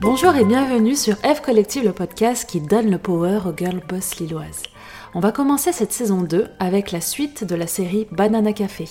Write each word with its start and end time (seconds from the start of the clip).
Bonjour 0.00 0.34
et 0.34 0.46
bienvenue 0.46 0.96
sur 0.96 1.16
F 1.16 1.42
Collective, 1.42 1.84
le 1.84 1.92
podcast 1.92 2.48
qui 2.48 2.62
donne 2.62 2.90
le 2.90 2.96
power 2.96 3.40
aux 3.46 3.54
girl 3.54 3.82
boss 3.86 4.16
lilloises. 4.18 4.62
On 5.12 5.20
va 5.20 5.30
commencer 5.30 5.72
cette 5.72 5.92
saison 5.92 6.22
2 6.22 6.46
avec 6.58 6.90
la 6.90 7.02
suite 7.02 7.44
de 7.44 7.54
la 7.54 7.66
série 7.66 8.08
Banana 8.10 8.54
Café. 8.54 8.88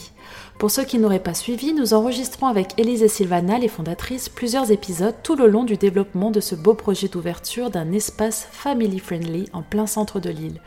Pour 0.60 0.70
ceux 0.70 0.84
qui 0.84 1.00
n'auraient 1.00 1.18
pas 1.18 1.34
suivi, 1.34 1.74
nous 1.74 1.96
enregistrons 1.96 2.46
avec 2.46 2.78
Élise 2.78 3.02
et 3.02 3.08
Sylvana, 3.08 3.58
les 3.58 3.68
fondatrices, 3.68 4.30
plusieurs 4.30 4.70
épisodes 4.70 5.16
tout 5.24 5.36
le 5.36 5.48
long 5.48 5.64
du 5.64 5.78
développement 5.78 6.30
de 6.30 6.42
ce 6.42 6.54
beau 6.54 6.76
projet 6.76 7.08
d'ouverture 7.08 7.72
d'un 7.72 7.92
espace 7.92 8.48
family 8.52 9.00
friendly 9.00 9.50
en 9.52 9.64
plein 9.64 9.88
centre 9.88 10.20
de 10.20 10.30
l'île. 10.30 10.62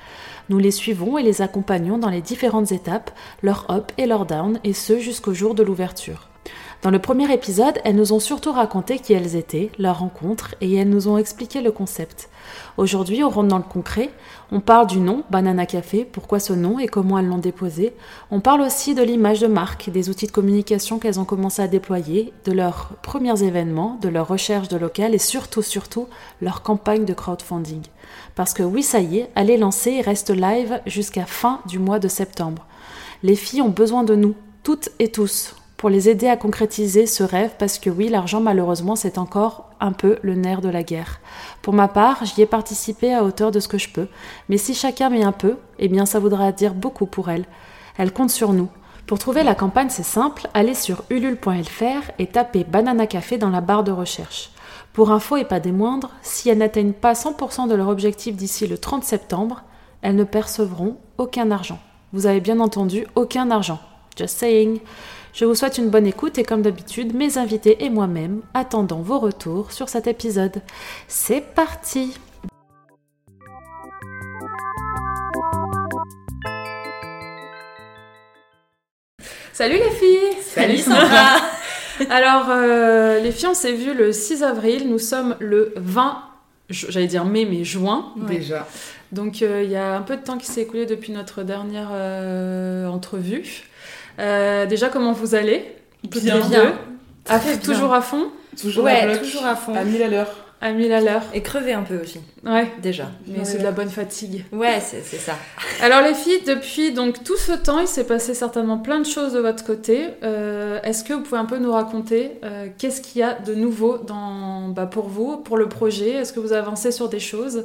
Nous 0.49 0.59
les 0.59 0.73
suivons 0.73 1.19
et 1.19 1.23
les 1.23 1.41
accompagnons 1.41 1.99
dans 1.99 2.11
les 2.11 2.21
différentes 2.21 2.73
étapes, 2.73 3.13
leur 3.43 3.71
up 3.71 3.93
et 3.97 4.07
leur 4.07 4.27
down, 4.27 4.59
et 4.65 4.73
ce 4.73 4.99
jusqu'au 4.99 5.35
jour 5.35 5.55
de 5.55 5.63
l'ouverture. 5.63 6.32
Dans 6.83 6.91
le 6.91 6.99
premier 6.99 7.33
épisode, 7.33 7.79
elles 7.85 7.95
nous 7.95 8.13
ont 8.13 8.19
surtout 8.19 8.51
raconté 8.51 8.99
qui 8.99 9.13
elles 9.13 9.37
étaient, 9.37 9.71
leur 9.79 10.01
rencontre, 10.01 10.57
et 10.61 10.75
elles 10.75 10.89
nous 10.89 11.07
ont 11.07 11.17
expliqué 11.17 11.61
le 11.61 11.71
concept. 11.71 12.29
Aujourd'hui, 12.77 13.23
on 13.23 13.31
rentre 13.31 13.47
dans 13.47 13.59
le 13.59 13.63
concret. 13.63 14.11
On 14.51 14.59
parle 14.59 14.89
du 14.89 14.99
nom, 14.99 15.23
Banana 15.31 15.65
Café, 15.65 16.05
pourquoi 16.05 16.41
ce 16.41 16.53
nom 16.53 16.81
et 16.81 16.89
comment 16.89 17.21
elles 17.21 17.29
l'ont 17.29 17.39
déposé. 17.39 17.95
On 18.33 18.41
parle 18.41 18.63
aussi 18.63 18.97
de 18.97 19.03
l'image 19.05 19.39
de 19.39 19.47
marque, 19.47 19.91
des 19.91 20.11
outils 20.11 20.27
de 20.27 20.33
communication 20.33 20.99
qu'elles 20.99 21.21
ont 21.21 21.25
commencé 21.25 21.63
à 21.63 21.69
déployer, 21.69 22.33
de 22.47 22.51
leurs 22.51 22.89
premiers 23.01 23.45
événements, 23.45 23.97
de 24.03 24.09
leur 24.09 24.27
recherche 24.27 24.67
de 24.67 24.77
local 24.77 25.15
et 25.15 25.19
surtout, 25.19 25.63
surtout, 25.63 26.09
leur 26.41 26.63
campagne 26.63 27.05
de 27.05 27.15
crowdfunding. 27.15 27.83
Parce 28.35 28.55
que 28.55 28.65
oui, 28.65 28.83
ça 28.83 28.99
y 28.99 29.19
est, 29.19 29.31
elle 29.37 29.51
est 29.51 29.57
lancée 29.57 29.93
et 29.93 30.01
reste 30.01 30.31
live 30.31 30.81
jusqu'à 30.87 31.27
fin 31.27 31.61
du 31.69 31.79
mois 31.79 32.01
de 32.01 32.09
septembre. 32.09 32.67
Les 33.23 33.37
filles 33.37 33.63
ont 33.63 33.69
besoin 33.69 34.03
de 34.03 34.17
nous, 34.17 34.35
toutes 34.65 34.89
et 34.99 35.13
tous 35.13 35.55
pour 35.83 35.91
les 35.91 36.09
aider 36.09 36.29
à 36.29 36.37
concrétiser 36.37 37.07
ce 37.07 37.25
rêve 37.25 37.51
parce 37.59 37.81
que 37.81 37.91
oui, 37.91 38.09
l'argent 38.09 38.41
malheureusement 38.41 38.95
c'est 38.95 39.19
encore 39.19 39.69
un 39.81 39.91
peu 39.91 40.17
le 40.23 40.37
nerf 40.37 40.61
de 40.61 40.69
la 40.69 40.85
guerre. 40.85 41.19
Pour 41.61 41.75
ma 41.75 41.89
part, 41.89 42.25
j'y 42.25 42.41
ai 42.41 42.47
participé 42.47 43.13
à 43.13 43.25
hauteur 43.25 43.51
de 43.51 43.59
ce 43.59 43.67
que 43.67 43.79
je 43.79 43.89
peux, 43.89 44.07
mais 44.49 44.59
si 44.59 44.75
chacun 44.75 45.11
met 45.11 45.25
un 45.25 45.33
peu, 45.33 45.57
eh 45.81 45.89
bien 45.89 46.07
ça 46.07 46.21
voudra 46.21 46.53
dire 46.53 46.75
beaucoup 46.75 47.07
pour 47.07 47.31
elle. 47.31 47.47
Elle 47.99 48.13
compte 48.13 48.31
sur 48.31 48.53
nous. 48.53 48.69
Pour 49.09 49.19
trouver 49.19 49.43
la 49.43 49.57
campagne, 49.57 49.91
c'est 49.91 50.05
simple, 50.05 50.47
allez 50.55 50.75
sur 50.75 51.03
ulule.fr 51.11 52.13
et 52.21 52.29
tapez 52.29 52.63
Banana 52.63 53.09
Café 53.09 53.37
dans 53.37 53.51
la 53.51 53.61
barre 53.61 53.83
de 53.83 53.91
recherche. 53.91 54.53
Pour 54.93 55.11
info 55.11 55.37
et 55.37 55.45
pas 55.45 55.59
des 55.59 55.73
moindres, 55.73 56.13
si 56.23 56.49
elles 56.49 56.59
n'atteignent 56.59 56.93
pas 56.93 57.15
100% 57.15 57.67
de 57.67 57.75
leur 57.75 57.89
objectif 57.89 58.37
d'ici 58.37 58.69
le 58.69 58.79
30 58.79 59.03
septembre, 59.03 59.65
elles 60.01 60.15
ne 60.15 60.23
percevront 60.23 60.99
aucun 61.19 61.51
argent. 61.51 61.81
Vous 62.13 62.27
avez 62.27 62.41
bien 62.41 62.61
entendu, 62.61 63.05
aucun 63.17 63.51
argent. 63.51 63.81
Just 64.17 64.39
saying. 64.39 64.79
Je 65.35 65.47
vous 65.47 65.55
souhaite 65.55 65.79
une 65.79 65.89
bonne 65.89 66.07
écoute 66.07 66.37
et 66.37 66.43
comme 66.43 66.61
d'habitude, 66.61 67.15
mes 67.15 67.39
invités 67.39 67.85
et 67.85 67.89
moi-même 67.89 68.43
attendons 68.53 69.01
vos 69.01 69.19
retours 69.19 69.73
sur 69.73 69.89
cet 69.89 70.07
épisode. 70.07 70.61
C'est 71.09 71.41
parti 71.55 72.19
Salut 79.55 79.79
les 79.79 79.91
filles 79.91 80.43
Salut 80.43 80.77
Sandra 80.77 81.37
Alors, 82.11 82.51
euh, 82.51 83.21
les 83.21 83.33
filles, 83.33 83.49
on 83.49 83.55
s'est 83.55 83.73
vues 83.73 83.95
le 83.95 84.13
6 84.13 84.43
avril, 84.43 84.91
nous 84.91 84.99
sommes 84.99 85.37
le 85.41 85.73
20, 85.77 86.23
j'allais 86.69 87.07
dire 87.07 87.25
mai, 87.25 87.47
mais 87.47 87.65
juin. 87.65 88.13
Déjà. 88.17 88.67
Donc, 89.13 89.41
euh, 89.43 89.63
il 89.63 89.71
y 89.71 89.77
a 89.77 89.95
un 89.95 90.03
peu 90.03 90.17
de 90.17 90.23
temps 90.23 90.37
qui 90.37 90.47
s'est 90.47 90.63
écoulé 90.63 90.85
depuis 90.85 91.13
notre 91.13 91.43
dernière 91.43 91.91
euh, 91.93 92.87
entrevue. 92.87 93.65
Euh, 94.19 94.67
déjà, 94.67 94.89
comment 94.89 95.13
vous 95.13 95.35
allez 95.35 95.75
Bien. 96.05 96.41
bien. 96.49 96.75
À, 97.29 97.39
toujours 97.63 97.95
à 97.95 98.01
fond 98.03 98.29
Toujours 98.61 98.85
ouais, 98.85 99.01
à 99.01 99.07
bloc, 99.07 99.23
toujours 99.23 99.47
à 99.47 99.57
fond. 99.57 99.75
à 99.75 99.85
1000 99.85 100.03
à 100.03 100.09
l'heure. 100.09 100.31
À 100.61 100.71
1000 100.73 100.93
à 100.93 101.01
l'heure 101.01 101.23
Et 101.35 101.43
crever 101.43 101.73
un 101.73 101.83
peu 101.83 101.99
aussi, 102.01 102.21
Ouais, 102.45 102.71
déjà. 102.81 103.11
mais 103.27 103.45
c'est 103.45 103.59
de 103.59 103.65
la 103.65 103.73
bonne 103.73 103.89
fatigue. 103.89 104.45
Ouais, 104.53 104.79
c'est 104.81 105.03
c'est 105.05 105.17
ça. 105.19 105.33
Alors 105.83 106.03
les 106.03 106.15
filles, 106.15 106.43
depuis 106.47 106.93
donc 106.93 107.25
tout 107.25 107.37
ce 107.37 107.51
temps, 107.53 107.81
il 107.81 107.89
s'est 107.89 108.05
passé 108.07 108.33
certainement 108.35 108.79
plein 108.79 109.01
de 109.01 109.07
choses 109.07 109.33
de 109.33 109.41
votre 109.41 109.65
côté. 109.65 110.09
Euh, 110.23 110.79
Est-ce 110.85 111.03
que 111.03 111.15
vous 111.15 111.21
pouvez 111.23 111.39
un 111.41 111.47
peu 111.47 111.59
nous 111.59 111.73
raconter 111.73 112.33
euh, 112.45 112.69
qu'est-ce 112.79 113.01
qu'il 113.01 113.21
y 113.21 113.25
a 113.25 113.35
de 113.35 113.55
nouveau 113.55 113.99
dans, 113.99 114.69
bah, 114.69 114.87
pour 114.87 115.09
vous, 115.09 115.37
pour 115.39 115.57
le 115.57 115.69
projet? 115.69 116.11
Est-ce 116.11 116.33
que 116.33 116.39
vous 116.41 116.53
avancez 116.53 116.93
sur 116.93 117.09
des 117.09 117.21
choses? 117.21 117.65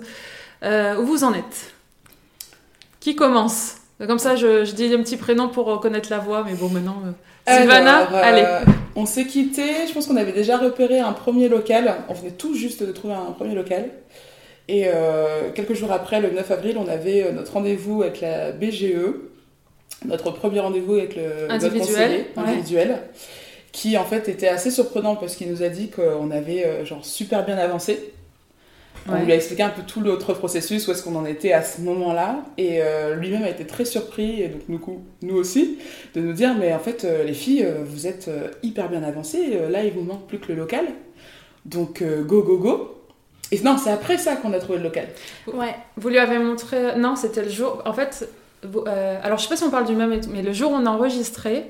Euh, 0.63 0.97
Où 0.97 1.06
vous 1.06 1.24
en 1.24 1.34
êtes? 1.36 1.72
Qui 3.00 3.16
commence? 3.16 3.75
Comme 4.06 4.19
ça, 4.19 4.35
je, 4.35 4.63
je 4.63 4.74
dis 4.74 4.94
un 4.94 5.02
petit 5.02 5.18
prénom 5.18 5.50
pour 5.50 5.66
reconnaître 5.66 6.09
la 6.12 6.19
voix, 6.19 6.44
mais 6.46 6.53
bon, 6.53 6.69
maintenant... 6.69 6.97
euh, 7.06 7.58
Sylvana, 7.58 7.97
Alors, 7.97 8.16
euh, 8.16 8.22
allez. 8.24 8.72
On 8.96 9.06
s'est 9.06 9.25
quitté, 9.25 9.88
je 9.88 9.94
pense 9.94 10.08
qu'on 10.08 10.18
avait 10.18 10.31
déjà 10.34 10.58
repéré 10.58 11.00
un 11.00 11.13
premier 11.13 11.50
local. 11.50 11.96
On 12.09 12.13
venait 12.13 12.31
tout 12.31 12.56
juste 12.56 12.84
de 12.84 12.91
trouver 12.91 13.13
un 13.13 13.31
premier 13.31 13.56
local. 13.56 13.90
Et 14.68 14.86
euh, 14.88 15.52
quelques 15.53 15.74
jours 15.74 15.91
après, 15.91 16.19
le 16.19 16.31
9 16.31 16.52
avril, 16.52 16.78
on 16.78 16.88
avait 16.88 17.24
euh, 17.24 17.31
notre 17.31 17.53
rendez-vous 17.53 18.02
avec 18.03 18.22
la 18.22 18.52
BGE. 18.52 18.96
Notre 20.06 20.31
premier 20.31 20.59
rendez-vous 20.59 20.96
avec 20.96 21.16
le 21.16 21.47
notre 21.47 21.66
Individuel, 21.66 21.88
conseiller 21.88 22.18
ouais. 22.36 22.44
individuel. 22.44 22.97
Qui 23.72 23.97
en 23.97 24.06
fait 24.06 24.28
était 24.28 24.47
assez 24.47 24.72
surprenant 24.72 25.16
parce 25.16 25.36
qu'il 25.36 25.50
nous 25.50 25.63
a 25.63 25.69
dit 25.69 25.90
qu'on 25.90 26.31
avait 26.31 26.66
euh, 26.66 26.86
genre 26.86 27.06
super 27.06 27.46
bien 27.46 27.57
avancé. 27.57 28.13
On 29.09 29.13
Ouais. 29.13 29.23
lui 29.25 29.31
a 29.31 29.35
expliqué 29.35 29.63
un 29.63 29.69
peu 29.69 29.81
tout 29.84 30.01
l'autre 30.01 30.34
processus, 30.34 30.88
où 30.88 30.91
est-ce 30.91 31.01
qu'on 31.03 31.16
en 31.16 31.25
était 31.25 31.53
à 31.53 31.62
ce 31.62 31.81
moment-là. 31.81 32.44
Et 32.57 32.81
euh, 32.81 33.16
lui-même 33.16 33.44
a 33.44 33.50
été 33.50 33.66
très 33.66 33.85
surpris, 33.85 34.41
et 34.41 34.50
donc 34.50 34.62
nous, 35.22 35.35
aussi, 35.35 35.78
de 36.16 36.22
nous 36.22 36.34
dire 36.34 36.56
Mais 36.59 36.73
en 36.73 36.79
fait, 36.79 37.06
euh, 37.06 37.23
les 37.23 37.34
filles, 37.34 37.63
euh, 37.63 37.84
vous 37.85 38.06
êtes 38.07 38.29
hyper 38.63 38.90
bien 38.90 39.03
avancées. 39.03 39.59
là, 39.69 39.84
il 39.84 39.94
vous 39.94 40.01
manque 40.01 40.28
plus 40.28 40.40
que 40.40 40.51
le 40.51 40.56
local. 40.57 40.85
Donc, 41.66 42.03
go, 42.25 42.44
go, 42.44 42.57
go. 42.57 42.94
Et 43.51 43.59
non, 43.62 43.78
c'est 43.78 43.91
après 43.91 44.18
ça 44.18 44.35
qu'on 44.35 44.51
a 44.53 44.59
trouvé 44.59 44.78
le 44.79 44.84
local. 44.84 45.07
Ouais. 45.53 45.75
Vous 45.95 46.09
lui 46.09 46.18
avez 46.18 46.38
montré. 46.39 46.97
Non, 46.97 47.16
c'était 47.16 47.44
le 47.44 47.50
jour. 47.50 47.81
En 47.85 47.94
fait, 47.94 48.28
alors 49.24 49.38
je 49.38 49.44
sais 49.44 49.50
pas 49.50 49.56
si 49.57 49.63
on 49.63 49.69
parle 49.69 49.85
du 49.85 49.94
même, 49.95 50.19
mais 50.34 50.41
le 50.41 50.51
jour 50.53 50.72
où 50.72 50.75
on 50.75 50.85
a 50.85 50.89
enregistré. 50.89 51.66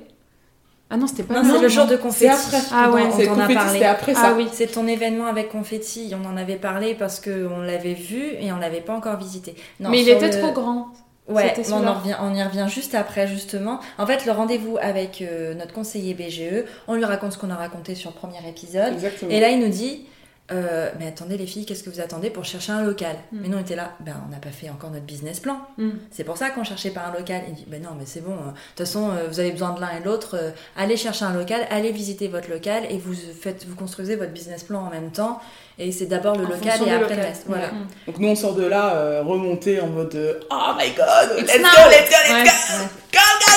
Ah 0.90 0.96
non, 0.98 1.06
c'était 1.08 1.24
pas 1.24 1.34
Non, 1.36 1.42
c'est 1.44 1.54
non, 1.56 1.62
le 1.62 1.68
jour 1.68 1.86
de 1.86 1.96
C'est 1.96 2.02
confetti. 2.02 2.28
après. 2.32 2.58
Ah 2.72 2.90
ouais, 2.92 3.04
on 3.12 3.18
C'est 3.18 3.26
t'en 3.26 3.40
a 3.40 3.48
parlé. 3.48 3.84
après 3.84 4.14
ça. 4.14 4.22
Ah 4.28 4.34
oui. 4.38 4.48
C'est 4.54 4.68
ton 4.68 4.88
événement 4.88 5.26
avec 5.26 5.50
confetti. 5.50 6.14
On 6.14 6.26
en 6.28 6.38
avait 6.38 6.56
parlé 6.56 6.94
parce 6.96 7.20
qu'on 7.20 7.60
l'avait 7.62 7.94
vu 7.94 8.24
et 8.40 8.52
on 8.54 8.58
l'avait 8.58 8.80
pas 8.82 8.94
encore 8.94 9.18
visité. 9.18 9.56
Non, 9.82 9.90
mais 9.90 10.02
il 10.02 10.08
était 10.10 10.32
le- 10.32 10.40
trop 10.40 10.52
grand. 10.54 10.88
Ouais, 11.28 11.54
on, 11.70 11.86
en 11.86 11.94
revient, 11.96 12.16
on 12.22 12.34
y 12.34 12.42
revient 12.42 12.68
juste 12.70 12.96
après, 12.96 13.28
justement. 13.28 13.82
En 13.98 14.06
fait, 14.06 14.26
le 14.26 14.32
rendez-vous 14.32 14.78
avec 14.82 15.22
euh, 15.22 15.54
notre 15.56 15.74
conseiller 15.74 16.14
BGE, 16.14 16.64
on 16.88 16.94
lui 16.96 17.04
raconte 17.04 17.34
ce 17.34 17.38
qu'on 17.38 17.50
a 17.50 17.56
raconté 17.56 17.96
sur 17.96 18.12
le 18.12 18.16
premier 18.16 18.38
épisode. 18.48 18.94
Exactement. 18.94 19.30
Et 19.30 19.42
là, 19.42 19.50
il 19.50 19.60
nous 19.60 19.68
dit 19.68 20.06
euh, 20.52 20.90
Mais 21.00 21.08
attendez, 21.08 21.38
les 21.38 21.46
filles, 21.48 21.66
qu'est-ce 21.66 21.84
que 21.84 21.90
vous 21.90 22.00
attendez 22.00 22.30
pour 22.30 22.46
chercher 22.46 22.72
un 22.72 22.84
local 22.84 23.16
Mm. 23.32 23.38
Mais 23.42 23.48
nous, 23.50 23.58
on 23.58 23.62
était 23.62 23.76
là 23.76 23.94
Ben, 24.00 24.16
on 24.26 24.32
n'a 24.32 24.38
pas 24.38 24.50
fait 24.50 24.70
encore 24.70 24.90
notre 24.92 25.06
business 25.06 25.40
plan. 25.40 25.60
Hmm. 25.78 25.92
C'est 26.12 26.24
pour 26.24 26.38
ça 26.38 26.50
qu'on 26.52 26.64
cherchait 26.64 26.92
pas 26.92 27.02
un 27.14 27.18
local. 27.18 27.42
Il 27.50 27.54
dit 27.56 27.66
Ben 27.68 27.82
non, 27.82 27.90
mais 27.98 28.06
c'est 28.06 28.22
bon. 28.22 28.32
euh, 28.32 28.36
De 28.36 28.52
toute 28.76 28.88
façon, 28.88 29.10
euh, 29.10 29.28
vous 29.28 29.40
avez 29.40 29.52
besoin 29.52 29.72
de 29.74 29.82
l'un 29.82 29.90
et 29.98 30.00
de 30.00 30.06
l'autre. 30.06 30.36
euh, 30.40 30.52
allez 30.78 30.96
chercher 30.98 31.26
un 31.26 31.34
local, 31.34 31.68
allez 31.70 31.92
visiter 31.92 32.28
votre 32.30 32.50
local 32.50 32.84
et 32.90 32.98
vous 32.98 33.14
faites, 33.14 33.66
vous 33.68 33.76
construisez 33.76 34.16
votre 34.16 34.32
business 34.32 34.64
plan 34.64 34.86
en 34.86 34.90
même 34.90 35.12
temps. 35.12 35.40
Et 35.80 35.92
c'est 35.92 36.06
d'abord 36.08 36.36
le 36.36 36.46
En 36.46 36.50
local 36.50 36.68
et 36.88 36.92
après 36.92 37.00
local. 37.02 37.18
le 37.18 37.24
reste. 37.24 37.44
Voilà. 37.48 37.68
Hmm. 37.68 37.88
Donc, 38.08 38.18
nous, 38.20 38.28
on 38.30 38.36
sort 38.36 38.56
de 38.56 38.66
là 38.66 38.96
euh, 38.96 39.22
remonté 39.24 39.80
en 39.82 39.88
mode 39.88 40.40
Oh 40.50 40.72
my 40.78 40.90
god, 40.92 41.38
let's 41.38 41.58
go, 41.58 41.64
let's 41.92 42.10
go, 42.10 42.34
let's 42.34 42.50
go, 42.50 42.84
go, 43.14 43.20
go 43.20 43.57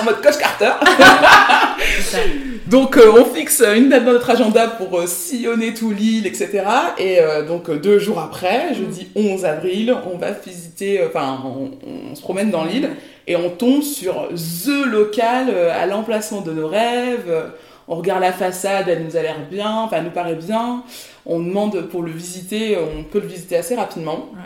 En 0.00 0.04
mode 0.04 0.22
Coach 0.22 0.38
Carter. 0.38 0.72
Donc 2.66 2.96
euh, 2.96 3.12
on 3.18 3.24
fixe 3.24 3.62
une 3.62 3.88
date 3.88 4.04
dans 4.04 4.12
notre 4.12 4.30
agenda 4.30 4.68
pour 4.68 5.00
euh, 5.00 5.06
sillonner 5.06 5.74
tout 5.74 5.90
l'île, 5.90 6.26
etc. 6.26 6.62
Et 6.98 7.18
euh, 7.18 7.44
donc 7.44 7.68
deux 7.68 7.98
jours 7.98 8.20
après, 8.20 8.74
jeudi 8.74 9.08
11 9.16 9.44
avril, 9.44 9.96
on 10.12 10.16
va 10.16 10.30
visiter, 10.30 11.00
euh, 11.00 11.08
enfin 11.08 11.42
on, 11.44 11.72
on 12.10 12.14
se 12.14 12.20
promène 12.20 12.50
dans 12.50 12.64
l'île 12.64 12.90
et 13.26 13.34
on 13.34 13.50
tombe 13.50 13.82
sur 13.82 14.28
The 14.28 14.86
Local 14.86 15.48
euh, 15.50 15.82
à 15.82 15.86
l'emplacement 15.86 16.42
de 16.42 16.52
nos 16.52 16.68
rêves. 16.68 17.50
On 17.88 17.96
regarde 17.96 18.20
la 18.20 18.32
façade, 18.32 18.88
elle 18.88 19.04
nous 19.04 19.16
a 19.16 19.22
l'air 19.22 19.40
bien, 19.50 19.72
enfin 19.72 19.96
elle 19.98 20.04
nous 20.04 20.10
paraît 20.10 20.36
bien. 20.36 20.84
On 21.26 21.40
demande 21.40 21.88
pour 21.88 22.02
le 22.02 22.12
visiter, 22.12 22.78
on 22.78 23.02
peut 23.02 23.18
le 23.18 23.26
visiter 23.26 23.56
assez 23.56 23.74
rapidement. 23.74 24.28
Ouais. 24.32 24.42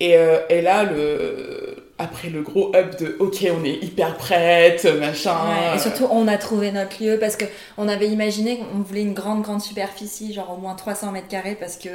Et, 0.00 0.16
euh, 0.16 0.38
et 0.50 0.60
là, 0.60 0.84
le... 0.84 1.76
après 1.98 2.28
le 2.28 2.42
gros 2.42 2.72
up 2.76 2.98
de 3.00 3.16
OK, 3.20 3.46
on 3.58 3.64
est 3.64 3.82
hyper 3.82 4.16
prête, 4.16 4.84
machin. 5.00 5.32
Ouais, 5.32 5.76
et 5.76 5.78
surtout, 5.78 6.06
on 6.10 6.28
a 6.28 6.36
trouvé 6.36 6.70
notre 6.72 7.02
lieu 7.02 7.18
parce 7.18 7.36
que 7.36 7.44
on 7.78 7.88
avait 7.88 8.08
imaginé 8.08 8.58
qu'on 8.58 8.80
voulait 8.82 9.02
une 9.02 9.14
grande, 9.14 9.42
grande 9.42 9.62
superficie, 9.62 10.32
genre 10.34 10.54
au 10.56 10.60
moins 10.60 10.74
300 10.74 11.12
mètres 11.12 11.28
carrés, 11.28 11.56
parce 11.58 11.76
que, 11.76 11.88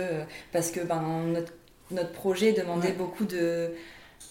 parce 0.54 0.72
que 0.72 0.80
ben, 0.80 1.02
notre, 1.34 1.52
notre 1.92 2.12
projet 2.12 2.52
demandait 2.54 2.88
Ouais. 2.88 2.96
beaucoup 2.98 3.26
de 3.26 3.72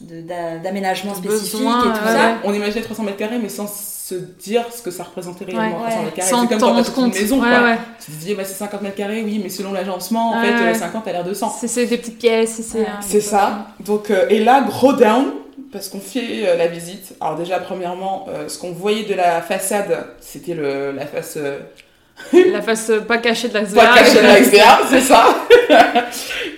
de- 0.00 0.22
d'a- 0.22 0.56
d'aménagements 0.56 1.12
De 1.12 1.19
spécifiques 1.19 1.58
besoins, 1.61 1.81
et 1.81 1.99
tout 1.99 2.05
ouais, 2.06 2.12
ça. 2.12 2.34
On 2.44 2.55
imaginait 2.55 2.81
300 2.82 3.02
mètres 3.02 3.19
carrés, 3.19 3.38
mais 3.38 3.50
sans 3.50 3.67
se 3.67 4.14
dire 4.14 4.64
ce 4.72 4.81
que 4.81 4.90
ça 4.90 5.02
représentait 5.02 5.44
réellement, 5.44 5.76
Ouais, 5.82 5.90
300 5.90 5.96
ouais. 5.99 6.05
mètres 6.05 6.17
carrés. 6.17 6.31
Sans 6.31 6.40
C'est 6.43 6.49
comme 6.49 6.58
quand 6.61 6.70
t'achètes 6.76 6.88
une 6.96 7.02
compte. 7.05 7.14
maison, 7.14 7.43
ouais, 7.43 7.49
quoi. 7.50 7.62
ouais. 7.62 7.78
Tu 8.02 8.12
te 8.12 8.17
dis, 8.17 8.34
bah, 8.34 8.44
c'est 8.46 8.55
50 8.55 8.81
mètres 8.81 8.96
carrés, 8.96 9.22
oui, 9.22 9.38
mais 9.43 9.50
selon 9.50 9.72
l'agencement, 9.72 10.31
en 10.31 10.40
Ouais, 10.40 10.46
fait, 10.46 10.55
ouais. 10.64 10.70
euh, 10.70 10.75
50 10.75 11.06
a 11.06 11.12
l'air 11.12 11.25
de 11.25 11.34
100. 11.34 11.50
C'est- 11.50 11.69
C'est 11.69 11.84
des 11.84 11.99
petites 11.99 12.19
pièces. 12.19 12.62
C'est 12.62 12.78
Ouais. 12.78 12.87
un- 12.87 13.02
C'est 13.02 13.20
ça. 13.20 13.67
Donc, 13.81 14.11
euh, 14.11 14.26
et 14.31 14.38
là, 14.43 14.62
gros 14.67 14.94
down, 14.94 15.26
parce 15.72 15.88
qu'on 15.88 16.00
fait 16.00 16.48
euh, 16.48 16.56
la 16.56 16.66
visite. 16.66 17.14
Alors 17.20 17.36
déjà, 17.36 17.58
premièrement, 17.58 18.26
euh, 18.28 18.48
ce 18.48 18.58
qu'on 18.58 18.72
voyait 18.72 19.04
de 19.04 19.14
la 19.14 19.40
façade, 19.42 20.06
c'était 20.20 20.54
la 20.54 21.06
face 21.06 21.34
euh, 21.36 21.58
La 22.52 22.62
face 22.62 22.90
euh, 22.90 23.00
pas 23.00 23.19
cachée 23.19 23.49
de 23.49 23.55
la 23.55 23.62
Pas 23.62 23.94
caché 23.94 24.19
de 24.19 24.22
la 24.26 24.40
XDA, 24.40 24.81
c'est 24.88 25.00
ça. 25.00 25.25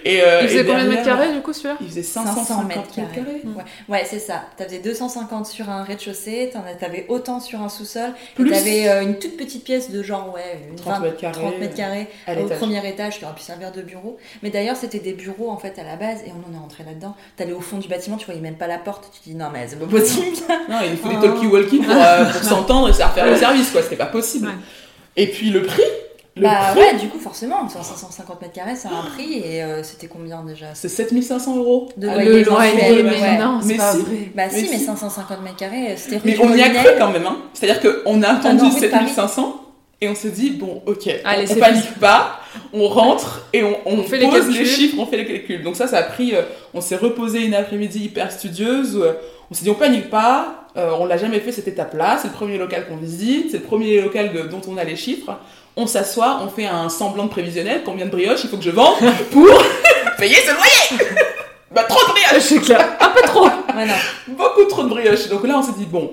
et, 0.04 0.20
euh, 0.22 0.40
Il 0.42 0.48
faisait 0.48 0.60
et 0.60 0.64
combien 0.66 0.84
de 0.84 0.90
mètres 0.90 1.04
carrés 1.04 1.32
du 1.32 1.40
coup 1.40 1.52
celui-là 1.52 1.76
Il 1.80 1.88
faisait 1.88 2.02
500 2.02 2.34
550 2.44 2.68
mètres 2.68 2.80
mètres 2.80 2.94
carrés. 2.94 3.08
carrés. 3.14 3.42
Ouais, 3.44 3.62
ouais 3.88 4.06
c'est 4.08 4.18
ça. 4.18 4.42
T'avais 4.56 4.78
250 4.78 5.46
sur 5.46 5.70
un 5.70 5.82
rez-de-chaussée, 5.84 6.50
t'en 6.52 6.60
as- 6.60 6.74
t'avais 6.74 7.06
autant 7.08 7.40
sur 7.40 7.60
un 7.62 7.68
sous-sol. 7.68 8.10
Plus 8.34 8.48
Et 8.48 8.50
t'avais 8.52 8.88
euh, 8.88 9.02
une 9.02 9.18
toute 9.18 9.36
petite 9.36 9.64
pièce 9.64 9.90
de 9.90 10.02
genre, 10.02 10.32
ouais, 10.34 10.60
une 10.70 10.76
30 10.76 10.94
20 10.94 11.00
mètres 11.00 11.16
carrés. 11.18 11.40
30 11.40 11.58
mètres 11.58 11.74
carrés 11.76 12.08
à 12.26 12.32
au 12.34 12.44
premier 12.46 12.86
étage 12.88 13.18
qui 13.18 13.24
aurait 13.24 13.34
pu 13.34 13.42
servir 13.42 13.72
de 13.72 13.82
bureau. 13.82 14.18
Mais 14.42 14.50
d'ailleurs, 14.50 14.76
c'était 14.76 14.98
des 15.00 15.12
bureaux 15.12 15.50
en 15.50 15.56
fait 15.58 15.78
à 15.78 15.84
la 15.84 15.96
base 15.96 16.18
et 16.26 16.30
on 16.32 16.50
en 16.50 16.54
est 16.56 16.60
rentré 16.60 16.84
là-dedans. 16.84 17.16
T'allais 17.36 17.52
au 17.52 17.60
fond 17.60 17.78
du 17.78 17.88
bâtiment, 17.88 18.16
tu 18.16 18.26
voyais 18.26 18.40
même 18.40 18.56
pas 18.56 18.66
la 18.66 18.78
porte. 18.78 19.10
Tu 19.14 19.20
te 19.20 19.24
dis 19.30 19.34
non, 19.34 19.46
mais 19.52 19.66
c'est 19.68 19.78
pas 19.78 19.86
possible. 19.86 20.36
Non, 20.68 20.78
il 20.84 20.96
faut 20.96 21.08
des 21.08 21.16
Ah. 21.18 21.22
talkie-walkie 21.22 21.78
pour, 21.78 21.94
euh, 21.94 22.24
pour 22.24 22.42
s'entendre 22.48 22.88
et 22.88 22.92
se 22.92 22.98
faire 22.98 23.12
faire 23.12 23.26
le 23.26 23.36
service, 23.36 23.70
quoi. 23.70 23.82
C'était 23.82 23.96
pas 23.96 24.06
possible. 24.06 24.46
Ouais. 24.48 24.52
Et 25.16 25.26
puis 25.26 25.50
le 25.50 25.62
prix 25.62 25.82
Le 26.36 26.42
bah 26.42 26.70
prix, 26.72 26.80
ouais, 26.80 26.94
du 26.96 27.08
coup, 27.08 27.18
forcément, 27.18 27.68
sur 27.68 27.84
550 27.84 28.40
mètres 28.40 28.54
carrés, 28.54 28.76
c'est 28.76 28.88
un 28.88 29.02
prix 29.14 29.38
et 29.38 29.62
euh, 29.62 29.82
c'était 29.82 30.06
combien 30.06 30.42
déjà? 30.42 30.66
C'est 30.74 30.88
7500 30.88 31.56
euros. 31.56 31.88
De 31.96 32.08
Avec 32.08 32.26
loyer 32.28 32.44
mensuel, 32.44 33.04
mais 33.04 33.20
ouais. 33.20 33.38
non, 33.38 33.60
c'est 33.60 33.68
Mais 33.68 33.76
pas 33.76 33.92
si. 33.92 33.98
vrai. 33.98 34.16
Bah 34.34 34.42
Mais 34.50 34.58
si, 34.58 34.70
mais 34.70 34.78
si. 34.78 34.84
550 34.84 35.42
mètres 35.42 35.56
carrés, 35.56 35.94
c'était 35.96 36.16
rue 36.16 36.22
Mais 36.24 36.38
on 36.40 36.54
y 36.54 36.62
a 36.62 36.70
cru 36.70 36.88
quand 36.98 37.10
même, 37.10 37.26
hein. 37.26 37.38
C'est-à-dire 37.52 37.80
qu'on 38.04 38.22
a 38.22 38.28
Ah 38.28 38.40
Paris. 38.42 38.70
7500 38.72 39.58
et 40.02 40.08
on 40.08 40.16
s'est 40.16 40.30
dit, 40.30 40.50
bon, 40.50 40.82
ok, 40.84 41.08
Allez, 41.24 41.44
on, 41.48 41.54
on 41.54 41.58
panique 41.60 41.94
pas, 42.00 42.40
on 42.72 42.88
rentre 42.88 43.46
et 43.52 43.62
on, 43.62 43.76
on 43.86 43.98
On 44.00 44.02
fait 44.02 44.18
les 44.18 44.26
pose 44.28 44.48
les, 44.48 44.64
chiffres, 44.64 44.96
on 44.98 45.06
fait 45.06 45.16
les 45.16 45.24
calculs. 45.26 45.62
Donc 45.62 45.76
ça, 45.76 45.86
ça 45.86 45.98
a 45.98 46.02
pris, 46.02 46.34
euh, 46.34 46.42
on 46.74 46.80
s'est 46.80 46.96
reposé 46.96 47.44
une 47.44 47.54
après-midi 47.54 48.06
hyper 48.06 48.32
studieuse, 48.32 48.96
où, 48.96 49.04
euh, 49.04 49.12
on 49.48 49.54
s'est 49.54 49.62
dit, 49.62 49.70
on 49.70 49.74
panique 49.74 50.10
pas, 50.10 50.61
euh, 50.76 50.90
on 50.98 51.04
l'a 51.06 51.16
jamais 51.16 51.40
fait 51.40 51.52
cette 51.52 51.68
étape-là, 51.68 52.18
c'est 52.20 52.28
le 52.28 52.34
premier 52.34 52.58
local 52.58 52.86
qu'on 52.88 52.96
visite, 52.96 53.50
c'est 53.50 53.58
le 53.58 53.62
premier 53.64 54.00
local 54.00 54.32
de- 54.32 54.42
dont 54.42 54.60
on 54.68 54.76
a 54.76 54.84
les 54.84 54.96
chiffres. 54.96 55.36
On 55.76 55.86
s'assoit, 55.86 56.40
on 56.44 56.48
fait 56.48 56.66
un 56.66 56.88
semblant 56.88 57.24
de 57.24 57.30
prévisionnel, 57.30 57.82
combien 57.84 58.06
de 58.06 58.10
brioches 58.10 58.44
il 58.44 58.50
faut 58.50 58.56
que 58.58 58.64
je 58.64 58.70
vende 58.70 58.94
pour 59.30 59.46
payer 60.18 60.36
ce 60.36 60.50
loyer 60.52 61.12
Bah 61.70 61.84
trop 61.88 62.00
de 62.06 62.12
brioches 62.12 62.42
C'est 62.42 62.58
clair. 62.60 62.96
Un 63.00 63.08
peu 63.10 63.22
trop. 63.22 63.44
Ouais, 63.46 63.86
non. 63.86 63.94
beaucoup 64.28 64.64
trop 64.68 64.82
de 64.82 64.88
brioches. 64.88 65.28
Donc 65.28 65.46
là, 65.46 65.54
on 65.58 65.62
s'est 65.62 65.72
dit, 65.78 65.86
bon, 65.86 66.12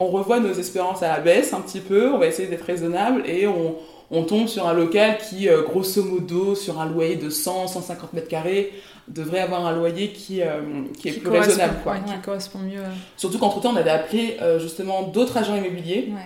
on 0.00 0.06
revoit 0.06 0.40
nos 0.40 0.54
espérances 0.54 1.02
à 1.02 1.08
la 1.08 1.18
baisse 1.20 1.52
un 1.52 1.60
petit 1.60 1.80
peu, 1.80 2.10
on 2.10 2.18
va 2.18 2.26
essayer 2.26 2.48
d'être 2.48 2.64
raisonnable 2.64 3.22
et 3.26 3.46
on, 3.46 3.76
on 4.10 4.22
tombe 4.22 4.46
sur 4.48 4.66
un 4.66 4.72
local 4.72 5.18
qui, 5.18 5.48
euh, 5.50 5.62
grosso 5.62 6.02
modo, 6.02 6.54
sur 6.54 6.80
un 6.80 6.86
loyer 6.86 7.16
de 7.16 7.28
100, 7.28 7.66
150 7.68 8.12
mètres 8.14 8.28
carrés, 8.28 8.72
devrait 9.08 9.40
avoir 9.40 9.64
un 9.66 9.72
loyer 9.76 10.08
qui, 10.10 10.42
euh, 10.42 10.60
qui 10.98 11.08
est 11.08 11.12
Qui 11.12 11.20
plus 11.20 11.30
raisonnable. 11.30 11.76
Quoi. 11.82 11.92
ouais, 11.92 11.98
qui 12.04 12.10
Ouais. 12.12 12.18
correspond 12.24 12.58
mieux. 12.58 12.80
à- 12.80 12.90
Surtout 13.16 13.38
qu'entre-temps, 13.38 13.72
on 13.72 13.76
avait 13.76 13.90
appelé 13.90 14.36
euh, 14.42 14.58
justement 14.58 15.02
d'autres 15.04 15.36
agents 15.36 15.54
immobiliers 15.56 16.08
Ouais. 16.12 16.20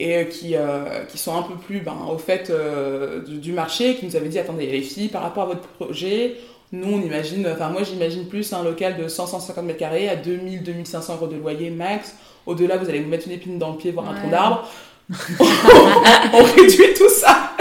et 0.00 0.16
euh, 0.16 0.24
qui, 0.24 0.56
euh, 0.56 1.04
qui 1.10 1.18
sont 1.18 1.36
un 1.36 1.42
peu 1.42 1.54
plus 1.56 1.80
ben, 1.80 1.94
au 2.10 2.18
fait 2.18 2.48
euh, 2.50 3.22
du, 3.24 3.38
du 3.38 3.52
marché, 3.52 3.96
qui 3.96 4.06
nous 4.06 4.16
avaient 4.16 4.28
dit 4.28 4.38
attendez 4.38 4.66
les 4.66 4.80
filles, 4.82 5.08
par 5.08 5.22
rapport 5.22 5.42
à 5.44 5.46
votre 5.46 5.68
projet, 5.68 6.36
nous 6.72 6.88
on 6.90 7.02
imagine, 7.02 7.46
enfin 7.52 7.68
moi 7.68 7.82
j'imagine 7.82 8.26
plus 8.26 8.50
un 8.54 8.62
local 8.64 8.96
de 8.96 9.06
100-150 9.08 9.60
mètres 9.62 9.78
carrés 9.78 10.08
à 10.08 10.16
2000-2500 10.16 11.12
euros 11.16 11.26
de 11.26 11.36
loyer 11.36 11.68
max. 11.70 12.16
Au-delà, 12.46 12.78
vous 12.78 12.88
allez 12.88 13.00
vous 13.00 13.08
mettre 13.10 13.26
une 13.26 13.34
épine 13.34 13.58
dans 13.58 13.72
le 13.72 13.76
pied, 13.76 13.90
voir 13.92 14.08
un 14.10 14.14
tronc 14.14 14.30
d'arbre. 14.30 14.66
on 16.32 16.42
réduit 16.42 16.94
tout 16.96 17.08
ça. 17.10 17.52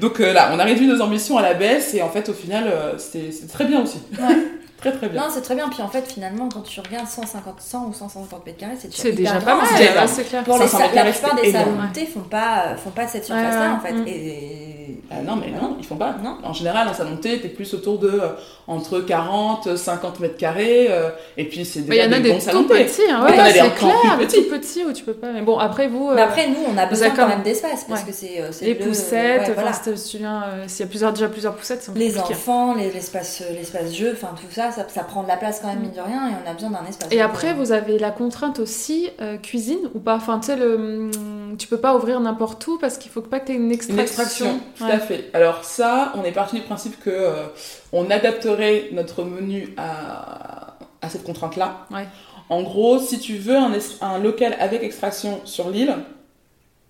Donc 0.00 0.20
euh, 0.20 0.32
là, 0.32 0.50
on 0.54 0.58
a 0.58 0.64
réduit 0.64 0.86
nos 0.86 1.00
ambitions 1.00 1.38
à 1.38 1.42
la 1.42 1.54
baisse 1.54 1.94
et 1.94 2.02
en 2.02 2.08
fait 2.08 2.28
au 2.28 2.32
final, 2.32 2.64
euh, 2.66 2.94
c'est 2.98 3.32
c'est 3.32 3.48
très 3.48 3.64
bien 3.64 3.82
aussi. 3.82 3.98
Ouais. 4.18 4.36
très 4.78 4.92
très 4.92 5.08
bien. 5.08 5.20
Non, 5.22 5.28
c'est 5.30 5.42
très 5.42 5.54
bien. 5.54 5.68
Puis 5.68 5.82
en 5.82 5.88
fait, 5.88 6.06
finalement, 6.10 6.48
quand 6.48 6.62
tu 6.62 6.80
regardes 6.80 7.06
150, 7.08 7.60
100 7.60 7.86
ou 7.88 7.92
150 7.92 8.46
mètres 8.46 8.58
carrés, 8.58 8.74
c'est 8.78 8.88
déjà, 8.88 9.02
C'est 9.02 9.12
déjà 9.12 9.34
pas 9.40 9.56
mal, 9.56 9.66
c'est 9.68 10.18
ouais, 10.22 10.24
clair. 10.24 10.44
Pour 10.44 10.58
les 10.58 10.66
500 10.66 10.78
salles, 10.78 10.90
la 10.94 11.04
plupart 11.12 11.34
des 11.36 11.52
salles 11.52 11.70
montées 11.70 12.06
font 12.06 12.20
pas, 12.20 12.76
font 12.82 12.90
pas 12.90 13.06
cette 13.06 13.24
surface-là 13.24 13.60
Ouais, 13.60 13.76
en 13.76 13.80
fait. 14.04 14.10
Et 14.10 15.00
Ah 15.10 15.16
non, 15.24 15.36
mais 15.36 15.50
non, 15.50 15.76
ils 15.78 15.84
font 15.84 15.96
pas. 15.96 16.16
Non. 16.22 16.38
En 16.44 16.52
général, 16.52 16.88
en 16.88 16.94
salon 16.94 17.12
de 17.12 17.16
thé, 17.20 17.40
t'es 17.40 17.48
plus 17.48 17.72
autour 17.74 17.98
de 17.98 18.08
euh, 18.08 18.28
entre 18.66 19.00
40, 19.00 19.76
50 19.76 20.20
mètres 20.20 20.36
carrés, 20.36 20.86
euh, 20.90 21.10
et 21.36 21.44
puis 21.44 21.64
c'est 21.64 21.80
Bah, 21.80 21.94
Il 21.94 22.02
y 22.04 22.08
déjà 22.08 22.08
en 22.08 22.12
a 22.18 22.20
des 22.20 22.28
bons 22.30 22.34
des 22.36 22.40
salons 22.40 22.62
tout 22.64 22.68
de 22.68 22.74
thé. 22.78 22.84
petits, 22.84 23.02
hein, 23.10 23.26
des 23.26 23.36
c'est 23.52 23.74
clair, 23.74 24.16
plus 24.16 24.26
des 24.26 24.42
tout 24.44 24.50
petits 24.50 24.84
où 24.84 24.92
tu 24.92 25.04
peux 25.04 25.14
pas. 25.14 25.32
Mais 25.32 25.42
bon, 25.42 25.58
après 25.58 25.88
vous. 25.88 26.10
Mais 26.14 26.20
euh, 26.20 26.24
après, 26.24 26.48
nous, 26.48 26.56
on 26.72 26.76
a 26.78 26.86
besoin 26.86 27.10
quand 27.10 27.26
même 27.28 27.42
d'espace 27.42 27.84
parce 27.88 28.02
Ouais. 28.02 28.06
que 28.08 28.12
c'est 28.14 28.40
euh, 28.40 28.50
les 28.62 28.74
le- 28.74 28.84
poussettes, 28.86 29.40
ouais, 29.40 29.42
enfin, 29.44 29.52
voilà. 29.54 29.72
si 29.72 29.82
tu 30.18 30.24
euh, 30.24 30.68
s'il 30.68 30.80
y 30.80 30.88
a 30.88 30.90
plusieurs, 30.90 31.12
déjà 31.12 31.28
plusieurs 31.28 31.54
poussettes, 31.54 31.80
c'est 31.82 31.90
un 31.90 31.94
peu 31.94 31.98
Les 32.00 32.12
compliqué. 32.12 32.34
enfants, 32.34 32.74
les- 32.74 32.90
l'espace 32.90 33.42
euh, 33.42 33.54
l'espace 33.54 33.92
jeu, 33.94 34.12
enfin 34.14 34.34
tout 34.36 34.52
ça, 34.54 34.67
ça, 34.72 34.86
ça 34.88 35.04
prend 35.04 35.22
de 35.22 35.28
la 35.28 35.36
place 35.36 35.60
quand 35.60 35.68
même, 35.68 35.80
mine 35.80 35.92
de 35.92 36.00
rien, 36.00 36.28
et 36.28 36.32
on 36.44 36.50
a 36.50 36.54
besoin 36.54 36.70
d'un 36.70 36.84
espace. 36.88 37.08
Et 37.10 37.20
après, 37.20 37.54
vous 37.54 37.72
avez 37.72 37.98
la 37.98 38.10
contrainte 38.10 38.58
aussi 38.58 39.08
euh, 39.20 39.36
cuisine 39.36 39.78
ou 39.94 39.98
pas? 40.00 40.16
Enfin, 40.16 40.38
tu 40.38 40.46
sais, 40.46 40.56
le... 40.56 40.74
hum, 40.76 41.56
tu 41.58 41.66
peux 41.66 41.78
pas 41.78 41.96
ouvrir 41.96 42.20
n'importe 42.20 42.66
où 42.66 42.78
parce 42.78 42.98
qu'il 42.98 43.10
faut 43.10 43.20
pas 43.22 43.40
que 43.40 43.46
tu 43.46 43.52
aies 43.52 43.56
une 43.56 43.72
extraction. 43.72 43.96
Une 43.96 44.00
extraction, 44.02 44.60
tout 44.76 44.84
Ouais. 44.84 44.92
à 44.92 44.98
fait. 44.98 45.30
Alors 45.32 45.64
ça, 45.64 46.12
on 46.16 46.22
est 46.24 46.32
parti 46.32 46.56
du 46.56 46.62
principe 46.62 46.98
que 47.00 47.10
euh, 47.10 47.46
on 47.92 48.10
adapterait 48.10 48.88
notre 48.92 49.24
menu 49.24 49.74
à, 49.76 50.74
à 51.00 51.08
cette 51.08 51.24
contrainte-là. 51.24 51.86
Ouais. 51.90 52.06
En 52.50 52.62
gros, 52.62 52.98
si 52.98 53.18
tu 53.18 53.36
veux 53.36 53.56
un, 53.56 53.72
es- 53.72 54.02
un 54.02 54.18
local 54.18 54.56
avec 54.60 54.82
extraction 54.82 55.40
sur 55.44 55.68
l'île, 55.70 55.94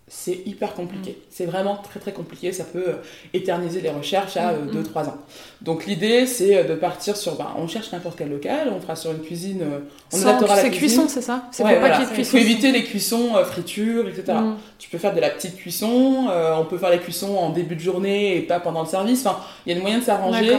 c'est 0.08 0.40
hyper 0.46 0.74
compliqué. 0.74 1.10
Mm. 1.12 1.22
C'est 1.30 1.44
vraiment 1.46 1.76
très 1.76 2.00
très 2.00 2.12
compliqué. 2.12 2.52
Ça 2.52 2.64
peut 2.64 2.84
euh, 2.88 2.94
éterniser 3.34 3.80
les 3.80 3.90
recherches 3.90 4.36
à 4.36 4.52
Mm, 4.52 4.70
2-3 4.70 5.06
ans. 5.08 5.18
Donc 5.62 5.86
l'idée, 5.86 6.26
c'est 6.26 6.56
euh, 6.56 6.64
de 6.64 6.74
partir 6.74 7.16
sur... 7.16 7.36
ben, 7.36 7.48
on 7.56 7.68
cherche 7.68 7.92
n'importe 7.92 8.16
quel 8.18 8.30
local, 8.30 8.72
on 8.74 8.80
fera 8.80 8.96
sur 8.96 9.10
une 9.10 9.20
cuisine... 9.20 9.60
euh, 9.62 9.78
on 10.12 10.16
Sans- 10.16 10.28
adaptera 10.28 10.56
la 10.56 10.62
C'est 10.62 10.70
cuisine. 10.70 10.98
cuisson, 11.02 11.08
c'est 11.08 11.22
ça? 11.22 11.44
C'est 11.52 11.62
Ouais, 11.64 11.74
pas 11.74 11.80
voilà. 11.80 12.00
Il 12.16 12.24
faut 12.24 12.36
éviter 12.38 12.72
les 12.72 12.84
cuissons, 12.84 13.36
euh, 13.36 13.44
fritures, 13.44 14.08
etc. 14.08 14.38
Mm. 14.38 14.56
Tu 14.78 14.88
peux 14.90 14.98
faire 14.98 15.14
de 15.14 15.20
la 15.20 15.30
petite 15.30 15.56
cuisson, 15.56 16.26
euh, 16.30 16.54
on 16.58 16.64
peut 16.64 16.78
faire 16.78 16.90
les 16.90 16.98
cuissons 17.00 17.36
en 17.36 17.50
début 17.50 17.74
de 17.76 17.80
journée 17.80 18.36
et 18.36 18.40
pas 18.42 18.60
pendant 18.60 18.82
le 18.82 18.88
service. 18.88 19.26
Enfin, 19.26 19.38
il 19.66 19.70
y 19.70 19.72
a 19.72 19.76
une 19.76 19.82
moyen 19.82 19.98
de 19.98 20.04
s'arranger. 20.04 20.56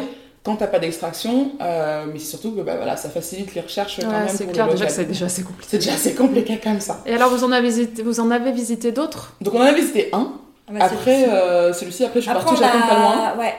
Quand 0.51 0.57
t'as 0.57 0.67
pas 0.67 0.79
d'extraction, 0.79 1.51
euh, 1.61 2.05
mais 2.11 2.19
c'est 2.19 2.25
surtout 2.31 2.51
que 2.53 2.61
bah, 2.61 2.75
voilà, 2.77 2.97
ça 2.97 3.09
facilite 3.09 3.53
les 3.55 3.61
recherches 3.61 3.99
quand 4.01 4.09
même 4.09 4.27
c'est 4.29 4.43
pour 4.45 4.53
clair 4.53 4.65
le 4.67 4.73
déjà 4.73 4.85
que 4.85 4.91
c'est 4.91 5.05
déjà 5.05 5.25
assez 5.25 5.43
compliqué. 5.43 5.67
C'est 5.71 5.77
déjà 5.77 5.93
assez 5.93 6.15
compliqué 6.15 6.57
comme 6.57 6.79
ça. 6.79 7.01
Et 7.05 7.13
alors, 7.13 7.29
vous 7.29 7.43
en 7.43 7.51
avez 7.51 7.67
visité, 7.67 8.01
vous 8.03 8.19
en 8.19 8.31
avez 8.31 8.51
visité 8.51 8.91
d'autres? 8.91 9.33
Donc 9.41 9.53
on 9.53 9.59
en 9.61 9.65
a 9.65 9.71
visité 9.73 10.09
un. 10.13 10.33
ah 10.67 10.71
bah, 10.73 10.79
Après, 10.85 11.29
euh, 11.29 11.73
celui-ci, 11.73 12.03
après 12.05 12.19
je 12.21 12.25
suis 12.25 12.33
partie 12.33 12.53
au 12.53 12.57
on 12.57 12.59
Japon 12.59 12.77
a- 12.83 12.87
pas 12.87 12.95
loin. 12.99 13.37
Ouais. 13.37 13.53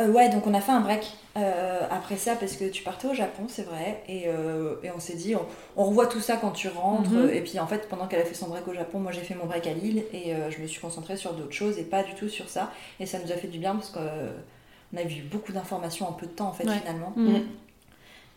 Euh, 0.00 0.08
ouais, 0.08 0.28
donc 0.28 0.46
on 0.46 0.52
a 0.52 0.60
fait 0.60 0.72
un 0.72 0.80
break 0.80 1.06
euh, 1.38 1.80
après 1.90 2.16
ça 2.16 2.34
parce 2.34 2.52
que 2.52 2.64
tu 2.66 2.82
partais 2.82 3.08
au 3.08 3.14
Japon, 3.14 3.44
c'est 3.48 3.62
vrai, 3.66 4.02
et, 4.08 4.24
euh, 4.26 4.74
et 4.82 4.90
on 4.94 5.00
s'est 5.00 5.14
dit, 5.16 5.34
on, 5.34 5.40
on 5.80 5.84
revoit 5.86 6.06
tout 6.06 6.20
ça 6.20 6.36
quand 6.36 6.50
tu 6.50 6.68
rentres. 6.68 7.08
Mhm. 7.10 7.30
Et 7.32 7.40
puis 7.40 7.58
en 7.58 7.66
fait, 7.66 7.88
pendant 7.88 8.06
qu'elle 8.06 8.20
a 8.20 8.24
fait 8.26 8.34
son 8.34 8.48
break 8.48 8.68
au 8.68 8.74
Japon, 8.74 8.98
moi 8.98 9.12
j'ai 9.12 9.22
fait 9.22 9.34
mon 9.34 9.46
break 9.46 9.66
à 9.66 9.72
Lille 9.72 10.02
et 10.12 10.34
euh, 10.34 10.50
je 10.50 10.60
me 10.60 10.66
suis 10.66 10.80
concentrée 10.82 11.16
sur 11.16 11.32
d'autres 11.32 11.52
choses 11.54 11.78
et 11.78 11.82
pas 11.82 12.02
du 12.02 12.12
tout 12.14 12.28
sur 12.28 12.48
ça. 12.50 12.70
Et 13.00 13.06
ça 13.06 13.18
nous 13.24 13.32
a 13.32 13.36
fait 13.36 13.48
du 13.48 13.58
bien 13.58 13.74
parce 13.74 13.88
qu'on 14.96 15.00
a 15.00 15.04
vu 15.04 15.22
beaucoup 15.30 15.52
d'informations 15.52 16.08
en 16.08 16.12
peu 16.12 16.26
de 16.26 16.30
temps 16.32 16.48
en 16.48 16.52
fait 16.52 16.64
Ouais. 16.68 16.74
finalement. 16.80 17.12
Mm. 17.16 17.36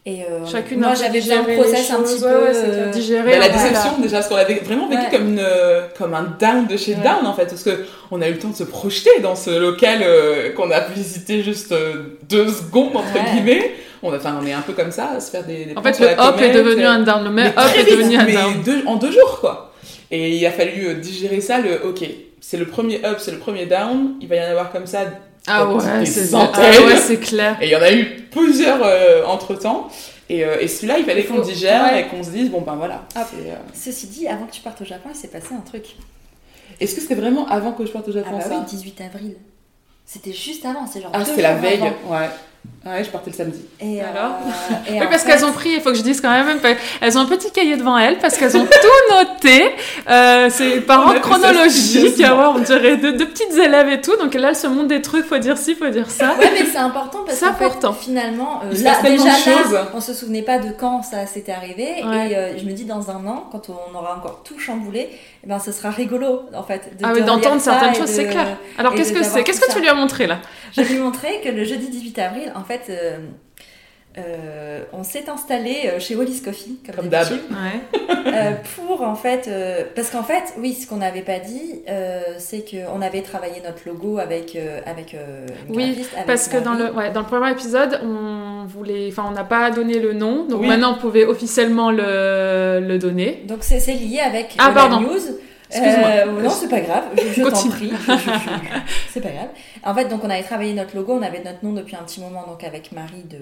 Et 0.06 0.24
euh, 0.24 0.46
Chacune 0.46 0.80
moi 0.80 0.94
j'avais 0.96 1.20
fait 1.22 1.34
un 1.34 1.44
digéré 1.44 1.56
process 1.58 1.92
un 1.92 2.02
petit 2.02 2.14
ouais, 2.14 2.20
peu. 2.22 2.28
euh, 2.56 2.90
digérer. 2.90 3.32
Bah, 3.32 3.40
la 3.40 3.50
déception 3.50 3.98
déjà, 4.02 4.18
parce 4.18 4.30
qu'on 4.30 4.38
l'avait 4.38 4.56
vraiment 4.56 4.88
vécu 4.88 5.02
Ouais. 5.04 5.10
comme, 5.12 5.28
une, 5.34 5.40
euh, 5.40 5.88
comme 5.98 6.14
un 6.14 6.36
down 6.40 6.68
de 6.68 6.78
chez 6.78 6.96
Ouais. 6.96 7.04
down 7.04 7.26
en 7.28 7.34
fait, 7.34 7.46
parce 7.48 7.64
que 7.64 7.86
on 8.10 8.22
a 8.22 8.30
eu 8.30 8.34
le 8.34 8.40
temps 8.40 8.48
de 8.50 8.56
se 8.56 8.64
projeter 8.64 9.20
dans 9.22 9.36
ce 9.36 9.50
local 9.50 10.00
euh, 10.02 10.54
qu'on 10.54 10.72
a 10.72 10.80
visité 10.88 11.44
juste 11.44 11.74
euh, 11.74 12.18
deux 12.30 12.48
secondes 12.48 12.96
entre 12.96 13.14
Ouais. 13.14 13.32
guillemets. 13.34 13.72
On, 14.02 14.14
a- 14.14 14.16
enfin, 14.18 14.40
on 14.42 14.46
est 14.48 14.54
un 14.54 14.62
peu 14.62 14.72
comme 14.72 14.92
ça, 14.92 15.10
à 15.18 15.20
se 15.20 15.30
faire 15.30 15.44
des, 15.46 15.66
des 15.66 15.78
En 15.78 15.84
fait, 15.84 16.00
le 16.00 16.08
hop 16.18 16.42
est 16.42 16.52
devenu 16.54 16.86
un 16.86 17.00
down. 17.02 17.24
Le 17.26 17.30
mais 17.32 17.48
hop 17.50 17.66
est 17.76 17.84
vite, 17.84 17.92
devenu 17.98 18.16
un 18.16 18.24
mais 18.26 18.34
down. 18.34 18.62
deux- 18.64 18.84
en 18.88 18.96
deux 18.96 19.12
jours, 19.12 19.40
quoi. 19.42 19.74
Et 20.10 20.38
il 20.38 20.46
a 20.46 20.52
fallu 20.52 20.96
digérer 20.96 21.42
ça, 21.42 21.60
le 21.60 21.86
ok, 21.86 22.04
c'est 22.40 22.56
le 22.58 22.66
premier 22.66 23.06
up, 23.06 23.18
c'est 23.20 23.32
le 23.32 23.38
premier 23.38 23.66
down, 23.66 24.14
il 24.22 24.30
va 24.30 24.38
y 24.38 24.40
en 24.42 24.50
avoir 24.50 24.72
comme 24.72 24.88
ça, 24.88 25.02
Ah 25.50 25.66
des 25.66 25.74
ouais, 25.74 26.06
c'est 26.06 26.36
ah 26.36 27.10
ouais, 27.10 27.18
clair. 27.18 27.58
et 27.62 27.66
il 27.68 27.72
y 27.72 27.76
en 27.76 27.82
a 27.82 27.92
eu 27.92 28.06
plusieurs 28.32 28.80
entre 29.28 29.56
temps. 29.56 29.90
Et, 30.30 30.46
euh, 30.46 30.60
et 30.62 30.68
celui-là, 30.68 31.00
il 31.00 31.06
fallait 31.06 31.26
qu'on 31.26 31.40
digère 31.40 31.92
ouais. 31.92 32.02
et 32.02 32.06
qu'on 32.08 32.24
se 32.24 32.30
dise, 32.30 32.52
bon 32.52 32.62
ben 32.62 32.76
voilà. 32.76 33.04
Ah. 33.16 33.28
euh, 33.36 33.56
Ceci 33.74 34.08
dit, 34.08 34.28
avant 34.28 34.46
que 34.46 34.52
tu 34.52 34.62
partes 34.62 34.80
au 34.82 34.86
Japon, 34.86 35.10
il 35.12 35.18
s'est 35.18 35.28
passé 35.28 35.48
un 35.58 35.62
truc. 35.62 35.96
Est-ce 36.80 36.96
que 36.96 37.02
c'était 37.02 37.16
vraiment 37.16 37.48
avant 37.48 37.72
que 37.72 37.86
je 37.86 37.92
parte 37.92 38.08
au 38.08 38.12
Ah 38.12 38.20
Japon 38.20 38.38
bah 38.38 38.44
ça 38.44 38.60
oui, 38.60 38.66
18 38.70 39.02
avril. 39.02 39.36
C'était 40.06 40.32
juste 40.32 40.66
avant, 40.66 40.86
c'est 40.86 41.02
genre. 41.02 41.12
Ah, 41.14 41.26
c'était 41.26 41.42
la 41.42 41.56
veille, 41.56 41.82
avant. 41.82 42.16
ouais. 42.16 42.30
Ouais, 42.86 43.04
je 43.04 43.10
partais 43.10 43.30
le 43.32 43.36
samedi. 43.36 43.60
Et 43.82 44.02
Alors 44.02 44.32
euh, 44.48 44.74
et 44.90 45.00
Oui, 45.02 45.08
parce 45.12 45.24
fait- 45.24 45.32
qu'elles 45.32 45.44
ont 45.46 45.52
pris, 45.52 45.72
il 45.72 45.82
faut 45.82 45.90
que 45.92 45.98
je 45.98 46.02
dise 46.02 46.22
quand 46.22 46.30
même, 46.32 46.48
elles 47.02 47.18
ont 47.18 47.22
un 47.22 47.26
petit 47.26 47.52
cahier 47.52 47.76
devant 47.76 47.98
elles 47.98 48.18
parce 48.20 48.38
qu'elles 48.38 48.56
ont 48.56 48.66
tout 48.66 49.16
noté. 49.16 49.66
Euh, 50.10 50.48
c'est 50.50 50.80
par 50.82 51.02
a 51.02 51.10
ordre 51.10 51.20
chronologique, 51.20 52.18
ouais, 52.18 52.30
on 52.56 52.60
dirait 52.60 52.96
deux, 52.98 53.14
deux 53.14 53.28
petites 53.28 53.54
élèves 53.54 53.90
et 53.90 54.02
tout. 54.02 54.16
Donc 54.18 54.34
là, 54.34 54.50
elles 54.50 54.56
se 54.56 54.68
montrent 54.68 54.88
des 54.88 55.02
trucs, 55.02 55.26
faut 55.26 55.38
dire 55.38 55.58
ci, 55.58 55.76
faut 55.76 55.90
dire 55.90 56.10
ça. 56.10 56.36
Ouais, 56.40 56.50
mais 56.54 56.66
c'est 56.66 56.78
important 56.78 57.20
parce 57.26 57.44
important. 57.44 57.94
finalement, 57.94 58.62
euh, 58.64 58.70
Il 58.72 58.78
se 58.78 58.84
là, 58.86 58.96
déjà 59.04 59.24
là, 59.26 59.88
on 59.94 60.00
se 60.02 60.14
souvenait 60.14 60.42
pas 60.42 60.58
de 60.58 60.70
quand 60.72 61.04
ça 61.04 61.26
s'était 61.28 61.52
arrivé. 61.52 61.88
Ouais. 62.06 62.32
Et 62.32 62.38
euh, 62.38 62.58
je 62.58 62.64
me 62.66 62.72
dis, 62.72 62.86
dans 62.86 63.10
un 63.12 63.26
an, 63.28 63.50
quand 63.52 63.70
on 63.70 63.96
aura 63.98 64.16
encore 64.18 64.42
tout 64.44 64.58
chamboulé, 64.58 65.10
eh 65.44 65.48
ben, 65.48 65.60
ce 65.60 65.72
sera 65.74 65.90
rigolo, 65.90 66.44
en 66.56 66.64
fait. 66.64 66.98
de- 66.98 67.06
Ah 67.06 67.12
oui, 67.14 67.22
d'entendre 67.24 67.62
certaines 67.62 67.94
choses, 67.96 68.10
de- 68.10 68.16
c'est 68.16 68.28
clair. 68.28 68.58
Alors 68.78 68.94
qu'est-ce 68.96 69.12
que 69.14 69.24
c'est 69.24 69.44
Qu'est-ce 69.44 69.60
que 69.62 69.72
tu 69.74 69.80
lui 69.82 69.90
as 69.90 69.94
montré 69.94 70.28
là? 70.28 70.38
Je 70.76 70.82
lui 70.82 70.96
ai 70.96 71.00
montré 71.00 71.42
que 71.44 71.50
le 71.50 71.64
jeudi 71.64 71.88
18 71.90 72.20
avril, 72.20 72.49
en 72.56 72.64
fait, 72.64 72.82
euh, 72.90 73.18
euh, 74.18 74.82
on 74.92 75.04
s'est 75.04 75.30
installé 75.30 75.76
euh, 75.86 76.00
chez 76.00 76.16
Wallis 76.16 76.42
Coffee, 76.44 76.80
comme, 76.86 76.96
Comme 76.96 77.10
d'hab. 77.10 77.28
d'habitude, 77.30 77.52
Ouais. 77.52 78.34
euh, 78.34 78.52
pour 78.76 79.04
en 79.04 79.14
fait, 79.16 79.48
euh, 79.48 79.84
parce 79.96 80.10
qu'en 80.10 80.24
fait, 80.24 80.56
oui, 80.58 80.74
ce 80.74 80.88
qu'on 80.88 80.98
n'avait 80.98 81.22
pas 81.22 81.38
dit, 81.40 81.84
euh, 81.88 82.22
c'est 82.40 82.66
qu'on 82.70 83.02
avait 83.04 83.22
travaillé 83.22 83.62
notre 83.64 83.88
logo 83.88 84.18
avec 84.18 84.56
euh, 84.56 84.80
avec 84.88 85.14
euh, 85.14 85.46
Oui, 85.70 85.86
graphiste, 85.92 86.14
avec 86.16 86.26
Parce 86.26 86.48
que 86.48 86.58
dans 86.58 86.74
le, 86.74 86.92
ouais, 86.92 87.12
dans 87.12 87.22
le 87.22 87.28
premier 87.28 87.52
épisode, 87.52 88.00
on 88.04 88.66
voulait, 88.66 89.08
enfin, 89.12 89.26
on 89.30 89.32
n'a 89.32 89.44
pas 89.44 89.70
donné 89.70 90.00
le 90.00 90.14
nom, 90.14 90.46
donc 90.48 90.62
Oui. 90.62 90.68
maintenant 90.68 90.94
on 90.98 91.00
pouvait 91.00 91.26
officiellement 91.26 91.92
le, 91.92 92.80
le 92.82 92.98
donner. 92.98 93.44
Donc 93.48 93.60
c'est 93.62 93.80
c'est 93.80 93.94
lié 93.94 94.20
avec 94.22 94.56
Ah, 94.58 94.72
pardon. 94.74 95.02
la 95.02 95.08
news. 95.08 95.22
Excuse-moi. 95.70 96.08
Euh, 96.10 96.42
non, 96.42 96.50
c'est 96.50 96.68
pas 96.70 96.82
grave, 96.82 97.04
je, 97.16 97.42
je 97.42 97.48
t'en 97.48 97.70
prie. 97.70 97.92
C'est 99.12 99.22
pas 99.22 99.30
grave. 99.30 99.50
En 99.84 99.94
fait, 99.94 100.06
donc 100.06 100.24
on 100.24 100.30
avait 100.30 100.44
travaillé 100.44 100.74
notre 100.74 100.96
logo, 100.96 101.14
on 101.14 101.22
avait 101.22 101.44
notre 101.44 101.64
nom 101.64 101.74
depuis 101.74 101.96
un 101.96 102.04
petit 102.04 102.20
moment, 102.22 102.44
donc 102.48 102.64
avec 102.64 102.92
Marie 102.92 103.24
de 103.24 103.40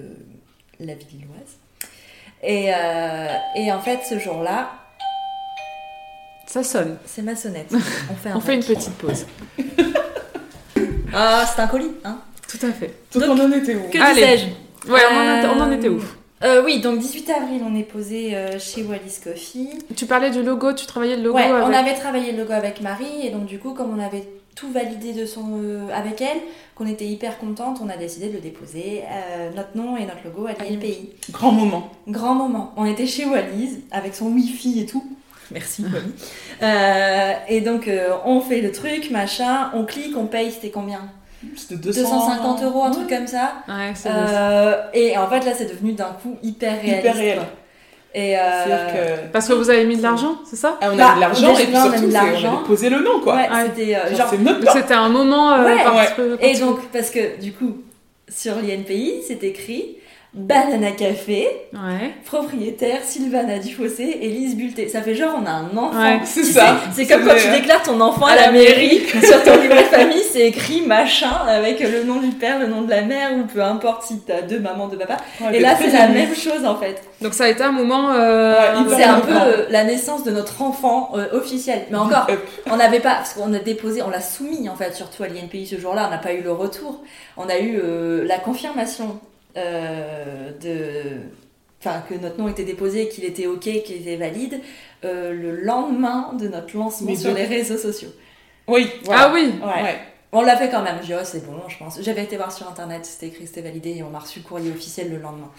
la 0.80 0.94
Villoise. 0.94 1.56
Et, 2.42 2.72
euh, 2.74 3.26
et 3.56 3.72
en 3.72 3.80
fait, 3.80 4.00
ce 4.08 4.18
jour-là, 4.18 4.70
Ça 6.46 6.62
sonne. 6.62 6.98
c'est 7.06 7.22
ma 7.22 7.34
sonnette. 7.34 7.72
On 8.10 8.14
fait 8.14 8.28
un 8.30 8.36
On 8.36 8.40
fait 8.40 8.54
une 8.54 8.60
break. 8.60 8.78
petite 8.78 8.94
pause. 8.94 9.26
Ah, 11.12 11.44
c'est 11.52 11.62
un 11.62 11.66
colis, 11.66 11.90
hein 12.04 12.18
Tout 12.46 12.58
à 12.66 12.70
fait. 12.70 12.94
Donc, 13.14 13.24
Donc, 13.24 13.38
on 13.38 13.44
en 13.44 13.52
était 13.52 13.74
où 13.74 13.88
Que 13.90 13.98
Allez. 13.98 14.14
disais-je? 14.20 14.90
Ouais, 14.92 15.00
on, 15.10 15.16
en, 15.16 15.38
était- 15.38 15.48
on 15.48 15.60
en 15.60 15.70
Euh, 15.70 15.74
était 15.76 15.88
où 15.88 16.02
Euh, 16.44 16.62
Oui, 16.64 16.80
donc 16.80 16.98
18 16.98 17.30
avril, 17.30 17.62
on 17.64 17.74
est 17.76 17.82
posé 17.82 18.34
euh, 18.34 18.58
chez 18.58 18.82
Wallis 18.82 19.18
Coffee. 19.22 19.70
Tu 19.96 20.06
parlais 20.06 20.30
du 20.30 20.42
logo, 20.42 20.72
tu 20.72 20.86
travaillais 20.86 21.16
le 21.16 21.22
logo 21.24 21.36
Ouais, 21.36 21.44
avec... 21.44 21.64
on 21.66 21.72
avait 21.72 21.94
travaillé 21.94 22.32
le 22.32 22.38
logo 22.38 22.52
avec 22.52 22.80
Marie 22.80 23.26
et 23.26 23.30
donc 23.30 23.46
du 23.46 23.58
coup, 23.58 23.74
comme 23.74 23.96
on 23.96 24.00
avait 24.04 24.24
tout 24.54 24.70
validé 24.72 25.12
de 25.12 25.24
son, 25.24 25.60
euh, 25.62 25.88
avec 25.94 26.20
elle, 26.20 26.38
qu'on 26.74 26.86
était 26.86 27.06
hyper 27.06 27.38
contente, 27.38 27.78
on 27.82 27.88
a 27.88 27.96
décidé 27.96 28.28
de 28.28 28.34
le 28.34 28.40
déposer, 28.40 29.02
euh, 29.08 29.50
notre 29.54 29.76
nom 29.76 29.96
et 29.96 30.04
notre 30.04 30.24
logo 30.24 30.46
à 30.46 30.52
l'ILPI. 30.64 31.10
Grand 31.30 31.52
moment. 31.52 31.90
Grand 32.08 32.34
moment. 32.34 32.72
On 32.76 32.84
était 32.84 33.06
chez 33.06 33.24
Wallis 33.24 33.84
avec 33.90 34.14
son 34.14 34.26
wifi 34.26 34.80
et 34.80 34.86
tout. 34.86 35.04
Merci 35.50 35.82
Wallis. 35.84 36.12
Euh, 36.62 37.32
et 37.48 37.60
donc 37.60 37.88
euh, 37.88 38.10
on 38.24 38.40
fait 38.40 38.60
le 38.60 38.72
truc, 38.72 39.10
machin, 39.10 39.70
on 39.74 39.84
clique, 39.84 40.16
on 40.16 40.26
paye, 40.26 40.50
c'était 40.52 40.70
combien? 40.70 41.08
200... 41.42 41.76
250 41.80 42.62
euros, 42.64 42.82
un 42.84 42.88
Ouais. 42.88 42.94
truc 42.94 43.08
comme 43.08 43.26
ça. 43.26 43.52
Ouais, 43.68 43.92
c'est 43.94 44.08
Euh, 44.12 44.74
et 44.92 45.16
en 45.16 45.28
fait 45.28 45.44
là 45.44 45.52
c'est 45.56 45.66
devenu 45.66 45.92
d'un 45.92 46.16
coup 46.22 46.36
hyper 46.42 46.72
réaliste. 46.80 46.98
Hyper 47.00 47.14
réel. 47.16 47.38
Et 48.14 48.36
euh, 48.36 48.40
que... 49.22 49.32
Parce 49.32 49.46
que 49.46 49.52
vous 49.52 49.68
avez 49.70 49.84
mis 49.84 49.96
de 49.96 50.02
l'argent, 50.02 50.36
c'est 50.48 50.56
ça? 50.56 50.78
Ah, 50.80 50.88
on 50.92 50.96
Bah, 50.96 51.12
a 51.12 51.14
de 51.16 51.20
l'argent 51.20 51.52
et 51.56 51.64
puis 51.66 51.74
on 51.76 51.78
a 51.80 51.88
mis 51.90 51.90
surtout, 51.98 52.06
on 52.08 52.10
l'argent. 52.12 52.56
avait 52.58 52.66
posé 52.66 52.88
le 52.90 53.00
nom, 53.00 53.20
quoi. 53.20 53.36
ouais, 53.36 53.42
Ouais. 53.50 53.64
c'était 53.66 53.94
euh, 53.96 54.16
Genre, 54.16 54.30
c'était 54.72 54.94
un 54.94 55.08
moment 55.10 55.52
euh, 55.52 55.64
Ouais. 55.64 55.84
particulier. 55.84 56.36
Et 56.40 56.58
donc, 56.58 56.80
parce 56.90 57.10
que 57.10 57.38
du 57.40 57.52
coup, 57.52 57.76
sur 58.28 58.54
l'INPI, 58.56 59.22
c'est 59.28 59.44
écrit 59.44 59.98
Banana 60.38 60.92
Café, 60.92 61.48
Ouais. 61.72 62.12
propriétaire 62.24 63.00
Sylvana 63.04 63.58
Dufossé 63.58 64.18
et 64.22 64.28
Lise 64.28 64.56
Bulté. 64.56 64.88
Ça 64.88 65.02
fait 65.02 65.14
genre, 65.14 65.36
on 65.42 65.44
a 65.46 65.50
un 65.50 65.76
enfant. 65.76 65.98
Ouais, 66.00 66.20
c'est 66.24 66.44
ça. 66.44 66.76
comme 67.08 67.24
quand 67.26 67.34
tu 67.36 67.50
déclares 67.50 67.82
ton 67.82 68.00
enfant 68.00 68.26
à, 68.26 68.30
à 68.32 68.36
la 68.36 68.42
la 68.46 68.52
mairie. 68.52 69.00
sur 69.22 69.42
ton 69.42 69.60
livret 69.60 69.82
de 69.82 69.88
famille, 69.88 70.22
c'est 70.30 70.46
écrit 70.46 70.82
machin 70.82 71.32
avec 71.48 71.80
le 71.80 72.04
nom 72.04 72.20
du 72.20 72.28
père, 72.28 72.58
le 72.60 72.68
nom 72.68 72.82
de 72.82 72.90
la 72.90 73.02
mère, 73.02 73.32
ou 73.36 73.44
peu 73.46 73.60
importe 73.62 74.04
si 74.04 74.20
t'as 74.20 74.40
deux 74.42 74.60
mamans, 74.60 74.86
deux 74.86 74.96
papas. 74.96 75.16
Ouais, 75.40 75.56
Et 75.56 75.60
là, 75.60 75.74
c'est 75.78 75.90
la 75.90 76.08
même 76.08 76.34
chose 76.34 76.64
en 76.64 76.76
fait. 76.76 77.02
Donc 77.20 77.34
ça 77.34 77.44
a 77.44 77.48
été 77.48 77.62
un 77.64 77.72
moment... 77.72 78.12
euh, 78.12 78.54
C'est 78.96 79.02
un 79.04 79.20
peu 79.20 79.32
euh, 79.34 79.66
la 79.70 79.82
naissance 79.84 80.22
de 80.24 80.30
notre 80.30 80.62
enfant 80.62 81.10
euh, 81.16 81.26
officiel. 81.32 81.82
Mais 81.90 81.98
encore. 81.98 82.28
On 82.70 82.76
n'avait 82.76 83.00
pas, 83.00 83.16
parce 83.16 83.34
qu'on 83.34 83.52
a 83.52 83.58
déposé, 83.58 84.02
on 84.02 84.10
l'a 84.10 84.20
soumis 84.20 84.68
en 84.68 84.76
fait, 84.76 84.94
surtout 84.94 85.24
à 85.24 85.26
l'INPI 85.28 85.66
ce 85.66 85.78
jour-là, 85.80 86.04
on 86.06 86.10
n'a 86.10 86.18
pas 86.18 86.32
eu 86.32 86.42
le 86.42 86.52
retour. 86.52 87.02
On 87.36 87.48
a 87.48 87.58
eu 87.58 87.78
euh, 87.82 88.24
la 88.26 88.38
confirmation 88.38 89.18
de, 89.56 91.20
enfin 91.80 92.02
que 92.08 92.14
notre 92.14 92.38
nom 92.38 92.48
était 92.48 92.64
déposé, 92.64 93.08
qu'il 93.08 93.24
était 93.24 93.46
ok, 93.46 93.60
qu'il 93.60 93.96
était 93.96 94.16
valide, 94.16 94.60
euh, 95.04 95.32
le 95.32 95.60
lendemain 95.60 96.32
de 96.38 96.48
notre 96.48 96.76
lancement 96.76 97.08
Mais 97.10 97.16
sur 97.16 97.34
les 97.34 97.44
réseaux 97.44 97.78
sociaux. 97.78 98.10
Oui, 98.66 98.88
voilà. 99.04 99.22
Ah 99.24 99.30
oui 99.34 99.52
Ouais. 99.62 99.82
Ouais. 99.82 99.98
On 100.30 100.42
l'a 100.42 100.56
fait 100.56 100.68
quand 100.68 100.82
même. 100.82 100.96
Je 101.00 101.06
dis 101.06 101.12
oh, 101.14 101.24
c'est 101.24 101.46
bon, 101.46 101.54
je 101.68 101.76
pense. 101.78 101.98
J'avais 102.02 102.22
été 102.24 102.36
voir 102.36 102.52
sur 102.52 102.68
internet, 102.68 103.06
c'était 103.06 103.28
écrit, 103.28 103.46
c'était 103.46 103.62
validé, 103.62 103.90
et 103.96 104.02
on 104.02 104.14
a 104.14 104.18
reçu 104.18 104.40
le 104.40 104.44
courrier 104.44 104.70
officiel 104.70 105.10
le 105.10 105.18
lendemain. 105.18 105.50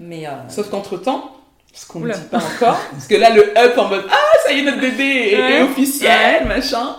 Mais 0.00 0.26
euh, 0.26 0.30
Sauf 0.48 0.68
qu'entre-temps, 0.68 1.30
parce 1.72 1.84
qu'on 1.84 2.00
ne 2.00 2.12
dit 2.12 2.20
pas 2.30 2.38
encore, 2.38 2.78
parce 2.90 3.06
que 3.06 3.14
là, 3.14 3.30
le 3.30 3.56
up 3.56 3.78
en 3.78 3.88
mode 3.88 4.04
Ah, 4.10 4.16
ça 4.44 4.52
y 4.52 4.58
est, 4.58 4.62
notre 4.62 4.80
bébé 4.80 5.04
est, 5.04 5.32
est 5.34 5.36
Ouais. 5.38 5.62
officiel, 5.62 6.44
machin. 6.46 6.96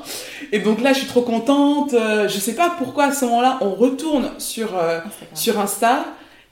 Et 0.53 0.59
donc 0.59 0.79
là, 0.81 0.93
je 0.93 0.99
suis 0.99 1.07
trop 1.07 1.21
contente. 1.23 1.93
euh, 1.93 2.29
Je 2.29 2.39
sais 2.39 2.53
pas 2.55 2.75
pourquoi 2.77 3.05
à 3.05 3.11
ce 3.11 3.25
moment-là, 3.25 3.57
on 3.59 3.71
retourne 3.71 4.31
sur, 4.39 4.77
euh, 4.77 4.99
Instagram. 4.99 5.09
sur 5.33 5.59
Insta 5.59 6.05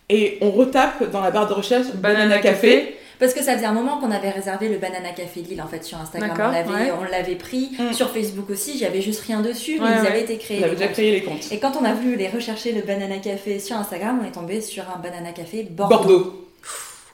et 0.09 0.37
on 0.41 0.51
retape 0.51 1.09
dans 1.11 1.21
la 1.21 1.31
barre 1.31 1.47
de 1.47 1.53
recherche 1.53 1.87
Banana 1.95 2.23
Banana 2.25 2.41
Café. 2.41 2.95
Parce 3.17 3.33
que 3.33 3.41
ça 3.41 3.53
faisait 3.55 3.65
un 3.65 3.71
moment 3.71 3.97
qu'on 3.99 4.11
avait 4.11 4.29
réservé 4.29 4.67
le 4.67 4.77
Banana 4.77 5.11
Café 5.15 5.39
Lille 5.39 5.61
en 5.61 5.67
fait 5.67 5.83
sur 5.85 5.97
Instagram. 5.97 6.35
On 6.37 6.51
l'avait, 6.51 6.69
ouais. 6.69 6.91
on 6.99 7.09
l'avait 7.09 7.35
pris 7.35 7.69
Mm. 7.79 7.93
sur 7.93 8.09
Facebook 8.11 8.49
aussi. 8.49 8.77
J'avais 8.77 9.01
juste 9.01 9.21
rien 9.21 9.39
dessus, 9.41 9.77
mais 9.79 9.85
Ouais, 9.85 9.91
ils 9.97 10.01
ouais. 10.01 10.07
avaient 10.07 10.21
été 10.23 10.37
créés. 10.37 10.59
On 10.59 10.63
avait 10.63 10.71
les 10.71 10.75
déjà 10.75 10.85
comptes. 10.87 10.93
créé 10.95 11.11
les 11.11 11.21
comptes. 11.23 11.51
Et 11.51 11.59
quand 11.59 11.71
on 11.81 11.85
a 11.85 11.93
voulu 11.93 12.17
les 12.17 12.27
rechercher 12.27 12.73
le 12.73 12.81
Banana 12.81 13.17
Café 13.19 13.57
sur 13.59 13.77
Instagram, 13.77 14.19
on 14.21 14.27
est 14.27 14.31
tombé 14.33 14.59
sur 14.59 14.83
un 14.93 14.99
Banana 14.99 15.31
Café 15.31 15.63
Bordeaux. 15.63 15.95
Bordeaux. 15.95 16.47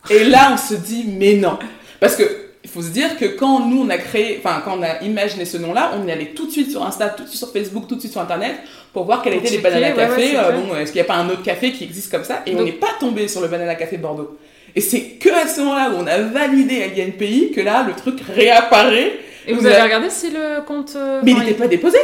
Et 0.09 0.23
là, 0.23 0.49
on 0.53 0.57
se 0.57 0.73
dit, 0.73 1.05
mais 1.07 1.35
non. 1.35 1.59
Parce 1.99 2.15
que, 2.15 2.40
faut 2.71 2.81
se 2.81 2.89
dire 2.89 3.17
que 3.17 3.25
quand 3.25 3.67
nous, 3.67 3.83
on 3.83 3.89
a 3.89 3.97
créé, 3.97 4.39
enfin, 4.43 4.61
quand 4.63 4.77
on 4.79 4.83
a 4.83 5.01
imaginé 5.03 5.45
ce 5.45 5.57
nom-là, 5.57 5.91
on 5.95 6.07
est 6.07 6.11
allé 6.11 6.27
tout 6.27 6.47
de 6.47 6.51
suite 6.51 6.71
sur 6.71 6.85
Insta, 6.85 7.09
tout 7.09 7.23
de 7.23 7.27
suite 7.27 7.39
sur 7.39 7.51
Facebook, 7.51 7.87
tout 7.87 7.95
de 7.95 7.99
suite 7.99 8.11
sur 8.13 8.21
Internet, 8.21 8.55
pour 8.93 9.05
voir 9.05 9.21
Pour 9.21 9.31
étaient 9.31 9.49
les 9.49 9.57
ouais, 9.57 9.71
ouais, 9.71 9.93
Café. 9.93 10.27
c'est 10.31 10.37
euh, 10.37 10.51
bon, 10.51 10.75
est-ce 10.75 10.91
qu'il 10.91 11.01
n'y 11.01 11.05
a 11.05 11.13
pas 11.13 11.15
un 11.15 11.29
autre 11.29 11.43
café 11.43 11.71
qui 11.71 11.83
existe 11.83 12.11
comme 12.11 12.23
ça? 12.23 12.43
Et 12.45 12.55
on 12.55 12.63
n'est 12.63 12.71
pas 12.71 12.91
tombé 12.99 13.27
sur 13.27 13.41
le 13.41 13.47
Banana 13.47 13.75
Café 13.75 13.97
Bordeaux. 13.97 14.37
Et 14.75 14.81
c'est 14.81 15.01
que 15.19 15.29
à 15.29 15.47
ce 15.47 15.59
moment-là 15.61 15.91
où 15.91 16.01
on 16.01 16.07
a 16.07 16.17
validé 16.19 16.83
à 16.83 16.87
l'INPI 16.87 17.51
que 17.51 17.61
là, 17.61 17.83
le 17.85 17.93
truc 17.93 18.19
réapparaît. 18.21 19.13
Et 19.47 19.53
vous 19.53 19.61
Vous 19.61 19.65
avez 19.67 19.81
regardé 19.81 20.09
si 20.09 20.29
le 20.29 20.61
compte... 20.65 20.93
euh, 20.95 21.21
Mais 21.23 21.31
il 21.31 21.39
n'était 21.39 21.53
pas 21.53 21.67
déposé. 21.67 21.97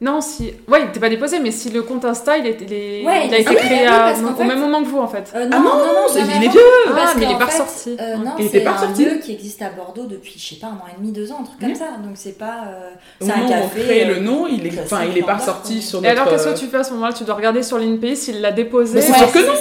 Non, 0.00 0.20
si... 0.20 0.52
Ouais, 0.68 0.80
il 0.80 0.86
n'était 0.86 1.00
pas 1.00 1.08
déposé, 1.08 1.38
mais 1.38 1.50
si 1.52 1.70
le 1.70 1.80
compte 1.82 2.04
Insta, 2.04 2.36
il, 2.36 2.44
il 2.46 2.72
est- 2.72 3.04
Ouais, 3.06 3.26
il 3.26 3.32
a 3.34 3.38
été 3.38 3.46
ah 3.46 3.50
oui, 3.52 3.56
créé 3.56 3.78
oui, 3.82 3.86
à- 3.86 4.12
au 4.38 4.44
même 4.44 4.58
moment 4.58 4.82
que 4.82 4.88
vous, 4.88 4.98
en 4.98 5.06
fait. 5.06 5.32
Euh, 5.34 5.48
Ah 5.50 5.56
non, 5.58 5.62
non, 5.64 5.84
c'est- 6.08 6.22
bien 6.24 6.32
il 6.40 6.44
est 6.44 6.48
vieux. 6.48 6.60
Ah, 6.94 7.12
mais 7.16 7.22
il 7.24 7.28
est 7.28 7.32
qu'en 7.32 7.38
pas 7.38 7.44
ressorti. 7.46 7.96
euh, 7.98 8.16
non, 8.16 8.32
Il 8.38 8.44
était 8.46 8.58
c'est 8.58 8.64
pas 8.64 8.70
un 8.70 8.74
ressorti. 8.74 9.04
lieu 9.04 9.10
qui 9.22 9.32
existe 9.32 9.62
à 9.62 9.70
Bordeaux 9.70 10.04
depuis, 10.06 10.34
je 10.36 10.46
sais 10.54 10.60
pas, 10.60 10.66
un 10.66 10.70
an 10.72 10.84
et 10.92 11.00
demi, 11.00 11.12
deux 11.12 11.30
ans, 11.32 11.38
un 11.40 11.44
truc 11.44 11.60
comme 11.60 11.74
ça. 11.76 11.86
Donc 12.04 12.12
c'est 12.16 12.36
pas. 12.36 12.64
euh, 12.68 12.90
c'est 13.20 13.30
un 13.30 13.40
où 13.40 13.44
on 13.44 13.48
café. 13.48 13.80
crée 13.82 14.04
euh, 14.04 14.14
le 14.16 14.20
nom, 14.20 14.46
il 14.48 14.66
est, 14.66 14.78
enfin, 14.82 15.04
il 15.08 15.16
est 15.16 15.22
pas 15.22 15.32
lambda, 15.32 15.44
sorti 15.44 15.74
quoi. 15.74 15.82
sur 15.82 15.98
Et 16.00 16.02
notre. 16.02 16.20
alors, 16.20 16.32
qu'est-ce 16.32 16.48
euh, 16.48 16.52
que 16.54 16.58
tu 16.58 16.66
fais 16.66 16.76
à 16.76 16.84
ce 16.84 16.92
moment-là? 16.94 17.12
Tu 17.12 17.24
dois 17.24 17.34
regarder 17.36 17.62
sur 17.62 17.78
l'INPI 17.78 18.16
s'il 18.16 18.40
l'a 18.42 18.50
déposé. 18.52 18.96
Mais 18.96 19.00
c'est 19.00 19.14
sûr 19.16 19.32
que 19.32 19.38
non, 19.38 19.52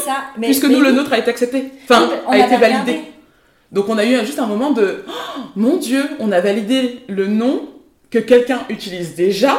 Puisque 0.42 0.66
nous, 0.66 0.82
le 0.82 0.92
nôtre 0.92 1.14
a 1.14 1.20
été 1.20 1.30
accepté. 1.30 1.72
Enfin, 1.90 2.10
a 2.28 2.38
été 2.40 2.58
validé. 2.58 3.02
Donc 3.72 3.88
on 3.88 3.98
a 3.98 4.04
eu 4.06 4.20
juste 4.26 4.40
un 4.40 4.48
moment 4.48 4.72
de 4.72 5.06
Oh, 5.08 5.42
mon 5.56 5.78
Dieu, 5.78 6.04
on 6.20 6.32
a 6.32 6.42
validé 6.42 7.00
le 7.08 7.28
nom 7.28 7.62
que 8.12 8.20
quelqu'un 8.20 8.60
utilise 8.70 9.16
déjà, 9.16 9.58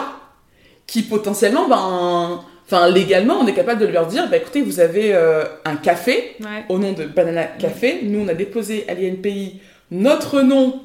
qui 0.86 1.02
potentiellement, 1.02 1.68
ben, 1.68 2.40
enfin 2.66 2.88
légalement, 2.90 3.34
on 3.40 3.46
est 3.46 3.54
capable 3.54 3.80
de 3.80 3.86
leur 3.86 4.06
dire, 4.06 4.28
bah 4.30 4.36
écoutez, 4.36 4.62
vous 4.62 4.80
avez 4.80 5.14
euh, 5.14 5.44
un 5.64 5.76
café 5.76 6.36
Ouais. 6.40 6.64
au 6.68 6.78
nom 6.78 6.92
de 6.92 7.04
Banana 7.04 7.44
Café. 7.44 8.00
Nous, 8.04 8.20
on 8.20 8.28
a 8.28 8.34
déposé 8.34 8.84
à 8.88 8.94
l'INPI 8.94 9.60
notre 9.90 10.40
nom 10.42 10.80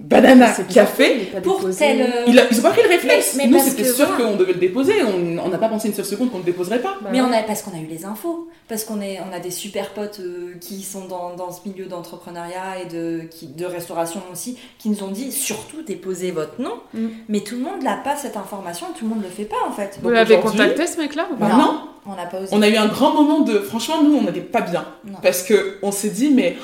Banana 0.00 0.52
Café. 0.72 1.28
il 1.34 1.40
Pour 1.42 1.60
tel. 1.76 2.00
euh, 2.00 2.24
Il 2.28 2.38
a- 2.38 2.44
ils 2.50 2.58
ont 2.60 2.62
pas 2.62 2.70
pris 2.70 2.82
le 2.84 2.88
réflexe. 2.88 3.34
Mais- 3.36 3.46
mais 3.48 3.58
Nous, 3.58 3.64
c'était 3.64 3.82
que 3.82 3.92
sûr 3.92 4.06
voilà. 4.06 4.30
qu'on 4.30 4.36
devait 4.36 4.52
le 4.52 4.60
déposer. 4.60 4.94
On 5.02 5.48
n'a 5.48 5.58
pas 5.58 5.68
pensé 5.68 5.88
une 5.88 5.94
seule 5.94 6.04
seconde 6.04 6.30
qu'on 6.30 6.38
ne 6.38 6.42
le 6.44 6.46
déposerait 6.52 6.78
pas. 6.78 6.96
Bah 7.02 7.08
Mais 7.12 7.20
on 7.20 7.32
a, 7.32 7.42
parce 7.42 7.62
qu'on 7.62 7.72
a 7.76 7.80
eu 7.80 7.86
les 7.86 8.04
infos, 8.04 8.48
parce 8.68 8.84
qu'on 8.84 9.00
est, 9.00 9.18
on 9.28 9.34
a 9.34 9.40
des 9.40 9.50
super 9.50 9.90
potes 9.90 10.20
euh, 10.20 10.54
qui 10.60 10.82
sont 10.82 11.06
dans, 11.06 11.34
dans 11.34 11.50
ce 11.50 11.68
milieu 11.68 11.86
d'entrepreneuriat 11.86 12.82
et 12.82 12.86
de, 12.86 13.22
qui, 13.28 13.48
de 13.48 13.66
restauration 13.66 14.22
aussi, 14.32 14.56
qui 14.78 14.88
nous 14.88 15.02
ont 15.02 15.10
dit 15.10 15.32
surtout 15.32 15.82
déposez 15.82 16.30
votre 16.30 16.60
nom, 16.60 16.74
Mm. 16.94 17.06
mais 17.28 17.40
tout 17.40 17.56
le 17.56 17.62
monde 17.62 17.82
n'a 17.82 17.96
pas 17.96 18.14
cette 18.16 18.36
information, 18.36 18.86
tout 18.96 19.04
le 19.04 19.08
monde 19.10 19.18
ne 19.18 19.24
le 19.24 19.30
fait 19.30 19.44
pas 19.46 19.56
en 19.68 19.72
fait. 19.72 19.98
Vous 20.02 20.10
l'avez 20.10 20.38
contacté, 20.38 20.86
ce 20.86 20.98
mec-là 20.98 21.26
ou 21.32 21.36
pas 21.36 21.48
Bah 21.48 21.56
non. 21.56 21.80
On 22.06 22.14
n'a 22.14 22.24
pas 22.26 22.38
osé. 22.38 22.48
On 22.52 22.62
a 22.62 22.68
eu 22.68 22.76
un 22.76 22.86
grand 22.86 23.12
moment 23.12 23.40
de. 23.40 23.58
Franchement, 23.58 24.02
nous, 24.02 24.16
on 24.16 24.22
n'était 24.22 24.40
pas 24.40 24.62
bien. 24.62 24.86
Non. 25.04 25.18
Parce 25.22 25.42
que 25.42 25.76
on 25.82 25.90
s'est 25.92 26.08
dit, 26.10 26.30
mais. 26.30 26.56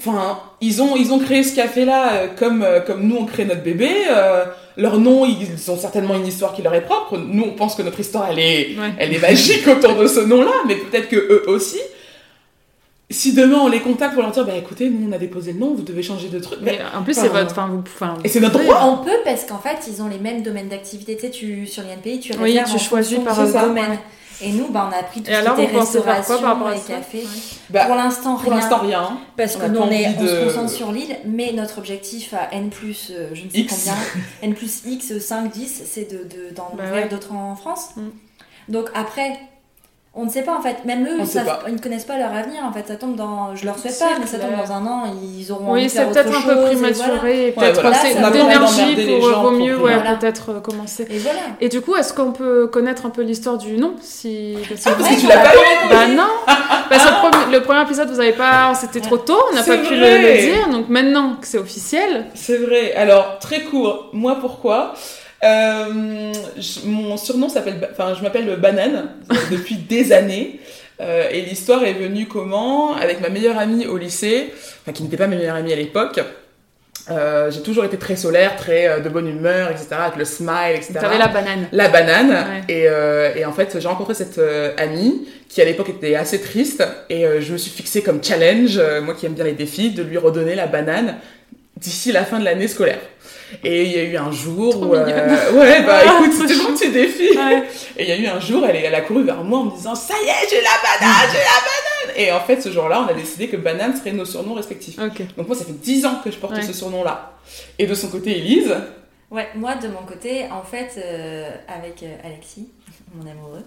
Enfin, 0.00 0.40
ils 0.60 0.82
ont, 0.82 0.96
ils 0.96 1.12
ont 1.12 1.18
créé 1.20 1.42
ce 1.44 1.54
café-là 1.54 2.12
euh, 2.14 2.26
comme, 2.36 2.62
euh, 2.62 2.80
comme 2.80 3.06
nous, 3.06 3.16
on 3.16 3.24
crée 3.26 3.44
notre 3.44 3.62
bébé. 3.62 3.88
euh, 4.10 4.44
leur 4.76 4.98
nom, 4.98 5.24
ils 5.24 5.70
ont 5.70 5.76
certainement 5.78 6.16
une 6.16 6.26
histoire 6.26 6.52
qui 6.52 6.62
leur 6.62 6.74
est 6.74 6.80
propre. 6.84 7.16
Nous, 7.16 7.44
on 7.44 7.52
pense 7.52 7.76
que 7.76 7.82
notre 7.82 8.00
histoire, 8.00 8.28
elle 8.28 8.40
est, 8.40 8.76
Ouais. 8.76 8.92
elle 8.98 9.14
est 9.14 9.20
magique 9.20 9.66
autour 9.68 9.94
de 9.94 10.06
ce 10.08 10.18
nom-là, 10.20 10.50
mais 10.66 10.74
peut-être 10.74 11.08
que 11.08 11.16
eux 11.16 11.44
aussi. 11.48 11.78
Si 13.10 13.34
demain 13.34 13.58
on 13.62 13.68
les 13.68 13.80
contacte 13.80 14.14
pour 14.14 14.22
leur 14.22 14.32
dire, 14.32 14.44
bah 14.46 14.56
écoutez, 14.56 14.88
nous 14.88 15.08
on 15.08 15.12
a 15.12 15.18
déposé 15.18 15.52
le 15.52 15.58
nom, 15.60 15.74
vous 15.74 15.82
devez 15.82 16.02
changer 16.02 16.28
de 16.28 16.38
truc. 16.40 16.58
Mais 16.62 16.78
en 16.96 17.02
plus, 17.04 17.14
c'est 17.14 17.28
votre. 17.28 17.52
Enfin, 17.52 17.68
vous, 17.70 17.82
enfin, 17.86 18.14
Et 18.24 18.28
c'est 18.28 18.40
notre 18.40 18.58
Oui. 18.58 18.64
droit. 18.64 18.80
On 19.00 19.04
peut 19.04 19.18
parce 19.24 19.44
qu'en 19.44 19.58
fait, 19.58 19.76
ils 19.88 20.02
ont 20.02 20.08
les 20.08 20.18
mêmes 20.18 20.42
domaines 20.42 20.68
d'activité. 20.68 21.14
Tu 21.14 21.20
sais, 21.20 21.30
tu, 21.30 21.66
sur 21.66 21.82
l'INPI, 21.84 22.18
tu 22.18 22.32
Oui, 22.32 22.52
réserves 22.58 22.70
tu 22.70 22.74
en 22.74 22.78
choisis 22.78 23.18
par 23.20 23.36
domaine. 23.36 23.90
ouais. 23.90 23.98
Et 24.40 24.52
nous, 24.52 24.68
bah, 24.68 24.90
on 24.90 24.98
a 24.98 25.02
pris 25.04 25.22
tout 25.22 25.30
Et 25.30 25.34
ce 25.34 25.38
alors, 25.38 25.54
qui 25.56 25.62
vous 25.66 25.68
était 25.68 25.72
faire 25.72 26.02
quoi 26.02 26.14
restauration 26.16 26.40
par 26.42 26.58
et. 26.58 26.94
Bah, 27.70 27.86
pour 27.86 27.94
l'instant, 27.94 28.34
pour 28.36 28.50
rien. 28.50 28.60
l'instant, 28.60 28.78
rien. 28.78 29.18
Parce 29.36 29.56
On 29.56 29.60
que 29.60 29.66
nous, 29.66 29.80
on, 29.80 29.90
est, 29.90 30.08
on 30.08 30.26
se 30.26 30.32
de- 30.40 30.44
concentre 30.44 30.70
sur 30.70 30.92
l'île, 30.92 31.16
mais 31.24 31.52
notre 31.52 31.78
objectif 31.78 32.34
à 32.34 32.52
N 32.52 32.70
plus, 32.70 33.10
euh, 33.10 33.30
je 33.32 33.44
ne 33.44 33.50
sais 33.50 33.58
X. 33.58 33.74
combien, 33.74 33.94
N 34.42 34.54
plus 34.54 34.82
X, 34.86 35.18
5, 35.18 35.50
10, 35.52 35.82
c'est 35.86 36.10
de, 36.10 36.18
de, 36.24 36.54
d'en 36.54 36.70
Bah 36.76 36.84
ouvrir 36.84 37.04
ouais. 37.04 37.08
d'autres 37.08 37.32
en 37.32 37.54
France. 37.54 37.90
Mm. 37.96 38.08
Donc 38.72 38.88
après, 38.94 39.38
On 40.16 40.26
ne 40.26 40.30
sait 40.30 40.42
pas 40.42 40.56
en 40.56 40.62
fait, 40.62 40.84
même 40.84 41.04
eux, 41.08 41.18
ils, 41.66 41.72
ne 41.74 41.78
connaissent 41.80 42.04
pas 42.04 42.16
leur 42.16 42.32
avenir 42.32 42.62
en 42.64 42.72
fait. 42.72 42.86
Ça 42.86 42.94
tombe 42.94 43.16
dans, 43.16 43.56
je 43.56 43.66
leur 43.66 43.76
souhaite 43.76 43.98
pas, 43.98 44.10
mais 44.20 44.26
ça 44.26 44.38
tombe 44.38 44.56
dans 44.56 44.72
un 44.72 44.86
an, 44.86 45.02
ils 45.20 45.50
auront 45.50 45.72
Oui, 45.72 45.84
de 45.84 45.88
c'est 45.88 46.04
peut-être 46.04 46.28
un 46.28 46.40
peu 46.40 46.54
voilà. 46.54 46.66
prématuré, 46.68 47.46
Ouais, 47.46 47.52
peut-être 47.56 47.80
voilà. 47.80 48.28
envie 48.28 48.38
d'énergie 48.38 48.94
les 48.94 49.18
pour 49.18 49.28
vaut 49.40 49.50
mieux, 49.50 49.76
ouais, 49.76 49.94
Voilà. 49.94 50.14
peut-être 50.14 50.50
euh, 50.52 50.60
commencer. 50.60 51.04
Et 51.10 51.18
voilà. 51.18 51.40
Et 51.60 51.68
du 51.68 51.80
coup, 51.80 51.96
est-ce 51.96 52.14
qu'on 52.14 52.30
peut 52.30 52.68
connaître 52.68 53.06
un 53.06 53.10
peu 53.10 53.22
l'histoire 53.22 53.58
du 53.58 53.76
nom 53.76 53.94
si... 54.00 54.56
parce 54.68 54.84
que- 54.84 54.88
Ah, 54.88 54.92
parce 54.96 55.10
Ouais, 55.10 55.16
que 55.16 55.20
tu 55.20 55.26
l'as 55.26 55.38
pas 55.38 55.52
eu 55.52 55.88
Bah 55.90 56.06
non 56.06 56.30
Parce 56.88 57.04
que 57.04 57.08
le 57.10 57.30
premier, 57.30 57.52
le 57.58 57.62
premier 57.64 57.82
épisode, 57.82 58.08
vous 58.08 58.20
avez 58.20 58.32
pas... 58.32 58.72
C'était 58.76 59.00
trop 59.00 59.16
tôt, 59.16 59.38
on 59.50 59.54
n'a 59.56 59.64
pas 59.64 59.78
pu 59.78 59.96
le 59.96 60.40
dire, 60.42 60.68
donc 60.70 60.88
maintenant 60.90 61.34
que 61.40 61.46
c'est 61.48 61.58
officiel... 61.58 62.26
C'est 62.34 62.58
vrai. 62.58 62.94
Alors, 62.94 63.40
très 63.40 63.62
court. 63.62 64.10
Moi, 64.12 64.36
pourquoi? 64.40 64.94
Euh, 65.44 66.32
je- 66.56 66.86
Mon 66.86 67.16
surnom 67.16 67.48
s'appelle... 67.48 67.76
Enfin, 67.92 68.14
je 68.16 68.22
m'appelle 68.22 68.56
Banane 68.56 69.10
euh, 69.30 69.34
depuis 69.50 69.76
des 69.76 70.12
années. 70.12 70.60
Euh, 71.00 71.28
et 71.30 71.42
l'histoire 71.42 71.84
est 71.84 71.92
venue 71.94 72.26
comment? 72.26 72.94
Avec 72.94 73.20
ma 73.20 73.28
meilleure 73.28 73.58
amie 73.58 73.86
au 73.86 73.96
lycée, 73.98 74.52
enfin 74.82 74.92
qui 74.92 75.02
n'était 75.02 75.16
pas 75.16 75.26
ma 75.26 75.36
meilleure 75.36 75.56
amie 75.56 75.72
à 75.72 75.76
l'époque. 75.76 76.20
Euh, 77.10 77.50
j'ai 77.50 77.60
toujours 77.62 77.84
été 77.84 77.98
très 77.98 78.16
solaire, 78.16 78.56
très 78.56 79.00
de 79.00 79.08
bonne 79.10 79.28
humeur, 79.28 79.70
etc. 79.70 79.88
Avec 79.98 80.16
le 80.16 80.24
smile, 80.24 80.74
etc. 80.76 80.94
T'avais 81.00 81.18
la 81.18 81.28
banane. 81.28 81.66
la 81.72 81.88
banane. 81.88 82.30
Ouais. 82.30 82.74
Et, 82.74 83.38
et 83.40 83.44
en 83.44 83.52
fait, 83.52 83.76
j'ai 83.78 83.88
rencontré 83.88 84.14
cette 84.14 84.40
amie 84.78 85.28
qui 85.48 85.60
à 85.60 85.64
l'époque 85.66 85.90
était 85.90 86.14
assez 86.14 86.40
triste. 86.40 86.82
Et 87.10 87.26
je 87.40 87.52
me 87.52 87.58
suis 87.58 87.70
fixée 87.72 88.02
comme 88.02 88.22
challenge, 88.24 88.80
moi 89.02 89.12
qui 89.14 89.26
aime 89.26 89.34
bien 89.34 89.44
les 89.44 89.52
défis, 89.52 89.90
de 89.90 90.02
lui 90.02 90.16
redonner 90.16 90.54
la 90.54 90.66
banane 90.66 91.16
d'ici 91.76 92.12
la 92.12 92.24
fin 92.24 92.38
de 92.38 92.44
l'année 92.44 92.68
scolaire. 92.68 93.00
Et 93.62 93.84
il 93.84 93.92
y 93.92 93.98
a 93.98 94.02
eu 94.04 94.16
un 94.16 94.32
jour 94.32 94.72
Trop 94.72 94.86
où... 94.86 94.94
euh, 94.94 95.52
ouais, 95.52 95.82
bah 95.84 96.00
Ah, 96.06 96.18
écoute, 96.20 96.32
c'était 96.32 96.60
mon 96.62 96.74
petit 96.74 96.90
défi. 96.90 97.36
Ouais. 97.36 97.62
Et 97.96 98.02
il 98.04 98.08
y 98.08 98.12
a 98.12 98.16
eu 98.16 98.26
un 98.26 98.40
jour, 98.40 98.64
elle, 98.66 98.76
est- 98.76 98.82
elle 98.82 98.94
a 98.94 99.02
couru 99.02 99.22
vers 99.24 99.42
moi 99.44 99.60
en 99.60 99.64
me 99.64 99.76
disant 99.76 99.94
«Ça 99.96 100.14
y 100.24 100.26
est, 100.28 100.48
j'ai 100.50 100.60
la 100.62 100.70
banane, 100.82 101.28
j'ai 101.30 101.38
la 101.38 101.44
banane!» 101.44 102.16
Et 102.16 102.32
en 102.32 102.40
fait, 102.40 102.60
ce 102.62 102.70
jour-là, 102.70 103.04
on 103.06 103.10
a 103.10 103.14
décidé 103.14 103.48
que 103.48 103.56
banane 103.56 103.96
serait 103.96 104.12
nos 104.12 104.24
surnoms 104.24 104.54
respectifs. 104.54 104.96
Donc 105.36 105.46
moi, 105.46 105.56
ça 105.56 105.64
fait 105.64 105.72
10 105.72 106.06
ans 106.06 106.20
que 106.24 106.30
je 106.30 106.36
porte 106.38 106.54
Ouais. 106.56 106.62
ce 106.62 106.72
surnom-là. 106.72 107.32
Et 107.78 107.86
de 107.86 107.94
son 107.94 108.08
côté, 108.08 108.38
Elise, 108.38 108.74
Ouais, 109.30 109.48
moi 109.56 109.74
de 109.74 109.88
mon 109.88 110.02
côté, 110.06 110.44
en 110.52 110.62
fait, 110.62 110.92
euh, 110.98 111.50
avec 111.68 112.02
euh, 112.04 112.14
Alexis, 112.24 112.68
mon 113.14 113.30
amoureux, 113.30 113.62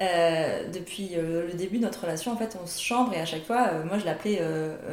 euh, 0.00 0.62
depuis 0.72 1.10
euh, 1.16 1.46
le 1.48 1.54
début 1.54 1.78
de 1.78 1.82
notre 1.84 2.02
relation, 2.02 2.32
en 2.32 2.36
fait, 2.36 2.56
on 2.62 2.66
se 2.66 2.80
chambre 2.80 3.12
et 3.14 3.20
à 3.20 3.26
chaque 3.26 3.44
fois, 3.46 3.66
euh, 3.72 3.84
moi 3.84 3.98
je 3.98 4.04
l'appelais, 4.04 4.40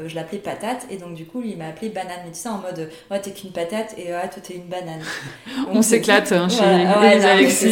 je 0.08 0.16
l'appelais 0.16 0.40
patate 0.40 0.86
et 0.90 0.98
donc 0.98 1.14
du 1.16 1.26
coup, 1.26 1.42
lui 1.42 1.52
il 1.52 1.58
m'a 1.58 1.68
appelé 1.68 1.90
banane. 1.90 2.20
Mais 2.26 2.32
tu 2.32 2.40
sais, 2.40 2.50
en 2.50 2.58
mode, 2.58 2.90
ouais, 3.12 3.20
t'es 3.22 3.32
qu'une 3.32 3.52
patate 3.52 3.96
et 3.98 4.12
ouais, 4.12 4.30
toi 4.30 4.42
t'es 4.42 4.56
une 4.56 4.68
banane. 4.68 5.02
On 5.72 5.82
s'éclate 5.82 6.32
hein, 6.32 6.50
chez 6.50 6.58
Voilà, 6.58 7.00
ouais, 7.02 7.18
mais 7.20 7.26
Alexis. 7.26 7.70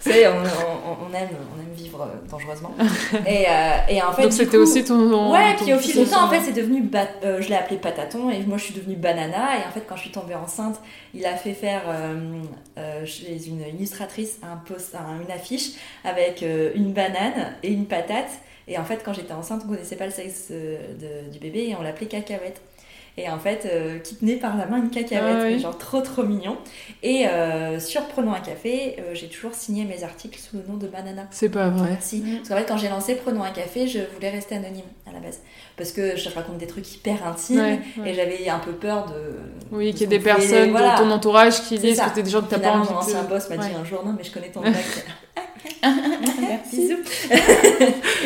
c'est 0.00 0.26
on, 0.28 0.32
on- 0.32 0.96
on 1.08 1.14
aime, 1.14 1.28
on 1.56 1.60
aime 1.60 1.74
vivre 1.74 2.08
dangereusement. 2.30 2.74
Et, 3.26 3.46
et 3.88 4.02
en 4.02 4.12
fait, 4.12 4.22
Donc 4.22 4.32
c'était 4.32 4.56
aussi 4.56 4.82
ton... 4.84 5.32
Ouais, 5.32 5.54
ton 5.56 5.64
puis 5.64 5.74
au 5.74 5.78
fil 5.78 6.04
du 6.04 6.10
temps, 6.10 6.24
en 6.24 6.30
fait, 6.30 6.40
c'est 6.40 6.52
devenu. 6.52 6.88
je 7.22 7.48
l'ai 7.48 7.54
appelé 7.54 7.76
Pataton 7.78 8.30
et 8.30 8.40
moi 8.44 8.56
je 8.58 8.64
suis 8.64 8.74
devenue 8.74 8.96
Banana. 8.96 9.56
Et 9.58 9.68
en 9.68 9.72
fait, 9.72 9.84
quand 9.88 9.96
je 9.96 10.02
suis 10.02 10.10
tombée 10.12 10.34
enceinte, 10.34 10.80
il 11.14 11.24
a 11.26 11.36
fait 11.36 11.54
faire 11.54 11.82
chez 13.04 13.46
une 13.46 13.60
illustratrice 13.60 14.38
un 14.42 14.56
post, 14.56 14.85
une 14.94 15.30
affiche 15.30 15.72
avec 16.04 16.42
euh, 16.42 16.72
une 16.74 16.92
banane 16.92 17.54
et 17.62 17.72
une 17.72 17.86
patate. 17.86 18.30
Et 18.68 18.78
en 18.78 18.84
fait, 18.84 19.02
quand 19.04 19.12
j'étais 19.12 19.32
enceinte, 19.32 19.62
on 19.64 19.68
connaissait 19.68 19.96
pas 19.96 20.06
le 20.06 20.12
sexe 20.12 20.48
euh, 20.50 21.28
du 21.30 21.38
bébé 21.38 21.68
et 21.68 21.74
on 21.76 21.82
l'appelait 21.82 22.06
Cacahuète. 22.06 22.60
Et 23.18 23.30
en 23.30 23.38
fait, 23.38 23.64
euh, 23.64 23.98
qui 23.98 24.14
tenait 24.16 24.36
par 24.36 24.56
la 24.58 24.66
main 24.66 24.76
une 24.76 24.90
cacahuète, 24.90 25.36
Ah 25.40 25.44
oui. 25.46 25.58
genre 25.58 25.78
trop 25.78 26.02
trop 26.02 26.22
mignon. 26.22 26.58
Et 27.02 27.26
euh, 27.26 27.80
sur 27.80 28.02
Prenons 28.08 28.32
un 28.34 28.40
café, 28.40 28.96
euh, 28.98 29.14
j'ai 29.14 29.28
toujours 29.28 29.54
signé 29.54 29.84
mes 29.86 30.04
articles 30.04 30.38
sous 30.38 30.58
le 30.58 30.64
nom 30.68 30.76
de 30.76 30.86
Banana. 30.86 31.26
C'est 31.30 31.48
pas 31.48 31.68
vrai. 31.70 31.96
Si. 32.00 32.20
Parce 32.20 32.48
qu'en 32.50 32.56
fait, 32.56 32.66
quand 32.68 32.76
j'ai 32.76 32.90
lancé 32.90 33.14
Prenons 33.14 33.42
un 33.42 33.50
café, 33.52 33.86
je 33.88 34.00
voulais 34.14 34.28
rester 34.28 34.56
anonyme 34.56 34.84
à 35.08 35.12
la 35.14 35.20
base. 35.20 35.40
Parce 35.78 35.92
que 35.92 36.14
je 36.16 36.28
raconte 36.28 36.58
des 36.58 36.66
trucs 36.66 36.94
hyper 36.94 37.26
intimes 37.26 37.58
Ouais, 37.58 37.80
ouais. 37.98 38.10
et 38.10 38.14
j'avais 38.14 38.48
un 38.50 38.58
peu 38.58 38.72
peur 38.72 39.06
de. 39.06 39.14
Oui, 39.74 39.92
qu'il 39.92 40.02
y 40.02 40.04
ait 40.04 40.06
des 40.18 40.18
personnes 40.22 40.70
voilà. 40.72 40.96
de 40.96 40.98
ton 41.02 41.10
entourage 41.10 41.62
qui 41.62 41.78
disent 41.78 41.96
ça. 41.96 42.10
que 42.10 42.16
t'es 42.16 42.22
des 42.22 42.30
gens 42.30 42.42
que 42.42 42.50
t'as 42.50 42.58
pas 42.58 42.72
envie 42.72 42.90
mon 42.92 42.98
ancien 42.98 43.22
boss 43.22 43.48
m'a 43.48 43.56
dit 43.56 43.68
Ouais. 43.68 43.74
un 43.80 43.84
jour 43.84 44.04
non, 44.04 44.14
mais 44.16 44.24
je 44.24 44.30
connais 44.32 44.50
ton 44.50 44.60
blague. 44.62 44.74
Merci. 46.40 46.76
Bisous. 46.76 46.98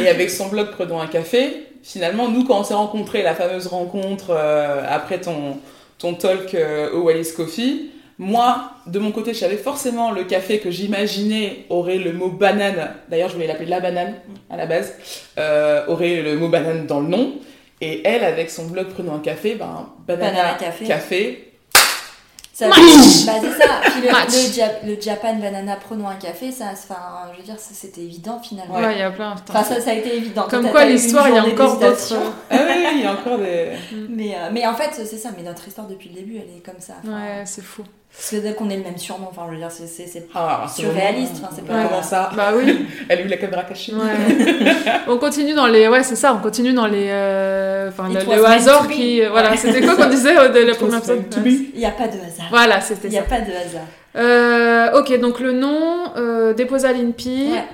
Et 0.00 0.08
avec 0.08 0.30
son 0.30 0.48
blog 0.48 0.70
Prenons 0.72 1.00
un 1.00 1.06
café, 1.06 1.66
finalement, 1.82 2.28
nous, 2.28 2.44
quand 2.44 2.60
on 2.60 2.64
s'est 2.64 2.74
rencontrés, 2.74 3.22
la 3.22 3.34
fameuse 3.34 3.66
rencontre 3.66 4.30
euh, 4.30 4.82
après 4.88 5.20
ton, 5.20 5.58
ton 5.98 6.14
talk 6.14 6.54
euh, 6.54 6.92
au 6.92 7.02
Wallis 7.02 7.32
Coffee, 7.36 7.90
moi, 8.18 8.72
de 8.86 8.98
mon 8.98 9.12
côté, 9.12 9.32
je 9.32 9.38
savais 9.38 9.56
forcément 9.56 10.10
le 10.10 10.24
café 10.24 10.58
que 10.58 10.70
j'imaginais 10.70 11.64
aurait 11.70 11.96
le 11.96 12.12
mot 12.12 12.28
banane. 12.28 12.90
D'ailleurs, 13.08 13.30
je 13.30 13.34
voulais 13.34 13.46
l'appeler 13.46 13.70
la 13.70 13.80
banane 13.80 14.14
à 14.50 14.58
la 14.58 14.66
base, 14.66 14.94
euh, 15.38 15.86
aurait 15.86 16.20
le 16.20 16.36
mot 16.36 16.48
banane 16.48 16.86
dans 16.86 17.00
le 17.00 17.08
nom. 17.08 17.32
Et 17.80 18.06
elle, 18.06 18.22
avec 18.24 18.50
son 18.50 18.66
blog 18.66 18.88
Prenons 18.88 19.14
un 19.14 19.20
café, 19.20 19.54
ben, 19.54 19.88
banana, 20.06 20.32
Banana 20.32 20.54
café. 20.58 20.84
café. 20.84 21.49
Ça, 22.60 22.68
Match. 22.68 22.78
bah, 23.26 23.32
c'est 23.40 23.62
ça. 23.64 23.70
Puis 23.90 24.02
le, 24.02 24.12
Match. 24.12 24.28
le, 24.32 24.52
Ja- 24.52 24.72
le 24.86 25.00
Japan 25.00 25.34
Banana 25.36 25.76
Prenons 25.76 26.08
un 26.08 26.14
café, 26.16 26.52
ça, 26.52 26.66
enfin, 26.72 26.96
je 27.32 27.38
veux 27.38 27.44
dire, 27.44 27.54
c'était 27.58 28.02
évident 28.02 28.38
finalement. 28.46 28.74
Ouais, 28.74 28.92
il 28.94 28.98
y 28.98 29.02
a 29.02 29.10
plein. 29.10 29.34
Enfin, 29.48 29.64
ça, 29.64 29.80
ça 29.80 29.90
a 29.90 29.94
été 29.94 30.14
évident. 30.16 30.46
Comme 30.50 30.68
quoi, 30.70 30.84
l'histoire, 30.84 31.28
il 31.28 31.34
y 31.36 31.38
a 31.38 31.44
encore 31.44 31.78
d'autres... 31.78 32.14
Ah 32.50 32.56
oui, 32.68 32.86
il 32.96 33.02
y 33.02 33.06
a 33.06 33.12
encore 33.12 33.38
des... 33.38 33.70
Mais, 34.10 34.34
euh, 34.34 34.50
mais 34.52 34.66
en 34.66 34.74
fait, 34.74 34.90
c'est 34.92 35.06
ça. 35.16 35.30
Mais 35.36 35.42
notre 35.42 35.66
histoire 35.66 35.86
depuis 35.86 36.10
le 36.10 36.16
début, 36.16 36.36
elle 36.36 36.54
est 36.56 36.60
comme 36.64 36.80
ça. 36.80 36.94
Enfin, 37.02 37.12
Ouais, 37.14 37.42
c'est 37.46 37.62
fou. 37.64 37.82
C'est 38.12 38.40
dès 38.40 38.54
qu'on 38.54 38.68
ait 38.70 38.76
le 38.76 38.82
même 38.82 38.98
surnom. 38.98 39.28
Enfin, 39.30 39.42
je 39.46 39.52
veux 39.52 39.58
dire, 39.58 39.70
c'est- 39.70 39.86
c'est 39.86 40.06
c'est 40.08 40.26
Ah, 40.34 40.66
surréaliste. 40.68 41.34
Enfin, 41.36 41.48
c'est 41.54 41.62
Ouais, 41.62 41.68
pas. 41.68 41.88
Comment 41.88 42.02
ça 42.02 42.30
Bah 42.36 42.50
oui. 42.56 42.86
Elle 43.08 43.20
a 43.20 43.22
eu 43.22 43.28
la 43.28 43.36
caméra 43.36 43.62
cachée. 43.62 43.92
Ouais. 43.94 44.00
on 45.08 45.16
continue 45.16 45.54
dans 45.54 45.68
les... 45.68 45.86
Ouais, 45.86 46.02
c'est 46.02 46.16
ça, 46.16 46.34
on 46.34 46.38
continue 46.42 46.72
dans 46.72 46.88
les... 46.88 47.06
euh, 47.08 47.88
Enfin, 47.88 48.10
It 48.10 48.26
le, 48.26 48.34
le 48.36 48.44
hasard 48.46 48.82
to 48.82 48.88
be. 48.88 48.92
qui... 48.92 49.22
Voilà, 49.26 49.56
c'était 49.56 49.80
quoi 49.80 49.94
qu'on 49.94 50.08
disait 50.08 50.36
au 50.38 50.48
de 50.48 50.58
la 50.58 50.74
première 50.74 51.00
be. 51.00 51.46
Il 51.46 51.78
n'y 51.78 51.86
a 51.86 51.90
pas 51.92 52.08
de 52.08 52.14
hasard. 52.14 52.29
Voilà, 52.50 52.80
c'était 52.80 53.08
Il 53.08 53.12
n'y 53.12 53.18
a 53.18 53.22
ça. 53.22 53.28
pas 53.28 53.40
de 53.40 53.50
hasard. 53.52 53.82
Euh, 54.16 54.98
ok, 55.00 55.18
donc 55.20 55.40
le 55.40 55.52
nom, 55.52 56.12
euh, 56.16 56.52
déposé 56.52 56.86
à 56.88 56.92
l'INPI. 56.92 57.52
Ouais. 57.52 57.64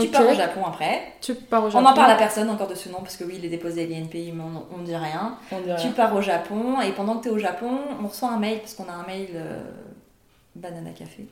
Tu 0.00 0.08
pars 0.08 0.28
au 0.28 0.34
Japon 0.34 0.60
après. 0.66 1.02
Tu 1.20 1.34
pars 1.34 1.62
au 1.62 1.66
On 1.66 1.70
Japon. 1.70 1.84
n'en 1.84 1.94
parle 1.94 2.10
à 2.10 2.16
personne 2.16 2.50
encore 2.50 2.66
de 2.66 2.74
ce 2.74 2.88
nom 2.88 2.98
parce 2.98 3.16
que 3.16 3.22
oui, 3.22 3.34
il 3.38 3.44
est 3.44 3.48
déposé 3.48 3.84
à 3.84 3.86
l'INPI, 3.86 4.32
mais 4.34 4.42
on 4.74 4.78
ne 4.80 4.84
dit 4.84 4.96
rien. 4.96 5.36
On 5.52 5.60
dirait. 5.60 5.80
Tu 5.80 5.88
pars 5.90 6.14
au 6.16 6.20
Japon 6.20 6.80
et 6.80 6.90
pendant 6.90 7.16
que 7.18 7.22
tu 7.24 7.28
es 7.28 7.32
au 7.32 7.38
Japon, 7.38 7.78
on 8.02 8.08
reçoit 8.08 8.30
un 8.30 8.38
mail 8.38 8.58
parce 8.58 8.74
qu'on 8.74 8.88
a 8.88 8.92
un 8.92 9.06
mail 9.06 9.28
euh, 9.36 9.60
Banana 10.56 10.90
Café. 10.90 11.26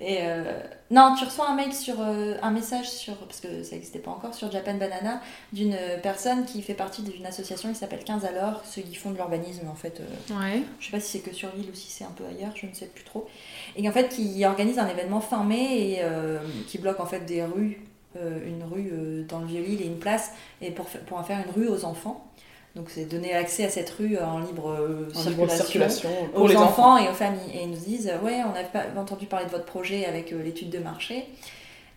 Et 0.00 0.18
euh, 0.22 0.60
non, 0.90 1.14
tu 1.18 1.24
reçois 1.24 1.48
un 1.48 1.54
mail 1.54 1.72
sur 1.72 2.00
euh, 2.00 2.34
un 2.42 2.50
message 2.50 2.88
sur 2.90 3.14
parce 3.16 3.40
que 3.40 3.62
ça 3.62 3.74
n'existait 3.74 3.98
pas 3.98 4.10
encore 4.10 4.34
sur 4.34 4.50
Japan 4.50 4.74
Banana 4.74 5.20
d'une 5.52 5.76
personne 6.02 6.44
qui 6.44 6.60
fait 6.62 6.74
partie 6.74 7.02
d'une 7.02 7.24
association 7.26 7.70
qui 7.70 7.74
s'appelle 7.76 8.04
15 8.04 8.24
alors, 8.24 8.62
ceux 8.64 8.82
qui 8.82 8.94
font 8.94 9.10
de 9.10 9.16
l'urbanisme 9.16 9.66
en 9.68 9.74
fait. 9.74 10.00
euh, 10.00 10.38
Ouais. 10.38 10.62
je 10.80 10.86
sais 10.86 10.92
pas 10.92 11.00
si 11.00 11.18
c'est 11.18 11.28
que 11.30 11.34
sur 11.34 11.48
l'île 11.56 11.70
ou 11.70 11.74
si 11.74 11.90
c'est 11.90 12.04
un 12.04 12.12
peu 12.16 12.24
ailleurs, 12.26 12.52
je 12.54 12.66
ne 12.66 12.74
sais 12.74 12.86
plus 12.86 13.04
trop. 13.04 13.26
Et 13.76 13.88
en 13.88 13.92
fait, 13.92 14.08
qui 14.10 14.44
organise 14.44 14.78
un 14.78 14.88
événement 14.88 15.20
fin 15.20 15.44
mai 15.44 15.92
et 15.92 15.96
euh, 16.02 16.38
qui 16.66 16.78
bloque 16.78 17.00
en 17.00 17.06
fait 17.06 17.20
des 17.20 17.42
rues, 17.44 17.80
euh, 18.16 18.46
une 18.46 18.62
rue 18.64 18.90
euh, 18.92 19.24
dans 19.24 19.38
le 19.40 19.46
Vieux-Lille 19.46 19.80
et 19.82 19.86
une 19.86 19.98
place, 19.98 20.32
et 20.60 20.70
pour, 20.70 20.86
pour 20.86 21.16
en 21.18 21.24
faire 21.24 21.38
une 21.46 21.52
rue 21.52 21.68
aux 21.68 21.84
enfants. 21.84 22.24
Donc 22.76 22.90
c'est 22.90 23.04
donner 23.06 23.34
accès 23.34 23.64
à 23.64 23.70
cette 23.70 23.90
rue 23.90 24.18
en 24.18 24.38
libre, 24.38 24.70
euh, 24.70 25.08
En 25.16 25.22
libre 25.24 25.50
circulation, 25.50 26.10
aux 26.34 26.46
les 26.46 26.56
enfants. 26.56 26.94
enfants, 26.94 27.04
et 27.04 27.08
aux 27.08 27.14
familles. 27.14 27.50
Et 27.54 27.62
ils 27.62 27.70
nous 27.70 27.76
disent, 27.76 28.12
ouais, 28.22 28.40
on 28.44 28.56
a 28.58 28.62
pas 28.62 28.84
entendu 29.00 29.26
parler 29.26 29.46
de 29.46 29.50
votre 29.50 29.64
projet 29.64 30.04
avec 30.06 30.32
euh, 30.32 30.42
l'étude 30.42 30.70
de 30.70 30.78
marché. 30.78 31.24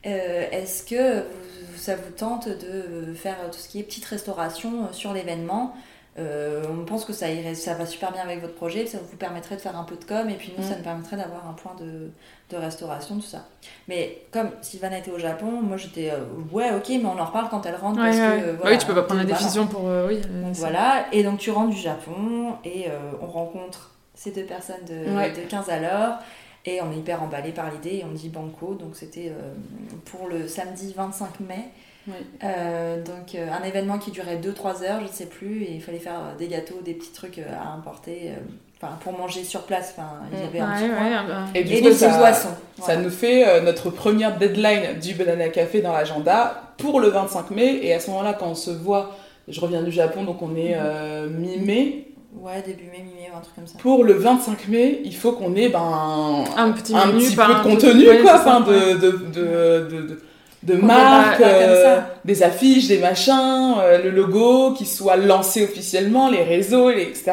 Euh, 0.08 0.46
Est-ce 0.52 0.84
que 0.84 1.20
vous- 1.20 1.78
ça 1.78 1.96
vous 1.96 2.12
tente 2.18 2.48
de 2.48 3.14
faire 3.14 3.36
tout 3.52 3.60
ce 3.60 3.68
qui 3.70 3.80
est 3.80 3.84
petite 3.84 4.06
restauration 4.06 4.92
sur 4.94 5.14
l'événement? 5.14 5.76
Euh, 6.20 6.64
On 6.70 6.84
pense 6.84 7.06
que 7.06 7.14
ça, 7.14 7.30
irait, 7.32 7.56
ça 7.56 7.74
va 7.74 7.86
super 7.86 8.12
bien 8.12 8.22
avec 8.24 8.42
votre 8.42 8.56
projet, 8.56 8.86
ça 8.86 8.98
vous 9.00 9.16
permettrait 9.16 9.56
de 9.56 9.62
faire 9.62 9.78
un 9.78 9.84
peu 9.86 9.96
de 9.96 10.04
com, 10.04 10.30
et 10.30 10.34
puis 10.34 10.52
nous, 10.58 10.64
Mm. 10.64 10.68
ça 10.70 10.76
nous 10.76 10.84
permettrait 10.84 11.16
d'avoir 11.16 11.48
un 11.48 11.54
point 11.54 11.74
de, 11.80 12.12
de 12.50 12.58
restauration, 12.58 13.16
tout 13.16 13.22
ça. 13.22 13.46
Mais 13.88 14.24
comme 14.32 14.50
Sylvana 14.62 14.98
était 14.98 15.12
au 15.12 15.20
Japon, 15.20 15.62
moi 15.62 15.78
j'étais, 15.78 16.12
euh, 16.12 16.18
ouais, 16.52 16.72
ok, 16.76 16.90
mais 16.90 17.06
on 17.06 17.18
en 17.18 17.26
reparle 17.26 17.48
quand 17.50 17.66
elle 17.66 17.76
rentre. 17.76 18.00
Ouais, 18.02 18.08
parce 18.08 18.18
ouais. 18.18 18.42
que, 18.42 18.48
euh, 18.48 18.52
Bah 18.54 18.58
voilà, 18.62 18.76
oui, 18.76 18.82
tu 18.82 18.88
peux 18.88 18.96
pas 18.96 19.04
prendre 19.04 19.22
la 19.22 19.26
décision 19.28 19.68
pour. 19.68 19.88
euh, 19.88 20.08
oui. 20.10 20.20
Donc 20.20 20.54
voilà, 20.56 21.06
et 21.14 21.24
donc 21.24 21.40
tu 21.40 21.50
rentres 21.52 21.74
du 21.74 21.82
Japon 21.82 22.56
et 22.66 22.88
euh, 22.90 23.00
on 23.22 23.28
rencontre 23.28 23.92
ces 24.14 24.32
deux 24.32 24.44
personnes 24.44 24.84
de, 24.88 25.16
Ouais. 25.16 25.32
de 25.32 25.42
15 25.48 25.70
à 25.70 25.80
l'heure 25.80 26.16
et 26.66 26.82
on 26.82 26.92
est 26.92 26.98
hyper 26.98 27.24
emballé 27.24 27.52
par 27.54 27.72
l'idée 27.72 28.00
et 28.00 28.06
on 28.06 28.12
dit 28.12 28.28
banco. 28.28 28.74
Donc 28.76 28.96
c'était 28.98 29.30
euh, 29.30 29.54
pour 30.06 30.28
le 30.28 30.48
samedi 30.50 30.94
25 30.96 31.40
mai. 31.40 31.70
Oui. 32.08 32.14
Euh, 32.44 32.98
donc 33.04 33.36
euh, 33.36 33.48
un 33.52 33.64
événement 33.68 33.98
qui 34.00 34.12
durait 34.12 34.38
2-3 34.38 34.84
heures, 34.84 35.00
je 35.02 35.08
ne 35.08 35.12
sais 35.12 35.28
plus, 35.28 35.64
et 35.64 35.74
il 35.74 35.82
fallait 35.82 36.00
faire 36.00 36.14
euh, 36.20 36.38
des 36.38 36.48
gâteaux, 36.48 36.80
des 36.84 36.94
petits 36.94 37.12
trucs 37.12 37.38
euh, 37.38 37.44
à 37.64 37.74
importer, 37.76 38.30
euh, 38.32 38.34
enfin 38.82 38.98
pour 39.04 39.14
manger 39.18 39.44
sur 39.44 39.62
place. 39.64 39.94
Enfin, 39.96 40.10
il 40.32 40.40
y 40.40 40.42
Mm. 40.42 40.46
avait 40.48 40.60
un 40.60 40.70
Ouais, 40.70 40.76
petit 40.76 40.84
ouais, 40.90 41.28
bah. 41.28 41.44
Et 41.54 41.64
du 41.64 41.74
Et 41.74 41.78
coup, 41.78 41.84
des 41.84 41.90
petites 41.90 42.00
ça, 42.00 42.18
boissons. 42.18 42.48
ça 42.78 42.84
Voilà. 42.86 43.02
nous 43.02 43.10
fait 43.12 43.48
euh, 43.48 43.62
notre 43.62 43.90
première 43.92 44.38
deadline 44.38 45.00
du 45.00 45.14
Banana 45.14 45.50
Café 45.50 45.82
dans 45.82 45.94
l'agenda 45.94 46.74
pour 46.78 47.00
le 47.00 47.10
25 47.10 47.52
mai. 47.52 47.80
Et 47.84 47.94
à 47.94 48.00
ce 48.00 48.10
moment-là, 48.10 48.34
quand 48.34 48.48
on 48.48 48.56
se 48.56 48.72
voit, 48.72 49.16
je 49.48 49.60
reviens 49.62 49.84
du 49.84 49.92
Japon, 49.92 50.24
donc 50.24 50.42
on 50.42 50.56
est 50.56 50.74
euh, 50.76 51.30
mi-mai. 51.30 52.08
Ouais, 52.34 52.62
début 52.66 52.86
mai, 52.86 53.04
mi-mai 53.04 53.30
ou 53.32 53.38
un 53.38 53.42
truc 53.42 53.54
comme 53.56 53.68
ça. 53.68 53.78
Pour 53.78 54.04
le 54.06 54.14
25 54.14 54.70
mai, 54.70 55.02
il 55.04 55.16
faut 55.16 55.34
qu'on 55.34 55.54
ait 55.56 55.68
ben, 55.70 56.46
Un 56.58 56.72
petit 56.72 56.96
un 56.96 57.08
menu 57.08 57.26
petit 57.26 57.36
peu 57.36 57.42
un 57.44 57.60
de 57.60 57.64
contenu, 57.64 58.08
ouais, 58.08 58.20
quoi, 58.22 58.36
enfin, 58.36 58.64
ouais. 58.66 58.94
de, 58.96 59.00
de, 59.00 59.12
de, 59.12 59.98
de, 60.08 60.22
de- 60.64 60.76
marques, 60.76 61.42
euh, 61.42 62.00
des 62.26 62.44
affiches, 62.44 62.88
des 62.88 63.00
machins, 63.00 63.76
euh, 63.80 64.02
le 64.04 64.10
logo 64.12 64.74
qui 64.74 64.86
soit 64.86 65.16
lancé 65.18 65.64
officiellement, 65.64 66.30
les 66.30 66.44
réseaux, 66.44 66.90
les- 66.92 67.04
etc. 67.04 67.32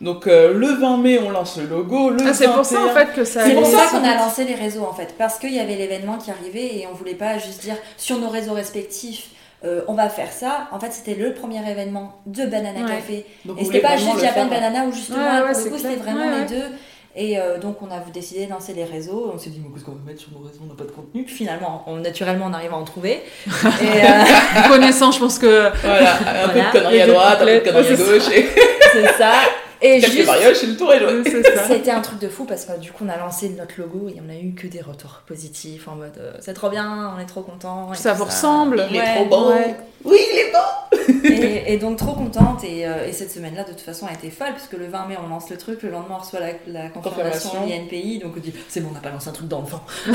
Donc 0.00 0.26
euh, 0.26 0.52
le 0.52 0.66
20 0.66 0.96
mai, 0.98 1.18
on 1.24 1.30
lance 1.30 1.56
le 1.56 1.66
logo. 1.66 2.10
Le 2.10 2.18
Ah, 2.26 2.34
c'est 2.34 2.46
pour 2.48 2.64
ça 2.64 2.80
en 2.80 2.86
21, 2.88 2.94
fait 3.06 3.12
que 3.14 3.24
ça. 3.24 3.44
C'est 3.46 3.54
pour 3.54 3.66
ça 3.66 3.86
qu'on 3.90 4.04
a 4.04 4.16
lancé 4.16 4.44
les 4.44 4.54
réseaux 4.54 4.82
en 4.84 4.92
fait, 4.92 5.14
parce 5.16 5.38
qu'il 5.38 5.54
y 5.54 5.60
avait 5.60 5.76
l'événement 5.76 6.18
qui 6.18 6.30
arrivait 6.30 6.78
et 6.78 6.86
on 6.90 6.94
voulait 6.94 7.14
pas 7.14 7.38
juste 7.38 7.62
dire 7.62 7.76
sur 7.96 8.18
nos 8.18 8.28
réseaux 8.28 8.54
respectifs. 8.54 9.28
euh, 9.64 9.80
on 9.88 9.94
va 9.94 10.10
faire 10.10 10.30
ça. 10.30 10.68
En 10.72 10.78
fait, 10.78 10.92
c'était 10.92 11.14
le 11.14 11.32
premier 11.32 11.58
événement 11.70 12.18
de 12.26 12.44
Banana 12.44 12.80
Ouais. 12.80 12.86
Café. 12.96 13.24
Donc, 13.46 13.58
Et 13.58 13.64
c'était 13.64 13.80
pas 13.80 13.96
juste 13.96 14.20
Japan. 14.20 14.44
Banana 14.44 14.84
ou 14.84 14.92
justement, 14.92 15.16
Ouais, 15.16 15.24
ouais, 15.24 15.38
pour 15.40 15.48
le 15.48 15.54
c'est 15.54 15.70
coup, 15.70 15.78
c'était 15.78 15.96
vraiment 15.96 16.26
Ouais, 16.26 16.40
les 16.40 16.54
deux. 16.54 16.64
Et 17.16 17.38
euh, 17.38 17.58
donc, 17.58 17.76
on 17.80 17.90
a 17.92 18.00
décidé 18.12 18.46
de 18.46 18.50
lancer 18.50 18.72
les 18.72 18.84
réseaux. 18.84 19.30
On 19.32 19.38
s'est 19.38 19.50
dit, 19.50 19.60
mais 19.62 19.72
qu'est-ce 19.72 19.84
qu'on 19.84 19.92
va 19.92 19.98
mettre 20.06 20.20
sur 20.20 20.32
nos 20.32 20.44
réseaux? 20.44 20.60
On 20.64 20.66
n'a 20.66 20.74
pas 20.74 20.84
de 20.84 20.90
contenu. 20.90 21.24
Finalement, 21.26 21.84
on, 21.86 21.96
naturellement, 21.96 22.46
on 22.48 22.52
arrive 22.52 22.72
à 22.72 22.76
en 22.76 22.84
trouver. 22.84 23.22
et, 23.46 23.50
euh, 23.50 24.68
connaissant, 24.68 25.12
je 25.12 25.20
pense 25.20 25.38
que. 25.38 25.70
Voilà, 25.80 26.16
un 26.44 26.48
peu 26.48 26.58
de 26.58 26.72
conneries 26.72 27.02
à 27.02 27.06
droite, 27.06 27.38
un 27.40 27.44
peu 27.44 27.52
de 27.52 27.58
conneries 27.60 27.92
à 27.92 27.96
gauche, 27.96 28.28
et 28.34 28.48
c'est 28.92 29.12
ça. 29.12 29.32
Et 29.86 30.00
quelques 30.00 30.12
juste, 30.12 30.62
et 30.62 30.66
le 30.66 30.76
tour 30.76 30.92
est 30.92 30.98
joué. 31.00 31.22
C'est 31.24 31.42
ça. 31.54 31.64
C'était 31.68 31.90
un 31.90 32.00
truc 32.00 32.18
de 32.18 32.28
fou 32.28 32.44
parce 32.44 32.64
que 32.64 32.78
du 32.80 32.90
coup 32.92 33.04
on 33.06 33.08
a 33.08 33.16
lancé 33.18 33.48
notre 33.50 33.74
logo 33.78 34.08
et 34.08 34.16
on 34.26 34.30
a 34.30 34.34
eu 34.36 34.54
que 34.54 34.66
des 34.66 34.80
retours 34.80 35.22
positifs 35.26 35.86
en 35.88 35.96
mode 35.96 36.12
euh, 36.18 36.32
c'est 36.40 36.54
trop 36.54 36.70
bien, 36.70 37.12
on 37.16 37.20
est 37.20 37.26
trop 37.26 37.42
content. 37.42 37.92
Ça 37.94 38.12
vous 38.14 38.24
ressemble. 38.24 38.86
Il 38.90 38.96
est 38.96 39.14
trop 39.14 39.24
beau. 39.26 39.50
ouais. 39.50 39.76
Oui, 40.04 40.18
il 40.32 40.38
est 40.38 40.52
beau. 40.52 40.58
Et, 41.24 41.72
et 41.74 41.78
donc 41.78 41.96
trop 41.98 42.12
contente 42.12 42.62
et, 42.64 42.86
euh, 42.86 43.06
et 43.08 43.12
cette 43.12 43.30
semaine-là 43.30 43.64
de 43.64 43.70
toute 43.70 43.80
façon 43.80 44.06
a 44.06 44.12
été 44.12 44.30
folle 44.30 44.48
parce 44.52 44.66
que 44.68 44.76
le 44.76 44.86
20 44.86 45.06
mai 45.06 45.16
on 45.24 45.28
lance 45.28 45.48
le 45.50 45.56
truc, 45.56 45.82
le 45.82 45.90
lendemain 45.90 46.16
on 46.18 46.22
reçoit 46.22 46.40
la, 46.40 46.48
la 46.66 46.88
confirmation 46.90 47.50
Confirmation. 47.50 47.84
INPI 47.84 48.18
donc 48.22 48.34
on 48.36 48.40
dit 48.40 48.52
c'est 48.68 48.80
bon 48.80 48.88
on 48.90 48.94
n'a 48.94 49.00
pas 49.00 49.10
lancé 49.10 49.28
un 49.30 49.32
truc 49.32 49.48
dans 49.48 49.60
le 49.62 49.66
vent. 49.66 49.80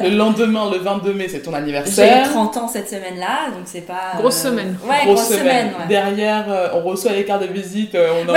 Le 0.00 0.10
lendemain, 0.16 0.70
le 0.70 0.78
22 0.78 1.14
mai, 1.14 1.28
c'est 1.28 1.40
ton 1.40 1.50
J'ai 1.52 1.56
eu 1.56 1.60
anniversaire. 1.60 2.28
30 2.30 2.56
ans 2.58 2.68
cette 2.68 2.88
semaine-là 2.88 3.50
donc 3.54 3.62
c'est 3.66 3.82
pas... 3.82 4.12
Grosse 4.18 4.36
semaine. 4.36 4.76
Ouais, 4.84 5.06
Grosse 5.06 5.28
semaine. 5.28 5.68
ouais. 5.68 5.86
Derrière, 5.88 6.44
euh, 6.50 6.68
on 6.74 6.82
reçoit 6.82 7.12
les 7.12 7.24
cartes 7.24 7.42
de 7.42 7.52
visite. 7.52 7.94
euh, 7.94 8.22
on 8.26 8.28
en 8.30 8.34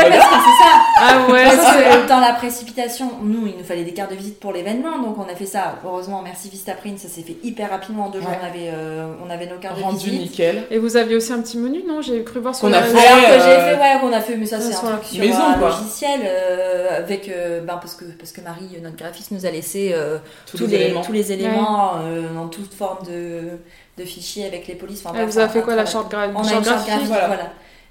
Ouais, 0.47 0.53
c'est 0.57 0.63
ça. 0.63 0.81
Ah 0.99 1.31
ouais, 1.31 1.43
Parce 1.45 1.75
que 1.75 2.07
dans 2.09 2.19
la 2.19 2.33
précipitation, 2.33 3.11
nous, 3.21 3.47
il 3.47 3.57
nous 3.57 3.63
fallait 3.63 3.83
des 3.83 3.93
cartes 3.93 4.11
de 4.11 4.15
visite 4.15 4.39
pour 4.39 4.51
l'événement, 4.53 4.97
donc 4.99 5.17
on 5.17 5.31
a 5.31 5.35
fait 5.35 5.45
ça. 5.45 5.75
Heureusement, 5.85 6.21
merci 6.23 6.49
Vistaprint, 6.49 6.97
ça 6.97 7.07
s'est 7.07 7.21
fait 7.21 7.37
hyper 7.43 7.69
rapidement. 7.69 8.05
En 8.05 8.09
deux 8.09 8.19
jours, 8.21 8.29
Ouais. 8.29 8.37
on 8.41 8.45
avait, 8.45 8.71
euh, 8.73 9.07
on 9.25 9.29
avait 9.29 9.45
nos 9.47 9.57
cartes 9.57 9.77
de 9.77 9.83
rendu 9.83 10.09
visite. 10.09 10.21
nickel. 10.21 10.63
Et 10.71 10.77
vous 10.79 10.97
aviez 10.97 11.15
aussi 11.15 11.33
un 11.33 11.41
petit 11.41 11.57
menu, 11.57 11.83
non? 11.87 12.01
J'ai 12.01 12.23
cru 12.23 12.39
voir 12.39 12.55
sur 12.55 12.67
Qu'on 12.67 12.73
a 12.73 12.81
fait. 12.81 12.97
Alors 12.97 13.17
que 13.17 13.43
j'ai 13.43 13.49
euh, 13.51 13.75
fait, 13.75 13.81
ouais, 13.81 13.99
qu'on 14.01 14.13
a 14.13 14.21
fait, 14.21 14.35
mais 14.37 14.45
ça 14.45 14.59
c'est 14.59 14.73
sur 14.73 14.85
un 14.87 14.97
truc 14.97 15.05
sur 15.13 15.19
maison, 15.23 15.43
un 15.47 15.53
quoi. 15.59 15.69
logiciel 15.69 16.21
euh, 16.23 16.97
avec, 16.99 17.29
euh, 17.29 17.61
ben, 17.61 17.77
parce 17.77 17.95
que 17.95 18.05
parce 18.05 18.31
que 18.31 18.41
Marie, 18.41 18.69
notre 18.81 18.95
graphiste, 18.95 19.31
nous 19.31 19.45
a 19.45 19.51
laissé 19.51 19.91
euh, 19.93 20.17
Tous, 20.49 20.57
tous, 20.57 20.67
les, 20.67 20.77
les, 20.77 20.83
éléments. 20.85 21.01
tous 21.01 21.11
les 21.13 21.31
éléments 21.31 21.91
euh, 22.01 22.33
dans 22.33 22.47
toute 22.47 22.73
forme 22.73 23.05
de, 23.05 23.41
de 23.97 24.03
fichiers 24.05 24.45
avec 24.45 24.67
les 24.67 24.75
polices. 24.75 25.01
Enfin, 25.05 25.15
Elle 25.17 25.23
bref, 25.25 25.35
vous 25.35 25.39
a 25.41 25.47
fait 25.49 25.61
quoi 25.61 25.75
la 25.75 25.85
charte 25.85 26.11
gra- 26.11 26.29
On 26.35 26.39
a 26.39 26.43
charte 26.43 26.57
une 26.59 26.63
charte 26.63 26.65
graphique 26.65 26.87
graphique, 26.87 27.07
voilà. 27.07 27.27
voilà, 27.27 27.43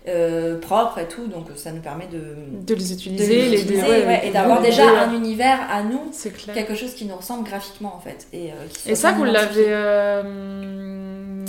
Euh, 0.09 0.61
propre 0.61 0.99
et 0.99 1.09
tout, 1.09 1.27
donc 1.27 1.47
ça 1.57 1.73
nous 1.73 1.81
permet 1.81 2.07
de 2.07 2.19
De 2.65 2.75
les 2.75 2.85
de 2.87 2.93
utiliser, 2.93 3.49
les 3.49 3.63
les 3.65 3.77
ouais, 3.77 4.07
ouais, 4.07 4.21
et 4.29 4.31
d'avoir 4.31 4.63
déjà 4.63 4.85
un 5.03 5.13
univers 5.13 5.59
à 5.69 5.83
nous 5.83 6.13
clair. 6.31 6.55
quelque 6.55 6.77
chose 6.77 6.95
qui 6.95 7.07
nous 7.07 7.17
ressemble 7.17 7.43
graphiquement 7.49 7.93
en 7.97 7.99
fait. 8.01 8.29
Et, 8.33 8.53
euh, 8.53 8.55
Et 8.87 8.95
ça, 8.95 9.11
vous 9.11 9.25
l'avez. 9.25 9.67
euh, 9.67 11.45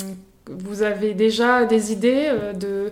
vous 0.49 0.81
avez 0.81 1.13
déjà 1.13 1.65
des 1.65 1.91
idées 1.91 2.29
euh, 2.29 2.53
de. 2.53 2.91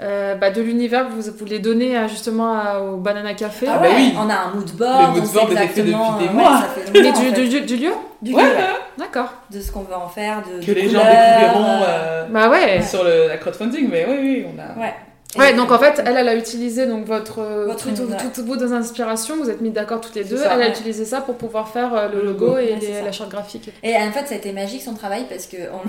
Euh, 0.00 0.34
bah, 0.36 0.50
de 0.50 0.62
l'univers 0.62 1.08
que 1.08 1.12
vous 1.12 1.30
voulez 1.36 1.58
donner 1.58 1.96
à, 1.96 2.06
justement 2.06 2.52
à- 2.56 2.80
au 2.80 2.96
Banana 2.98 3.34
Café 3.34 3.66
Ah 3.68 3.78
bah 3.78 3.88
ouais, 3.88 3.94
oui. 3.96 4.14
on 4.16 4.30
a 4.30 4.34
un 4.34 4.54
mood 4.54 4.68
Le 4.70 4.76
board, 4.78 5.14
mood 5.14 5.22
on 5.22 5.26
sait 5.26 5.34
board 5.34 5.50
exactement, 5.52 6.12
depuis 6.12 6.24
des 6.26 6.30
euh, 6.30 6.34
mois. 6.34 6.60
ouais, 6.94 7.02
longtemps, 7.02 7.20
du, 7.20 7.48
du- 7.48 7.60
du 7.62 7.76
lieu 7.76 7.92
Du 8.22 8.34
Ouais, 8.34 8.42
lieu, 8.42 8.48
ouais. 8.50 8.64
D'accord. 8.96 9.32
de 9.50 9.60
ce 9.60 9.72
qu'on 9.72 9.80
veut 9.82 9.94
en 9.96 10.08
faire, 10.08 10.42
de 10.42 10.64
Que 10.64 10.70
de 10.70 10.74
les 10.76 10.88
gens 10.88 11.00
découvriront 11.00 11.80
euh, 11.88 12.24
Bah 12.30 12.48
ouais. 12.48 12.80
sur 12.82 13.02
le, 13.04 13.28
la 13.28 13.36
crowdfunding, 13.38 13.88
mais 13.90 14.06
oui, 14.08 14.16
oui, 14.20 14.46
on 14.54 14.58
a. 14.60 14.80
Ouais. 14.84 14.94
Ouais, 15.36 15.52
donc 15.52 15.70
en 15.70 15.78
fait, 15.78 16.00
elle, 16.06 16.16
elle 16.16 16.28
a 16.28 16.34
utilisé 16.34 16.86
donc 16.86 17.04
votre, 17.04 17.42
Votre 17.66 17.84
tout, 17.84 17.90
tout, 17.94 18.02
univers. 18.04 18.32
tout, 18.32 18.44
vos 18.46 18.56
deux 18.56 18.72
inspirations, 18.72 19.36
vous 19.36 19.50
êtes 19.50 19.60
mis 19.60 19.68
d'accord 19.70 20.00
toutes 20.00 20.14
les 20.14 20.24
deux. 20.24 20.38
ça, 20.38 20.54
elle 20.54 20.62
a 20.62 20.68
utilisé 20.68 21.04
ça 21.04 21.20
pour 21.20 21.34
pouvoir 21.36 21.68
faire 21.68 22.08
le 22.10 22.20
Le 22.20 22.26
logo 22.28 22.56
et 22.56 22.72
Ouais, 22.72 22.78
les- 22.80 23.02
la 23.02 23.12
charte 23.12 23.30
graphique. 23.30 23.70
Et 23.82 23.94
en 23.94 24.10
fait, 24.10 24.26
ça 24.26 24.34
a 24.34 24.38
été 24.38 24.52
magique 24.52 24.80
son 24.82 24.94
travail 24.94 25.26
parce 25.28 25.46
que 25.46 25.56
on, 25.74 25.86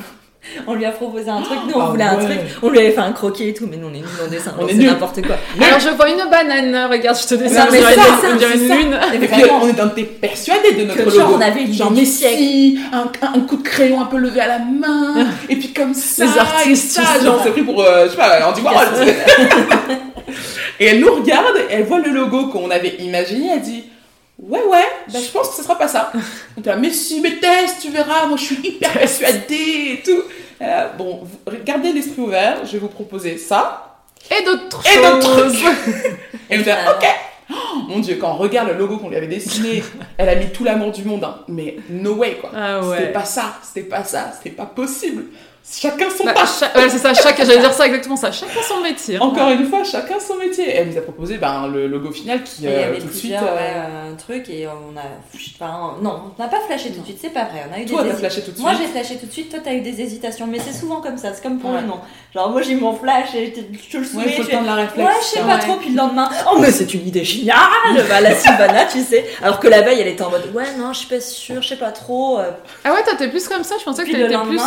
on 0.67 0.73
lui 0.73 0.85
a 0.85 0.91
proposé 0.91 1.29
un 1.29 1.41
truc, 1.41 1.57
nous 1.67 1.73
on 1.75 1.81
Ah 1.81 1.89
voulait 1.89 2.03
un 2.03 2.15
truc, 2.15 2.37
on 2.63 2.69
lui 2.69 2.79
avait 2.79 2.91
fait 2.91 2.99
un 3.01 3.11
croquis 3.11 3.49
et 3.49 3.53
tout, 3.53 3.67
mais 3.69 3.77
nous 3.77 3.87
on 3.87 3.93
est 3.93 3.97
nuls 3.99 4.07
en 4.25 4.29
dessin, 4.29 4.53
On 4.57 4.61
donc 4.61 4.71
est 4.71 4.75
n'importe 4.75 5.21
quoi. 5.25 5.35
Alors 5.61 5.79
je 5.79 5.89
vois 5.89 6.09
une 6.09 6.29
banane, 6.29 6.89
regarde, 6.89 7.17
je 7.21 7.27
te 7.27 7.35
dessine, 7.35 7.59
on 7.67 7.71
mais 7.71 7.77
dirait 7.79 7.93
c'est 7.93 7.99
une- 7.99 8.21
ça, 8.21 8.27
on 8.33 8.35
dirait 8.37 8.51
c'est 8.53 8.61
une 8.63 8.67
ça. 8.69 8.75
lune. 8.75 8.99
Et 9.13 9.19
puis 9.27 9.43
on 9.61 9.67
est 9.67 9.81
on 9.81 9.87
était 9.89 10.03
persuadés 10.03 10.71
de 10.73 10.83
notre 10.85 11.03
que 11.03 11.09
genre 11.09 11.27
logo. 11.29 11.37
on 11.37 11.41
avait 11.41 11.71
Genre 11.71 11.91
mais 11.91 12.05
si, 12.05 12.79
un, 12.93 13.11
un 13.27 13.39
coup 13.41 13.57
de 13.57 13.63
crayon 13.63 14.01
un 14.01 14.05
peu 14.05 14.17
levé 14.17 14.39
à 14.41 14.47
la 14.47 14.59
main, 14.59 15.27
et 15.49 15.55
puis 15.55 15.73
comme 15.73 15.93
ça, 15.93 16.25
Les 16.25 16.37
artistes, 16.39 16.97
et 16.97 17.01
ça, 17.01 17.19
tout 17.19 17.25
genre 17.25 17.41
c'est 17.43 17.51
pris 17.51 17.63
pour, 17.63 17.81
euh, 17.83 18.05
je 18.05 18.11
sais 18.11 18.17
pas, 18.17 18.47
Andy 18.49 18.61
Warhol. 18.61 18.87
et 20.79 20.85
elle 20.85 20.99
nous 20.99 21.13
regarde, 21.13 21.55
elle 21.69 21.83
voit 21.83 21.99
le 21.99 22.11
logo 22.11 22.47
qu'on 22.47 22.69
avait 22.71 22.95
imaginé, 22.99 23.49
elle 23.55 23.61
dit, 23.61 23.83
ouais 24.39 24.63
ouais, 24.63 24.85
bah, 25.13 25.19
je 25.23 25.29
pense 25.31 25.49
que 25.49 25.55
ce 25.55 25.63
sera 25.63 25.77
pas 25.77 25.87
ça. 25.87 26.11
On 26.57 26.61
là, 26.67 26.75
mais 26.75 26.91
si, 26.91 27.21
mais 27.21 27.37
teste, 27.39 27.81
tu 27.81 27.89
verras, 27.89 28.25
moi 28.27 28.37
je 28.37 28.43
suis 28.45 28.59
hyper 28.67 28.91
persuadée 28.93 29.99
et 29.99 30.01
tout. 30.03 30.23
Euh, 30.61 30.87
bon, 30.97 31.21
vous- 31.23 31.57
gardez 31.65 31.91
l'esprit 31.93 32.21
ouvert, 32.21 32.65
je 32.65 32.73
vais 32.73 32.79
vous 32.79 32.87
proposer 32.89 33.37
ça. 33.37 33.85
Et 34.29 34.43
d'autres 34.43 34.83
Et 34.85 34.95
choses. 34.95 35.25
d'autres 35.25 35.55
Et 36.49 36.57
on 36.57 36.61
était 36.61 36.69
là, 36.69 36.77
finalement. 36.77 36.91
ok. 36.99 37.05
Oh, 37.51 37.77
mon 37.87 37.99
dieu, 37.99 38.17
quand 38.21 38.31
on 38.33 38.37
regarde 38.37 38.67
le 38.69 38.75
logo 38.75 38.97
qu'on 38.97 39.09
lui 39.09 39.15
avait 39.15 39.25
dessiné, 39.27 39.83
elle 40.17 40.29
a 40.29 40.35
mis 40.35 40.49
tout 40.51 40.63
l'amour 40.63 40.91
du 40.91 41.03
monde, 41.03 41.23
hein. 41.23 41.39
mais 41.47 41.77
no 41.89 42.13
way 42.13 42.35
quoi. 42.39 42.51
Ah 42.55 42.79
C'était 42.83 43.05
ouais. 43.05 43.11
pas 43.11 43.25
ça, 43.25 43.55
c'était 43.63 43.87
pas 43.89 44.03
ça, 44.03 44.31
c'était 44.37 44.55
pas 44.55 44.67
possible. 44.67 45.25
Chacun 45.71 46.09
son 46.09 46.23
Bah, 46.25 46.33
cha- 46.35 46.71
ouais, 46.79 46.89
c'est 46.89 46.97
ça, 46.97 47.13
chacun, 47.13 47.45
j'allais 47.45 47.59
dire 47.59 47.71
ça 47.73 47.85
exactement 47.85 48.15
ça, 48.15 48.31
chacun 48.31 48.61
son 48.67 48.81
métier. 48.81 49.17
hein. 49.17 49.19
Encore 49.21 49.51
une 49.51 49.65
fois, 49.69 49.83
chacun 49.83 50.19
son 50.19 50.35
métier. 50.35 50.65
Et 50.67 50.75
elle 50.77 50.89
nous 50.89 50.97
a 50.97 51.01
proposé 51.01 51.37
ben, 51.37 51.67
le 51.67 51.87
logo 51.87 52.11
final 52.11 52.41
qui, 52.43 52.65
Et 52.65 52.69
il 52.69 52.73
y 52.73 52.75
euh, 52.75 52.87
avait 52.87 52.97
tout 52.99 53.07
de 53.07 53.13
suite. 53.13 53.33
euh, 53.33 53.35
ouais, 53.55 53.73
euh, 53.75 54.15
trucs 54.17 54.49
et 54.49 54.67
on 54.67 54.97
a. 54.97 55.03
Enfin, 55.61 55.95
non, 56.01 56.21
on 56.37 56.41
n'a 56.41 56.47
pas 56.49 56.59
flashé 56.65 56.89
tout 56.89 57.01
de 57.01 57.05
suite, 57.05 57.19
c'est 57.21 57.29
pas 57.29 57.43
vrai. 57.43 57.65
On 57.69 57.75
a 57.75 57.79
eu 57.81 57.85
Toi, 57.85 58.01
des 58.01 58.09
t'as 58.09 58.15
hési- 58.15 58.19
flashé 58.19 58.41
tout 58.41 58.51
de 58.51 58.59
Moi 58.59 58.71
suite. 58.73 58.81
j'ai 58.87 58.91
flashé 58.99 59.17
tout 59.19 59.25
de 59.27 59.31
suite, 59.31 59.49
toi 59.51 59.59
t'as 59.63 59.73
eu 59.73 59.81
des 59.81 60.01
hésitations, 60.01 60.47
mais 60.47 60.57
c'est 60.59 60.73
souvent 60.77 61.01
comme 61.01 61.17
ça, 61.17 61.33
c'est 61.35 61.43
comme 61.43 61.59
pour 61.59 61.71
Ouais. 61.71 61.81
le 61.81 61.87
nom. 61.87 61.99
Genre 62.33 62.49
moi 62.49 62.61
j'ai 62.63 62.71
eu 62.71 62.77
mon 62.77 62.93
flash 62.93 63.35
et 63.35 63.53
je 63.55 63.61
te- 63.61 63.65
je 63.91 63.97
le 63.97 64.03
Ouais, 64.03 64.09
soumets, 64.09 64.23
faut 64.29 64.29
tu 64.31 64.37
le 64.41 64.45
fais, 64.45 64.51
temps 64.53 64.61
de 64.61 64.67
la 64.67 64.75
Ouais, 64.75 64.81
réflexion. 64.81 65.13
je 65.21 65.25
sais 65.27 65.39
pas 65.41 65.55
Ouais. 65.55 65.59
trop, 65.59 65.75
puis 65.75 65.89
le 65.91 65.97
lendemain, 65.97 66.29
oh 66.51 66.57
mais 66.59 66.71
c'est 66.71 66.91
une 66.95 67.07
idée 67.07 67.23
géniale, 67.23 67.57
bah, 68.09 68.21
la 68.21 68.33
Sylvana, 68.33 68.85
tu 68.85 69.01
sais. 69.03 69.23
Alors 69.43 69.59
que 69.59 69.67
la 69.67 69.81
veille, 69.81 69.99
elle 70.01 70.07
était 70.07 70.23
en 70.23 70.31
mode, 70.31 70.49
ouais, 70.55 70.65
non, 70.79 70.93
je 70.93 70.99
suis 70.99 71.07
pas 71.07 71.21
sûre, 71.21 71.61
je 71.61 71.67
sais 71.67 71.75
pas 71.77 71.91
trop. 71.91 72.39
euh, 72.39 72.49
Ah 72.83 72.93
ouais, 72.93 73.03
toi 73.03 73.13
t'es 73.17 73.27
plus 73.29 73.47
comme 73.47 73.63
ça, 73.63 73.75
je 73.79 73.83
pensais 73.85 74.03
que 74.03 74.11
t'étais 74.11 74.35
plus. 74.37 74.59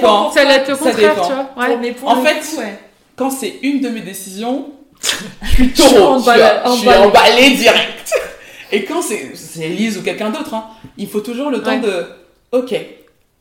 Dépend. 0.00 0.30
Ça 0.32 0.40
allait 0.40 0.54
être 0.54 0.68
le 0.68 0.76
contraire, 0.76 1.14
tu 1.14 1.32
vois. 1.32 1.50
Ouais. 1.68 1.76
Mais 1.80 1.92
pour 1.92 2.08
En 2.08 2.16
le 2.16 2.22
fait, 2.26 2.34
coup, 2.40 2.56
ouais. 2.60 2.78
Quand 3.16 3.30
c'est 3.30 3.54
une 3.62 3.80
de 3.80 3.88
mes 3.88 4.00
décisions, 4.00 4.66
je 5.02 5.08
suis 5.08 5.24
Je 5.42 5.62
suis 5.62 5.72
taureau. 5.94 6.18
Je 6.18 6.22
suis, 6.22 6.30
emballée- 6.30 6.60
je 6.66 6.70
suis 6.72 6.88
emballée. 6.88 7.04
emballée 7.06 7.50
direct. 7.56 8.12
Et 8.72 8.84
quand 8.84 9.00
c'est 9.02 9.32
Elise 9.60 9.96
ou 9.98 10.02
quelqu'un 10.02 10.30
d'autre, 10.30 10.54
hein, 10.54 10.64
il 10.96 11.08
faut 11.08 11.20
toujours 11.20 11.50
le 11.50 11.62
temps 11.62 11.70
Ouais. 11.70 11.80
de. 11.80 12.06
Ok, 12.52 12.74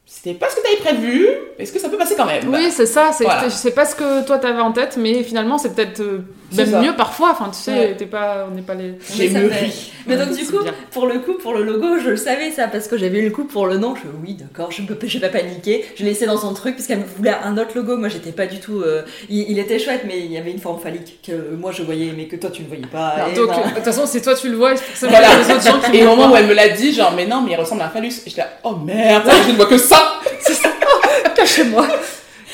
c'était 0.06 0.34
pas 0.34 0.48
ce 0.50 0.56
que 0.56 0.62
t'avais 0.62 0.78
prévu, 0.96 1.28
est-ce 1.60 1.72
que 1.72 1.80
ça 1.80 1.90
peut 1.90 1.98
passer 1.98 2.16
quand 2.16 2.26
même? 2.26 2.48
Oui, 2.50 2.70
c'est 2.72 2.86
ça, 2.86 3.12
c'est 3.14 3.24
Voilà. 3.26 3.42
pas 3.76 3.86
ce 3.86 3.96
que 3.96 4.26
toi 4.26 4.38
t'avais 4.38 4.62
en 4.62 4.72
tête, 4.72 4.96
mais 4.98 5.24
finalement 5.24 5.58
c'est 5.58 5.74
peut-être 5.76 6.00
euh, 6.02 6.22
même 6.56 6.72
ça. 6.72 6.82
mieux 6.82 6.96
parfois. 6.96 7.32
Enfin, 7.32 7.50
tu 7.52 7.60
sais, 7.60 7.72
Ouais. 7.72 7.96
t'es 7.98 8.06
pas, 8.06 8.48
on 8.50 8.56
n'est 8.56 8.62
pas 8.62 8.74
les. 8.76 8.94
J'ai 9.16 9.30
ça 9.30 9.40
fait- 9.42 9.70
Mais 10.06 10.16
donc 10.16 10.30
du 10.30 10.46
C'est 10.46 10.52
coup, 10.56 10.64
bien. 10.64 10.74
pour 10.92 11.08
le 11.08 11.20
coup, 11.20 11.34
pour 11.34 11.54
le 11.54 11.64
logo, 11.64 11.98
je 12.04 12.10
le 12.12 12.16
savais 12.18 12.52
ça 12.52 12.68
parce 12.68 12.88
que 12.88 12.98
j'avais 12.98 13.20
eu 13.20 13.26
le 13.26 13.32
coup 13.32 13.44
pour 13.44 13.68
le 13.68 13.78
nom. 13.78 13.96
Je 13.96 14.02
oui, 14.24 14.34
d'accord, 14.36 14.72
je 14.72 14.82
peux, 14.84 14.96
je 15.06 15.18
vais 15.20 15.28
pas 15.30 15.40
paniquer. 15.40 15.84
Je 15.96 16.04
l'ai 16.04 16.10
laissé 16.12 16.26
dans 16.26 16.38
son 16.38 16.54
truc 16.54 16.76
parce 16.76 16.88
qu'elle 16.88 17.04
voulait 17.18 17.36
un 17.44 17.58
autre 17.58 17.72
logo. 17.76 17.98
Moi, 17.98 18.08
j'étais 18.10 18.32
pas 18.32 18.46
du 18.46 18.60
tout. 18.60 18.82
euh, 18.82 19.02
il, 19.30 19.50
il 19.52 19.60
était 19.60 19.80
chouette, 19.80 20.04
mais 20.08 20.20
il 20.20 20.32
y 20.32 20.38
avait 20.38 20.52
une 20.52 20.60
forme 20.60 20.80
phallique 20.80 21.20
que 21.26 21.34
moi 21.56 21.72
je 21.72 21.84
voyais, 21.84 22.14
mais 22.16 22.26
que 22.28 22.36
toi 22.38 22.50
tu 22.50 22.62
ne 22.64 22.68
voyais 22.68 22.86
pas. 22.88 23.16
Et 23.32 23.36
Donc, 23.36 23.48
ben, 23.50 23.56
euh, 23.60 23.70
de 23.70 23.76
toute 23.76 23.84
façon, 23.84 24.06
si 24.06 24.22
toi 24.22 24.34
tu 24.36 24.48
le 24.50 24.56
vois, 24.56 24.76
forcément 24.78 25.12
Voilà. 25.12 25.28
les 25.40 25.54
autres 25.54 25.64
gens 25.64 25.80
qui 25.92 25.98
Et 25.98 26.04
au 26.06 26.16
moment 26.16 26.32
où 26.32 26.36
elle 26.38 26.48
me 26.48 26.54
l'a 26.54 26.70
dit, 26.70 26.94
genre, 26.94 27.14
mais 27.16 27.26
non, 27.26 27.42
mais 27.42 27.52
il 27.52 27.56
ressemble 27.58 27.82
à 27.82 27.88
un 27.88 27.90
phallus. 27.90 28.14
Et 28.26 28.30
je 28.30 28.38
là, 28.38 28.48
oh 28.64 28.76
merde, 28.76 29.24
je 29.46 29.52
ne 29.52 29.56
vois 29.58 29.66
que 29.66 29.78
ça 29.78 30.14
Cachez-moi, 31.36 31.88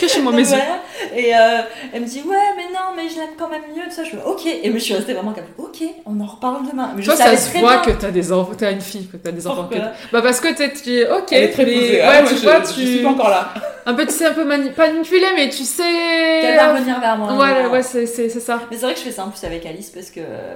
cachez-moi 0.08 0.32
mes 0.34 0.40
yeux. 0.42 0.48
voilà. 0.58 0.80
Et 1.16 1.36
euh, 1.36 1.62
elle 1.94 2.02
me 2.02 2.06
dit 2.08 2.22
ouais, 2.26 2.36
mais 2.58 2.64
non, 2.74 2.94
mais 2.96 3.10
je 3.10 3.16
l'aime 3.16 3.36
quand 3.38 3.50
même 3.50 3.62
mieux. 3.76 3.84
Tout 3.86 3.92
ça, 3.92 4.04
je 4.04 4.12
fais 4.12 4.24
ok. 4.26 4.46
Et 4.46 4.72
je 4.72 4.78
suis 4.78 4.94
restée 4.94 5.14
vraiment 5.14 5.34
comme 5.34 5.44
ok, 5.66 5.84
on 6.06 6.20
en 6.20 6.26
reparle 6.26 6.68
demain. 6.70 6.92
Mais 6.96 7.02
je 7.02 7.08
Toi, 7.08 7.16
ça 7.16 7.26
savais 7.26 7.38
se 7.38 7.50
très 7.50 7.60
voit 7.60 7.82
bien. 7.82 7.94
que 7.94 8.00
t'as 8.02 8.12
des 8.12 8.32
enfants, 8.32 8.54
t'as 8.58 8.72
une 8.72 8.82
fille, 8.82 9.08
que 9.08 9.18
t'as 9.18 9.32
des 9.32 9.46
enfants. 9.48 9.64
Pourquoi 9.70 9.80
que- 9.90 10.12
Bah 10.12 10.22
parce 10.22 10.40
que 10.40 10.54
t'es, 10.54 10.72
tu 10.74 10.94
es 11.00 11.10
ok. 11.10 11.28
Elle 11.32 11.44
est 11.44 11.50
très 11.52 11.66
mais- 11.66 11.74
posée. 11.74 11.92
Ouais, 11.94 12.02
Ah, 12.04 12.22
moi, 12.22 12.30
tu 12.32 12.38
je, 12.38 12.42
vois, 12.44 12.62
je 12.64 12.68
tu 12.74 12.88
suis 12.88 13.04
pas 13.04 13.10
encore 13.10 13.30
là. 13.30 13.54
un 13.86 13.94
peu, 13.94 14.06
tu 14.06 14.14
sais, 14.14 14.26
un 14.26 14.34
peu 14.34 14.44
mani... 14.44 14.70
pas 14.72 14.88
manipulé, 14.92 15.26
mais 15.36 15.50
tu 15.50 15.64
sais. 15.64 15.84
qu'elle 16.42 16.56
va 16.56 16.74
revenir 16.74 17.00
vers 17.00 17.18
moi. 17.18 17.30
Ouais, 17.32 17.36
Voilà. 17.36 17.70
ouais, 17.70 17.84
c'est, 17.84 18.06
c'est, 18.06 18.30
c'est 18.30 18.40
ça. 18.40 18.62
Mais 18.72 18.78
c'est 18.78 18.84
vrai 18.86 18.94
que 18.94 19.00
je 19.00 19.06
fais 19.06 19.12
ça 19.12 19.26
en 19.26 19.30
plus 19.30 19.44
avec 19.46 19.66
Alice 19.66 19.90
parce 19.90 20.10
que 20.10 20.20
euh, 20.22 20.56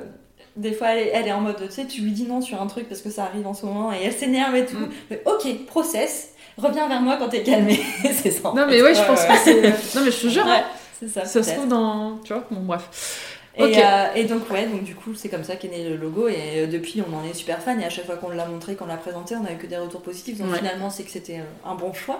des 0.56 0.72
fois 0.74 0.88
elle 0.90 1.00
est, 1.08 1.12
elle 1.14 1.28
est 1.28 1.32
en 1.32 1.42
mode, 1.42 1.56
tu 1.58 1.72
sais, 1.72 1.86
tu 1.86 2.02
lui 2.02 2.12
dis 2.12 2.24
non 2.24 2.42
sur 2.42 2.62
un 2.62 2.68
truc 2.68 2.88
parce 2.90 3.02
que 3.02 3.10
ça 3.10 3.24
arrive 3.24 3.46
en 3.46 3.54
ce 3.54 3.66
moment 3.66 3.92
et 3.92 3.98
elle 4.06 4.14
s'énerve 4.14 4.56
et 4.56 4.66
tout. 4.66 4.76
Mm. 4.78 4.90
Mais 5.12 5.22
ok, 5.26 5.66
process, 5.68 6.30
reviens 6.62 6.88
vers 6.88 7.02
moi 7.02 7.18
quand 7.18 7.30
t'es 7.30 7.44
calmé. 7.44 7.80
c'est 8.04 8.32
ça. 8.32 8.52
Non 8.56 8.66
mais 8.68 8.82
ouais, 8.82 8.94
je 8.96 9.04
pense 9.04 9.24
que 9.24 9.34
c'est. 9.44 9.62
Non 9.96 10.06
mais 10.06 10.12
je 10.12 10.22
te 10.22 10.28
jure. 10.28 10.46
Ouais, 10.46 10.52
hein. 10.52 10.64
c'est 11.00 11.08
ça. 11.10 11.26
Ça 11.26 11.44
se 11.44 11.52
trouve 11.54 11.68
dans. 11.68 12.18
Tu 12.24 12.34
vois, 12.34 12.44
bon 12.50 12.62
bref. 12.62 13.34
Et, 13.60 13.64
euh, 13.84 14.06
et 14.16 14.26
donc, 14.26 14.48
ouais, 14.52 14.68
donc 14.68 14.84
du 14.84 14.94
coup, 14.94 15.16
c'est 15.16 15.30
comme 15.30 15.44
ça 15.44 15.56
qu'est 15.56 15.68
né 15.70 15.90
le 15.90 15.96
logo. 15.96 16.28
Et 16.28 16.36
euh, 16.58 16.68
depuis, 16.68 17.02
on 17.02 17.16
en 17.18 17.24
est 17.24 17.34
super 17.34 17.60
fan. 17.60 17.82
Et 17.82 17.86
à 17.86 17.90
chaque 17.90 18.06
fois 18.06 18.16
qu'on 18.16 18.30
l'a 18.30 18.46
montré, 18.46 18.76
qu'on 18.76 18.86
l'a 18.86 18.98
présenté, 18.98 19.36
on 19.36 19.44
a 19.46 19.52
eu 19.52 19.58
que 19.58 19.66
des 19.66 19.78
retours 19.78 20.02
positifs. 20.02 20.38
Donc 20.38 20.52
Ouais. 20.52 20.58
finalement, 20.60 20.92
c'est 20.92 21.02
que 21.04 21.10
c'était 21.10 21.40
euh, 21.40 21.70
un 21.70 21.74
bon 21.74 21.92
choix, 21.92 22.20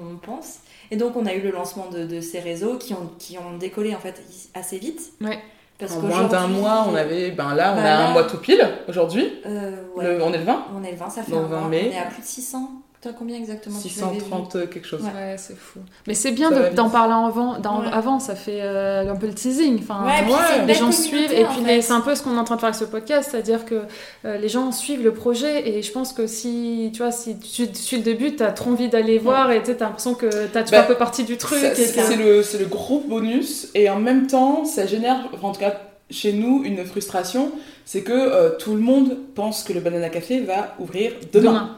on 0.00 0.14
pense. 0.16 0.58
Et 0.92 0.96
donc, 0.96 1.16
on 1.16 1.26
a 1.26 1.34
eu 1.34 1.40
le 1.40 1.50
lancement 1.50 1.88
de, 1.90 2.04
de 2.04 2.20
ces 2.20 2.38
réseaux 2.38 2.76
qui 2.78 2.94
ont, 2.94 3.10
qui 3.18 3.36
ont 3.36 3.56
décollé 3.58 3.96
en 3.96 3.98
fait 3.98 4.22
assez 4.54 4.78
vite. 4.78 5.00
Ouais. 5.20 5.40
Parce 5.76 5.92
En 5.96 6.02
moins 6.02 6.22
d'un 6.28 6.46
mois, 6.46 6.86
on 6.88 6.94
avait. 6.94 7.32
Ben 7.32 7.52
là, 7.56 7.72
on 7.72 7.76
Bah 7.76 7.80
a 7.82 7.84
là- 7.84 8.08
un 8.08 8.12
mois 8.12 8.22
tout 8.24 8.36
pile 8.38 8.64
aujourd'hui. 8.86 9.40
euh, 9.46 9.72
ouais, 9.96 10.18
On 10.22 10.32
est 10.32 10.38
le 10.38 10.44
20 10.44 10.66
on 10.78 10.84
est 10.84 10.92
le 10.92 10.96
20, 10.98 11.10
ça 11.10 11.22
fait 11.24 11.32
Donc 11.32 11.46
un 11.46 11.48
20 11.48 11.58
mois. 11.62 11.68
mai. 11.68 11.90
On 11.92 11.96
est 11.96 11.98
à 11.98 12.04
plus 12.06 12.22
de 12.22 12.26
600. 12.26 12.70
Toi, 13.02 13.12
combien 13.18 13.36
exactement 13.38 13.78
tu 13.80 13.88
l'avais 13.98 14.12
vu? 14.12 14.20
630 14.20 14.68
quelque 14.70 14.86
chose. 14.86 15.00
Ouais, 15.02 15.36
c'est 15.38 15.56
fou. 15.56 15.78
Mais 16.06 16.12
c'est 16.12 16.32
bien 16.32 16.50
de- 16.50 16.74
d'en 16.74 16.90
parler 16.90 17.14
avant, 17.14 17.54
Ouais. 17.54 17.86
avant, 17.90 18.20
ça 18.20 18.34
fait 18.34 18.60
euh, 18.60 19.10
un 19.10 19.16
peu 19.16 19.26
le 19.26 19.32
teasing. 19.32 19.78
Enfin, 19.80 20.04
Ouais, 20.04 20.30
ouais, 20.30 20.66
les 20.66 20.74
gens 20.74 20.92
suivent 20.92 21.32
et 21.32 21.44
puis 21.46 21.82
c'est 21.82 21.92
un 21.92 22.02
peu 22.02 22.14
ce 22.14 22.22
qu'on 22.22 22.36
est 22.36 22.38
en 22.38 22.44
train 22.44 22.56
de 22.56 22.60
faire 22.60 22.68
avec 22.68 22.78
ce 22.78 22.84
podcast, 22.84 23.30
c'est-à-dire 23.30 23.64
que 23.64 23.84
euh, 24.26 24.36
les 24.36 24.50
gens 24.50 24.70
suivent 24.70 25.02
le 25.02 25.14
projet 25.14 25.66
et 25.66 25.80
je 25.82 25.90
pense 25.92 26.12
que 26.12 26.26
si 26.26 26.90
tu 26.92 27.00
vois 27.02 27.10
si 27.10 27.38
tu 27.38 27.68
suis 27.72 27.96
le 27.96 28.02
début, 28.02 28.36
t'as 28.36 28.52
trop 28.52 28.70
envie 28.72 28.90
d'aller 28.90 29.16
voir 29.18 29.50
et 29.50 29.62
t'as 29.62 29.72
l'impression 29.86 30.12
que 30.12 30.26
t'as 30.48 30.62
tu 30.62 30.68
fais 30.68 30.76
Bah, 30.76 30.82
un 30.82 30.86
peu 30.86 30.96
partie 30.96 31.24
du 31.24 31.38
truc. 31.38 31.58
C'est 31.74 32.16
le, 32.16 32.42
c'est 32.42 32.58
le 32.58 32.66
gros 32.66 33.00
bonus 33.08 33.68
et 33.74 33.88
en 33.88 33.98
même 33.98 34.26
temps 34.26 34.66
ça 34.66 34.84
génère, 34.84 35.16
en 35.42 35.52
tout 35.52 35.60
cas 35.60 35.74
chez 36.10 36.34
nous, 36.34 36.64
une 36.64 36.84
frustration, 36.84 37.50
c'est 37.86 38.02
que 38.02 38.12
euh, 38.12 38.50
tout 38.58 38.74
le 38.74 38.80
monde 38.80 39.16
pense 39.34 39.62
que 39.62 39.72
le 39.72 39.80
Banana 39.80 40.10
Café 40.10 40.40
va 40.40 40.74
ouvrir 40.80 41.12
demain. 41.32 41.76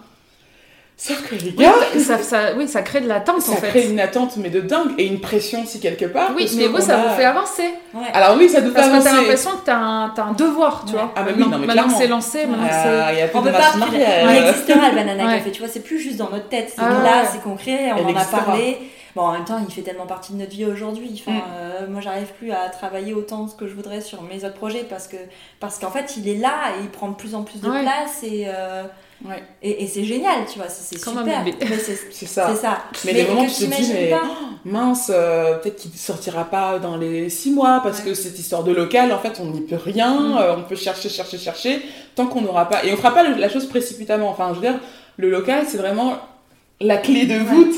Sauf 0.97 1.29
que 1.29 1.35
les 1.35 1.53
Oui, 1.59 1.65
gars, 1.65 1.73
ça, 1.99 2.19
ça- 2.23 2.55
oui, 2.57 2.69
ça 2.69 2.83
crée 2.83 3.01
de 3.01 3.09
l'attente 3.09 3.41
ça 3.43 3.53
en 3.53 3.57
fait. 3.57 3.69
crée 3.71 3.89
une 3.89 3.99
attente 3.99 4.37
mais 4.37 4.51
de 4.51 4.61
dingue 4.61 4.93
et 4.99 5.07
une 5.07 5.21
pression 5.21 5.65
si 5.67 5.81
quelque 5.81 6.05
part. 6.05 6.31
Oui, 6.37 6.49
mais 6.57 6.65
que 6.67 6.69
vous, 6.69 6.81
ça 6.81 6.95
a- 6.95 7.09
vous 7.09 7.17
fait 7.17 7.25
avancer. 7.25 7.65
Ouais. 7.93 8.03
Alors 8.15 8.37
oui, 8.39 8.49
ça 8.49 8.61
nous 8.61 8.69
fait 8.69 8.75
Parce 8.75 8.87
que 8.87 8.93
avancer. 8.93 9.09
t'as 9.11 9.17
l'impression 9.17 9.51
que 9.51 9.65
t'as 9.67 9.77
un, 9.77 10.13
t'as 10.15 10.23
un 10.25 10.33
devoir, 10.33 10.85
tu 10.87 10.93
Ouais. 10.93 11.01
vois. 11.01 11.13
Ah 11.17 11.23
bah 11.23 11.31
oui, 11.35 11.41
maintenant 11.41 11.57
non, 11.57 11.59
mais 11.59 11.67
maintenant 11.67 11.89
que 11.89 11.95
c'est 11.99 12.07
lancé, 12.07 12.47
maintenant 12.47 12.69
que 12.69 12.73
c'est. 12.75 12.89
Euh, 12.89 13.09
Il 13.15 13.19
y 13.19 13.23
a 13.23 13.27
plus 13.29 13.39
On 13.39 13.43
peut 13.43 13.51
pas. 13.51 13.73
Il 14.31 14.49
existera 14.49 14.89
le 14.91 14.95
Banana 14.95 15.27
Ouais. 15.27 15.39
Café, 15.39 15.51
tu 15.51 15.59
vois, 15.61 15.69
c'est 15.69 15.81
plus 15.83 15.99
juste 15.99 16.19
dans 16.19 16.31
notre 16.31 16.49
tête. 16.49 16.69
C'est 16.73 16.81
Ah 16.81 16.89
que 16.89 17.05
là, 17.05 17.23
ouais. 17.23 17.29
c'est 17.33 17.43
concret, 17.43 17.93
on 17.97 18.09
Elle 18.09 18.17
en 18.17 18.21
a 18.21 18.25
parlé. 18.25 18.79
Bon, 19.15 19.23
en 19.23 19.33
même 19.33 19.45
temps, 19.45 19.59
il 19.67 19.73
fait 19.73 19.83
tellement 19.83 20.07
partie 20.07 20.33
de 20.33 20.39
notre 20.39 20.51
vie 20.53 20.65
aujourd'hui. 20.65 21.11
Enfin, 21.27 21.37
Mm. 21.39 21.43
euh, 21.55 21.87
moi, 21.89 22.01
j'arrive 22.01 22.29
plus 22.39 22.51
à 22.51 22.69
travailler 22.71 23.13
autant 23.15 23.47
ce 23.47 23.55
que 23.55 23.67
je 23.67 23.75
voudrais 23.75 24.01
sur 24.01 24.23
mes 24.23 24.45
autres 24.45 24.55
projets 24.55 24.85
parce 24.89 25.07
que 25.07 25.17
parce 25.61 25.79
qu'en 25.79 25.91
fait, 25.91 26.15
il 26.17 26.29
est 26.29 26.39
là 26.39 26.71
et 26.79 26.83
il 26.85 26.89
prend 26.89 27.09
de 27.11 27.15
plus 27.17 27.35
en 27.35 27.43
plus 27.43 27.61
de 27.61 27.69
Ouais. 27.69 27.83
place 27.83 28.23
et, 28.23 28.45
euh, 28.47 28.85
Ouais. 29.25 29.43
et, 29.63 29.85
et 29.85 29.87
c'est 29.87 30.05
génial, 30.05 30.47
tu 30.51 30.59
vois, 30.59 30.69
c'est 30.69 30.97
super. 30.99 31.05
c'est 32.57 32.57
ça. 32.57 32.79
Mais 33.05 33.13
les 33.13 33.25
moments 33.27 33.43
où 33.43 33.47
tu 33.47 33.53
te 33.69 33.77
dis, 33.83 33.93
mais- 33.93 34.11
pas. 34.11 34.23
mince, 34.65 35.11
euh, 35.15 35.59
peut-être 35.59 35.77
qu'il 35.77 35.93
sortira 35.93 36.45
pas 36.45 36.79
dans 36.79 36.97
les 36.97 37.29
six 37.29 37.51
mois 37.53 37.81
parce 37.83 37.99
Ouais. 37.99 38.07
que 38.07 38.15
cette 38.15 38.39
histoire 38.39 38.65
de 38.65 38.73
local, 38.73 39.13
en 39.13 39.19
fait, 39.19 39.39
on 39.41 39.47
n'y 39.47 39.61
peut 39.61 39.77
rien. 39.77 40.15
Mm. 40.21 40.37
euh, 40.39 40.57
on 40.57 40.63
peut 40.63 40.75
chercher, 40.77 41.09
chercher, 41.11 41.37
chercher 41.39 41.83
tant 42.15 42.27
qu'on 42.27 42.41
n'aura 42.41 42.69
pas. 42.69 42.83
Et 42.85 42.93
on 42.93 42.97
fera 42.97 43.13
pas 43.13 43.23
le- 43.29 43.37
la 43.37 43.49
chose 43.51 43.67
précipitamment. 43.67 44.29
Enfin, 44.31 44.49
je 44.51 44.55
veux 44.55 44.61
dire, 44.73 44.81
le 45.19 45.31
local, 45.31 45.65
c'est 45.69 45.77
vraiment 45.79 46.15
la 46.83 46.97
clé 46.99 47.27
de 47.27 47.39
voûte 47.39 47.75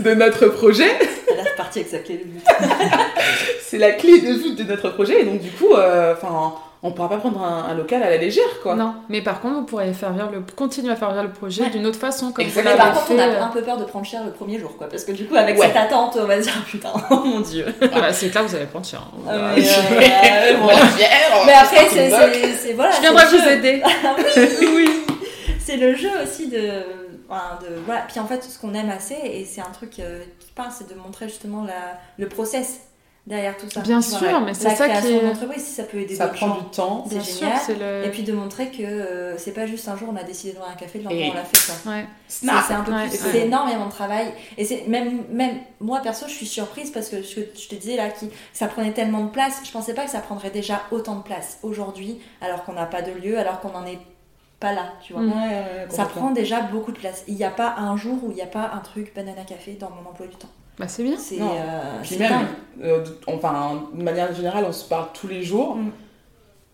de 0.00 0.14
notre 0.14 0.46
projet. 0.48 0.90
Elle 1.30 1.38
est 1.46 1.50
repartie 1.50 1.80
avec 1.80 1.90
sa 1.90 1.98
clé 1.98 2.16
de 2.24 2.24
voûte. 2.30 2.44
C'est 3.66 3.78
la 3.78 3.92
clé 3.92 4.20
de 4.20 4.32
voûte 4.34 4.56
de 4.56 4.64
notre 4.64 4.90
projet. 4.90 5.20
Et 5.22 5.24
donc, 5.24 5.40
du 5.40 5.50
coup, 5.50 5.72
euh, 5.74 6.12
enfin, 6.14 6.52
on 6.82 6.90
pourra 6.92 7.08
pas 7.08 7.16
prendre 7.18 7.40
un, 7.42 7.70
un 7.70 7.74
local 7.74 8.02
à 8.02 8.10
la 8.10 8.16
légère, 8.16 8.60
quoi. 8.62 8.74
Non, 8.74 8.94
mais 9.08 9.22
par 9.22 9.40
contre, 9.40 9.54
vous 9.54 9.62
pourrez 9.64 9.92
faire 9.92 10.12
vivre 10.12 10.30
le, 10.32 10.42
continuer 10.56 10.92
à 10.92 10.96
faire 10.96 11.10
vivre 11.10 11.22
le 11.22 11.30
projet 11.30 11.62
Ouais. 11.62 11.70
d'une 11.70 11.86
autre 11.86 11.98
façon, 11.98 12.32
comme 12.32 12.44
Exactement. 12.44 12.74
Mais 12.74 12.82
par 12.82 12.92
contre, 12.94 13.06
fait. 13.06 13.14
on 13.14 13.18
a 13.18 13.26
euh, 13.28 13.42
un 13.44 13.48
peu 13.48 13.62
peur 13.62 13.76
de 13.78 13.84
prendre 13.84 14.04
cher 14.04 14.22
le 14.24 14.32
premier 14.32 14.58
jour, 14.58 14.76
quoi. 14.76 14.88
Parce 14.88 15.04
que 15.04 15.12
du 15.12 15.24
coup, 15.26 15.36
avec 15.36 15.56
Ouais. 15.58 15.66
cette 15.68 15.76
attente, 15.76 16.18
on 16.20 16.26
va 16.26 16.38
se 16.38 16.42
dire, 16.42 16.52
putain, 16.70 16.90
oh 17.10 17.20
mon 17.24 17.40
dieu. 17.40 17.66
ah 17.82 18.00
bah, 18.00 18.12
c'est 18.12 18.28
clair, 18.30 18.42
vous 18.44 18.54
allez 18.54 18.66
prendre 18.66 18.86
cher. 18.86 19.00
hein. 19.00 19.30
Euh, 19.32 19.52
mais, 19.56 19.62
euh, 19.62 20.56
bon. 20.58 20.66
On 20.66 21.42
on 21.42 21.46
Mais 21.46 21.52
après, 21.52 21.86
c'est, 21.88 22.72
voilà. 22.74 22.90
Je 22.96 23.00
viendrai 23.00 23.24
vous 23.26 23.38
jeu. 23.44 23.50
aider. 23.52 23.82
Ah 23.84 24.16
oui, 24.60 24.68
oui. 24.74 24.90
C'est 25.64 25.76
le 25.76 25.94
jeu 25.94 26.10
aussi 26.24 26.48
de, 26.48 26.58
enfin, 27.32 27.58
de, 27.62 27.76
voilà. 27.86 28.02
Puis 28.02 28.20
en 28.20 28.26
fait, 28.26 28.42
ce 28.44 28.58
qu'on 28.58 28.74
aime 28.74 28.90
assez, 28.90 29.14
et 29.14 29.44
c'est 29.44 29.60
un 29.60 29.70
truc 29.72 29.98
euh, 29.98 30.22
qui 30.38 30.52
parle, 30.52 30.70
c'est 30.76 30.88
de 30.88 30.94
montrer 30.98 31.28
justement 31.28 31.64
la, 31.64 31.98
le 32.18 32.28
process 32.28 32.80
derrière 33.24 33.56
tout 33.56 33.70
ça. 33.70 33.80
Bien 33.82 34.02
sûr, 34.02 34.40
mais 34.40 34.52
c'est 34.52 34.74
ça 34.74 34.88
qui 34.88 35.06
est. 35.06 35.58
si 35.58 35.72
ça 35.74 35.84
peut 35.84 35.98
aider 35.98 36.16
Ça 36.16 36.26
prend 36.26 36.48
gens. 36.48 36.58
du 36.58 36.64
temps. 36.70 37.04
c'est 37.08 37.14
Bien 37.14 37.24
sûr, 37.24 37.38
génial. 37.46 37.60
c'est 37.64 37.74
le. 37.76 38.04
Et 38.04 38.10
puis 38.10 38.24
de 38.24 38.32
montrer 38.32 38.70
que 38.70 38.82
euh, 38.82 39.38
c'est 39.38 39.52
pas 39.52 39.64
juste 39.64 39.86
un 39.86 39.96
jour 39.96 40.08
on 40.12 40.16
a 40.16 40.24
décidé 40.24 40.54
d'ouvrir 40.54 40.72
un 40.72 40.74
café, 40.74 40.98
le 40.98 41.04
lendemain 41.04 41.20
Et- 41.20 41.30
on 41.30 41.34
l'a 41.34 41.44
fait. 41.44 41.72
quoi. 41.84 41.92
Ouais. 41.92 42.06
C'est 42.26 42.48
un 42.50 42.82
peu 42.82 42.92
Ouais, 42.92 43.08
plus, 43.08 43.22
ouais. 43.22 43.28
c'est 43.30 43.38
énormément 43.46 43.86
de 43.86 43.92
travail. 43.92 44.32
Et 44.58 44.64
c'est 44.64 44.88
même, 44.88 45.22
même 45.30 45.56
moi 45.80 46.00
perso, 46.00 46.26
je 46.26 46.32
suis 46.34 46.46
surprise 46.46 46.90
parce 46.90 47.08
que 47.10 47.22
ce 47.22 47.36
que 47.36 47.40
je 47.56 47.68
te 47.68 47.74
disais 47.76 47.94
là, 47.96 48.08
qui, 48.10 48.28
ça 48.52 48.66
prenait 48.66 48.92
tellement 48.92 49.22
de 49.24 49.30
place. 49.30 49.60
Je 49.64 49.70
pensais 49.70 49.94
pas 49.94 50.04
que 50.04 50.10
ça 50.10 50.18
prendrait 50.20 50.50
déjà 50.50 50.82
autant 50.90 51.14
de 51.14 51.22
place 51.22 51.58
aujourd'hui, 51.62 52.20
alors 52.40 52.64
qu'on 52.64 52.72
n'a 52.72 52.86
pas 52.86 53.02
de 53.02 53.12
lieu, 53.12 53.38
alors 53.38 53.60
qu'on 53.60 53.70
n'en 53.70 53.86
est 53.86 53.98
pas 54.62 54.72
là, 54.72 54.94
tu 55.02 55.12
vois. 55.12 55.22
Mm. 55.22 55.32
Ouais, 55.32 55.38
ouais, 55.38 55.48
ouais, 55.48 55.86
Ça 55.88 56.04
prend 56.04 56.30
déjà 56.30 56.60
beaucoup 56.60 56.92
de 56.92 56.98
place. 56.98 57.24
Il 57.26 57.34
n'y 57.34 57.44
a 57.44 57.50
pas 57.50 57.74
un 57.76 57.96
jour 57.96 58.16
où 58.22 58.30
il 58.30 58.36
n'y 58.36 58.42
a 58.42 58.46
pas 58.46 58.70
un 58.74 58.78
truc 58.78 59.12
banana 59.14 59.42
café 59.42 59.76
dans 59.78 59.90
mon 59.90 60.08
emploi 60.08 60.26
du 60.28 60.36
temps. 60.36 60.48
Bah, 60.78 60.86
c'est 60.88 61.02
bien. 61.02 61.18
C'est 61.18 61.38
euh, 61.40 62.18
même, 62.18 62.46
euh, 62.82 63.04
enfin, 63.26 63.88
de 63.92 64.02
manière 64.02 64.32
générale, 64.34 64.64
on 64.66 64.72
se 64.72 64.88
parle 64.88 65.08
tous 65.12 65.26
les 65.28 65.42
jours. 65.42 65.76
Mm. 65.76 65.90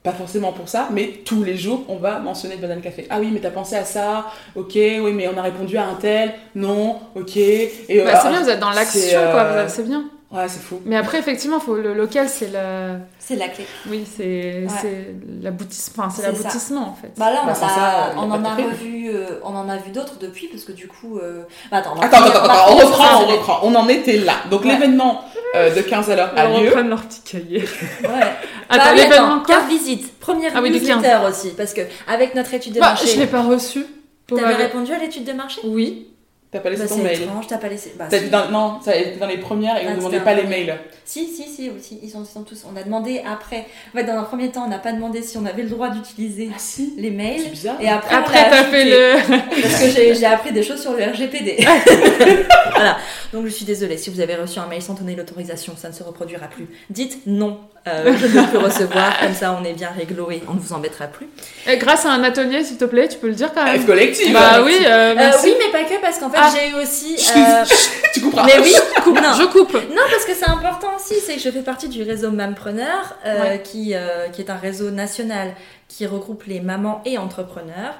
Pas 0.05 0.13
forcément 0.13 0.53
pour 0.53 0.69
ça, 0.69 0.89
mais 0.93 1.23
tous 1.25 1.43
les 1.43 1.57
jours, 1.57 1.85
on 1.89 1.97
va 1.97 2.21
mentionner 2.21 2.55
le 2.55 2.61
banane 2.61 2.81
café. 2.81 3.07
Ah 3.11 3.19
oui, 3.19 3.31
mais 3.33 3.41
t'as 3.41 3.51
pensé 3.51 3.75
à 3.75 3.85
ça? 3.85 4.27
Ok, 4.55 4.75
oui, 4.75 5.13
mais 5.13 5.27
on 5.27 5.37
a 5.37 5.43
répondu 5.43 5.77
à 5.77 5.87
un 5.87 5.95
tel. 5.95 6.35
Non, 6.55 7.01
ok. 7.17 7.37
Et, 7.37 7.85
euh, 7.91 8.05
Bah, 8.05 8.21
c'est 8.23 8.29
bien, 8.29 8.43
vous 8.43 8.49
êtes 8.49 8.61
dans 8.61 8.71
l'action, 8.71 9.19
euh, 9.19 9.33
quoi. 9.33 9.69
C'est 9.69 9.83
bien. 9.83 10.05
Ouais, 10.31 10.47
c'est 10.47 10.61
fou. 10.61 10.83
Mais 10.85 10.97
après, 10.97 11.19
effectivement, 11.19 11.59
faut, 11.59 11.75
le 11.77 11.95
local, 11.95 12.29
c'est 12.29 12.51
la. 12.51 12.97
C'est 13.19 13.37
la 13.37 13.49
clé. 13.49 13.67
Oui, 13.89 14.05
c'est 14.07 14.65
Ouais. 14.65 14.67
c'est 14.83 15.15
l'aboutissement. 15.41 16.05
Enfin, 16.05 16.15
c'est 16.23 16.31
l'aboutissement, 16.31 16.89
en 16.91 16.95
fait. 16.95 17.13
Bah 17.17 17.31
là, 17.31 17.41
on, 17.45 17.47
Bah, 17.47 17.53
a, 17.53 17.55
ça, 17.55 18.13
on 18.17 18.31
en 18.31 18.45
a 18.45 18.55
revu, 18.55 19.09
euh, 19.09 19.41
on 19.43 19.57
en 19.57 19.71
a 19.71 19.79
vu 19.79 19.91
d'autres 19.91 20.19
depuis 20.19 20.49
parce 20.49 20.65
que 20.65 20.73
du 20.73 20.87
coup, 20.87 21.17
euh... 21.19 21.45
bah, 21.71 21.79
attends, 21.79 21.95
Attends, 21.99 22.25
attends, 22.25 22.73
on 22.73 22.77
reprend, 22.77 23.23
on 23.23 23.27
reprend. 23.27 23.61
On 23.63 23.75
en 23.75 23.89
était 23.89 24.19
là. 24.19 24.35
Donc 24.51 24.65
Ouais. 24.65 24.73
l'événement 24.73 25.23
euh, 25.57 25.75
de 25.75 25.81
15 25.81 26.11
à 26.11 26.17
l'heure 26.17 26.33
a 26.37 26.45
Ils 26.51 26.61
lieu. 26.63 26.69
reprennent 26.69 26.91
leur 26.91 27.03
petit 27.05 27.23
cahier. 27.23 27.61
Ouais. 28.03 28.09
Attends, 28.71 28.85
Bah 28.85 28.91
oui, 28.93 28.97
l'événement, 28.99 29.27
attends, 29.37 29.43
quoi 29.45 29.55
carte 29.55 29.69
visite, 29.71 30.19
première 30.21 30.53
Ah 30.55 30.61
oui, 30.63 30.71
newsletter 30.71 31.21
aussi, 31.27 31.51
parce 31.57 31.73
que 31.73 31.81
avec 32.07 32.35
notre 32.35 32.53
étude 32.53 32.75
de 32.75 32.81
Bah, 32.81 32.89
marché, 32.89 33.07
je 33.07 33.19
l'ai 33.19 33.27
pas 33.27 33.41
reçu. 33.41 33.87
T'avais 34.27 34.53
répondu 34.57 34.93
à 34.93 34.99
l'étude 34.99 35.25
de 35.25 35.33
marché? 35.33 35.63
Oui. 35.65 36.09
T'as 36.51 36.61
pas 36.61 36.71
laissé 36.71 36.83
Bah, 36.85 36.89
ton 36.89 36.95
c'est 36.97 37.03
mail. 37.03 37.23
étrange, 37.23 37.47
t'as 37.47 37.59
pas 37.59 37.69
laissé. 37.69 37.95
Bah, 37.99 38.07
dans- 38.31 38.51
non, 38.51 38.81
ça 38.81 38.93
dans 39.21 39.27
les 39.27 39.37
premières 39.39 39.77
et 39.77 39.83
Ah, 39.85 39.89
on 39.89 39.93
ne 39.93 39.97
demandait 39.97 40.21
pas 40.21 40.35
les 40.35 40.45
mails. 40.45 40.79
Si, 41.11 41.27
si, 41.27 41.45
si, 41.49 41.71
aussi, 41.71 41.99
ils 42.03 42.11
sont, 42.11 42.23
ils 42.23 42.31
sont 42.31 42.43
tous. 42.43 42.65
On 42.71 42.77
a 42.77 42.83
demandé 42.83 43.23
après. 43.27 43.67
En 43.95 43.97
fait, 43.97 44.05
dans 44.05 44.13
un 44.19 44.25
premier 44.25 44.51
temps, 44.51 44.65
on 44.67 44.69
n'a 44.69 44.79
pas 44.79 44.93
demandé 44.93 45.23
si 45.23 45.39
on 45.39 45.47
avait 45.47 45.63
le 45.63 45.71
droit 45.71 45.89
d'utiliser 45.89 46.51
Ah 46.53 46.59
si, 46.59 46.93
les 46.99 47.09
c'est 47.09 47.15
mails. 47.15 47.51
bizarre. 47.51 47.77
Et 47.81 47.89
après, 47.89 48.15
Après, 48.15 48.51
t'as 48.51 48.65
fait 48.65 48.85
le. 48.85 49.15
Parce 49.63 49.81
que 49.83 49.89
j'ai 49.89 50.15
j'ai 50.15 50.27
appris 50.27 50.53
des 50.53 50.63
choses 50.63 50.83
sur 50.83 50.93
le 50.93 51.03
RGPD. 51.05 51.65
voilà. 52.75 52.99
Donc 53.33 53.45
je 53.47 53.51
suis 53.51 53.65
désolée. 53.65 53.97
Si 53.97 54.11
vous 54.11 54.21
avez 54.21 54.35
reçu 54.37 54.59
un 54.59 54.67
mail 54.67 54.83
sans 54.83 54.95
donner 54.95 55.17
l'autorisation, 55.17 55.75
ça 55.81 55.89
ne 55.89 55.95
se 55.95 56.03
reproduira 56.03 56.47
plus. 56.49 56.67
Dites 56.91 57.21
non. 57.27 57.59
Euh, 57.87 58.13
je 58.21 58.27
ne 58.27 58.47
plus 58.47 58.59
recevoir. 58.59 59.19
Comme 59.21 59.35
ça, 59.35 59.59
on 59.59 59.65
est 59.65 59.73
bien 59.73 59.89
réglo 59.97 60.31
et 60.31 60.43
on 60.49 60.55
ne 60.55 60.59
vous 60.61 60.73
embêtera 60.75 61.07
plus. 61.07 61.27
Et 61.67 61.79
grâce 61.79 62.05
à 62.05 62.11
un 62.11 62.23
atelier, 62.23 62.63
s'il 62.65 62.77
te 62.77 62.85
plaît, 62.85 63.09
tu 63.09 63.17
peux 63.19 63.29
le 63.29 63.35
dire 63.35 63.51
quand 63.55 63.65
même. 63.65 63.85
Collective. 63.87 64.33
Bah 64.33 64.61
oui, 64.65 64.77
euh, 64.85 65.15
Euh, 65.17 65.31
oui, 65.43 65.55
mais 65.59 65.73
pas 65.73 65.85
que 65.89 65.99
parce 66.03 66.19
qu'en 66.19 66.29
fait, 66.29 66.37
Ah. 66.39 66.51
j'ai 66.55 66.69
eu 66.71 66.75
aussi. 66.83 67.17
Euh, 67.37 67.65
Tu 68.13 68.21
couperas. 68.21 68.45
Mais 68.47 68.59
oui, 68.63 68.75
non. 69.07 69.35
Je 69.39 69.45
coupe. 69.47 69.73
Non, 69.73 70.03
parce 70.11 70.25
que 70.27 70.33
c'est 70.35 70.49
important 70.49 70.98
aussi, 70.99 71.15
c'est 71.21 71.35
que 71.37 71.41
je 71.41 71.51
fais 71.51 71.63
partie 71.63 71.89
du 71.89 72.03
réseau 72.03 72.31
Mampreneur, 72.31 73.17
euh, 73.25 73.43
Ouais. 73.43 73.63
qui, 73.63 73.95
euh, 73.95 74.29
qui 74.29 74.43
est 74.43 74.51
un 74.51 74.57
réseau 74.57 74.91
national 74.91 75.55
qui 75.89 76.07
regroupe 76.07 76.45
les 76.45 76.61
mamans 76.61 77.01
et 77.05 77.17
entrepreneurs. 77.19 77.95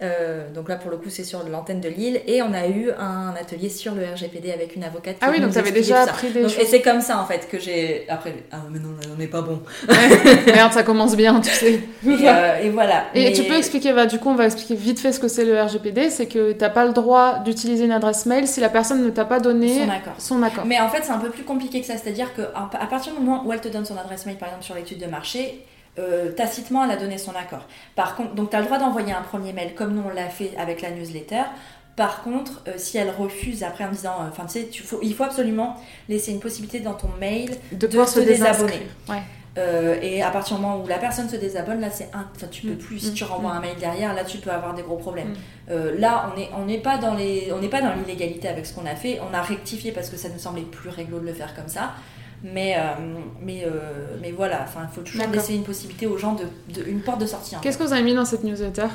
Euh, 0.00 0.48
donc 0.52 0.68
là, 0.68 0.76
pour 0.76 0.92
le 0.92 0.96
coup, 0.96 1.10
c'est 1.10 1.24
sur 1.24 1.42
l'antenne 1.48 1.80
de 1.80 1.88
Lille. 1.88 2.20
Et 2.28 2.40
on 2.40 2.52
a 2.52 2.68
eu 2.68 2.90
un 2.92 3.34
atelier 3.40 3.68
sur 3.68 3.94
le 3.96 4.04
RGPD 4.04 4.52
avec 4.52 4.76
une 4.76 4.84
avocate. 4.84 5.14
qui 5.18 5.24
Ah 5.24 5.30
oui, 5.32 5.40
donc 5.40 5.52
t'avais 5.52 5.70
expliquait 5.70 5.80
déjà 5.92 6.02
appris 6.02 6.30
des 6.30 6.42
Donc, 6.42 6.52
et 6.52 6.54
choses. 6.54 6.66
c'est 6.68 6.82
comme 6.82 7.00
ça, 7.00 7.18
en 7.20 7.26
fait, 7.26 7.48
que 7.50 7.58
j'ai... 7.58 8.06
Après, 8.08 8.32
ah 8.52 8.58
mais 8.70 8.78
non, 8.78 8.90
on 9.12 9.16
n'est 9.18 9.26
pas 9.26 9.42
bon. 9.42 9.60
Merde, 10.46 10.72
ça 10.72 10.82
commence 10.84 11.16
bien, 11.16 11.40
tu 11.40 11.50
sais. 11.50 11.80
Et, 12.06 12.28
euh, 12.28 12.62
et 12.62 12.70
voilà. 12.70 13.06
Et 13.14 13.24
Mais- 13.24 13.32
tu 13.32 13.42
peux 13.44 13.56
expliquer, 13.56 13.92
bah, 13.92 14.06
du 14.06 14.18
coup, 14.18 14.28
on 14.28 14.34
va 14.34 14.46
expliquer 14.46 14.74
vite 14.76 15.00
fait 15.00 15.12
ce 15.12 15.18
que 15.20 15.28
c'est 15.28 15.44
le 15.44 15.60
RGPD. 15.60 16.10
C'est 16.10 16.26
que 16.26 16.52
t'as 16.52 16.70
pas 16.70 16.84
le 16.86 16.92
droit 16.92 17.40
d'utiliser 17.40 17.84
une 17.84 17.92
adresse 17.92 18.24
mail 18.26 18.46
si 18.46 18.60
la 18.60 18.68
personne 18.68 19.04
ne 19.04 19.10
t'a 19.10 19.24
pas 19.24 19.40
donné 19.40 19.78
Son 19.84 19.90
accord. 19.90 20.14
son 20.18 20.42
accord. 20.42 20.64
Mais 20.64 20.78
en 20.80 20.88
fait, 20.88 21.02
c'est 21.02 21.10
un 21.12 21.18
peu 21.18 21.30
plus 21.30 21.42
compliqué 21.44 21.80
que 21.80 21.86
ça. 21.86 21.94
C'est-à-dire 21.96 22.34
qu'à 22.34 22.50
à 22.54 22.86
partir 22.86 23.12
du 23.14 23.18
moment 23.20 23.42
où 23.44 23.52
elle 23.52 23.60
te 23.60 23.68
donne 23.68 23.84
son 23.84 23.96
adresse 23.96 24.26
mail, 24.26 24.36
par 24.36 24.48
exemple 24.48 24.64
sur 24.64 24.74
l'étude 24.74 24.98
de 25.00 25.06
marché, 25.06 25.64
euh, 25.98 26.30
tacitement, 26.32 26.84
elle 26.84 26.90
a 26.92 26.96
donné 26.96 27.18
son 27.18 27.32
accord. 27.32 27.66
Par 27.96 28.14
contre, 28.16 28.34
donc 28.34 28.50
tu 28.50 28.56
as 28.56 28.60
le 28.60 28.66
droit 28.66 28.78
d'envoyer 28.78 29.12
un 29.12 29.22
premier 29.22 29.52
mail 29.52 29.74
comme 29.74 29.94
nous 29.94 30.02
on 30.06 30.14
l'a 30.14 30.28
fait 30.28 30.52
avec 30.58 30.80
la 30.82 30.90
newsletter. 30.90 31.42
Par 31.96 32.22
contre, 32.22 32.62
euh, 32.68 32.72
si 32.76 32.96
elle 32.96 33.10
refuse 33.10 33.64
après 33.64 33.84
en 33.84 33.90
disant, 33.90 34.14
euh, 34.20 34.28
enfin 34.30 34.44
tu 34.46 34.60
sais, 34.60 34.66
tu 34.68 34.82
faut, 34.84 35.00
il 35.02 35.14
faut 35.14 35.24
absolument 35.24 35.76
laisser 36.08 36.30
une 36.30 36.38
possibilité 36.40 36.78
dans 36.80 36.94
ton 36.94 37.08
mail. 37.18 37.50
De 37.72 37.86
pouvoir 37.88 38.08
se 38.08 38.20
désabonner. 38.20 38.86
Ouais. 39.08 39.22
euh, 39.58 39.96
et 40.00 40.22
à 40.22 40.30
partir 40.30 40.54
du 40.56 40.62
moment 40.62 40.80
où 40.80 40.86
la 40.86 40.98
personne 40.98 41.28
se 41.28 41.34
désabonne, 41.34 41.80
là 41.80 41.90
c'est 41.90 42.08
un, 42.14 42.24
enfin 42.36 42.46
tu 42.48 42.62
peux 42.68 42.74
Mm. 42.74 42.78
plus. 42.78 42.98
Si 43.00 43.10
Mm. 43.10 43.14
tu 43.14 43.24
renvoies 43.24 43.50
un 43.50 43.58
mail 43.60 43.76
derrière, 43.80 44.14
là 44.14 44.22
tu 44.22 44.38
peux 44.38 44.50
avoir 44.52 44.74
des 44.74 44.82
gros 44.82 44.98
problèmes. 44.98 45.30
Mm. 45.30 45.36
Euh, 45.70 45.98
là, 45.98 46.30
on 46.32 46.38
n'est 46.38 46.48
on 46.56 46.64
n'est 46.66 46.78
pas 46.78 46.98
dans 46.98 47.14
les, 47.14 47.50
on 47.52 47.58
n'est 47.58 47.68
pas 47.68 47.80
dans 47.82 47.92
l'illégalité 47.94 48.46
avec 48.46 48.64
ce 48.66 48.74
qu'on 48.74 48.86
a 48.86 48.94
fait. 48.94 49.18
On 49.28 49.34
a 49.34 49.42
rectifié 49.42 49.90
parce 49.90 50.08
que 50.10 50.16
ça 50.16 50.28
nous 50.28 50.38
semblait 50.38 50.62
plus 50.62 50.90
réglo 50.90 51.18
de 51.18 51.26
le 51.26 51.32
faire 51.34 51.52
comme 51.56 51.66
ça. 51.68 51.94
Mais, 52.44 52.76
euh, 52.76 52.80
mais, 53.42 53.64
euh, 53.64 54.16
mais 54.20 54.30
voilà, 54.32 54.62
enfin, 54.62 54.88
il 54.90 54.94
faut 54.94 55.02
toujours 55.02 55.26
laisser 55.26 55.54
une 55.54 55.64
possibilité 55.64 56.06
aux 56.06 56.18
gens 56.18 56.34
de, 56.34 56.44
de- 56.72 56.86
une 56.88 57.00
porte 57.00 57.20
de 57.20 57.26
sortie. 57.26 57.56
Qu'est-ce 57.62 57.78
que 57.78 57.82
vous 57.82 57.92
avez 57.92 58.02
mis 58.02 58.14
dans 58.14 58.24
cette 58.24 58.44
newsletter? 58.44 58.86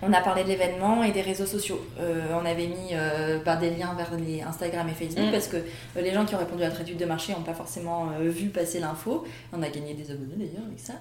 On 0.00 0.12
a 0.12 0.20
parlé 0.20 0.42
de 0.42 0.48
l'événement 0.48 1.02
et 1.04 1.12
des 1.12 1.20
réseaux 1.20 1.46
sociaux. 1.46 1.80
Euh, 2.00 2.22
on 2.40 2.44
avait 2.46 2.66
mis 2.66 2.90
euh, 2.92 3.38
bah, 3.44 3.56
des 3.56 3.70
liens 3.70 3.94
vers 3.94 4.10
les 4.18 4.40
Instagram 4.42 4.88
et 4.88 4.94
Facebook 4.94 5.26
Mm. 5.28 5.32
parce 5.32 5.48
que 5.48 5.56
euh, 5.58 6.00
les 6.00 6.12
gens 6.12 6.24
qui 6.24 6.34
ont 6.34 6.38
répondu 6.38 6.62
à 6.64 6.68
notre 6.68 6.80
étude 6.80 6.96
de 6.96 7.04
marché 7.04 7.32
n'ont 7.32 7.42
pas 7.42 7.52
forcément 7.54 8.08
euh, 8.20 8.28
vu 8.30 8.48
passer 8.48 8.80
l'info. 8.80 9.24
On 9.52 9.62
a 9.62 9.68
gagné 9.68 9.94
des 9.94 10.10
abonnés 10.10 10.34
d'ailleurs 10.46 10.66
avec 10.66 10.78
ça. 10.80 10.94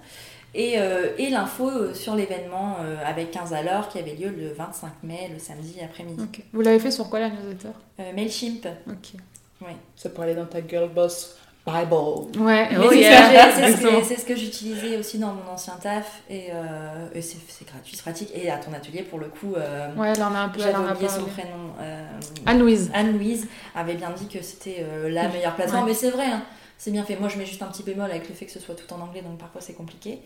Et, 0.53 0.73
euh, 0.79 1.07
et 1.17 1.29
l'info 1.29 1.93
sur 1.93 2.15
l'événement 2.15 2.77
euh, 2.81 2.97
avec 3.05 3.31
15 3.31 3.53
à 3.53 3.61
l'heure 3.63 3.87
qui 3.87 3.97
avait 3.99 4.15
lieu 4.15 4.29
le 4.29 4.51
25 4.51 4.89
mai, 5.03 5.29
le 5.33 5.39
samedi 5.39 5.75
après-midi. 5.83 6.21
Vous 6.51 6.61
l'avez 6.61 6.79
fait 6.79 6.91
sur 6.91 7.09
quoi 7.09 7.19
la 7.21 7.29
newsletter? 7.29 7.69
Euh, 7.99 8.11
Mailchimp. 8.13 8.67
Ok. 8.87 9.19
Ça 9.95 10.09
pourrait 10.09 10.27
aller 10.31 10.35
dans 10.35 10.47
ta 10.47 10.59
girl 10.67 10.89
boss 10.89 11.37
Bible. 11.65 11.93
Ouais, 12.43 12.69
oh 12.75 12.87
c'est 12.89 12.95
ce 12.95 12.99
yeah. 13.01 13.51
c'est 13.55 13.71
ce 13.73 13.81
que- 13.81 14.03
c'est 14.03 14.15
ce 14.19 14.25
que 14.25 14.35
j'utilisais 14.35 14.97
aussi 14.97 15.19
dans 15.19 15.33
mon 15.33 15.47
ancien 15.51 15.73
taf 15.81 16.21
et, 16.29 16.47
euh, 16.51 17.07
et 17.13 17.21
c'est 17.21 17.37
gratuit, 17.67 17.95
c'est 17.95 18.01
pratique. 18.01 18.29
Et 18.33 18.49
à 18.49 18.57
ton 18.57 18.73
atelier, 18.73 19.03
pour 19.03 19.19
le 19.19 19.27
coup, 19.27 19.53
euh, 19.55 19.93
Ouais, 19.95 20.11
elle 20.15 20.23
en 20.23 20.33
a 20.33 20.39
un 20.39 20.49
peu, 20.49 20.59
j'avais 20.59 20.75
oublié 20.75 21.07
son 21.07 21.17
parlé. 21.19 21.31
prénom. 21.33 21.73
euh, 21.79 22.03
Anne-Louise. 22.47 22.89
Anne-Louise 22.95 23.47
avait 23.75 23.93
bien 23.93 24.09
dit 24.09 24.27
que 24.27 24.41
c'était 24.43 24.77
euh, 24.79 25.09
la 25.09 25.27
meilleure 25.27 25.55
plateforme, 25.55 25.83
Ouais. 25.83 25.91
mais 25.91 25.95
c'est 25.95 26.09
vrai, 26.09 26.25
hein, 26.25 26.41
c'est 26.79 26.89
bien 26.91 27.03
fait. 27.03 27.15
Moi, 27.17 27.29
je 27.29 27.37
mets 27.37 27.45
juste 27.45 27.61
un 27.61 27.67
petit 27.67 27.83
bémol 27.83 28.09
avec 28.09 28.27
le 28.27 28.33
fait 28.33 28.45
que 28.47 28.51
ce 28.51 28.59
soit 28.59 28.73
tout 28.75 28.91
en 28.93 28.99
anglais, 28.99 29.21
donc 29.21 29.37
parfois 29.37 29.61
c'est 29.61 29.73
compliqué. 29.73 30.19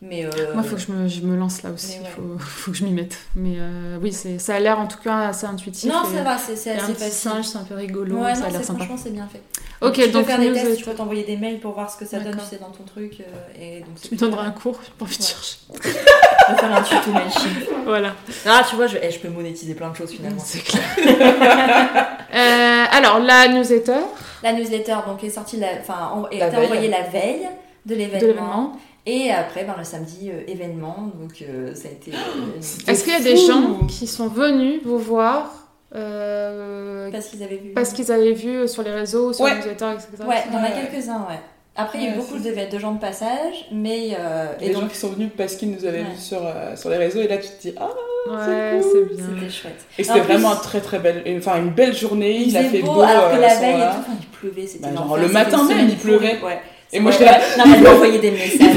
Mais 0.00 0.24
euh, 0.24 0.30
Moi, 0.54 0.62
il 0.64 0.68
faut 0.68 0.76
que 0.76 0.82
je 0.82 0.92
me, 0.92 1.08
je 1.08 1.20
me 1.22 1.36
lance 1.36 1.64
là 1.64 1.70
aussi. 1.70 1.96
Il 1.96 2.02
ouais. 2.04 2.08
faut, 2.14 2.38
faut 2.38 2.70
que 2.70 2.76
je 2.76 2.84
m'y 2.84 2.92
mette. 2.92 3.18
Mais 3.34 3.54
euh, 3.58 3.98
oui, 4.00 4.12
c'est, 4.12 4.38
ça 4.38 4.54
a 4.54 4.60
l'air 4.60 4.78
en 4.78 4.86
tout 4.86 4.98
cas 5.02 5.26
assez 5.28 5.44
intuitif. 5.44 5.90
non, 5.90 6.04
ça 6.04 6.22
va, 6.22 6.38
c'est 6.38 6.52
assez 6.70 6.94
facile. 6.94 7.10
singe, 7.12 7.44
c'est 7.46 7.58
un 7.58 7.64
peu 7.64 7.74
rigolo, 7.74 8.14
Ouais, 8.18 8.32
ça 8.34 8.42
non, 8.42 8.46
a 8.46 8.50
l'air 8.50 8.62
sympa. 8.64 8.84
franchement, 8.84 8.96
c'est 9.02 9.10
bien 9.12 9.26
fait. 9.26 9.42
Ok, 9.80 9.94
tu 9.94 10.02
peux 10.02 10.08
donc 10.10 10.26
faire 10.26 10.38
des 10.38 10.46
newsletter. 10.50 10.68
tests, 10.68 10.78
tu 10.78 10.84
peux 10.84 10.94
t'envoyer 10.94 11.24
des 11.24 11.36
mails 11.36 11.58
pour 11.58 11.72
voir 11.72 11.90
ce 11.90 11.96
que 11.96 12.04
ça 12.06 12.20
donne, 12.20 12.36
tu 12.36 12.44
sais, 12.48 12.58
dans 12.58 12.70
ton 12.70 12.84
truc. 12.84 13.20
euh, 13.20 13.60
et 13.60 13.80
donc 13.80 14.00
Tu 14.00 14.14
me 14.14 14.18
donneras 14.20 14.44
un 14.44 14.50
cours, 14.52 14.78
j'ai 14.84 14.92
pas 14.96 15.04
envie 15.04 15.18
de 15.18 15.22
chercher. 15.22 15.56
Je 15.82 16.54
vais 16.54 16.58
faire 16.60 16.76
un 16.76 16.82
tuto 16.82 17.12
Mailchimp. 17.12 17.68
Voilà, 17.84 18.14
Ah, 18.46 18.62
tu 18.70 18.76
vois, 18.76 18.86
je, 18.86 18.96
eh, 19.02 19.10
je 19.10 19.18
peux 19.18 19.28
monétiser 19.28 19.74
plein 19.74 19.90
de 19.90 19.96
choses 19.96 20.10
finalement. 20.12 20.40
c'est 20.44 20.60
clair. 20.60 20.82
Euh, 22.34 22.84
alors, 22.92 23.18
la 23.20 23.48
newsletter 23.48 24.00
La 24.42 24.52
newsletter 24.52 24.96
donc 25.06 25.24
est 25.24 25.30
sortie, 25.30 25.56
la, 25.56 25.68
enfin, 25.80 26.26
veille. 26.30 26.42
envoyée 26.64 26.88
la 26.88 27.02
veille 27.02 27.48
de 27.86 27.94
l'événement. 27.94 28.78
Et 29.06 29.30
après, 29.30 29.64
ben, 29.64 29.74
le 29.78 29.84
samedi, 29.84 30.30
euh, 30.30 30.42
événement. 30.48 31.10
Donc 31.20 31.42
euh, 31.42 31.74
ça 31.74 31.88
a 31.88 31.92
été. 31.92 32.12
euh, 32.12 32.60
Est-ce 32.90 33.04
qu'il 33.04 33.12
y 33.12 33.16
a 33.16 33.20
des 33.20 33.36
gens 33.36 33.86
qui 33.88 34.06
sont 34.06 34.28
venus 34.28 34.80
vous 34.84 34.98
voir 34.98 35.50
euh, 35.94 37.10
parce 37.10 37.28
qu'ils 37.28 37.42
avaient 37.42 37.56
vu. 37.56 37.70
parce 37.70 37.92
qu'ils 37.92 38.12
avaient 38.12 38.32
vu 38.32 38.68
sur 38.68 38.82
les 38.82 38.90
réseaux, 38.90 39.32
sur 39.32 39.44
Ouais. 39.44 39.50
la 39.52 39.56
newsletter, 39.56 39.86
etc. 39.94 40.08
Ouais, 40.28 40.36
il 40.48 40.54
y 40.54 40.56
en 40.56 40.62
a 40.62 40.70
quelques-uns, 40.70 41.20
ouais. 41.28 41.40
Après, 41.76 41.98
il 41.98 42.04
y 42.04 42.08
a 42.08 42.10
eu 42.12 42.16
beaucoup 42.16 42.34
c'est- 42.42 42.66
de, 42.66 42.70
de 42.74 42.78
gens 42.78 42.92
de 42.92 42.98
passage, 43.00 43.66
mais. 43.72 44.10
euh, 44.18 44.46
Des 44.58 44.66
et 44.66 44.72
gens 44.72 44.80
donc, 44.80 44.90
qui 44.90 44.96
sont 44.98 45.10
venus 45.10 45.30
parce 45.36 45.54
qu'ils 45.54 45.70
nous 45.70 45.84
avaient 45.86 45.98
Ouais. 46.00 46.10
vus 46.14 46.20
sur, 46.20 46.40
euh, 46.44 46.74
sur 46.76 46.90
les 46.90 46.96
réseaux 46.96 47.20
et 47.20 47.28
là 47.28 47.38
tu 47.38 47.48
te 47.48 47.62
dis 47.62 47.74
ah 47.78 47.88
Ouais, 48.28 48.80
cool. 48.82 48.90
c'est 49.08 49.14
bien. 49.16 49.24
c'était 49.38 49.50
chouette. 49.50 49.80
et 49.96 50.04
c'était 50.04 50.20
vraiment 50.20 50.50
un 50.52 50.56
très 50.56 50.80
très 50.82 50.98
belle 50.98 51.22
enfin 51.38 51.56
une 51.58 51.70
belle 51.70 51.94
journée 51.96 52.36
il, 52.42 52.54
a 52.56 52.64
fait 52.64 52.80
beau, 52.80 52.94
beau, 52.94 53.00
alors 53.00 53.30
que 53.30 53.36
la 53.40 53.54
veille 53.54 53.54
et 53.54 53.60
tout, 53.60 53.64
moment-là. 53.78 53.96
enfin, 54.00 54.12
il 54.20 54.26
pleuvait, 54.26 54.66
c'était 54.66 54.88
Bah, 54.90 54.94
genre, 54.94 55.16
le 55.16 55.28
matin 55.28 55.64
même, 55.64 55.88
il 55.88 55.96
pleuvait. 55.96 56.34
pourrie, 56.36 56.52
Ouais. 56.52 56.60
Et 56.92 57.00
moi 57.00 57.12
j'étais 57.12 57.24
là 57.26 57.40
Non, 57.58 57.64
mais 57.66 57.76
elle 57.78 57.82
des 58.18 58.30
messages. 58.30 58.76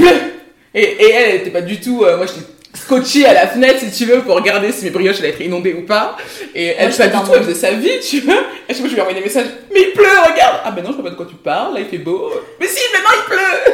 et, 0.74 0.82
et 0.82 1.10
elle 1.10 1.28
elle 1.30 1.36
était 1.36 1.50
pas 1.50 1.60
du 1.62 1.80
tout 1.80 2.04
euh, 2.04 2.16
moi 2.16 2.26
j'étais 2.26 2.46
scotchée 2.74 3.26
à 3.26 3.34
la 3.34 3.46
fenêtre 3.46 3.80
si 3.80 3.90
tu 3.90 4.10
veux 4.10 4.22
pour 4.22 4.34
regarder 4.34 4.72
si 4.72 4.84
mes 4.84 4.90
brioches 4.90 5.18
allaient 5.20 5.30
être 5.30 5.40
inondées 5.40 5.74
ou 5.74 5.82
pas 5.82 6.16
et 6.54 6.68
elle 6.78 6.94
pas 6.94 7.06
du 7.08 7.12
tout 7.12 7.30
elle 7.34 7.42
faisait 7.42 7.54
sa 7.54 7.72
vie 7.72 8.00
tu 8.00 8.20
vois 8.20 8.42
et 8.68 8.74
je 8.74 8.78
je 8.78 8.88
lui 8.88 8.96
ai 8.96 9.00
envoyé 9.00 9.18
des 9.18 9.24
messages 9.24 9.46
mais 9.72 9.80
il 9.80 9.92
pleut 9.92 10.04
regarde 10.32 10.60
ah 10.64 10.70
ben 10.70 10.82
non 10.82 10.90
je 10.92 10.96
sais 10.96 11.02
pas 11.02 11.10
de 11.10 11.16
quoi 11.16 11.26
tu 11.26 11.34
parles 11.36 11.74
là 11.74 11.80
il 11.80 11.86
fait 11.86 11.98
beau 11.98 12.30
mais 12.60 12.66
si 12.66 12.80
maintenant 12.92 13.10
il 13.14 13.34
pleut 13.34 13.72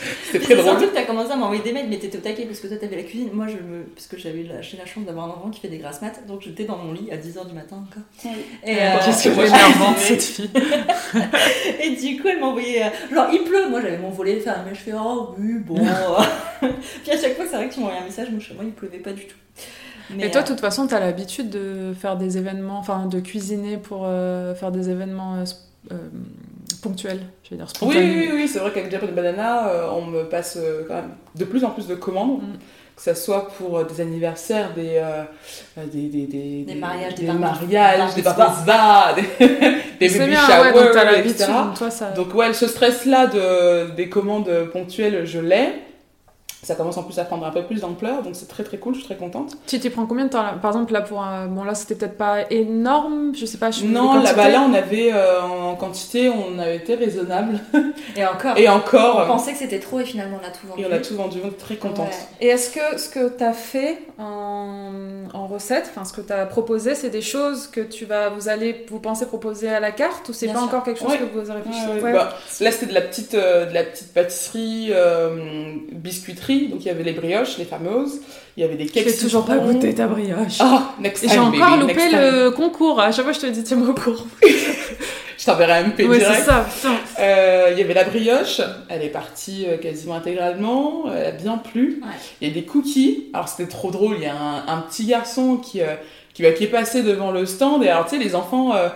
c'était 0.30 0.38
Puis 0.38 0.46
très 0.46 0.56
c'est 0.56 0.62
drôle 0.62 0.78
surtout 0.78 0.92
que 0.92 0.96
t'as 0.96 1.06
commencé 1.06 1.32
à 1.32 1.36
m'envoyer 1.36 1.62
des 1.62 1.72
mails, 1.72 1.86
mais 1.88 1.98
t'étais 1.98 2.18
au 2.18 2.20
taquet 2.20 2.44
parce 2.44 2.60
que 2.60 2.68
toi 2.68 2.76
t'avais 2.76 2.96
la 2.96 3.02
cuisine. 3.02 3.30
Moi, 3.32 3.46
je 3.48 3.54
me... 3.54 3.82
parce 3.94 4.06
que 4.06 4.18
j'avais 4.18 4.44
la... 4.44 4.62
j'ai 4.62 4.76
la 4.76 4.86
chance 4.86 5.04
d'avoir 5.04 5.26
un 5.26 5.30
enfant 5.30 5.50
qui 5.50 5.60
fait 5.60 5.68
des 5.68 5.78
grasses 5.78 6.00
maths, 6.00 6.26
donc 6.26 6.40
j'étais 6.42 6.64
dans 6.64 6.76
mon 6.76 6.92
lit 6.92 7.08
à 7.10 7.16
10h 7.16 7.48
du 7.48 7.54
matin 7.54 7.84
encore. 7.88 8.02
Et, 8.64 8.76
euh, 8.76 8.96
Qu'est-ce 9.04 9.28
que 9.28 9.34
c'est 9.96 10.18
cette 10.18 10.22
fille. 10.22 10.50
et 11.82 11.90
du 11.90 12.20
coup, 12.20 12.28
elle 12.28 12.40
m'a 12.40 12.46
envoyé. 12.46 12.82
euh, 12.82 13.14
Genre, 13.14 13.26
il 13.32 13.42
pleut. 13.44 13.68
Moi, 13.68 13.80
j'avais 13.82 13.98
mon 13.98 14.10
volet 14.10 14.36
de 14.36 14.40
femme, 14.40 14.64
mais 14.68 14.74
je 14.74 14.80
fais 14.80 14.92
oh 14.94 15.34
oui, 15.38 15.54
bon. 15.58 15.76
Puis 16.60 17.12
à 17.12 17.20
chaque 17.20 17.36
fois, 17.36 17.46
c'est 17.50 17.56
vrai 17.56 17.68
que 17.68 17.74
tu 17.74 17.80
m'envoies 17.80 17.98
un 18.00 18.04
message, 18.04 18.28
moi, 18.40 18.48
chez 18.48 18.54
moi, 18.54 18.64
il 18.64 18.72
pleuvait 18.72 18.98
pas 18.98 19.12
du 19.12 19.26
tout. 19.26 19.36
Mais, 20.10 20.26
Et 20.26 20.30
toi, 20.30 20.40
euh, 20.40 20.44
de 20.44 20.48
toute 20.48 20.60
façon, 20.60 20.86
tu 20.86 20.94
as 20.94 21.00
l'habitude 21.00 21.50
de 21.50 21.92
faire 21.98 22.16
des 22.16 22.36
événements, 22.38 22.78
enfin 22.78 23.06
de 23.06 23.20
cuisiner 23.20 23.76
pour 23.76 24.02
euh, 24.06 24.54
faire 24.54 24.72
des 24.72 24.90
événements 24.90 25.36
euh, 25.36 25.44
euh, 25.92 25.96
ponctuels, 26.82 27.20
je 27.44 27.50
veux 27.50 27.56
dire 27.56 27.66
Oui, 27.66 27.74
spontanés. 27.76 28.00
oui, 28.18 28.30
oui, 28.34 28.48
c'est 28.48 28.58
vrai 28.58 28.72
qu'avec 28.72 28.90
Japan 28.90 29.06
Banana, 29.14 29.68
euh, 29.68 29.86
on 29.92 30.06
me 30.06 30.24
passe 30.24 30.56
euh, 30.60 30.82
quand 30.88 30.94
même 30.94 31.10
de 31.36 31.44
plus 31.44 31.64
en 31.64 31.70
plus 31.70 31.86
de 31.86 31.94
commandes, 31.94 32.40
Mm. 32.42 32.56
que 32.96 33.02
ça 33.02 33.14
soit 33.14 33.48
pour 33.56 33.78
euh, 33.78 33.84
des 33.84 34.00
anniversaires, 34.00 34.74
des, 34.74 34.96
euh, 34.96 35.22
euh, 35.78 35.86
des, 35.86 36.08
des, 36.08 36.26
des, 36.26 36.64
Des 36.64 36.74
mariages, 36.74 37.14
des 37.14 37.26
mariages, 37.26 38.14
des 38.14 38.22
bar 38.22 38.36
bar 38.36 38.50
mitzvahs, 38.56 39.14
des, 39.14 39.46
des 40.00 40.08
C'est 40.08 40.18
baby 40.18 40.30
bien, 40.32 40.40
showers, 40.46 40.94
ouais, 40.96 41.20
etc. 41.20 41.52
toi 41.76 41.90
ça. 41.90 42.10
Donc 42.12 42.34
ouais, 42.34 42.52
ce 42.52 42.66
stress-là 42.66 43.26
de, 43.28 43.94
des 43.94 44.08
commandes 44.08 44.50
ponctuelles, 44.72 45.24
je 45.24 45.38
l'ai. 45.38 45.68
Ça 46.62 46.74
commence 46.74 46.98
en 46.98 47.02
plus 47.04 47.18
à 47.18 47.24
prendre 47.24 47.46
un 47.46 47.50
peu 47.50 47.62
plus 47.64 47.80
d'ampleur, 47.80 48.22
donc 48.22 48.36
c'est 48.36 48.46
très 48.46 48.62
très 48.64 48.76
cool, 48.76 48.92
je 48.94 48.98
suis 49.00 49.08
très 49.08 49.16
contente. 49.16 49.56
Tu 49.66 49.80
t'y 49.80 49.88
prends 49.88 50.04
combien 50.04 50.26
de 50.26 50.30
temps 50.30 50.42
là? 50.42 50.54
Par 50.60 50.72
exemple, 50.72 50.92
là 50.92 51.00
pour 51.00 51.22
un... 51.22 51.46
Bon, 51.46 51.64
là 51.64 51.74
c'était 51.74 51.94
peut-être 51.94 52.18
pas 52.18 52.50
énorme, 52.50 53.32
je 53.34 53.46
sais 53.46 53.56
pas. 53.56 53.70
Je 53.70 53.84
Non, 53.86 54.12
là-bas 54.14 54.34
quantités. 54.34 54.52
là, 54.52 54.66
on 54.68 54.74
avait 54.74 55.10
euh, 55.12 55.40
en 55.42 55.74
quantité, 55.76 56.28
on 56.28 56.58
avait 56.58 56.76
été 56.76 56.96
raisonnable. 56.96 57.60
Et 58.16 58.26
encore. 58.26 58.58
Et 58.58 58.68
On 58.68 58.74
encore, 58.74 59.26
pensait 59.26 59.52
que 59.52 59.58
c'était 59.58 59.78
trop 59.80 60.00
et 60.00 60.04
finalement, 60.04 60.38
on 60.42 60.46
a 60.46 60.50
tout 60.50 60.66
vendu. 60.66 60.82
et 60.82 60.86
on 60.86 60.92
a 60.92 60.98
tout 60.98 61.14
vendu, 61.16 61.38
donc 61.40 61.56
très 61.56 61.76
contente. 61.76 62.08
Ouais. 62.08 62.14
Et 62.42 62.48
est-ce 62.48 62.70
que 62.70 62.98
ce 62.98 63.08
que 63.08 63.28
tu 63.36 63.42
as 63.42 63.52
fait 63.54 63.98
en, 64.18 64.90
en 65.32 65.46
recette, 65.46 65.86
enfin 65.90 66.04
ce 66.04 66.12
que 66.12 66.20
tu 66.20 66.32
as 66.32 66.44
proposé, 66.46 66.94
c'est 66.94 67.10
des 67.10 67.22
choses 67.22 67.68
que 67.68 67.80
tu 67.80 68.04
vas, 68.04 68.28
vous 68.28 68.48
allez, 68.50 68.84
vous 68.90 69.00
pensez 69.00 69.24
proposer 69.26 69.68
à 69.70 69.80
la 69.80 69.92
carte 69.92 70.28
ou 70.28 70.32
c'est 70.34 70.46
pas 70.48 70.54
sûr. 70.54 70.62
encore 70.64 70.82
quelque 70.84 71.00
chose 71.00 71.08
Ouais. 71.10 71.18
que 71.18 71.24
vous 71.38 71.50
avez 71.50 71.62
réfléchi 71.62 71.86
Ouais, 71.94 72.02
Ouais. 72.02 72.12
bah, 72.12 72.34
là, 72.60 72.70
c'était 72.70 72.86
de 72.86 72.94
la 72.94 73.00
petite, 73.00 73.34
euh, 73.34 73.64
de 73.66 73.72
la 73.74 73.82
petite 73.84 74.12
pâtisserie, 74.12 74.88
euh, 74.90 75.74
biscuiterie. 75.92 76.49
Donc, 76.68 76.80
il 76.84 76.86
y 76.86 76.90
avait 76.90 77.02
les 77.02 77.12
brioches, 77.12 77.58
les 77.58 77.64
fameuses. 77.64 78.20
Il 78.56 78.62
y 78.62 78.64
avait 78.64 78.76
des 78.76 78.86
cakes. 78.86 79.06
n'ai 79.06 79.16
toujours 79.16 79.44
pas 79.44 79.56
goûté 79.58 79.94
ta 79.94 80.06
brioche. 80.06 80.58
Ah, 80.60 80.94
next 81.00 81.20
time, 81.22 81.30
j'ai 81.32 81.38
encore 81.38 81.76
baby, 81.78 81.80
loupé 81.80 82.08
le 82.12 82.50
concours. 82.50 83.00
À 83.00 83.12
chaque 83.12 83.24
fois, 83.24 83.32
je 83.32 83.40
te 83.40 83.46
dis, 83.46 83.62
tiens-moi 83.64 83.88
au 83.88 83.94
cours. 83.94 84.26
Je 85.38 85.46
t'enverrai 85.46 85.72
un 85.72 85.84
MP 85.88 86.00
Ouais, 86.00 86.18
c'est 86.20 86.26
direct. 86.26 86.42
ça. 86.44 86.66
Euh, 87.18 87.68
Il 87.72 87.78
y 87.78 87.82
avait 87.82 87.94
la 87.94 88.04
brioche. 88.04 88.60
Elle 88.90 89.02
est 89.02 89.08
partie 89.08 89.64
euh, 89.66 89.78
quasiment 89.78 90.16
intégralement. 90.16 91.04
Elle 91.10 91.26
a 91.28 91.30
bien 91.30 91.56
plu. 91.56 92.02
Ouais. 92.02 92.08
Il 92.42 92.48
y 92.48 92.50
a 92.50 92.54
des 92.54 92.64
cookies. 92.64 93.28
Alors, 93.32 93.48
c'était 93.48 93.66
trop 93.66 93.90
drôle. 93.90 94.16
Il 94.18 94.24
y 94.24 94.26
a 94.26 94.34
un, 94.36 94.66
un 94.68 94.78
petit 94.82 95.06
garçon 95.06 95.56
qui, 95.56 95.80
euh, 95.80 95.94
qui, 96.34 96.42
bah, 96.42 96.52
qui 96.52 96.64
est 96.64 96.66
passé 96.66 97.02
devant 97.02 97.30
le 97.30 97.46
stand. 97.46 97.82
Et 97.82 97.88
alors, 97.88 98.04
tu 98.04 98.18
sais, 98.18 98.22
les 98.22 98.34
enfants... 98.34 98.74
euh, 98.74 98.88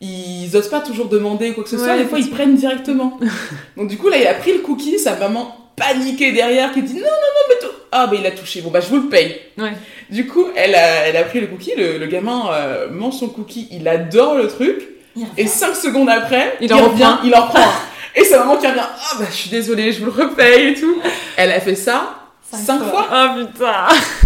ils 0.00 0.56
osent 0.56 0.68
pas 0.68 0.78
toujours 0.78 1.08
demander 1.08 1.52
quoi 1.54 1.64
que 1.64 1.70
ce 1.70 1.76
soit, 1.76 1.96
des 1.96 2.04
fois 2.04 2.20
ils 2.20 2.30
prennent 2.30 2.54
directement. 2.54 3.18
Donc 3.76 3.88
du 3.88 3.98
coup 3.98 4.08
là 4.08 4.16
il 4.16 4.28
a 4.28 4.34
pris 4.34 4.52
le 4.52 4.60
cookie, 4.60 4.96
sa 4.96 5.16
maman 5.16 5.52
paniquée 5.78 6.32
derrière 6.32 6.72
qui 6.72 6.82
dit 6.82 6.94
non 6.94 7.00
non 7.00 7.06
non 7.06 7.44
mais 7.48 7.66
tout. 7.66 7.74
Ah 7.92 8.06
bah 8.06 8.16
il 8.18 8.26
a 8.26 8.30
touché, 8.30 8.60
bon 8.60 8.70
bah 8.70 8.80
je 8.80 8.88
vous 8.88 8.96
le 8.96 9.08
paye. 9.08 9.36
Ouais. 9.56 9.72
Du 10.10 10.26
coup 10.26 10.46
elle 10.56 10.74
a, 10.74 11.06
elle 11.06 11.16
a 11.16 11.22
pris 11.24 11.40
le 11.40 11.46
cookie, 11.46 11.72
le, 11.76 11.98
le 11.98 12.06
gamin 12.06 12.50
euh, 12.52 12.88
mange 12.90 13.14
son 13.14 13.28
cookie, 13.28 13.68
il 13.70 13.86
adore 13.88 14.36
le 14.36 14.48
truc, 14.48 14.82
et 15.16 15.22
revient. 15.42 15.48
cinq 15.48 15.74
secondes 15.74 16.08
après 16.08 16.56
Il 16.60 16.66
il, 16.66 16.74
en 16.74 16.88
revient, 16.88 17.16
il 17.24 17.34
en 17.34 17.46
reprend. 17.46 17.70
Et 18.14 18.24
sa 18.24 18.38
maman 18.38 18.56
qui 18.56 18.66
revient, 18.66 18.80
ah 18.82 19.16
bah 19.18 19.26
je 19.30 19.36
suis 19.36 19.50
désolée, 19.50 19.92
je 19.92 20.00
vous 20.00 20.06
le 20.06 20.22
repaye 20.24 20.68
et 20.68 20.74
tout. 20.74 21.00
Elle 21.36 21.52
a 21.52 21.60
fait 21.60 21.76
ça 21.76 22.17
Cinq 22.50 22.78
fois. 22.78 22.88
fois. 22.90 23.08
Ah 23.10 23.36
putain. 23.38 23.66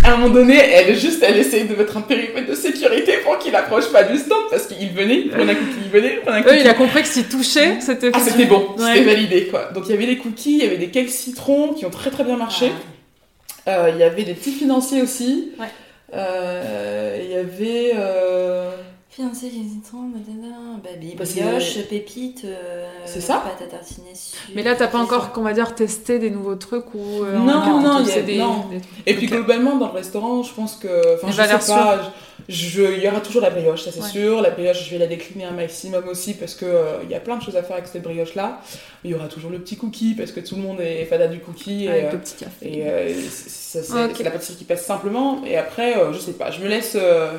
À 0.04 0.12
un 0.12 0.16
moment 0.16 0.32
donné, 0.32 0.56
elle 0.56 0.96
juste, 0.96 1.22
elle 1.26 1.36
essaye 1.38 1.64
de 1.64 1.74
mettre 1.74 1.96
un 1.96 2.02
périmètre 2.02 2.48
de 2.48 2.54
sécurité 2.54 3.14
pour 3.24 3.38
qu'il 3.38 3.54
approche 3.56 3.90
pas 3.90 4.04
du 4.04 4.16
stand 4.16 4.44
parce 4.50 4.66
qu'il 4.66 4.90
venait, 4.90 5.22
il 5.22 5.30
prenait 5.30 5.52
un 5.52 5.54
cookie, 5.56 5.78
il 5.84 5.90
venait, 5.90 6.14
il 6.14 6.20
prenait 6.20 6.36
un 6.36 6.40
Eux, 6.40 6.44
cookie. 6.44 6.60
il 6.60 6.68
a 6.68 6.74
compris 6.74 7.02
que 7.02 7.08
s'il 7.08 7.28
touchait, 7.28 7.80
c'était 7.80 8.10
Ah, 8.14 8.20
c'était 8.20 8.44
bon, 8.46 8.74
Ouais. 8.78 8.94
c'était 8.94 9.04
validé 9.04 9.46
quoi. 9.48 9.70
Donc 9.74 9.84
il 9.88 9.90
y 9.92 9.94
avait 9.94 10.06
des 10.06 10.18
cookies, 10.18 10.58
il 10.58 10.62
y 10.64 10.66
avait 10.66 10.76
des 10.78 10.88
cakes 10.90 11.08
citron 11.10 11.72
qui 11.72 11.84
ont 11.84 11.90
très 11.90 12.10
très 12.10 12.22
bien 12.24 12.36
marché. 12.36 12.70
Euh, 13.68 13.90
Il 13.92 13.98
y 13.98 14.02
avait 14.04 14.22
des 14.24 14.34
petits 14.34 14.52
financiers 14.52 15.02
aussi. 15.02 15.50
Ouais. 15.58 15.66
Euh, 16.14 17.18
Il 17.24 17.30
y 17.30 17.36
avait. 17.36 17.92
euh, 17.96 18.70
Fiancé, 19.14 19.50
les 19.50 19.68
citrons, 19.68 20.08
badada, 20.08 20.56
baby, 20.82 21.14
brioche, 21.16 21.76
avait- 21.76 21.82
pépites, 21.84 22.46
euh, 22.46 22.86
C'est 23.04 23.20
ça 23.20 23.42
pâte 23.44 23.60
à 23.60 23.70
tartiner 23.70 24.14
sucre, 24.14 24.40
Mais 24.54 24.62
là, 24.62 24.74
t'as 24.74 24.86
pas 24.88 24.98
encore, 25.00 25.32
qu'on 25.32 25.42
va 25.42 25.52
dire, 25.52 25.74
testé 25.74 26.18
des 26.18 26.30
nouveaux 26.30 26.54
trucs 26.54 26.94
ou 26.94 27.22
euh, 27.22 27.36
Non, 27.36 27.44
non, 27.82 27.98
il 28.00 28.06
y 28.06 28.10
a- 28.10 28.14
c'est 28.14 28.22
des, 28.22 28.38
non. 28.38 28.64
des 28.70 28.80
trucs. 28.80 28.90
Et 29.04 29.14
puis 29.14 29.26
globalement 29.26 29.76
dans 29.76 29.88
le 29.88 29.92
restaurant, 29.98 30.42
je 30.42 30.54
pense 30.54 30.76
que. 30.76 31.16
Enfin, 31.16 31.26
je 31.30 31.36
sais 31.42 31.72
pas. 31.74 32.12
Je- 32.48 32.82
Il 32.96 33.02
y 33.02 33.08
aura 33.08 33.20
toujours 33.20 33.42
la 33.42 33.50
brioche, 33.50 33.82
ça 33.82 33.90
c'est 33.92 34.00
Ouais. 34.02 34.08
sûr. 34.08 34.40
La 34.42 34.50
brioche, 34.50 34.84
je 34.84 34.90
vais 34.90 34.98
la 34.98 35.06
décliner 35.06 35.44
un 35.44 35.50
maximum 35.52 36.06
aussi 36.08 36.34
parce 36.34 36.54
que 36.54 36.64
euh, 36.64 36.98
il 37.04 37.10
y 37.10 37.14
a 37.14 37.20
plein 37.20 37.36
de 37.36 37.42
choses 37.42 37.56
à 37.56 37.62
faire 37.62 37.76
avec 37.76 37.88
cette 37.88 38.02
brioche 38.02 38.34
là. 38.34 38.60
Il 39.04 39.10
y 39.10 39.14
aura 39.14 39.26
toujours 39.26 39.50
le 39.50 39.58
petit 39.58 39.76
cookie 39.76 40.14
parce 40.14 40.30
que 40.32 40.40
tout 40.40 40.54
le 40.56 40.62
monde 40.62 40.80
est 40.80 41.04
fada 41.06 41.26
du 41.26 41.40
cookie. 41.40 41.84
et, 41.86 41.88
Avec 41.90 42.04
euh, 42.04 42.12
le 42.12 42.18
petit 42.18 42.34
café. 42.36 42.54
Et 42.78 42.86
euh, 42.86 43.12
c'est 43.28 44.22
la 44.22 44.30
pâtisserie 44.30 44.56
qui 44.56 44.64
passe 44.64 44.84
simplement. 44.84 45.42
Et 45.46 45.56
après, 45.56 45.96
euh, 45.96 46.12
je 46.12 46.18
sais 46.18 46.32
pas, 46.32 46.50
je 46.50 46.60
me 46.60 46.68
laisse 46.68 46.96
euh, 47.00 47.32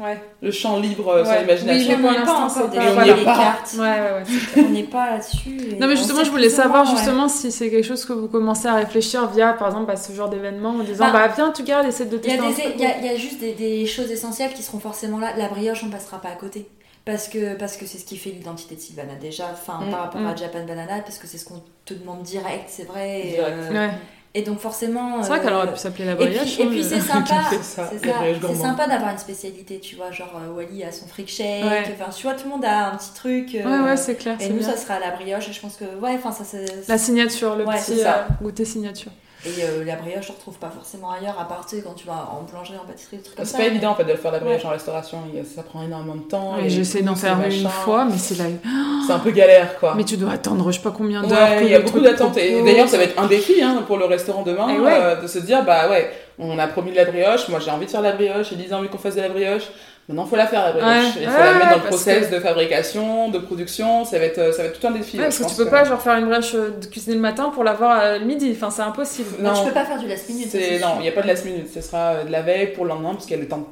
ouais. 0.00 0.20
le 0.42 0.50
champ 0.50 0.78
libre 0.78 1.22
sur 1.24 1.32
Ouais. 1.32 1.40
l'imagination. 1.40 1.96
Oui, 1.96 1.98
mais 2.02 2.24
pas 2.24 2.48
c'est 2.48 2.70
des 2.70 2.78
on 2.78 3.24
cartes. 3.24 3.74
Ouais, 3.74 3.80
ouais, 3.80 3.88
ouais. 3.88 4.22
c'est 4.26 4.52
clair. 4.52 4.64
On 4.68 4.70
n'est 4.72 4.82
pas 4.84 5.10
là-dessus. 5.12 5.76
Non 5.80 5.86
mais 5.86 5.96
justement 5.96 6.24
je 6.24 6.30
voulais 6.30 6.48
savoir 6.50 6.84
justement 6.86 7.28
si 7.28 7.50
c'est 7.50 7.70
quelque 7.70 7.84
chose 7.86 8.04
que 8.04 8.12
vous 8.12 8.28
commencez 8.28 8.68
à 8.68 8.74
réfléchir 8.74 9.26
via 9.30 9.52
par 9.54 9.68
exemple 9.68 9.86
bah, 9.86 9.96
ce 9.96 10.12
genre 10.12 10.28
d'événement 10.28 10.70
en 10.70 10.82
disant 10.84 11.06
Bah, 11.06 11.26
bah, 11.26 11.32
viens 11.34 11.50
tu 11.50 11.62
gardes 11.62 11.86
essaie 11.86 12.04
de 12.06 12.20
Il 12.22 12.30
y, 12.30 12.38
a 12.38 12.42
tester 12.42 12.62
il 12.76 12.80
y 12.80 12.86
a- 12.86 12.98
il 12.98 13.06
y 13.06 13.08
a 13.08 13.16
juste 13.16 13.40
des, 13.40 13.52
des 13.52 13.86
choses 13.86 14.10
essentielles 14.10 14.31
qui 14.54 14.62
seront 14.62 14.78
forcément 14.80 15.18
là. 15.18 15.32
La 15.36 15.48
brioche, 15.48 15.82
on 15.84 15.90
passera 15.90 16.20
pas 16.20 16.28
à 16.30 16.36
côté. 16.36 16.68
Parce 17.04 17.26
que 17.28 17.54
parce 17.54 17.76
que 17.76 17.84
c'est 17.86 17.98
ce 17.98 18.04
qui 18.04 18.16
fait 18.16 18.30
l'identité 18.30 18.76
de 18.76 18.80
Sylvana 18.80 19.16
déjà, 19.16 19.50
enfin 19.52 19.84
Mm, 19.86 19.90
par 19.90 20.00
rapport 20.02 20.20
mm. 20.20 20.26
à 20.28 20.36
Japan 20.36 20.64
Banana, 20.64 21.00
parce 21.00 21.18
que 21.18 21.26
c'est 21.26 21.36
ce 21.38 21.44
qu'on 21.44 21.60
te 21.84 21.94
demande 21.94 22.22
direct, 22.22 22.64
c'est 22.68 22.84
vrai. 22.84 23.26
Et, 23.26 23.40
euh, 23.40 23.72
Ouais. 23.72 23.90
et 24.34 24.42
donc 24.42 24.60
forcément. 24.60 25.20
C'est 25.20 25.28
vrai 25.30 25.40
euh, 25.40 25.42
qu'elle 25.42 25.52
aurait 25.52 25.72
pu 25.72 25.78
s'appeler 25.80 26.04
la 26.04 26.12
Et 26.12 26.16
puis, 26.16 26.26
brioche. 26.28 26.58
et 26.60 26.62
hein, 26.62 26.66
puis 26.70 26.84
c'est 26.84 27.00
sympa, 27.00 27.34
C'est 27.90 28.54
sympa 28.54 28.86
d'avoir 28.86 29.10
une 29.10 29.18
spécialité, 29.18 29.80
tu 29.80 29.96
vois, 29.96 30.12
genre 30.12 30.30
euh, 30.40 30.52
Wally 30.54 30.84
a 30.84 30.92
son 30.92 31.08
freak 31.08 31.28
shake, 31.28 31.64
Ouais. 31.64 31.82
enfin 32.00 32.10
tu 32.12 32.22
vois 32.22 32.34
tout 32.34 32.44
le 32.44 32.50
monde 32.50 32.64
a 32.64 32.92
un 32.92 32.96
petit 32.96 33.12
truc. 33.14 33.54
euh, 33.56 33.64
Ouais 33.64 33.84
ouais 33.90 33.96
c'est 33.96 34.14
clair. 34.14 34.36
et 34.40 34.48
nous 34.48 34.58
bien. 34.58 34.68
ça 34.70 34.76
sera 34.76 35.00
la 35.00 35.10
brioche 35.10 35.48
et 35.48 35.52
je 35.52 35.60
pense 35.60 35.74
que 35.76 35.84
ouais, 35.84 36.14
enfin 36.14 36.30
ça 36.30 36.44
c'est. 36.44 36.88
La 36.88 36.98
signature, 36.98 37.56
le 37.56 37.66
Ouais, 37.66 37.74
petit 37.80 38.00
euh, 38.00 38.10
goûter 38.40 38.64
signature. 38.64 39.10
Et 39.44 39.50
euh, 39.64 39.84
la 39.84 39.96
brioche, 39.96 40.26
on 40.30 40.34
retrouve 40.34 40.56
pas 40.58 40.70
forcément 40.70 41.10
ailleurs, 41.10 41.36
à 41.40 41.48
part 41.48 41.66
tu 41.68 41.74
sais, 41.76 41.82
quand 41.82 41.94
tu 41.94 42.06
vas 42.06 42.28
en 42.32 42.42
boulangerie, 42.42 42.76
en 42.80 42.86
pâtisserie, 42.86 43.16
des 43.16 43.22
trucs 43.24 43.36
comme 43.36 43.44
C'est 43.44 43.52
ça. 43.52 43.58
pas 43.58 43.64
évident 43.64 43.90
en 43.90 43.94
fait 43.96 44.04
de 44.04 44.14
faire 44.14 44.30
la 44.30 44.38
brioche 44.38 44.60
Ouais. 44.62 44.66
en 44.68 44.70
restauration, 44.70 45.18
ça 45.56 45.62
prend 45.64 45.82
énormément 45.82 46.14
de 46.14 46.20
temps. 46.22 46.54
Ouais, 46.56 46.66
et 46.66 46.70
J'essaie 46.70 47.02
d'en 47.02 47.16
c'est 47.16 47.26
faire 47.26 47.40
une 47.50 47.68
fois 47.68 48.04
mais 48.04 48.18
c'est 48.18 48.38
la. 48.38 48.44
C'est 49.06 49.12
un 49.14 49.18
peu 49.18 49.32
galère 49.32 49.80
quoi. 49.80 49.94
Mais 49.96 50.04
tu 50.04 50.16
dois 50.16 50.30
attendre 50.30 50.70
je 50.70 50.76
sais 50.76 50.82
pas 50.82 50.92
combien 50.96 51.22
d'heures. 51.22 51.36
Ouais, 51.50 51.64
il 51.64 51.70
y 51.72 51.74
a 51.74 51.80
beaucoup 51.80 51.98
d'attentes. 51.98 52.36
Et 52.36 52.62
d'ailleurs, 52.62 52.88
ça 52.88 52.98
va 52.98 53.02
être 53.02 53.20
un 53.20 53.26
défi 53.26 53.60
hein, 53.60 53.82
pour 53.84 53.96
le 53.96 54.04
restaurant 54.04 54.42
demain, 54.44 54.78
ouais. 54.80 54.92
euh, 54.94 55.20
de 55.20 55.26
se 55.26 55.40
dire, 55.40 55.64
bah 55.64 55.90
ouais, 55.90 56.08
on 56.38 56.56
a 56.56 56.68
promis 56.68 56.92
de 56.92 56.96
la 56.96 57.04
brioche, 57.06 57.48
moi 57.48 57.58
j'ai 57.58 57.72
envie 57.72 57.86
de 57.86 57.90
faire 57.90 58.00
la 58.00 58.12
brioche, 58.12 58.52
Elise 58.52 58.72
a 58.72 58.78
envie 58.78 58.88
qu'on 58.88 58.98
fasse 58.98 59.16
de 59.16 59.22
la 59.22 59.28
brioche. 59.28 59.64
Maintenant, 60.08 60.26
faut 60.26 60.34
la 60.36 60.46
faire 60.48 60.64
la 60.64 60.72
brioche. 60.72 60.86
Ouais. 60.86 61.22
Il 61.22 61.28
faut 61.28 61.32
Ouais, 61.38 61.44
la 61.44 61.52
mettre 61.54 61.68
dans 61.70 61.76
le 61.76 61.82
process 61.88 62.26
que- 62.28 62.34
de 62.34 62.40
fabrication, 62.40 63.28
de 63.30 63.38
production. 63.38 64.04
Ça 64.04 64.18
va 64.18 64.24
être, 64.24 64.52
ça 64.52 64.62
va 64.62 64.68
être 64.68 64.80
tout 64.80 64.86
un 64.86 64.90
défi. 64.90 65.16
Ouais, 65.16 65.24
parce 65.24 65.38
je 65.38 65.44
que 65.44 65.48
tu 65.48 65.54
peux 65.56 65.68
pas 65.68 65.84
genre 65.84 66.00
faire 66.02 66.16
une 66.16 66.26
brioche 66.26 66.54
euh, 66.54 66.70
de 66.80 66.86
cuisiner 66.86 67.14
le 67.14 67.20
matin 67.22 67.50
pour 67.54 67.62
l'avoir 67.62 67.92
à 68.00 68.18
midi. 68.18 68.52
Enfin 68.56 68.70
c'est 68.70 68.82
impossible. 68.82 69.28
Bah, 69.38 69.52
tu 69.54 69.60
Non. 69.60 69.66
peux 69.66 69.72
pas 69.72 69.84
faire 69.84 69.98
du 69.98 70.08
last 70.08 70.28
minute. 70.28 70.52
non, 70.82 70.94
il 70.98 71.02
n'y 71.02 71.08
a 71.08 71.12
pas 71.12 71.22
de 71.22 71.28
last 71.28 71.44
minute. 71.44 71.68
Ce 71.72 71.80
sera 71.80 71.98
euh, 72.14 72.24
de 72.24 72.32
la 72.32 72.42
veille 72.42 72.72
pour 72.74 72.84
le 72.84 72.90
lendemain, 72.90 73.12
parce 73.12 73.26
qu'il 73.26 73.36
y 73.36 73.38
a 73.38 73.42
le 73.42 73.48
temps, 73.48 73.66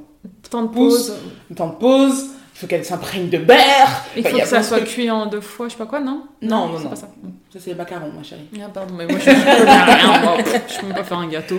Temps 0.50 0.62
de 0.62 0.68
pause. 0.68 1.14
le 1.50 1.56
temps 1.56 1.68
de 1.68 1.74
pause. 1.74 2.26
Il 2.60 2.64
faut 2.64 2.66
qu'elle 2.66 2.84
s'imprègne 2.84 3.30
de 3.30 3.38
beurre. 3.38 4.04
Il 4.14 4.22
faut 4.22 4.36
que 4.36 4.44
ça 4.46 4.62
soit 4.62 4.80
cuit 4.80 5.10
en 5.10 5.24
deux 5.24 5.40
fois, 5.40 5.68
je 5.68 5.72
sais 5.72 5.78
pas 5.78 5.86
quoi, 5.86 5.98
non? 5.98 6.24
Non, 6.42 6.68
non, 6.68 6.74
c'est 6.76 6.84
non. 6.84 6.90
pas 6.90 6.96
ça. 6.96 7.08
Ça, 7.50 7.58
c'est 7.58 7.70
les 7.70 7.74
macarons, 7.74 8.12
ma 8.14 8.22
chérie. 8.22 8.42
Ah, 8.62 8.68
pardon, 8.72 8.92
mais 8.98 9.06
moi 9.06 9.18
je, 9.18 9.30
je 9.30 9.34
peux 9.34 9.40
rien, 9.40 10.20
moi. 10.20 10.36
Je 10.68 10.78
peux 10.78 10.86
même 10.86 10.94
pas 10.94 11.04
faire 11.04 11.18
un 11.18 11.28
gâteau. 11.28 11.58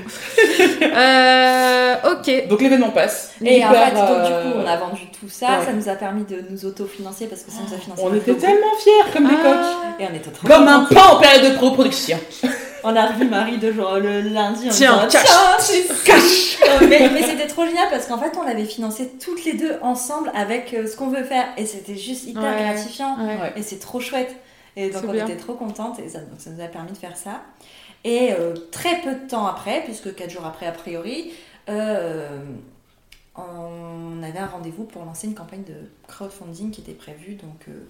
Euh, 0.84 1.96
ok. 2.12 2.48
Donc 2.50 2.62
l'événement 2.62 2.92
passe. 2.92 3.34
Et 3.44 3.66
en 3.66 3.72
fait, 3.72 3.96
donc, 3.96 4.26
du 4.28 4.32
euh, 4.32 4.44
coup, 4.44 4.60
on 4.64 4.68
a 4.68 4.78
vendu 4.78 5.02
tout 5.20 5.28
ça, 5.28 5.48
ouais. 5.60 5.66
ça 5.66 5.74
nous 5.74 5.90
a 5.90 5.96
permis 5.96 6.24
de 6.24 6.44
nous 6.52 6.66
autofinancer 6.66 7.26
parce 7.26 7.42
que 7.42 7.50
ça 7.50 7.62
nous 7.68 7.74
a 7.74 7.78
financé. 7.80 8.04
On 8.06 8.14
était 8.14 8.36
tellement 8.36 8.76
fiers 8.80 9.12
comme 9.12 9.28
des 9.28 9.36
coqs. 9.36 9.44
Ah, 9.44 9.96
Et 10.00 10.06
on 10.12 10.16
était 10.16 10.30
trop 10.30 10.48
Comme 10.48 10.68
un 10.68 10.86
pain 10.86 11.16
en 11.16 11.20
période 11.20 11.52
de 11.52 11.58
production. 11.58 12.20
On 12.84 12.96
a 12.96 13.08
revu 13.08 13.26
Marie 13.28 13.58
de 13.58 13.72
jour 13.72 13.94
le 13.98 14.22
lundi. 14.22 14.68
en 14.70 14.72
Tiens, 14.72 15.06
disant, 15.08 15.20
cache. 15.22 15.26
Tiens, 15.26 15.60
c'est- 15.60 16.04
cache. 16.04 16.58
Euh, 16.68 16.88
mais 16.90 17.10
mais 17.14 17.24
c'était 17.24 17.48
trop 17.48 17.66
génial 17.66 17.90
parce 17.90 18.08
qu'en 18.08 18.18
fait, 18.18 18.32
on 18.38 18.44
l'avait 18.44 18.66
financé 18.66 19.12
toutes 19.24 19.46
les 19.46 19.54
deux 19.54 19.78
ensemble 19.82 20.32
avec 20.36 20.74
euh, 20.74 20.88
ce 20.88 20.96
qu'on 20.96 21.10
veut 21.10 21.24
faire. 21.24 21.48
Et 21.58 21.66
c'était 21.66 21.96
juste 21.98 22.26
hyper 22.28 22.44
Ouais. 22.44 22.64
gratifiant. 22.74 23.18
ouais. 23.26 23.54
Et 23.56 23.62
c'est 23.64 23.80
trop 23.80 24.00
chouette. 24.00 24.36
Et 24.76 24.90
donc 24.90 25.04
on 25.08 25.12
bien. 25.12 25.26
était 25.28 25.36
trop 25.38 25.54
contentes 25.56 26.00
et 26.00 26.08
ça, 26.08 26.20
donc 26.20 26.40
ça 26.40 26.50
nous 26.50 26.62
a 26.64 26.68
permis 26.68 26.92
de 26.94 26.98
faire 26.98 27.18
ça. 27.18 27.42
Et 28.06 28.32
euh, 28.32 28.54
très 28.72 29.02
peu 29.02 29.14
de 29.14 29.28
temps 29.28 29.46
après, 29.46 29.82
puisque 29.84 30.16
4 30.16 30.30
jours 30.30 30.46
après 30.46 30.66
a 30.66 30.72
priori, 30.72 31.34
euh, 31.70 32.40
on 33.36 34.22
avait 34.24 34.40
un 34.40 34.48
rendez-vous 34.48 34.84
pour 34.86 35.04
lancer 35.06 35.28
une 35.28 35.36
campagne 35.36 35.64
de 35.64 35.74
crowdfunding 36.08 36.72
qui 36.72 36.82
était 36.82 36.94
prévue 36.94 37.36
donc 37.36 37.66
euh, 37.68 37.86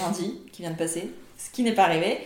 lundi, 0.00 0.40
qui 0.52 0.62
vient 0.62 0.70
de 0.72 0.76
passer, 0.76 1.10
ce 1.38 1.50
qui 1.50 1.62
n'est 1.62 1.72
pas 1.74 1.84
arrivé 1.84 2.18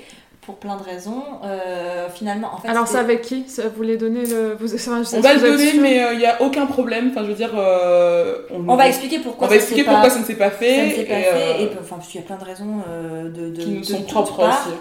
pour 0.49 0.57
plein 0.57 0.79
de 0.79 0.83
raisons. 0.83 1.23
Euh, 1.45 2.09
finalement, 2.09 2.49
en 2.55 2.57
fait, 2.57 2.69
Alors, 2.69 2.89
c'est 2.89 2.97
avec 2.97 3.21
qui 3.21 3.45
Ça, 3.47 3.65
Vous 3.65 3.77
voulez 3.77 3.99
donner 3.99 4.25
le. 4.25 4.57
Vous, 4.59 4.67
ça, 4.67 4.93
je 4.99 5.03
sais 5.05 5.19
On 5.19 5.21
va 5.21 5.35
le 5.35 5.41
donner, 5.41 5.75
mais 5.79 6.03
il 6.15 6.19
n'y 6.19 6.25
a 6.25 6.41
aucun 6.41 6.65
problème. 6.65 7.09
Enfin, 7.11 7.23
je 7.23 7.29
veux 7.29 7.35
dire, 7.35 7.51
euh, 7.55 8.39
on 8.51 8.75
va 8.75 8.89
expliquer 8.89 9.19
pourquoi 9.19 9.47
on 9.47 9.51
va 9.51 9.57
ça 9.57 9.61
expliquer 9.61 9.85
pourquoi 9.85 10.05
pas- 10.05 10.11
ça 10.11 10.21
ne 10.21 10.25
s'est 10.25 10.37
pas 10.37 10.47
ça 10.51 10.57
fait. 10.57 10.87
ne 10.87 10.91
s'est 10.93 11.05
pas 11.05 11.19
et, 11.19 11.23
fait, 11.23 11.35
euh, 11.35 11.59
et 11.65 11.71
enfin, 11.79 11.97
parce 11.97 12.09
qu'il 12.09 12.19
y 12.19 12.25
a 12.25 12.27
plein 12.27 12.39
de 12.39 12.45
raisons 12.45 12.77
euh, 12.89 13.25
de, 13.25 13.51
de, 13.51 13.61
qui 13.63 13.69
nous 13.73 13.81
de 13.81 13.85
sont 13.85 14.03
propres 14.05 14.49
aussi. 14.49 14.75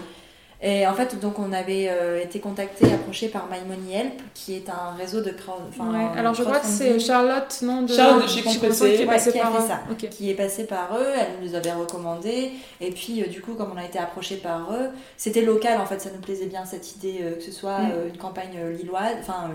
Et 0.60 0.84
en 0.88 0.92
fait, 0.94 1.20
donc 1.20 1.38
on 1.38 1.52
avait 1.52 1.86
euh, 1.88 2.20
été 2.20 2.40
contacté, 2.40 2.92
approché 2.92 3.28
par 3.28 3.46
My 3.48 3.60
Money 3.68 3.94
Help, 3.96 4.20
qui 4.34 4.56
est 4.56 4.68
un 4.68 4.96
réseau 4.98 5.20
de 5.20 5.30
crowd. 5.30 5.60
Ouais. 5.78 6.18
Alors, 6.18 6.34
je 6.34 6.42
crois 6.42 6.58
que 6.58 6.66
c'est 6.66 6.98
Charlotte, 6.98 7.56
non 7.62 7.82
de... 7.82 7.92
Charlotte 7.92 8.24
de 8.24 8.28
chez. 8.28 8.42
Compressé, 8.42 8.94
qui 8.96 9.02
est 9.02 9.06
Ouais, 9.06 9.06
passée 9.06 9.30
qui 9.30 9.38
a 9.38 9.42
par 9.42 9.52
fait 9.56 9.62
eux. 9.62 9.68
ça. 9.68 9.80
Ok. 9.88 10.08
qui 10.08 10.30
est 10.30 10.34
passé 10.34 10.66
par 10.66 10.96
eux, 10.98 11.06
elle 11.16 11.46
nous 11.48 11.54
avait 11.54 11.70
recommandé, 11.72 12.50
et 12.80 12.90
puis 12.90 13.22
euh, 13.22 13.28
du 13.28 13.40
coup, 13.40 13.54
comme 13.54 13.70
on 13.72 13.78
a 13.78 13.84
été 13.84 14.00
approché 14.00 14.34
par 14.36 14.72
eux, 14.72 14.88
c'était 15.16 15.42
local 15.42 15.80
en 15.80 15.86
fait, 15.86 16.00
ça 16.00 16.10
nous 16.12 16.20
plaisait 16.20 16.46
bien 16.46 16.64
cette 16.64 16.96
idée 16.96 17.18
euh, 17.22 17.36
que 17.36 17.42
ce 17.42 17.52
soit 17.52 17.78
Mm. 17.78 17.90
euh, 17.92 18.08
une 18.08 18.16
campagne 18.18 18.58
euh, 18.58 18.72
lilloise, 18.72 19.14
enfin 19.20 19.50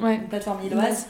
euh, 0.00 0.04
Ouais. 0.04 0.16
une 0.16 0.28
plateforme 0.28 0.60
lilloise. 0.62 1.06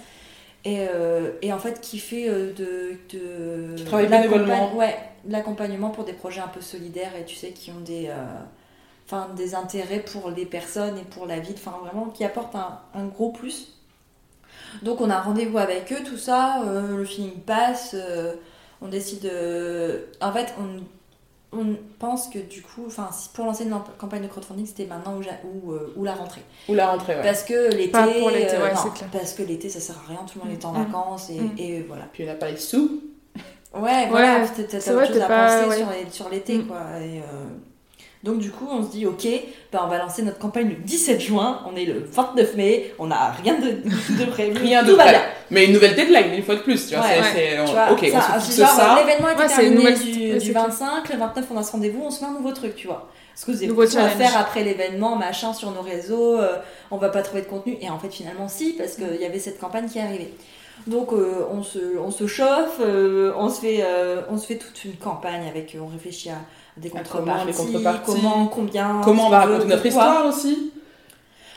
Et, 0.64 0.86
euh, 0.88 1.32
et 1.42 1.52
en 1.52 1.58
fait, 1.58 1.80
qui 1.80 1.98
fait 1.98 2.28
euh, 2.28 2.52
de, 2.52 2.92
de, 3.12 3.74
Qui 3.74 3.84
travaille 3.86 4.06
bénévolement. 4.06 4.72
Ouais, 4.76 4.96
de 5.24 5.32
l'accompagnement 5.32 5.90
pour 5.90 6.04
des 6.04 6.12
projets 6.12 6.40
un 6.42 6.46
peu 6.46 6.60
solidaires 6.60 7.10
et 7.20 7.24
tu 7.24 7.34
sais, 7.34 7.48
qui 7.48 7.72
ont 7.72 7.80
des, 7.84 8.06
euh, 8.06 8.14
enfin, 9.12 9.28
des 9.34 9.54
intérêts 9.54 10.00
pour 10.00 10.30
les 10.30 10.46
personnes 10.46 10.96
et 10.98 11.02
pour 11.02 11.26
la 11.26 11.38
ville, 11.38 11.54
enfin 11.56 11.76
vraiment 11.82 12.06
qui 12.06 12.24
apportent 12.24 12.54
un, 12.56 12.78
un 12.94 13.04
gros 13.06 13.30
plus. 13.30 13.68
Donc 14.82 15.00
on 15.00 15.10
a 15.10 15.16
un 15.16 15.20
rendez-vous 15.20 15.58
avec 15.58 15.92
eux, 15.92 16.02
tout 16.04 16.16
ça, 16.16 16.62
euh, 16.66 16.96
le 16.96 17.04
feeling 17.04 17.40
passe, 17.40 17.90
euh, 17.94 18.34
on 18.80 18.88
décide. 18.88 19.26
euh, 19.26 20.06
en 20.20 20.32
fait, 20.32 20.54
on, 20.58 21.58
on 21.58 21.76
pense 21.98 22.28
que 22.28 22.38
du 22.38 22.62
coup, 22.62 22.84
enfin, 22.86 23.10
si- 23.12 23.28
pour 23.34 23.44
lancer 23.44 23.64
une 23.64 23.74
campagne 23.98 24.22
de 24.22 24.28
crowdfunding, 24.28 24.64
c'était 24.66 24.86
maintenant 24.86 25.16
ou, 25.16 25.22
ja- 25.22 25.38
ou, 25.44 25.72
euh, 25.72 25.92
ou 25.96 26.04
la 26.04 26.14
rentrée. 26.14 26.40
Ou 26.70 26.74
la 26.74 26.86
rentrée, 26.90 27.14
ouais. 27.16 27.22
Parce 27.22 27.42
que 27.44 27.70
l'été, 27.72 27.90
Pas 27.92 28.06
pour 28.08 28.30
l'été, 28.30 28.54
euh, 28.56 28.62
ouais, 28.62 28.72
non, 28.74 28.90
clair. 28.90 29.10
parce 29.12 29.34
que 29.34 29.42
l'été 29.42 29.68
ça 29.68 29.80
sert 29.80 29.96
à 29.98 30.08
rien, 30.08 30.20
tout 30.26 30.38
le 30.38 30.44
monde 30.48 30.58
est 30.58 30.64
en 30.64 30.72
Mm. 30.72 30.84
vacances 30.84 31.28
et, 31.30 31.38
Mm. 31.40 31.54
et 31.58 31.82
voilà. 31.82 32.04
Puis 32.12 32.24
on 32.24 32.26
n'a 32.26 32.34
pas 32.34 32.50
les 32.50 32.56
sous. 32.56 33.02
Ouais, 33.74 34.06
voilà, 34.08 34.40
Ouais, 34.40 34.48
t'as 34.68 34.78
vrai, 34.92 35.02
autre 35.04 35.12
chose 35.14 35.22
à 35.22 35.28
pas- 35.28 35.46
penser 35.66 35.68
ouais. 35.84 36.06
sur, 36.10 36.28
l'été 36.30 36.58
Mm. 36.58 36.66
quoi. 36.66 36.80
Et, 37.00 37.18
euh, 37.20 37.22
Donc 38.22 38.38
du 38.38 38.50
coup, 38.52 38.68
on 38.70 38.84
se 38.84 38.90
dit 38.92 39.04
ok, 39.04 39.26
bah, 39.72 39.82
on 39.84 39.88
va 39.88 39.98
lancer 39.98 40.22
notre 40.22 40.38
campagne 40.38 40.68
le 40.68 40.74
17 40.76 41.20
juin, 41.20 41.60
on 41.68 41.74
est 41.74 41.84
le 41.84 42.04
29 42.08 42.54
mai, 42.56 42.94
on 43.00 43.08
n'a 43.08 43.32
rien 43.42 43.54
de, 43.58 43.70
de 44.24 44.30
prévu, 44.30 44.58
Rien 44.58 44.80
tout 44.84 44.90
de 44.90 44.92
va 44.92 45.02
prêt. 45.04 45.12
bien. 45.12 45.22
Mais 45.50 45.66
une 45.66 45.72
nouvelle 45.72 45.96
deadline, 45.96 46.32
une 46.32 46.42
fois 46.44 46.54
de 46.54 46.60
plus. 46.60 46.86
Tu 46.88 46.94
vois, 46.94 47.04
Ouais, 47.04 47.20
c'est, 47.34 47.58
ouais. 47.58 47.64
on- 47.90 47.92
ok, 47.92 48.06
ça, 48.12 48.34
on 48.36 48.40
se 48.40 48.46
c'est 48.46 48.52
fixe 48.52 48.58
genre, 48.58 48.68
ça. 48.68 48.96
L'événement 49.00 49.28
était 49.30 49.42
Ouais, 49.42 49.48
terminé 49.48 49.68
une 49.70 49.74
nouvelle- 49.74 49.98
du, 49.98 50.12
du 50.12 50.40
c'est 50.40 50.50
clair. 50.52 50.62
25, 50.68 51.08
le 51.12 51.18
29 51.18 51.44
on 51.52 51.56
a 51.58 51.62
ce 51.64 51.72
rendez-vous, 51.72 52.02
on 52.04 52.10
se 52.10 52.20
met 52.24 52.30
un 52.30 52.34
nouveau 52.34 52.52
truc, 52.52 52.76
tu 52.76 52.86
vois. 52.86 53.08
Ce 53.34 53.44
que 53.46 53.50
vous 53.52 53.66
Nouveau 53.66 53.82
à 53.82 54.08
faire 54.08 54.36
après 54.36 54.62
l'événement, 54.62 55.16
machin, 55.16 55.52
sur 55.54 55.70
nos 55.72 55.80
réseaux, 55.82 56.36
euh, 56.38 56.58
on 56.92 56.98
va 56.98 57.08
pas 57.08 57.22
trouver 57.22 57.40
de 57.42 57.46
contenu. 57.46 57.76
Et 57.80 57.88
en 57.90 57.98
fait, 57.98 58.10
finalement, 58.12 58.46
si, 58.46 58.74
parce 58.74 58.94
qu'il 58.96 59.20
y 59.20 59.24
avait 59.24 59.38
cette 59.40 59.58
campagne 59.58 59.88
qui 59.88 59.98
arrivait. 59.98 60.32
Donc, 60.86 61.12
euh, 61.12 61.44
on, 61.50 61.62
se, 61.62 61.78
on 61.98 62.10
se 62.10 62.26
chauffe, 62.26 62.78
euh, 62.80 63.32
on, 63.36 63.48
se 63.48 63.60
fait, 63.60 63.80
euh, 63.82 64.20
on 64.30 64.36
se 64.36 64.46
fait 64.46 64.56
toute 64.56 64.84
une 64.84 64.96
campagne 64.96 65.48
avec, 65.48 65.74
euh, 65.74 65.78
on 65.82 65.86
réfléchit 65.86 66.28
à 66.30 66.36
des 66.76 66.88
contreparties, 66.90 67.20
comment, 67.22 67.44
les 67.44 67.52
contreparties. 67.52 68.12
comment, 68.12 68.46
combien, 68.46 69.00
Comment 69.04 69.26
on 69.26 69.30
va 69.30 69.40
raconter 69.40 69.66
notre 69.66 69.86
histoire 69.86 70.26
aussi 70.26 70.70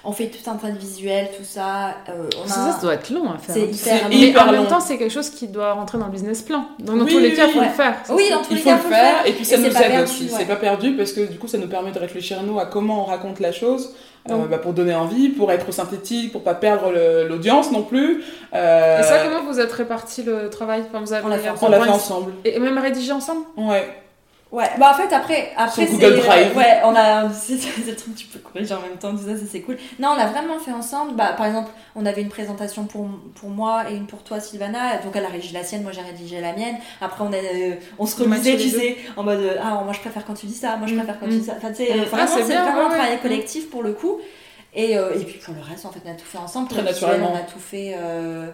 On 0.04 0.12
fait 0.12 0.28
tout 0.28 0.48
un 0.50 0.56
tas 0.56 0.70
de 0.70 0.78
visuels, 0.78 1.30
tout 1.36 1.44
ça. 1.44 1.96
euh, 2.10 2.30
on 2.40 2.46
a 2.46 2.48
Ça, 2.48 2.72
ça 2.74 2.82
doit 2.82 2.94
être 2.94 3.10
long 3.10 3.32
à 3.32 3.38
faire. 3.40 3.56
C'est 3.56 3.74
C'est 3.74 3.96
hyper 4.12 4.46
long. 4.46 4.52
Mais 4.52 4.58
en 4.58 4.62
même 4.62 4.70
temps, 4.70 4.80
c'est 4.80 4.98
quelque 4.98 5.12
chose 5.12 5.30
qui 5.32 5.48
doit 5.48 5.74
rentrer 5.74 5.98
dans 5.98 6.06
le 6.06 6.12
business 6.12 6.42
plan. 6.44 6.66
Donc, 6.80 7.00
dans 7.00 7.06
Oui, 7.06 7.12
tous 7.14 7.20
les 7.20 7.34
cas, 7.34 7.48
il 7.48 7.54
faut 7.54 7.60
ouais. 7.60 7.66
le 7.68 7.72
faire. 7.72 7.96
Oui, 8.10 8.30
dans 8.30 8.38
tous 8.44 8.48
Il 8.52 8.56
les 8.58 8.62
faut 8.62 8.70
cas, 8.70 8.76
le 8.76 8.82
faut 8.82 8.90
faire, 8.90 9.26
et 9.26 9.32
puis 9.32 9.46
ça 9.46 9.56
Et 9.56 9.60
nous 9.60 9.66
aide 9.66 10.04
aussi. 10.04 10.24
ouais. 10.26 10.30
C'est 10.38 10.46
pas 10.46 10.58
perdu 10.58 10.96
parce 10.96 11.12
que 11.14 11.22
du 11.22 11.40
coup, 11.40 11.48
ça 11.48 11.58
nous 11.58 11.68
permet 11.68 11.92
de 11.92 11.98
réfléchir 12.00 12.44
nous 12.44 12.60
à 12.60 12.66
comment 12.68 13.02
on 13.02 13.06
raconte 13.06 13.40
la 13.40 13.52
chose. 13.52 13.94
euh, 14.30 14.48
bah, 14.48 14.58
pour 14.58 14.74
donner 14.74 14.96
envie, 14.96 15.30
pour 15.30 15.52
être 15.52 15.72
synthétique, 15.72 16.32
pour 16.32 16.42
pas 16.42 16.56
perdre 16.56 16.90
le- 16.92 17.28
l'audience 17.28 17.72
non 17.72 17.84
plus. 17.84 18.24
Euh, 18.56 19.00
Et 19.00 19.04
ça, 19.04 19.20
comment 19.24 19.44
vous 19.52 19.60
êtes 19.60 19.72
réparti 19.72 20.24
le 20.24 20.50
travail? 20.50 20.84
Enfin, 20.90 21.00
vous 21.00 21.14
avez 21.14 21.24
on 21.24 21.30
l'a 21.30 21.38
fait 21.38 21.90
ensemble. 21.90 22.34
Et 22.44 22.60
même 22.60 22.78
rédigé 22.80 23.12
ensemble? 23.12 23.42
Ouais. 23.56 23.88
Ouais, 24.56 24.70
bah 24.80 24.92
en 24.94 24.98
fait 24.98 25.14
après, 25.14 25.52
après 25.58 25.86
Sur 25.86 25.98
Google 26.00 26.16
Drive. 26.22 26.56
ouais, 26.56 26.80
on 26.86 26.96
a 26.96 27.30
c'est 27.34 27.56
le 27.86 27.96
truc 27.96 28.14
que 28.16 28.20
tu 28.20 28.28
peux 28.28 28.40
corriger 28.40 28.74
en 28.74 28.80
même 28.82 28.98
temps, 28.98 29.12
tout 29.12 29.18
ça, 29.26 29.36
ça, 29.38 29.44
c'est 29.52 29.62
cool. 29.62 29.78
Non, 30.00 30.10
on 30.14 30.16
l'a 30.16 30.28
vraiment 30.28 30.58
fait 30.60 30.72
ensemble. 30.72 31.14
Bah 31.16 31.34
par 31.36 31.48
exemple, 31.48 31.72
on 31.96 32.06
avait 32.06 32.22
une 32.22 32.30
présentation 32.30 32.86
pour 32.86 33.08
pour 33.40 33.50
moi 33.50 33.84
et 33.92 33.96
une 33.96 34.08
pour 34.08 34.24
toi 34.24 34.40
Sylvana, 34.40 34.98
donc 35.04 35.14
elle 35.16 35.26
a 35.26 35.30
rédigé 35.30 35.54
la 35.54 35.64
sienne, 35.64 35.84
moi 35.84 35.92
j'ai 35.92 36.02
rédigé 36.02 36.40
la 36.40 36.54
mienne. 36.54 36.76
Après 37.02 37.24
on 37.24 37.34
a 37.34 37.36
euh, 37.38 37.76
on 38.00 38.06
se 38.06 38.16
remisait, 38.22 38.56
tu 38.56 38.70
sais, 38.70 38.98
en 39.18 39.24
mode 39.24 39.40
euh, 39.40 39.58
ah 39.62 39.82
moi 39.84 39.92
je 39.94 40.00
préfère 40.00 40.24
quand 40.26 40.36
tu 40.36 40.46
dis 40.46 40.54
ça, 40.56 40.78
moi 40.78 40.88
je 40.88 40.94
Mm, 40.94 40.98
préfère 41.00 41.20
quand 41.20 41.28
mm. 41.28 41.32
tu 41.32 41.38
dis 41.40 41.46
ça. 41.46 41.54
Enfin 41.58 41.70
tu 41.72 41.84
sais, 41.86 41.94
Mm. 41.94 42.00
euh, 42.00 42.04
Ah, 42.06 42.16
vraiment 42.16 42.32
c'est 42.36 42.42
vraiment 42.44 42.78
ouais, 42.80 42.86
un 42.86 42.90
travail 42.90 43.12
ouais. 43.12 43.20
collectif 43.22 43.70
pour 43.70 43.84
le 43.84 43.92
coup. 43.94 44.20
Et 44.74 44.98
euh, 44.98 45.14
et 45.20 45.24
puis 45.26 45.38
pour 45.40 45.54
le 45.54 45.62
reste 45.62 45.86
en 45.86 45.92
fait 45.92 46.00
on 46.06 46.12
a 46.12 46.16
tout 46.16 46.26
fait 46.26 46.38
ensemble. 46.38 46.70
Très 46.70 46.82
naturellement. 46.82 47.32
on 47.34 47.36
a 47.36 47.40
tout 47.42 47.60
fait 47.60 47.96
euh, 47.98 48.48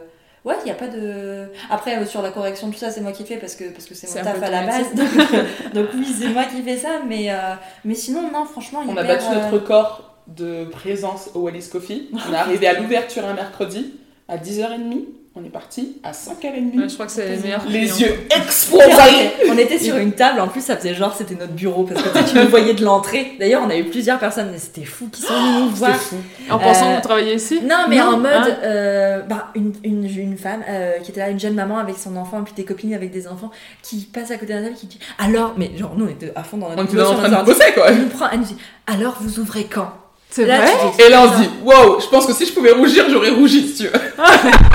Ouais, 0.43 0.55
il 0.61 0.65
n'y 0.65 0.71
a 0.71 0.75
pas 0.75 0.87
de. 0.87 1.45
Après, 1.69 1.97
euh, 1.97 2.05
sur 2.05 2.23
la 2.23 2.31
correction, 2.31 2.71
tout 2.71 2.77
ça, 2.77 2.89
c'est 2.89 3.01
moi 3.01 3.11
qui 3.11 3.25
fais 3.25 3.37
parce 3.37 3.55
que 3.55 3.65
parce 3.65 3.85
que 3.85 3.93
c'est 3.93 4.07
mon 4.07 4.23
taf 4.23 4.41
à 4.41 4.49
la 4.49 4.65
base. 4.65 4.87
Donc, 4.95 5.07
euh, 5.17 5.43
donc 5.73 5.87
oui, 5.93 6.07
c'est 6.19 6.29
moi 6.29 6.45
qui 6.45 6.63
fais 6.63 6.77
ça, 6.77 7.01
mais, 7.07 7.31
euh, 7.31 7.53
mais 7.85 7.93
sinon, 7.93 8.23
non, 8.31 8.45
franchement, 8.45 8.79
On 8.87 8.91
hyper, 8.91 9.03
a 9.03 9.07
battu 9.07 9.25
euh, 9.29 9.35
notre 9.35 9.53
record 9.53 10.15
de 10.27 10.65
présence 10.65 11.29
au 11.35 11.41
Wallis 11.41 11.69
Coffee. 11.71 12.09
On 12.13 12.33
est 12.33 12.35
arrivé 12.37 12.67
à 12.67 12.79
l'ouverture 12.79 13.23
un 13.25 13.33
mercredi 13.33 13.93
à 14.27 14.37
10h30. 14.37 15.05
On 15.33 15.45
est 15.45 15.49
parti 15.49 15.97
à 16.03 16.11
5h30. 16.11 16.77
Ouais, 16.77 16.89
je 16.89 16.93
crois 16.93 17.05
que 17.05 17.11
c'est 17.13 17.29
les 17.29 17.37
meilleurs. 17.37 17.63
les 17.65 17.85
clients. 17.87 17.95
yeux 17.99 18.19
explosés. 18.35 18.83
on 19.49 19.57
était 19.57 19.79
sur 19.79 19.95
une 19.95 20.11
table, 20.11 20.41
en 20.41 20.49
plus 20.49 20.59
ça 20.61 20.75
faisait 20.75 20.93
genre 20.93 21.15
c'était 21.15 21.35
notre 21.35 21.53
bureau 21.53 21.83
parce 21.83 22.01
que 22.01 22.29
tu 22.29 22.37
nous 22.37 22.49
voyais 22.49 22.73
de 22.73 22.83
l'entrée. 22.83 23.37
D'ailleurs, 23.39 23.61
on 23.65 23.69
a 23.69 23.77
eu 23.77 23.85
plusieurs 23.85 24.19
personnes, 24.19 24.49
mais 24.51 24.57
c'était 24.57 24.83
fou 24.83 25.07
qui 25.09 25.21
sont 25.21 25.33
venues 25.33 25.65
nous 25.65 25.69
voir. 25.69 25.95
Fou. 25.95 26.17
En 26.49 26.59
pensant 26.59 26.85
Euh, 26.87 26.91
que 26.91 26.95
vous 26.97 27.07
travaillez 27.07 27.35
ici? 27.35 27.61
Non, 27.61 27.85
mais 27.87 27.97
Non, 27.97 28.07
en 28.07 28.17
mode, 28.17 28.29
hein? 28.33 28.57
euh, 28.63 29.21
bah, 29.21 29.51
une, 29.55 29.73
une, 29.85 30.05
une 30.05 30.37
femme 30.37 30.63
euh, 30.67 30.97
qui 30.99 31.11
était 31.11 31.21
là, 31.21 31.29
une 31.29 31.39
jeune 31.39 31.55
maman 31.55 31.77
avec 31.77 31.97
son 31.97 32.17
enfant, 32.17 32.41
et 32.41 32.43
puis 32.43 32.53
des 32.53 32.65
copines 32.65 32.93
avec 32.93 33.11
des 33.11 33.27
enfants, 33.27 33.51
qui 33.83 34.01
passe 34.13 34.31
à 34.31 34.37
côté 34.37 34.53
d'un 34.53 34.63
table, 34.63 34.75
qui 34.75 34.87
dit 34.87 34.99
Alors, 35.17 35.53
mais 35.57 35.71
genre, 35.77 35.93
nous 35.95 36.05
on 36.05 36.09
était 36.09 36.33
à 36.35 36.43
fond 36.43 36.57
dans 36.57 36.67
notre 36.69 36.81
On 36.81 36.85
était 36.85 37.01
en 37.01 37.15
train 37.15 37.29
de 37.41 37.45
bosser 37.45 37.71
quoi. 37.73 37.85
Elle 37.87 38.01
nous 38.01 38.09
prend, 38.09 38.29
elle 38.29 38.39
nous 38.39 38.45
dit 38.45 38.57
Alors, 38.85 39.15
vous 39.21 39.39
ouvrez 39.39 39.63
quand? 39.63 39.91
C'est 40.33 40.45
Là, 40.45 40.59
vrai 40.61 40.71
Et 41.05 41.09
là 41.09 41.23
on 41.25 41.33
se 41.33 41.41
dit, 41.41 41.49
wow, 41.61 41.99
je 41.99 42.07
pense 42.07 42.25
que 42.25 42.31
si 42.33 42.45
je 42.45 42.53
pouvais 42.53 42.71
rougir, 42.71 43.03
j'aurais 43.09 43.31
rougi 43.31 43.67
si 43.67 43.83
tu 43.83 43.89
veux. 43.89 43.91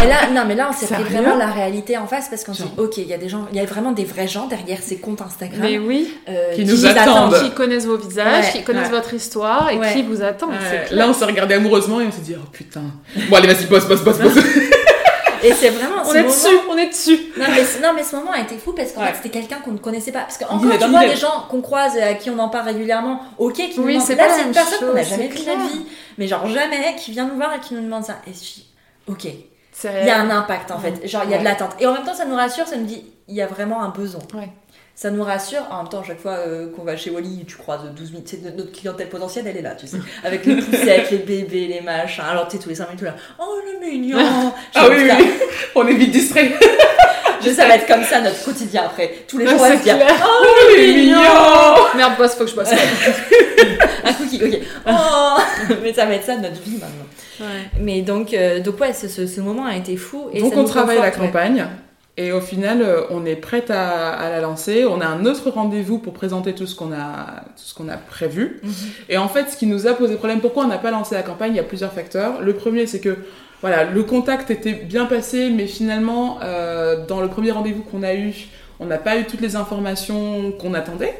Et 0.05 0.07
là, 0.07 0.29
non, 0.35 0.43
mais 0.47 0.55
là, 0.55 0.69
on 0.71 0.73
s'est 0.77 0.93
pris 0.93 1.03
vraiment 1.03 1.35
la 1.35 1.47
réalité 1.47 1.97
en 1.97 2.07
face 2.07 2.29
parce 2.29 2.45
qu'on 2.45 2.53
s'est 2.53 2.65
dit, 2.65 2.73
ok, 2.77 2.99
il 2.99 3.07
y 3.07 3.15
a 3.15 3.19
des 3.19 3.31
gens, 3.31 3.47
il 3.51 3.57
y 3.57 3.61
a 3.61 3.65
vraiment 3.65 3.93
des 3.93 4.05
vrais 4.05 4.29
gens 4.29 4.47
derrière 4.49 4.79
ces 4.83 4.99
comptes 4.99 5.23
Instagram 5.23 5.61
Mais 5.63 5.79
oui, 5.79 6.13
euh, 6.29 6.55
Qui 6.55 6.67
nous 6.67 6.85
attendent. 6.85 7.43
qui 7.43 7.51
connaissent 7.53 7.87
vos 7.87 7.97
visages, 7.97 8.45
Ouais, 8.45 8.53
qui 8.53 8.65
connaissent 8.65 8.89
ouais. 8.91 8.97
votre 8.97 9.15
histoire 9.15 9.71
et 9.71 9.79
Ouais. 9.79 9.95
qui 9.95 10.03
vous 10.03 10.23
attendent. 10.23 10.51
là 10.91 11.07
on 11.09 11.15
s'est 11.15 11.25
regardé 11.25 11.55
amoureusement 11.55 12.01
et 12.03 12.07
on 12.07 12.13
s'est 12.13 12.21
dit, 12.21 12.35
oh 12.39 12.45
putain. 12.53 12.83
Bon 13.31 13.37
allez 13.37 13.49
vas-y, 13.49 13.65
bosse, 13.65 13.87
bosse, 13.87 14.03
bosse, 14.03 14.19
bosse. 14.19 14.35
Et 15.49 15.53
c'est 15.55 15.71
vraiment 15.71 16.03
on 16.03 16.05
ce 16.11 16.17
est 16.17 16.23
moment- 16.23 16.35
dessus, 16.35 16.57
on 16.71 16.77
est 16.77 16.87
dessus. 16.89 17.19
Non 17.39 17.47
mais, 17.51 17.65
ce- 17.65 17.83
non, 17.83 17.93
mais 17.95 18.03
ce 18.03 18.17
moment 18.17 18.33
a 18.33 18.41
été 18.41 18.57
fou 18.59 18.73
parce 18.73 18.93
qu'en 18.93 19.01
Ouais. 19.03 19.09
fait, 19.09 19.17
c'était 19.23 19.31
quelqu'un 19.31 19.57
qu'on 19.65 19.73
ne 19.73 19.79
connaissait 19.79 20.13
pas. 20.13 20.21
Parce 20.21 20.39
qu'encore, 20.39 20.79
tu 20.79 20.87
vois, 20.89 21.05
les 21.07 21.17
gens 21.17 21.45
qu'on 21.51 21.61
croise, 21.61 21.97
à 21.99 22.15
qui 22.15 22.31
on 22.31 22.39
en 22.39 22.49
parle 22.49 22.67
régulièrement, 22.67 23.21
ok, 23.39 23.55
qui 23.55 23.75
nous 23.79 23.87
Oui, 23.87 23.95
demandent. 23.95 24.09
Là, 24.11 24.29
la 24.29 24.35
c'est 24.35 24.43
une 24.43 24.53
personne 24.53 24.89
qu'on 24.89 24.95
n'a 24.95 25.03
jamais 25.03 25.29
vue 25.29 25.37
de 25.39 25.43
clair. 25.43 25.59
vie, 25.59 25.87
mais 26.19 26.27
genre 26.27 26.47
jamais, 26.49 26.95
qui 26.97 27.11
vient 27.13 27.27
nous 27.27 27.37
voir 27.37 27.55
et 27.55 27.61
qui 27.61 27.75
nous 27.75 27.83
demande 27.83 28.05
ça. 28.05 28.17
Et 28.27 28.33
je 28.33 28.39
dis, 28.39 28.67
ok, 29.09 29.25
il 29.25 30.07
y 30.07 30.11
a 30.11 30.21
un 30.21 30.31
impact 30.31 30.71
en 30.71 30.79
fait. 30.79 31.07
Genre, 31.07 31.23
il 31.25 31.31
y 31.31 31.35
a 31.35 31.39
de 31.39 31.45
l'attente. 31.45 31.73
Et 31.81 31.87
en 31.87 31.93
même 31.93 32.05
temps, 32.05 32.15
ça 32.15 32.25
nous 32.25 32.35
rassure, 32.37 32.67
ça 32.67 32.77
nous 32.77 32.87
dit, 32.87 33.05
il 33.29 33.35
y 33.35 33.43
a 33.43 33.47
vraiment 33.47 33.83
un 33.83 33.91
besoin. 33.91 34.21
Ouais. 34.35 34.49
Ça 34.99 35.11
nous 35.11 35.23
rassure. 35.23 35.61
En 35.71 35.83
même 35.83 35.89
temps, 35.91 36.01
à 36.01 36.05
chaque 36.05 36.21
fois 36.21 36.33
euh, 36.39 36.69
qu'on 36.75 36.83
va 36.83 36.97
chez 36.97 37.11
Wally, 37.11 37.45
tu 37.47 37.57
croises 37.57 37.81
12 37.95 38.11
000. 38.13 38.23
tu 38.23 38.37
sais, 38.37 38.43
notre 38.57 38.73
clientèle 38.73 39.11
potentielle, 39.11 39.45
elle 39.47 39.59
est 39.59 39.63
là, 39.63 39.75
tu 39.75 39.87
sais. 39.87 39.99
Avec 40.25 40.47
les 40.47 40.57
poussettes, 40.57 41.11
les 41.11 41.19
bébés, 41.19 41.67
les 41.67 41.83
machins. 41.83 42.25
Alors, 42.27 42.49
tu 42.49 42.57
sais, 42.57 42.63
tous 42.63 42.71
les 42.71 42.75
5 42.77 42.87
minutes, 42.89 43.03
là. 43.03 43.15
Oh, 43.39 43.59
le 43.63 43.87
mignon 43.87 44.19
Ah 44.75 44.87
oui, 44.89 44.97
oui, 45.03 45.11
on 45.75 45.87
est 45.87 45.93
vite 45.95 46.13
distrait. 46.13 46.51
Je 47.43 47.51
sais, 47.51 47.57
ça 47.57 47.69
va 47.69 47.77
être 47.77 47.87
comme 47.87 48.03
ça 48.03 48.23
notre 48.23 48.43
quotidien 48.43 48.85
après. 48.87 49.25
Tous 49.29 49.37
les 49.37 49.45
Ouais, 49.45 49.51
jours, 49.51 49.61
on 49.61 49.65
va 49.65 49.71
c'est 49.73 49.79
se 49.79 49.83
dire. 49.83 49.97
Oh, 50.01 50.25
Oh, 50.25 50.55
le 50.75 50.83
mignon 50.83 51.19
mignon 51.19 51.29
Merde, 51.95 52.15
boss, 52.17 52.35
faut 52.35 52.45
que 52.45 52.51
je 52.51 52.57
bosse. 52.57 52.73
Un 52.73 54.13
cookie, 54.15 54.43
ok. 54.43 54.59
Oh 54.89 55.37
Mais 55.83 55.93
ça 55.93 56.07
va 56.07 56.15
être 56.15 56.25
ça 56.25 56.37
notre 56.37 56.61
vie 56.63 56.79
maintenant. 56.79 57.07
Ouais. 57.41 57.69
Mais 57.81 58.01
donc, 58.01 58.33
euh, 58.33 58.61
donc 58.61 58.81
ouais, 58.81 58.95
ce, 58.95 59.09
ce, 59.09 59.27
ce 59.27 59.41
moment 59.43 59.67
a 59.67 59.77
été 59.77 59.97
fou. 59.99 60.31
Et 60.33 60.41
Donc 60.41 60.55
ça 60.55 60.61
on 60.61 60.65
travaille 60.65 60.97
la 60.97 61.11
ouais. 61.11 61.65
Et 62.19 62.33
au 62.33 62.41
final 62.41 62.81
euh, 62.81 63.03
on 63.11 63.27
est 63.27 63.37
prête 63.37 63.71
à, 63.71 64.11
à 64.11 64.31
la 64.31 64.41
lancer. 64.41 64.87
On 64.87 65.01
a 65.01 65.07
un 65.07 65.27
autre 65.27 65.51
rendez-vous 65.51 65.99
pour 65.99 66.13
présenter 66.13 66.55
tout 66.55 66.67
ce 66.67 66.75
qu'on 66.75 66.93
a, 66.93 67.43
tout 67.57 67.63
ce 67.63 67.75
qu'on 67.75 67.89
a 67.89 67.97
prévu. 67.97 68.61
Mhm. 68.63 68.73
Et 69.09 69.19
en 69.19 69.29
fait 69.29 69.51
ce 69.51 69.57
qui 69.57 69.67
nous 69.67 69.87
a 69.87 69.95
posé 69.95 70.17
problème, 70.17 70.41
pourquoi 70.41 70.65
on 70.65 70.69
n'a 70.69 70.79
pas 70.79 70.91
lancé 70.91 71.15
la 71.15 71.23
campagne, 71.23 71.53
il 71.53 71.57
y 71.57 71.61
a 71.61 71.65
plusieurs 71.65 71.93
facteurs. 71.93 72.41
Le 72.41 72.55
premier 72.55 72.87
c'est 72.87 73.01
que 73.01 73.19
voilà, 73.61 73.85
le 73.85 74.03
contact 74.03 74.51
était 74.51 74.73
bien 74.73 75.07
passé 75.07 75.51
mais 75.51 75.67
finalement 75.67 76.39
euh, 76.43 77.05
dans 77.07 77.21
le 77.21 77.29
premier 77.29 77.51
rendez-vous 77.51 77.83
qu'on 77.83 78.03
a 78.03 78.15
eu, 78.15 78.35
on 78.81 78.87
n'a 78.87 78.99
pas 78.99 79.19
eu 79.19 79.25
toutes 79.25 79.41
les 79.41 79.57
informations 79.57 80.53
qu'on 80.53 80.75
attendait. 80.75 81.15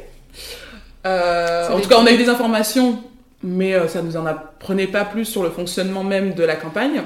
Euh, 1.07 1.69
en 1.71 1.81
tout 1.81 1.89
cas 1.89 1.99
on 2.01 2.07
a 2.07 2.13
eu 2.13 2.17
des 2.17 2.29
informations 2.29 2.99
mais 3.43 3.75
ça 3.89 4.01
nous 4.01 4.17
en 4.17 4.25
apprenait 4.25 4.87
pas 4.87 5.05
plus 5.05 5.27
sur 5.27 5.43
le 5.43 5.51
fonctionnement 5.51 6.03
même 6.03 6.33
de 6.33 6.43
la 6.43 6.57
campagne. 6.57 7.03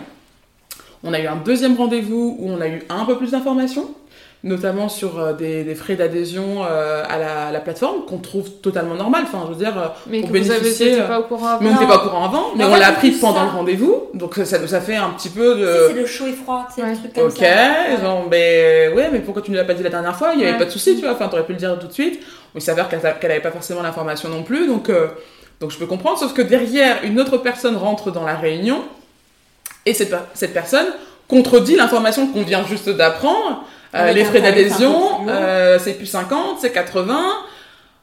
On 1.05 1.12
a 1.12 1.20
eu 1.20 1.26
un 1.26 1.36
deuxième 1.36 1.76
rendez-vous 1.76 2.36
où 2.38 2.51
on 2.51 2.61
a 2.61 2.68
eu 2.68 2.82
un 2.90 3.05
peu 3.07 3.16
plus 3.16 3.30
d'informations, 3.30 3.90
notamment 4.44 4.88
sur 4.90 5.18
euh, 5.18 5.32
des, 5.32 5.64
des 5.64 5.74
frais 5.74 5.96
d'adhésion 5.96 6.62
euh, 6.62 7.03
à, 7.09 7.18
la, 7.18 7.46
à 7.48 7.53
la 7.53 7.61
plateforme, 7.61 8.05
qu'on 8.07 8.18
trouve 8.18 8.51
totalement 8.62 8.94
normal. 8.94 9.22
Enfin, 9.26 9.44
je 9.46 9.53
veux 9.55 9.59
dire, 9.64 9.78
euh, 9.78 9.86
Mais 10.07 10.20
Pour 10.20 10.30
vous 10.30 10.36
avez 10.36 10.48
bénéficier, 10.61 11.01
euh, 11.01 11.07
pas 11.07 11.20
au 11.20 11.24
courant 11.24 11.59
mais 11.61 11.68
on 11.68 11.70
avant. 11.72 11.80
n'était 11.80 11.92
pas 11.92 11.96
au 12.05 12.09
courant 12.09 12.24
avant, 12.26 12.44
mais 12.57 12.64
on 12.64 12.74
l'a 12.76 12.88
appris 12.88 13.12
pendant 13.12 13.38
ça. 13.40 13.44
le 13.44 13.51
rendez-vous, 13.51 14.09
donc 14.14 14.34
ça, 14.34 14.44
ça 14.44 14.59
nous 14.59 14.74
a 14.74 14.80
fait 14.80 14.96
un 14.96 15.11
petit 15.11 15.30
peu 15.30 15.55
de... 15.57 15.74
c'est 15.88 15.94
le 15.94 16.07
chaud 16.07 16.26
et 16.26 16.32
froid, 16.32 16.68
c'est 16.74 16.82
Ouais. 16.82 16.90
le 16.92 16.96
truc 16.98 17.12
comme 17.14 17.26
Ok, 17.28 17.36
ça. 17.38 17.44
Ouais. 17.44 18.01
genre, 18.03 18.28
ben 18.28 18.94
ouais, 18.94 19.09
mais 19.12 19.20
pourquoi 19.20 19.40
tu 19.42 19.51
ne 19.53 19.57
l'as 19.57 19.64
pas 19.64 19.74
dit 19.74 19.82
la 19.82 19.90
dernière 19.90 20.16
fois? 20.16 20.30
Il 20.34 20.38
n'y 20.38 20.42
avait 20.44 20.53
Ouais. 20.53 20.59
pas 20.59 20.64
de 20.66 20.70
souci, 20.70 20.96
tu 20.96 21.01
vois, 21.03 21.12
enfin, 21.12 21.28
t'aurais 21.28 21.44
pu 21.46 21.53
le 21.53 21.59
dire 21.59 21.78
tout 21.78 21.86
de 21.86 21.92
suite. 21.92 22.20
Il 22.55 22.61
s'avère 22.61 22.88
qu'elle 22.88 23.01
qu'elle 23.20 23.30
avait 23.30 23.40
pas 23.40 23.53
forcément 23.53 23.80
l'information 23.82 24.28
non 24.28 24.42
plus, 24.42 24.66
donc, 24.66 24.88
euh, 24.90 25.07
donc 25.61 25.70
je 25.70 25.78
peux 25.78 25.86
comprendre, 25.86 26.18
sauf 26.18 26.34
que 26.34 26.42
derrière, 26.42 26.98
une 27.05 27.18
autre 27.20 27.38
personne 27.38 27.76
rentre 27.76 28.11
dans 28.11 28.24
la 28.24 28.34
réunion, 28.36 28.82
et 29.87 29.95
cette, 29.95 30.14
cette 30.35 30.53
personne 30.53 30.87
contredit 31.28 31.76
l'information 31.76 32.26
qu'on 32.28 32.43
vient 32.43 32.64
juste 32.66 32.89
d'apprendre. 32.89 33.64
Euh, 33.95 34.03
Avec 34.03 34.14
les 34.14 34.24
frais 34.24 34.41
d'adhésion, 34.41 35.28
euh, 35.28 35.78
c'est 35.81 35.95
plus 35.95 36.07
50, 36.07 36.59
c'est 36.61 36.72
80. 36.72 37.18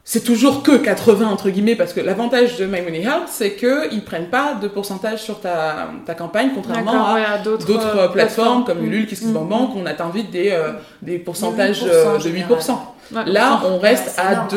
C'est 0.10 0.24
toujours 0.24 0.64
que 0.64 0.78
80 0.78 1.28
entre 1.28 1.50
guillemets 1.50 1.76
parce 1.76 1.92
que 1.92 2.00
l'avantage 2.00 2.56
de 2.56 2.66
My 2.66 2.80
Money 2.82 3.02
Health, 3.02 3.28
c'est 3.30 3.52
que 3.52 3.94
ils 3.94 4.06
prennent 4.06 4.30
pas 4.30 4.54
de 4.54 4.70
pourcentage 4.70 5.22
sur 5.22 5.42
ta, 5.42 5.90
ta 6.06 6.14
campagne 6.14 6.52
contrairement 6.56 7.08
à 7.08 7.14
ouais, 7.16 7.22
d'autres 7.44 7.68
d'autres 7.68 7.98
euh, 7.98 8.08
plateformes 8.08 8.64
comme 8.64 8.80
Mm. 8.80 8.86
Ulule, 8.86 9.06
KissKissBankBank, 9.06 9.72
on 9.76 9.86
a 9.86 9.94
t'invite 9.94 10.32
des, 10.32 10.52
euh, 10.52 10.72
des 11.02 11.18
pourcentages 11.20 11.84
8% 11.84 11.88
euh, 11.90 12.16
en 12.16 12.18
de 12.20 12.24
général. 12.24 12.54
8%. 12.58 12.72
Ouais. 13.16 13.22
Là, 13.26 13.62
on 13.66 13.80
reste 13.80 14.18
à 14.18 14.32
énorme. 14.32 14.48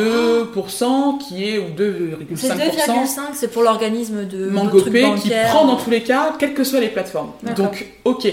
2% 0.54 1.18
qui 1.18 1.48
est 1.50 1.58
ou 1.58 1.64
C'est 2.36 2.50
2,5% 2.50 2.56
2,5, 2.56 3.20
c'est 3.32 3.48
pour 3.50 3.64
l'organisme 3.64 4.26
de 4.26 4.44
de 4.44 4.50
Mangopé 4.50 5.04
qui 5.20 5.30
prend 5.48 5.64
dans 5.66 5.76
tous 5.76 5.90
les 5.90 6.04
cas, 6.04 6.32
quelles 6.38 6.54
que 6.54 6.62
soient 6.62 6.78
les 6.78 6.90
plateformes. 6.90 7.32
Donc, 7.56 7.86
ok. 8.04 8.24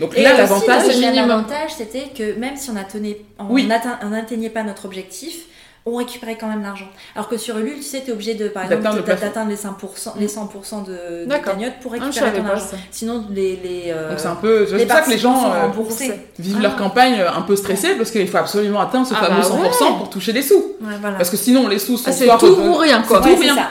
Donc 0.00 0.10
Et 0.16 0.22
là, 0.24 0.32
l'avantage, 0.36 1.70
c'était 1.76 2.08
que 2.18 2.36
même 2.36 2.56
si 2.56 2.68
on 2.70 2.74
atteignait, 2.76 3.20
on 3.38 3.46
Oui. 3.52 3.68
atteint- 3.70 4.00
on 4.02 4.08
n'atteignait 4.08 4.50
pas 4.50 4.64
notre 4.64 4.86
objectif, 4.86 5.44
on 5.86 5.96
récupérait 5.96 6.36
quand 6.38 6.46
même 6.48 6.62
l'argent. 6.62 6.86
Alors 7.14 7.28
que 7.28 7.36
sur 7.36 7.58
Ulule, 7.58 7.76
tu 7.76 7.82
sais, 7.82 8.00
t'es 8.00 8.12
obligé 8.12 8.34
de, 8.34 8.48
par 8.48 8.64
exemple, 8.64 9.02
D'atteindre 9.04 9.50
les 9.50 9.56
5%, 9.56 10.18
les 10.18 10.28
100% 10.28 10.84
de, 10.86 10.92
de 11.24 11.24
D'accord. 11.26 11.52
cagnotte 11.54 11.74
pour 11.82 11.92
Ah, 11.94 12.02
récupérer 12.04 12.26
savais 12.26 12.38
ton 12.38 12.44
pas 12.44 12.50
argent. 12.52 12.64
ça. 12.70 12.76
Sinon, 12.90 13.24
les, 13.30 13.56
les, 13.62 13.82
euh, 13.88 14.08
donc 14.10 14.18
c'est 14.18 14.28
un 14.28 14.34
peu, 14.36 14.66
c'est 14.66 14.88
ça 14.88 15.02
que 15.02 15.10
les 15.10 15.18
gens 15.18 15.52
euh, 15.52 15.66
vivent 16.38 16.56
Ah. 16.58 16.62
leur 16.62 16.76
campagne 16.76 17.20
euh, 17.20 17.30
un 17.30 17.42
peu 17.42 17.54
stressés 17.56 17.96
parce 17.96 18.10
qu'il 18.10 18.26
faut 18.28 18.38
absolument 18.38 18.80
atteindre 18.80 19.06
ce 19.06 19.14
Ah 19.14 19.24
fameux 19.26 19.42
bah 19.42 19.68
100% 19.70 19.82
ouais. 19.92 19.98
pour 19.98 20.08
toucher 20.10 20.32
des 20.32 20.40
sous. 20.42 20.54
Ouais, 20.80 20.94
voilà. 21.00 21.16
Parce 21.18 21.28
que 21.28 21.36
sinon, 21.36 21.68
les 21.68 21.78
sous 21.78 21.98
sont 21.98 22.04
Ah, 22.08 22.12
c'est 22.12 22.28
tout 22.38 22.46
ou 22.46 22.74
rien, 22.76 23.02
quoi. 23.02 23.20
C'est 23.22 23.28
Ouais, 23.30 23.34
tout 23.36 23.42
rien. 23.42 23.54
ça. 23.56 23.68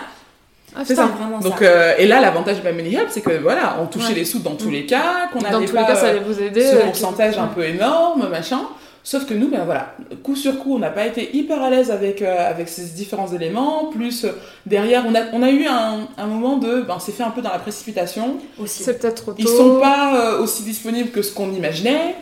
Ah, 0.75 0.81
C'est 0.85 0.95
ça. 0.95 1.07
Donc, 1.41 1.61
euh, 1.61 1.93
et 1.99 2.07
là, 2.07 2.19
l'avantage 2.19 2.61
de 2.63 2.71
Money 2.71 2.93
Help, 2.93 3.07
c'est 3.09 3.21
que 3.21 3.37
voilà, 3.39 3.77
on 3.81 3.85
touchait 3.85 4.09
Ouais. 4.09 4.13
les 4.15 4.25
sous 4.25 4.39
dans 4.39 4.55
tous 4.55 4.69
les 4.71 4.85
cas, 4.87 5.29
qu'on 5.31 5.39
Dans 5.39 5.49
n'avait 5.51 5.65
tous 5.67 5.75
les 5.75 5.83
cas, 5.83 5.95
ça 5.95 6.05
euh, 6.05 6.09
allait 6.11 6.19
vous 6.19 6.39
aider. 6.41 6.61
ce 6.63 6.75
euh, 6.75 6.85
pourcentage 6.85 7.37
un 7.37 7.45
peu 7.47 7.63
énorme, 7.63 8.27
machin. 8.29 8.61
Sauf 9.05 9.25
que 9.25 9.33
nous, 9.33 9.49
ben 9.49 9.65
voilà, 9.65 9.95
coup 10.23 10.35
sur 10.35 10.59
coup, 10.59 10.75
on 10.75 10.79
n'a 10.79 10.89
pas 10.89 11.05
été 11.05 11.35
hyper 11.35 11.61
à 11.61 11.69
l'aise 11.69 11.91
avec, 11.91 12.21
euh, 12.21 12.49
avec 12.49 12.69
ces 12.69 12.85
différents 12.85 13.27
éléments. 13.27 13.87
Plus 13.87 14.23
euh, 14.23 14.29
derrière, 14.65 15.03
on 15.05 15.13
a, 15.13 15.23
on 15.33 15.43
a 15.43 15.49
eu 15.49 15.65
un, 15.65 16.07
un 16.17 16.25
moment 16.25 16.55
de, 16.55 16.81
ben, 16.81 16.97
c'est 16.99 17.11
fait 17.11 17.23
un 17.23 17.31
peu 17.31 17.41
dans 17.41 17.51
la 17.51 17.59
précipitation. 17.59 18.37
Aussi. 18.57 18.83
C'est 18.83 18.99
peut-être 18.99 19.23
trop 19.23 19.31
tôt. 19.33 19.37
Ils 19.39 19.47
sont 19.47 19.79
pas 19.81 20.15
euh, 20.15 20.41
aussi 20.41 20.63
disponibles 20.63 21.11
que 21.11 21.21
ce 21.21 21.33
qu'on 21.33 21.51
imaginait. 21.51 22.15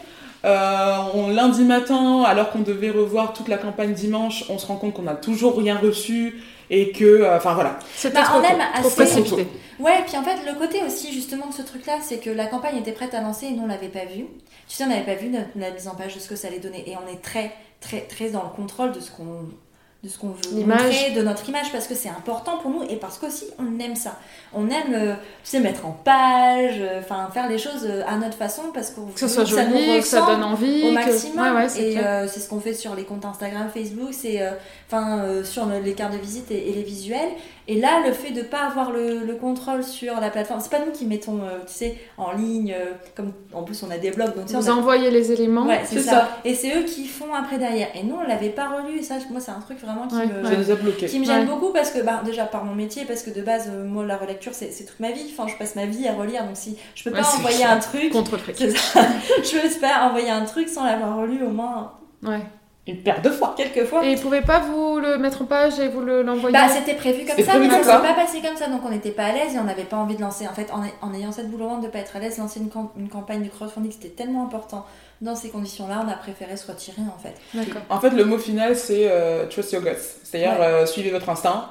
Euh, 0.44 0.96
on, 1.14 1.30
lundi 1.30 1.64
matin, 1.64 2.24
alors 2.24 2.50
qu'on 2.50 2.62
devait 2.62 2.90
revoir 2.90 3.34
toute 3.34 3.48
la 3.48 3.58
campagne 3.58 3.94
dimanche, 3.94 4.46
on 4.50 4.58
se 4.58 4.66
rend 4.66 4.76
compte 4.76 4.96
qu'on 4.96 5.04
n'a 5.04 5.14
toujours 5.14 5.56
rien 5.56 5.78
reçu 5.78 6.42
et 6.74 6.92
que, 6.92 7.04
euh, 7.06 7.38
enfin 7.38 7.54
voilà. 7.54 7.78
C'était 7.96 8.16
Bah, 8.16 8.24
trop 8.24 8.40
on 8.40 8.44
aime 8.44 8.58
trop 8.80 8.88
assez- 8.88 8.96
précipité. 8.96 9.48
Ouais, 9.80 10.04
puis 10.08 10.16
en 10.18 10.24
fait, 10.24 10.38
le 10.50 10.58
côté 10.58 10.82
aussi 10.84 11.12
justement 11.14 11.48
de 11.48 11.54
ce 11.54 11.62
truc-là, 11.64 11.98
c'est 12.02 12.18
que 12.20 12.30
la 12.30 12.46
campagne 12.48 12.78
était 12.78 12.92
prête 12.94 13.14
à 13.14 13.22
lancer 13.22 13.48
et 13.48 13.52
nous 13.52 13.64
on 13.64 13.68
l'avait 13.68 13.90
pas 13.90 14.06
vu. 14.06 14.26
Tu 14.68 14.76
sais, 14.78 14.84
on 14.86 14.88
n'avait 14.88 15.04
pas 15.06 15.16
vu 15.16 15.28
notre- 15.30 15.50
la 15.56 15.70
mise 15.72 15.88
en 15.88 15.96
page 15.96 16.16
de 16.16 16.20
ce 16.20 16.30
que 16.30 16.36
ça 16.36 16.48
allait 16.48 16.60
donner 16.60 16.90
et 16.90 16.96
on 16.96 17.12
est 17.12 17.22
très, 17.22 17.52
très, 17.82 18.02
très 18.02 18.30
dans 18.30 18.44
le 18.44 18.50
contrôle 18.56 18.92
de 18.94 19.00
ce 19.02 19.12
qu'on 19.12 19.50
de 20.04 20.10
ce 20.10 20.18
qu'on 20.18 20.30
veut 20.30 20.66
montrer, 20.66 21.12
de 21.16 21.22
notre 21.22 21.48
image, 21.48 21.72
parce 21.72 21.86
que 21.86 21.94
c'est 21.94 22.10
important 22.10 22.58
pour 22.58 22.72
nous 22.72 22.82
et 22.90 22.96
parce 22.96 23.20
qu'aussi 23.20 23.46
on 23.60 23.80
aime 23.80 23.96
ça. 23.96 24.18
On 24.52 24.68
aime, 24.70 24.94
euh, 24.94 25.14
tu 25.44 25.52
sais, 25.52 25.60
mettre 25.60 25.86
en 25.86 25.92
page, 25.92 26.74
euh, 26.80 27.02
faire 27.04 27.48
les 27.48 27.60
choses 27.60 27.86
euh, 27.88 28.02
à 28.08 28.18
notre 28.18 28.36
façon 28.36 28.64
parce 28.74 28.90
qu'on 28.90 29.06
Que 29.06 29.20
ça 29.20 29.26
veut 29.28 29.32
soit 29.34 29.44
que 29.44 29.50
ça 29.52 29.66
nous 29.68 29.78
joli, 29.78 30.00
que 30.00 30.06
ça 30.08 30.22
donne 30.26 30.44
envie. 30.44 30.84
au 30.86 30.88
que- 30.90 30.94
maximum. 30.94 31.46
Ouais, 31.56 31.62
ouais, 31.62 31.70
c'est 31.70 31.92
et 31.92 32.00
euh, 32.00 32.28
c'est 32.28 32.40
ce 32.40 32.50
qu'on 32.50 32.60
fait 32.60 32.74
sur 32.74 32.96
les 32.96 33.04
comptes 33.04 33.26
Instagram, 33.26 33.68
Facebook, 33.72 34.10
c'est 34.12 34.42
enfin 34.88 35.44
sur 35.44 35.68
le- 35.68 35.80
les 35.80 35.94
cartes 35.94 36.14
de 36.14 36.18
visite 36.18 36.50
et, 36.50 36.70
et 36.70 36.74
les 36.74 36.84
visuels. 36.84 37.30
Et 37.72 37.80
là, 37.80 38.02
le 38.06 38.12
fait 38.12 38.32
de 38.32 38.42
pas 38.42 38.64
avoir 38.68 38.92
le, 38.92 39.20
le 39.26 39.36
contrôle 39.36 39.82
sur 39.84 40.20
la 40.20 40.30
plateforme, 40.30 40.60
c'est 40.60 40.70
pas 40.72 40.84
nous 40.86 40.92
qui 40.92 41.06
mettons, 41.06 41.40
euh, 41.44 41.60
tu 41.66 41.74
sais, 41.74 41.98
en 42.18 42.34
ligne, 42.34 42.74
euh, 42.78 42.92
comme 43.16 43.32
en 43.54 43.64
plus 43.64 43.82
on 43.84 43.90
a 43.92 43.98
des 43.98 44.12
blogs, 44.12 44.36
donc 44.36 44.46
tu 44.48 44.52
sais, 44.52 44.58
Vous 44.60 44.70
on 44.70 44.74
a- 44.74 44.76
envoyez 44.78 45.10
les 45.10 45.32
éléments. 45.32 45.66
Ouais, 45.66 45.82
c'est 45.86 46.00
ça. 46.00 46.12
ça. 46.12 46.30
Et 46.44 46.54
c'est 46.54 46.76
eux 46.78 46.84
qui 46.84 47.06
font 47.08 47.34
après 47.34 47.58
derrière. 47.58 47.88
Et 47.96 48.04
nous, 48.04 48.16
on 48.16 48.28
l'avait 48.28 48.50
pas 48.50 48.68
relu. 48.68 49.00
Et 49.00 49.04
ça, 49.04 49.16
moi, 49.30 49.40
c'est 49.40 49.52
un 49.52 49.60
truc 49.62 49.80
vraiment 49.80 50.08
qui 50.08 50.16
Ouais, 50.16 50.26
me 50.28 50.44
Ça 50.44 50.58
nous 50.58 50.72
a 50.72 50.76
bloqué. 50.76 51.06
qui 51.06 51.20
me 51.20 51.26
gêne 51.26 51.40
Ouais. 51.40 51.46
beaucoup 51.46 51.72
parce 51.72 51.92
que 51.92 52.00
bah, 52.02 52.22
déjà 52.26 52.44
par 52.46 52.66
mon 52.66 52.76
métier 52.76 53.06
parce 53.06 53.24
que 53.24 53.30
de 53.30 53.42
base 53.42 53.70
euh, 53.74 53.86
moi 53.86 54.06
la 54.06 54.18
relecture 54.18 54.54
c'est 54.54 54.68
toute 54.86 55.00
ma 55.00 55.12
vie 55.12 55.32
enfin 55.32 55.48
je 55.48 55.56
passe 55.58 55.76
ma 55.76 55.86
vie 55.86 56.08
à 56.08 56.14
relire 56.14 56.44
donc 56.44 56.56
si 56.58 56.76
je 56.96 57.04
peux 57.04 57.16
Ouais, 57.16 57.22
pas 57.22 57.28
envoyer 57.38 57.64
un 57.64 57.80
truc 57.80 58.12
Contre 58.12 58.38
ça. 58.38 58.54
je 59.44 59.62
peux 59.62 59.80
pas 59.80 60.08
envoyer 60.10 60.30
un 60.30 60.44
truc 60.46 60.68
sans 60.68 60.84
l'avoir 60.86 61.18
relu 61.18 61.42
au 61.44 61.50
moins 61.50 61.94
Ouais. 62.24 62.42
Une 62.88 62.98
paire 63.04 63.22
de 63.22 63.30
fois. 63.30 63.54
quelques 63.56 63.86
fois. 63.86 64.04
Et 64.06 64.14
ils 64.14 64.20
pouvaient 64.20 64.42
pas 64.42 64.60
vous 64.60 65.00
le 65.00 65.18
mettre 65.18 65.44
en 65.44 65.46
page 65.46 65.80
et 65.80 65.88
vous 65.88 66.02
le- 66.02 66.24
l'envoyer 66.24 66.52
Bah, 66.54 66.68
c'était 66.68 66.96
prévu 66.96 67.26
comme 67.26 67.38
ça, 67.44 67.52
prévu 67.52 67.68
mais 67.68 67.70
ça 67.70 67.84
s'est 67.84 68.08
pas 68.08 68.14
passé 68.14 68.42
comme 68.42 68.56
ça, 68.58 68.68
donc 68.70 68.82
on 68.86 68.90
n'était 68.90 69.12
pas 69.12 69.26
à 69.26 69.32
l'aise 69.34 69.54
et 69.56 69.60
on 69.60 69.64
n'avait 69.66 69.84
pas 69.84 69.98
envie 69.98 70.16
de 70.16 70.22
lancer. 70.22 70.48
En 70.48 70.54
fait, 70.54 70.68
en, 70.72 70.82
en 71.08 71.14
ayant 71.14 71.32
cette 71.32 71.50
boule 71.52 71.62
au 71.62 71.68
ventre 71.70 71.82
de 71.82 71.88
pas 71.90 72.00
être 72.00 72.16
à 72.16 72.20
l'aise, 72.20 72.38
lancer 72.40 72.60
une, 72.60 72.70
cam- 72.70 72.90
une 72.98 73.08
campagne 73.10 73.44
de 73.44 73.50
crowdfunding, 73.50 73.92
c'était 73.92 74.10
tellement 74.10 74.44
important. 74.44 74.86
Dans 75.22 75.36
ces 75.36 75.50
conditions-là, 75.50 76.02
on 76.04 76.10
a 76.10 76.16
préféré 76.16 76.58
se 76.58 76.66
retirer 76.72 77.04
en 77.04 77.20
fait. 77.22 77.36
D'accord. 77.54 77.82
En 77.90 78.00
fait, 78.00 78.10
le 78.10 78.26
mot 78.26 78.40
final, 78.40 78.76
c'est 78.76 79.08
euh, 79.12 79.46
trust 79.46 79.72
your 79.74 79.84
guts. 79.84 79.92
C'est-à-dire, 80.24 80.60
Ouais. 80.60 80.66
euh, 80.66 80.86
suivez 80.88 81.12
votre 81.12 81.30
instinct. 81.30 81.68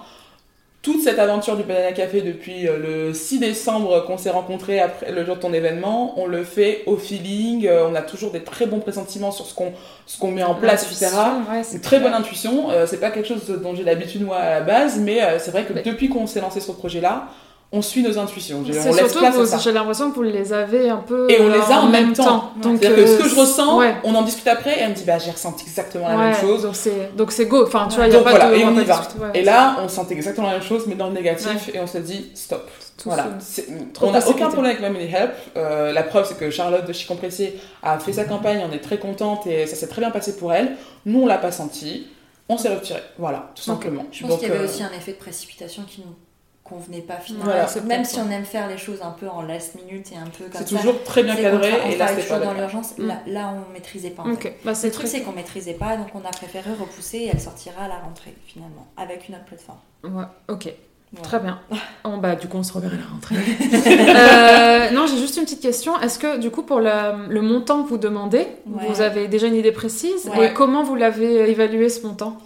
Toute 0.82 1.02
cette 1.02 1.18
aventure 1.18 1.58
du 1.58 1.62
Banana 1.62 1.92
Café 1.92 2.22
depuis 2.22 2.66
euh, 2.66 2.78
le 3.08 3.12
6 3.12 3.38
décembre 3.38 4.02
qu'on 4.06 4.16
s'est 4.16 4.30
rencontrés 4.30 4.80
après 4.80 5.12
le 5.12 5.26
jour 5.26 5.36
de 5.36 5.40
ton 5.42 5.52
événement, 5.52 6.14
on 6.18 6.24
le 6.26 6.42
fait 6.42 6.84
au 6.86 6.96
feeling. 6.96 7.66
euh, 7.66 7.86
on 7.86 7.94
a 7.94 8.00
toujours 8.00 8.30
des 8.30 8.42
très 8.42 8.64
bons 8.64 8.78
pressentiments 8.80 9.30
sur 9.30 9.44
ce 9.44 9.52
qu'on 9.54 9.72
ce 10.06 10.18
qu'on 10.18 10.30
met 10.30 10.42
en 10.42 10.54
place, 10.54 10.84
etc. 10.90 11.14
Ouais, 11.52 11.60
Une 11.74 11.82
très 11.82 12.00
bonne 12.00 12.14
intuition. 12.14 12.70
euh, 12.70 12.86
c'est 12.86 12.98
pas 12.98 13.10
quelque 13.10 13.28
chose 13.28 13.46
dont 13.62 13.74
j'ai 13.76 13.84
l'habitude 13.84 14.22
moi 14.24 14.36
à 14.38 14.50
la 14.52 14.60
base, 14.62 14.98
mais 14.98 15.22
euh, 15.22 15.38
c'est 15.38 15.50
vrai 15.50 15.64
que 15.64 15.74
Mais- 15.74 15.82
depuis 15.82 16.08
qu'on 16.08 16.26
s'est 16.26 16.40
lancé 16.40 16.60
sur 16.60 16.72
ce 16.72 16.78
projet-là, 16.78 17.26
on 17.72 17.82
suit 17.82 18.02
nos 18.02 18.18
intuitions. 18.18 18.64
C'est 18.70 18.92
surtout 18.92 19.18
place 19.20 19.36
que 19.52 19.58
j'ai 19.62 19.72
l'impression 19.72 20.10
que 20.10 20.16
vous 20.16 20.22
les 20.22 20.52
avez 20.52 20.88
un 20.90 20.96
peu 20.96 21.30
Et 21.30 21.40
on 21.40 21.48
les 21.48 21.54
euh, 21.58 21.72
a 21.74 21.78
en 21.80 21.88
même 21.88 22.12
temps. 22.12 22.52
Donc, 22.60 22.78
C'est-à-dire 22.80 22.96
que 23.04 23.06
ce 23.06 23.12
euh, 23.12 23.18
que 23.22 23.28
je 23.28 23.34
ressens, 23.36 23.78
ouais. 23.78 23.94
on 24.02 24.14
en 24.16 24.22
discute 24.22 24.48
après 24.48 24.76
et 24.76 24.80
elle 24.80 24.90
me 24.90 24.94
dit 24.94 25.04
bah 25.04 25.18
j'ai 25.18 25.30
ressenti 25.30 25.64
exactement 25.66 26.08
la 26.08 26.16
Ouais, 26.16 26.24
même 26.30 26.34
chose. 26.34 26.68
Donc 27.16 27.30
c'est 27.32 27.46
go. 27.46 27.64
Enfin, 27.64 27.86
tu 27.88 27.96
vois, 27.96 28.06
il 28.08 28.12
y 28.12 28.16
a 28.16 28.16
Donc 28.16 28.24
pas 28.24 28.30
voilà, 28.30 28.50
de 28.50 28.56
et 28.56 28.64
on 28.64 28.72
va 28.72 28.82
y 28.82 28.84
va. 28.84 28.96
ouais, 29.20 29.30
Et 29.34 29.42
là, 29.42 29.76
on 29.82 29.88
sentait 29.88 30.14
exactement 30.14 30.48
la 30.48 30.54
même 30.54 30.62
chose, 30.62 30.84
mais 30.88 30.96
dans 30.96 31.06
le 31.08 31.14
négatif, 31.14 31.70
et 31.72 31.78
on 31.78 31.86
s'est 31.86 32.00
dit 32.00 32.32
stop. 32.34 32.68
tout 32.96 33.08
Voilà. 33.08 33.28
On 34.02 34.10
n'a 34.10 34.28
aucun 34.28 34.48
problème 34.48 34.76
avec 34.76 34.80
Family 34.80 35.04
Help. 35.14 35.30
Euh, 35.56 35.92
la 35.92 36.02
preuve, 36.02 36.26
c'est 36.26 36.38
que 36.38 36.50
Charlotte 36.50 36.84
de 36.86 36.92
Chicompressé 36.92 37.56
a 37.84 37.98
fait 38.00 38.12
sa 38.14 38.24
campagne, 38.24 38.62
on 38.68 38.72
est 38.74 38.80
très 38.80 38.98
contente 38.98 39.46
et 39.46 39.66
ça 39.66 39.76
s'est 39.76 39.86
très 39.86 40.00
bien 40.00 40.10
passé 40.10 40.36
pour 40.36 40.52
elle. 40.52 40.76
Nous, 41.06 41.22
on 41.22 41.26
l'a 41.26 41.38
pas 41.38 41.52
senti. 41.52 42.08
On 42.48 42.58
s'est 42.58 42.68
retiré. 42.74 43.00
Voilà, 43.16 43.52
tout 43.54 43.62
simplement. 43.62 44.06
Je 44.10 44.26
pense 44.26 44.40
qu'il 44.40 44.48
y 44.48 44.50
avait 44.50 44.60
euh, 44.60 44.64
aussi 44.64 44.82
un 44.82 44.90
effet 44.90 45.12
de 45.12 45.18
précipitation 45.18 45.84
qui 45.84 46.00
nous 46.00 46.14
convenait 46.70 47.00
pas 47.02 47.16
finalement. 47.16 47.44
Voilà, 47.46 47.66
c'est 47.66 47.84
Même 47.84 48.04
si 48.04 48.18
on 48.20 48.30
aime 48.30 48.44
faire 48.44 48.68
les 48.68 48.78
choses 48.78 49.00
un 49.02 49.10
peu 49.10 49.28
en 49.28 49.42
last 49.42 49.74
minute 49.74 50.10
et 50.12 50.16
un 50.16 50.26
peu 50.26 50.44
comme 50.44 50.52
c'est 50.64 50.68
ça. 50.68 50.76
toujours 50.78 51.02
très 51.04 51.22
bien 51.22 51.34
c'est 51.36 51.42
cadré 51.42 51.72
et 51.90 51.96
là, 51.96 52.06
c'est 52.08 52.22
toujours 52.22 52.38
pas 52.38 52.44
dans 52.46 52.54
l'urgence. 52.54 52.96
Mm. 52.98 53.06
Là, 53.06 53.18
là, 53.26 53.54
on 53.68 53.72
maîtrisait 53.72 54.10
pas. 54.10 54.22
En 54.22 54.36
fait. 54.36 54.48
Ok. 54.48 54.52
Bah, 54.64 54.74
c'est 54.74 54.86
Le 54.88 54.92
truc, 54.94 55.08
c'est 55.08 55.20
qu'on 55.22 55.32
maîtrisait 55.32 55.74
pas, 55.74 55.96
donc 55.96 56.08
on 56.14 56.20
a 56.26 56.30
préféré 56.30 56.70
repousser 56.78 57.18
et 57.18 57.30
elle 57.32 57.40
sortira 57.40 57.84
à 57.84 57.88
la 57.88 57.96
rentrée 57.98 58.34
finalement, 58.46 58.86
avec 58.96 59.28
une 59.28 59.34
autre 59.34 59.44
plateforme. 59.44 59.78
Ouais, 60.04 60.24
ok. 60.48 60.72
Très 61.24 61.40
bien. 61.40 61.58
Bon, 62.04 62.18
bah, 62.22 62.36
du 62.36 62.46
coup, 62.46 62.56
on 62.56 62.62
se 62.62 62.72
reverra 62.72 62.94
à 62.94 62.98
la 62.98 63.06
rentrée. 63.06 63.34
Euh, 64.10 64.90
non, 64.90 65.06
j'ai 65.06 65.16
juste 65.18 65.36
une 65.36 65.42
petite 65.44 65.60
question. 65.60 65.98
Est-ce 66.00 66.18
que, 66.18 66.38
du 66.38 66.50
coup, 66.50 66.62
pour 66.62 66.80
le, 66.80 67.28
le 67.28 67.42
montant 67.42 67.82
que 67.82 67.88
vous 67.88 67.98
demandez, 67.98 68.46
Ouais. 68.66 68.86
vous 68.88 69.00
avez 69.00 69.26
déjà 69.28 69.46
une 69.48 69.54
idée 69.56 69.72
précise? 69.72 70.28
Ouais. 70.36 70.48
Et 70.50 70.52
comment 70.52 70.82
vous 70.84 70.94
l'avez 70.94 71.50
évalué 71.50 71.88
ce 71.88 72.06
montant? 72.06 72.38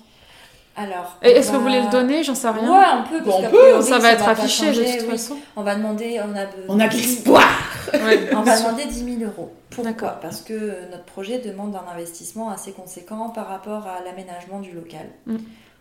Alors. 0.77 1.17
Est-ce 1.23 1.51
que 1.51 1.57
vous 1.57 1.63
voulez 1.63 1.83
le 1.83 1.91
donner 1.91 2.23
J'en 2.25 2.35
sais 2.35 2.49
rien. 2.49 2.71
Ouais, 2.71 2.87
on 2.99 3.09
peut, 3.09 3.23
parce 3.25 3.41
Bon, 3.41 3.47
on 3.47 3.51
peut, 3.51 3.83
ça 3.83 3.99
va 3.99 4.13
être 4.13 4.29
affiché 4.29 4.73
de 4.73 4.83
toute 4.83 5.03
oui. 5.03 5.11
façon. 5.11 5.37
On 5.57 5.63
va 5.63 5.77
demander, 5.77 6.21
on 6.21 6.37
a, 6.37 6.47
On 6.69 6.81
a 6.81 6.89
de 6.89 6.97
l'espoir 6.97 7.45
Ouais. 7.93 8.29
On 8.35 8.43
va 8.43 8.59
demander 8.59 8.87
10 8.87 9.19
000 9.19 9.31
euros. 9.31 9.53
Pourquoi 9.71 9.93
D'accord. 9.93 10.21
Parce 10.21 10.41
que 10.41 10.91
notre 10.91 11.05
projet 11.05 11.39
demande 11.39 11.77
un 11.77 11.93
investissement 11.93 12.51
assez 12.51 12.73
conséquent 12.73 13.29
par 13.29 13.49
rapport 13.49 13.87
à 13.87 14.03
l'aménagement 14.05 14.61
du 14.61 14.73
local. 14.73 15.07
Mm. 15.27 15.37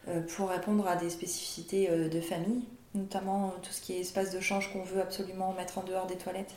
Euh, 0.09 0.19
pour 0.35 0.49
répondre 0.49 0.85
à 0.85 0.97
des 0.97 1.09
spécificités 1.09 1.89
euh, 1.89 2.09
de 2.09 2.19
famille, 2.19 2.63
notamment 2.93 3.45
euh, 3.45 3.59
tout 3.61 3.71
ce 3.71 3.79
qui 3.79 3.93
est 3.93 4.01
espace 4.01 4.31
de 4.31 4.41
change 4.41 4.73
qu'on 4.73 4.83
veut 4.83 4.99
absolument 4.99 5.53
mettre 5.53 5.77
en 5.77 5.83
dehors 5.83 6.07
des 6.07 6.17
toilettes 6.17 6.55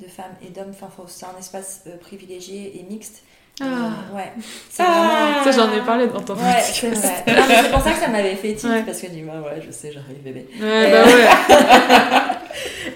de 0.00 0.08
femmes 0.08 0.34
et 0.42 0.50
d'hommes. 0.50 0.72
Enfin, 0.82 1.04
c'est 1.06 1.26
un 1.26 1.38
espace 1.38 1.84
privilégié 2.00 2.80
et 2.80 2.82
mixte. 2.82 3.22
Ah. 3.60 3.64
Euh, 3.64 4.16
ouais. 4.16 4.32
C'est 4.70 4.82
Ah. 4.86 5.40
Ça, 5.44 5.50
j'en 5.52 5.72
ai 5.72 5.80
parlé 5.80 6.06
dans 6.06 6.20
ton. 6.20 6.34
Ouais, 6.34 6.60
c'est 6.62 6.90
vrai. 6.90 7.24
Non, 7.26 7.42
mais 7.48 7.62
c'est 7.62 7.70
pour 7.72 7.80
ça 7.82 7.92
que 7.92 7.98
ça 7.98 8.08
m'avait 8.08 8.36
fait 8.36 8.54
tilt, 8.54 8.72
Ouais. 8.72 8.82
parce 8.84 9.00
que 9.00 9.06
du 9.08 9.24
coup, 9.24 9.30
ouais, 9.32 9.62
je 9.66 9.70
sais, 9.70 9.92
j'arrive 9.92 10.22
bébé. 10.22 10.46
Ouais, 10.60 10.90
bah 10.92 11.04
ouais. 11.04 12.34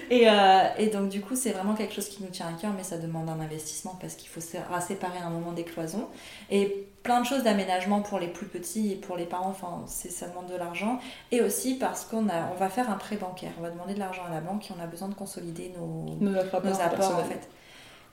Et, 0.09 0.29
euh, 0.29 0.63
et 0.77 0.87
donc 0.87 1.09
du 1.09 1.21
coup, 1.21 1.35
c'est 1.35 1.51
vraiment 1.51 1.73
quelque 1.73 1.93
chose 1.93 2.07
qui 2.07 2.21
nous 2.21 2.29
tient 2.29 2.45
à 2.47 2.51
cœur, 2.61 2.71
mais 2.77 2.83
ça 2.83 2.97
demande 2.97 3.29
un 3.29 3.39
investissement 3.39 3.97
parce 3.99 4.13
qu'il 4.15 4.29
faut 4.29 4.41
sé- 4.41 4.59
séparer 4.85 5.17
un 5.25 5.29
moment 5.29 5.53
des 5.53 5.63
cloisons. 5.63 6.07
Et 6.51 6.85
plein 7.01 7.19
de 7.21 7.25
choses 7.25 7.41
d'aménagement 7.43 8.01
pour 8.01 8.19
les 8.19 8.27
plus 8.27 8.45
petits 8.45 8.91
et 8.91 8.95
pour 8.95 9.17
les 9.17 9.25
parents, 9.25 9.49
enfin, 9.49 9.81
c'est, 9.87 10.11
ça 10.11 10.27
demande 10.27 10.47
de 10.51 10.55
l'argent. 10.55 10.99
Et 11.31 11.41
aussi 11.41 11.75
parce 11.75 12.05
qu'on 12.05 12.27
a, 12.29 12.49
on 12.53 12.59
va 12.59 12.69
faire 12.69 12.91
un 12.91 12.95
prêt 12.95 13.15
bancaire, 13.15 13.51
on 13.59 13.63
va 13.63 13.71
demander 13.71 13.95
de 13.95 13.99
l'argent 13.99 14.21
à 14.29 14.33
la 14.33 14.41
banque 14.41 14.69
et 14.69 14.73
on 14.77 14.83
a 14.83 14.87
besoin 14.87 15.07
de 15.07 15.15
consolider 15.15 15.73
nos, 15.79 16.05
Nos 16.19 16.37
apports 16.39 16.63
nos 16.63 16.79
apports 16.81 17.15
en 17.15 17.23
fait. 17.23 17.47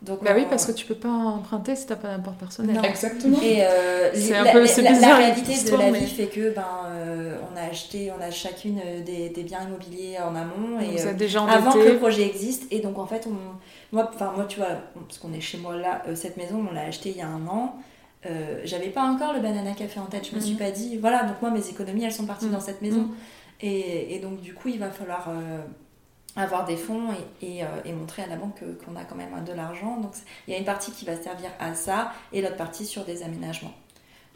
Donc, 0.02 0.24
Bah 0.24 0.30
oui, 0.34 0.46
parce 0.48 0.64
que 0.64 0.72
tu 0.72 0.86
peux 0.86 0.94
pas 0.94 1.10
emprunter 1.10 1.76
si 1.76 1.84
t'as 1.86 1.96
pas 1.96 2.08
d'apport 2.16 2.32
personnel. 2.32 2.74
Non. 2.76 2.82
Exactement. 2.82 3.36
Et 3.42 3.62
euh, 3.62 4.10
C'est 4.14 4.34
un 4.34 4.44
la, 4.44 4.52
peu- 4.52 4.60
la- 4.60 4.66
c'est 4.66 4.80
la- 4.82 4.90
la 4.92 4.96
bizarre, 4.96 5.16
réalité 5.18 5.52
de 5.70 5.76
la 5.76 5.90
mais- 5.90 5.98
vie 6.00 6.06
fait 6.06 6.26
que 6.28 6.54
ben 6.54 6.64
euh, 6.86 7.36
on 7.52 7.56
a 7.56 7.62
acheté, 7.70 8.10
on 8.18 8.22
a 8.22 8.30
chacune 8.30 8.80
euh, 8.84 9.02
des, 9.02 9.28
des 9.28 9.42
biens 9.42 9.62
immobiliers 9.66 10.16
en 10.18 10.34
amont 10.34 10.80
et 10.80 10.96
Vous 10.96 11.06
euh, 11.06 11.10
êtes 11.10 11.16
déjà 11.18 11.42
avant 11.44 11.72
que 11.72 11.78
le 11.86 11.98
projet 11.98 12.22
existe 12.26 12.64
et 12.72 12.80
donc 12.80 12.98
en 12.98 13.06
fait 13.06 13.26
on 13.26 13.36
moi 13.94 14.10
enfin 14.14 14.32
moi 14.34 14.46
tu 14.48 14.58
vois 14.58 14.68
parce 15.06 15.18
qu'on 15.18 15.34
est 15.34 15.40
chez 15.40 15.58
moi 15.58 15.76
là 15.76 16.02
euh, 16.08 16.14
cette 16.14 16.36
maison 16.38 16.64
on 16.70 16.72
l'a 16.72 16.82
achetée 16.86 17.10
il 17.10 17.16
y 17.18 17.22
a 17.22 17.28
un 17.28 17.46
an 17.46 17.74
euh, 18.26 18.60
j'avais 18.64 18.88
pas 18.88 19.02
encore 19.02 19.34
le 19.34 19.40
banana 19.40 19.72
café 19.72 20.00
en 20.00 20.06
tête 20.06 20.26
je 20.30 20.34
me 20.34 20.40
suis 20.40 20.52
Mhm. 20.54 20.58
pas 20.58 20.70
dit 20.70 20.96
voilà 20.96 21.24
donc 21.24 21.42
moi 21.42 21.50
mes 21.50 21.68
économies 21.68 22.04
elles 22.04 22.12
sont 22.12 22.26
parties 22.26 22.46
Mhm. 22.46 22.52
dans 22.52 22.60
cette 22.60 22.80
maison 22.80 23.00
Mhm. 23.02 23.10
et, 23.60 24.14
et 24.14 24.18
donc 24.20 24.40
du 24.40 24.54
coup 24.54 24.68
il 24.68 24.78
va 24.78 24.90
falloir 24.90 25.28
euh, 25.28 25.60
avoir 26.36 26.64
des 26.64 26.76
fonds 26.76 27.08
et, 27.42 27.46
et, 27.58 27.62
euh, 27.64 27.66
et 27.84 27.92
montrer 27.92 28.22
à 28.22 28.26
la 28.28 28.36
banque 28.36 28.54
que- 28.60 28.84
qu'on 28.84 28.94
a 28.96 29.04
quand 29.04 29.16
même 29.16 29.30
de 29.44 29.52
l'argent 29.52 29.96
donc 30.00 30.12
il 30.46 30.52
y 30.52 30.56
a 30.56 30.58
une 30.60 30.64
partie 30.64 30.92
qui 30.92 31.04
va 31.04 31.16
servir 31.20 31.50
à 31.58 31.74
ça 31.74 32.12
et 32.32 32.40
l'autre 32.40 32.56
partie 32.56 32.86
sur 32.86 33.04
des 33.04 33.22
aménagements 33.22 33.72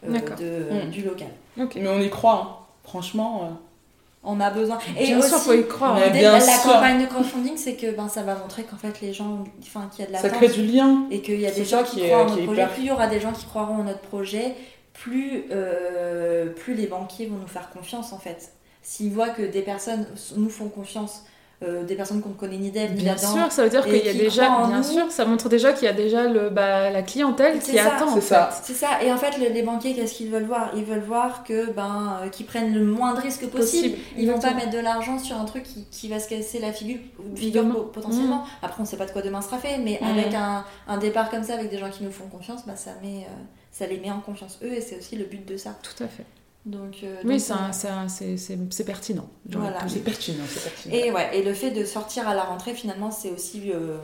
euh, 0.05 0.09
de, 0.09 0.85
Mhm. 0.85 0.89
du 0.91 1.03
local. 1.03 1.29
Mais 1.57 1.87
on 1.87 1.99
y 2.01 2.09
croit, 2.09 2.41
hein. 2.61 2.65
franchement. 2.83 3.43
euh, 3.43 3.47
on 4.27 4.39
a 4.39 4.49
besoin 4.49 4.79
et 4.97 5.05
Bien 5.05 5.19
aussi, 5.19 5.29
sûr, 5.29 5.37
faut 5.37 5.53
y 5.53 5.67
croire. 5.67 5.95
L'idée 6.03 6.19
de 6.19 6.23
la 6.23 6.39
sûr. 6.41 6.63
campagne 6.73 6.99
de 6.99 7.05
crowdfunding, 7.05 7.57
c'est 7.57 7.75
que 7.75 7.91
ben, 7.95 8.07
ça 8.09 8.23
va 8.23 8.33
montrer 8.35 8.63
qu'en 8.63 8.75
fait 8.75 8.99
les 9.01 9.13
gens, 9.13 9.43
enfin 9.61 9.87
qu'il 9.91 10.01
y 10.01 10.03
a 10.03 10.07
de 10.07 10.13
la 10.13 10.19
Ça 10.19 10.29
crée 10.31 10.47
du 10.47 10.63
lien. 10.65 11.05
et 11.11 11.21
qu'il 11.21 11.39
y 11.39 11.45
a 11.45 11.51
des 11.51 11.63
gens 11.63 11.83
qui 11.83 11.97
qui, 11.97 12.01
est- 12.01 12.07
croient 12.09 12.23
en 12.23 12.29
notre 12.29 12.43
projet. 12.43 12.61
hyper- 12.63 12.73
Plus 12.73 12.81
il 12.81 12.87
y 12.87 12.91
aura 12.91 13.05
des 13.07 13.19
gens 13.19 13.31
qui 13.31 13.45
croiront 13.45 13.75
en 13.75 13.83
notre 13.83 13.99
projet, 14.01 14.55
plus, 14.93 15.43
euh, 15.51 16.47
plus 16.47 16.73
les 16.73 16.87
banquiers 16.87 17.27
vont 17.27 17.37
nous 17.37 17.47
faire 17.47 17.69
confiance 17.69 18.13
en 18.13 18.17
fait. 18.19 18.51
S'ils 18.81 19.11
voient 19.11 19.29
que 19.29 19.43
des 19.43 19.61
personnes 19.61 20.07
nous 20.37 20.49
font 20.49 20.69
confiance, 20.69 21.23
euh, 21.63 21.83
des 21.83 21.95
personnes 21.95 22.21
qu'on 22.21 22.29
ne 22.29 22.33
connaît 22.35 22.57
ni 22.57 22.69
d'elles 22.69 22.93
ni 22.93 23.03
Bien 23.03 23.15
sûr, 23.17 23.49
ça 23.51 23.63
veut 23.63 23.69
dire 23.69 23.83
qu'il 23.85 24.05
y 24.05 24.09
a 24.09 24.13
déjà, 24.13 24.65
bien 24.67 24.77
nous. 24.77 24.83
sûr, 24.83 25.09
ça 25.11 25.23
montre 25.25 25.47
déjà 25.47 25.71
qu'il 25.73 25.85
y 25.85 25.87
a 25.87 25.93
déjà 25.93 26.27
le, 26.27 26.49
bah, 26.49 26.89
la 26.89 27.01
clientèle 27.01 27.59
qui 27.59 27.73
ça. 27.77 27.95
attend. 27.95 28.09
en 28.09 28.15
C'est 28.15 28.21
fait. 28.21 28.27
ça. 28.27 28.49
c'est 28.63 28.73
ça. 28.73 29.01
Et 29.03 29.11
en 29.11 29.17
fait, 29.17 29.37
le- 29.37 29.53
les 29.53 29.61
banquiers, 29.63 29.93
qu'est-ce 29.95 30.13
qu'ils 30.15 30.29
veulent 30.29 30.43
voir? 30.45 30.71
Ils 30.75 30.83
veulent 30.83 30.99
voir 31.03 31.43
que 31.43 31.71
ben, 31.71 32.19
euh, 32.23 32.29
qu'ils 32.29 32.45
prennent 32.45 32.73
le 32.73 32.83
moins 32.83 33.13
de 33.13 33.21
risques 33.21 33.47
possible. 33.47 33.95
Possible. 33.95 33.97
Ils 34.17 34.29
vont 34.29 34.39
pas 34.39 34.53
mettre 34.53 34.71
de 34.71 34.79
l'argent 34.79 35.17
sur 35.17 35.37
un 35.39 35.45
truc 35.45 35.63
qui, 35.63 35.85
qui 35.89 36.09
va 36.09 36.19
se 36.19 36.27
casser 36.27 36.59
la 36.59 36.73
figure, 36.73 36.99
figure 37.35 37.91
potentiellement. 37.91 38.43
Après, 38.61 38.81
on 38.81 38.85
sait 38.85 38.97
pas 38.97 39.05
de 39.05 39.11
quoi 39.11 39.21
demain 39.21 39.41
sera 39.41 39.57
fait, 39.57 39.77
mais 39.77 39.97
Mm. 40.01 40.05
avec 40.19 40.33
un, 40.33 40.65
un 40.87 40.97
départ 40.97 41.29
comme 41.29 41.43
ça, 41.43 41.53
avec 41.53 41.69
des 41.69 41.77
gens 41.77 41.89
qui 41.89 42.03
nous 42.03 42.11
font 42.11 42.27
confiance, 42.27 42.65
bah, 42.67 42.75
ça, 42.75 42.91
met, 43.01 43.19
euh, 43.23 43.29
ça 43.71 43.87
les 43.87 43.97
met 43.97 44.11
en 44.11 44.19
confiance 44.19 44.59
eux, 44.63 44.73
et 44.73 44.81
c'est 44.81 44.97
aussi 44.97 45.15
le 45.15 45.23
but 45.25 45.45
de 45.47 45.55
ça. 45.57 45.71
Tout 45.81 46.03
à 46.03 46.07
fait. 46.07 46.25
Donc, 46.65 46.97
euh, 47.03 47.15
Oui, 47.23 47.39
c'est 47.39 48.83
pertinent. 48.85 49.27
Voilà. 49.51 49.79
C'est 49.87 50.03
pertinent. 50.03 50.43
Et 50.91 51.11
ouais, 51.11 51.37
et 51.37 51.43
le 51.43 51.53
fait 51.53 51.69
de 51.71 51.85
sortir 51.85 52.27
à 52.27 52.33
la 52.33 52.43
rentrée, 52.43 52.73
finalement, 52.73 53.11
c'est 53.11 53.31
aussi. 53.31 53.71
euh, 53.71 53.97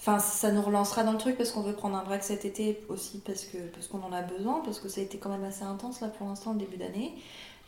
Enfin, 0.00 0.20
ça 0.20 0.52
nous 0.52 0.62
relancera 0.62 1.02
dans 1.02 1.10
le 1.12 1.18
truc 1.18 1.36
parce 1.36 1.50
qu'on 1.50 1.60
veut 1.60 1.72
prendre 1.72 1.96
un 1.96 2.04
break 2.04 2.22
cet 2.22 2.44
été 2.44 2.80
aussi 2.88 3.20
parce 3.26 3.44
que 3.44 3.58
parce 3.74 3.88
qu'on 3.88 3.98
en 3.98 4.12
a 4.16 4.22
besoin, 4.22 4.62
parce 4.64 4.78
que 4.78 4.88
ça 4.88 5.00
a 5.00 5.04
été 5.04 5.18
quand 5.18 5.28
même 5.28 5.42
assez 5.42 5.64
intense 5.64 6.00
là 6.00 6.06
pour 6.06 6.28
l'instant 6.28 6.52
le 6.52 6.60
début 6.60 6.76
d'année. 6.76 7.14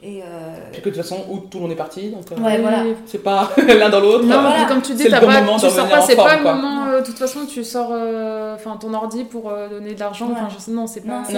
Et 0.02 0.22
euh, 0.24 0.54
Puis 0.72 0.80
que 0.80 0.88
de 0.90 0.94
toute 0.94 1.02
façon, 1.02 1.26
août, 1.28 1.48
tout 1.50 1.58
le 1.58 1.62
monde 1.64 1.72
est 1.72 1.76
parti, 1.76 2.08
donc 2.10 2.30
euh, 2.32 2.36
Ouais, 2.36 2.54
Oui. 2.54 2.62
voilà. 2.62 2.84
c'est 3.04 3.18
pas 3.18 3.50
l'un 3.58 3.90
dans 3.90 4.00
l'autre. 4.00 4.24
Non, 4.24 4.40
Voilà. 4.42 4.64
comme 4.66 4.80
tu 4.80 4.94
dis, 4.94 5.04
bon 5.04 5.10
pas, 5.10 5.40
moment 5.42 5.58
tu 5.58 5.68
sors 5.68 5.88
pas, 5.88 6.00
c'est 6.00 6.16
pas 6.16 6.36
le 6.36 6.42
moment. 6.44 6.86
euh, 6.86 7.00
De 7.00 7.04
toute 7.06 7.18
façon, 7.18 7.44
tu 7.46 7.64
sors, 7.64 7.88
euh, 7.90 8.54
enfin, 8.54 8.76
ton 8.78 8.94
ordi 8.94 9.24
pour 9.24 9.50
euh, 9.50 9.68
donner 9.68 9.94
de 9.94 10.00
l'argent. 10.00 10.28
Ouais. 10.28 10.36
Enfin, 10.40 10.56
non, 10.70 10.86
c'est 10.86 11.00
pas, 11.02 11.08
non, 11.08 11.24
c'est 11.26 11.34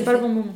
Non. 0.00 0.04
pas 0.04 0.12
le 0.12 0.18
bon 0.18 0.28
moment. 0.28 0.52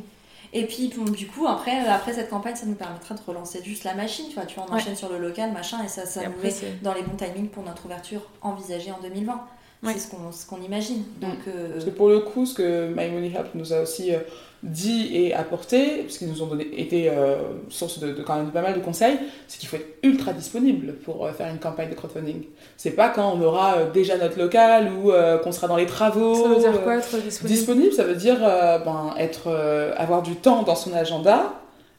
Et 0.55 0.65
puis 0.67 0.93
bon, 0.95 1.05
du 1.11 1.25
coup, 1.27 1.47
après, 1.47 1.79
après 1.87 2.13
cette 2.13 2.29
campagne, 2.29 2.55
ça 2.55 2.65
nous 2.67 2.75
permettra 2.75 3.15
de 3.15 3.21
relancer 3.25 3.61
juste 3.63 3.83
la 3.83 3.95
machine. 3.95 4.25
Tu 4.29 4.35
vois, 4.35 4.45
tu 4.45 4.55
vois 4.55 4.65
on 4.69 4.73
Ouais. 4.73 4.79
enchaîne 4.79 4.95
sur 4.95 5.09
le 5.09 5.17
local, 5.17 5.51
machin, 5.51 5.83
et 5.83 5.87
ça, 5.87 6.05
ça 6.05 6.21
Et 6.21 6.27
nous 6.27 6.33
après, 6.33 6.49
met 6.49 6.73
dans 6.83 6.93
les 6.93 7.01
bons 7.01 7.15
timings 7.17 7.49
pour 7.49 7.63
notre 7.63 7.85
ouverture 7.85 8.21
envisagée 8.41 8.91
en 8.91 8.99
2020. 9.01 9.41
Ouais. 9.83 9.93
C'est 9.93 9.99
ce 9.99 10.11
qu'on 10.11 10.31
ce 10.31 10.45
qu'on 10.45 10.61
imagine. 10.61 11.03
Donc, 11.21 11.39
euh, 11.47 11.73
Parce 11.73 11.85
que 11.85 11.89
pour 11.89 12.09
le 12.09 12.19
coup, 12.19 12.45
ce 12.45 12.53
que 12.53 12.87
My 12.87 13.09
Money 13.09 13.27
Hub 13.37 13.47
nous 13.55 13.73
a 13.73 13.81
aussi 13.81 14.13
euh, 14.13 14.19
dit 14.63 15.09
et 15.13 15.33
apporté, 15.33 16.03
parce 16.03 16.17
qu'ils 16.17 16.29
nous 16.29 16.41
ont 16.41 16.47
donné, 16.47 16.67
été 16.77 17.09
euh, 17.09 17.35
source 17.69 17.99
de, 17.99 18.13
de 18.13 18.21
quand 18.23 18.35
même 18.37 18.51
pas 18.51 18.61
mal 18.61 18.75
de 18.75 18.79
conseils, 18.79 19.17
c'est 19.47 19.59
qu'il 19.59 19.67
faut 19.67 19.75
être 19.75 19.97
ultra 20.03 20.31
disponible 20.31 20.93
pour 21.03 21.25
euh, 21.25 21.33
faire 21.33 21.51
une 21.51 21.59
campagne 21.59 21.89
de 21.89 21.95
crowdfunding. 21.95 22.43
C'est 22.77 22.91
pas 22.91 23.09
quand 23.09 23.33
on 23.35 23.41
aura 23.41 23.75
euh, 23.75 23.91
déjà 23.91 24.17
notre 24.17 24.39
local 24.39 24.89
ou 24.93 25.11
euh, 25.11 25.37
qu'on 25.39 25.51
sera 25.51 25.67
dans 25.67 25.75
les 25.75 25.85
travaux. 25.85 26.35
Ça 26.35 26.47
veut 26.47 26.59
dire 26.59 26.81
quoi 26.81 26.95
être 26.95 27.17
disponible? 27.17 27.55
Disponible, 27.55 27.91
ça 27.93 28.03
veut 28.05 28.15
dire 28.15 28.37
euh, 28.41 28.77
ben, 28.79 29.13
être, 29.19 29.47
euh, 29.47 29.93
avoir 29.97 30.21
du 30.21 30.35
temps 30.35 30.63
dans 30.63 30.75
son 30.75 30.93
agenda 30.93 31.55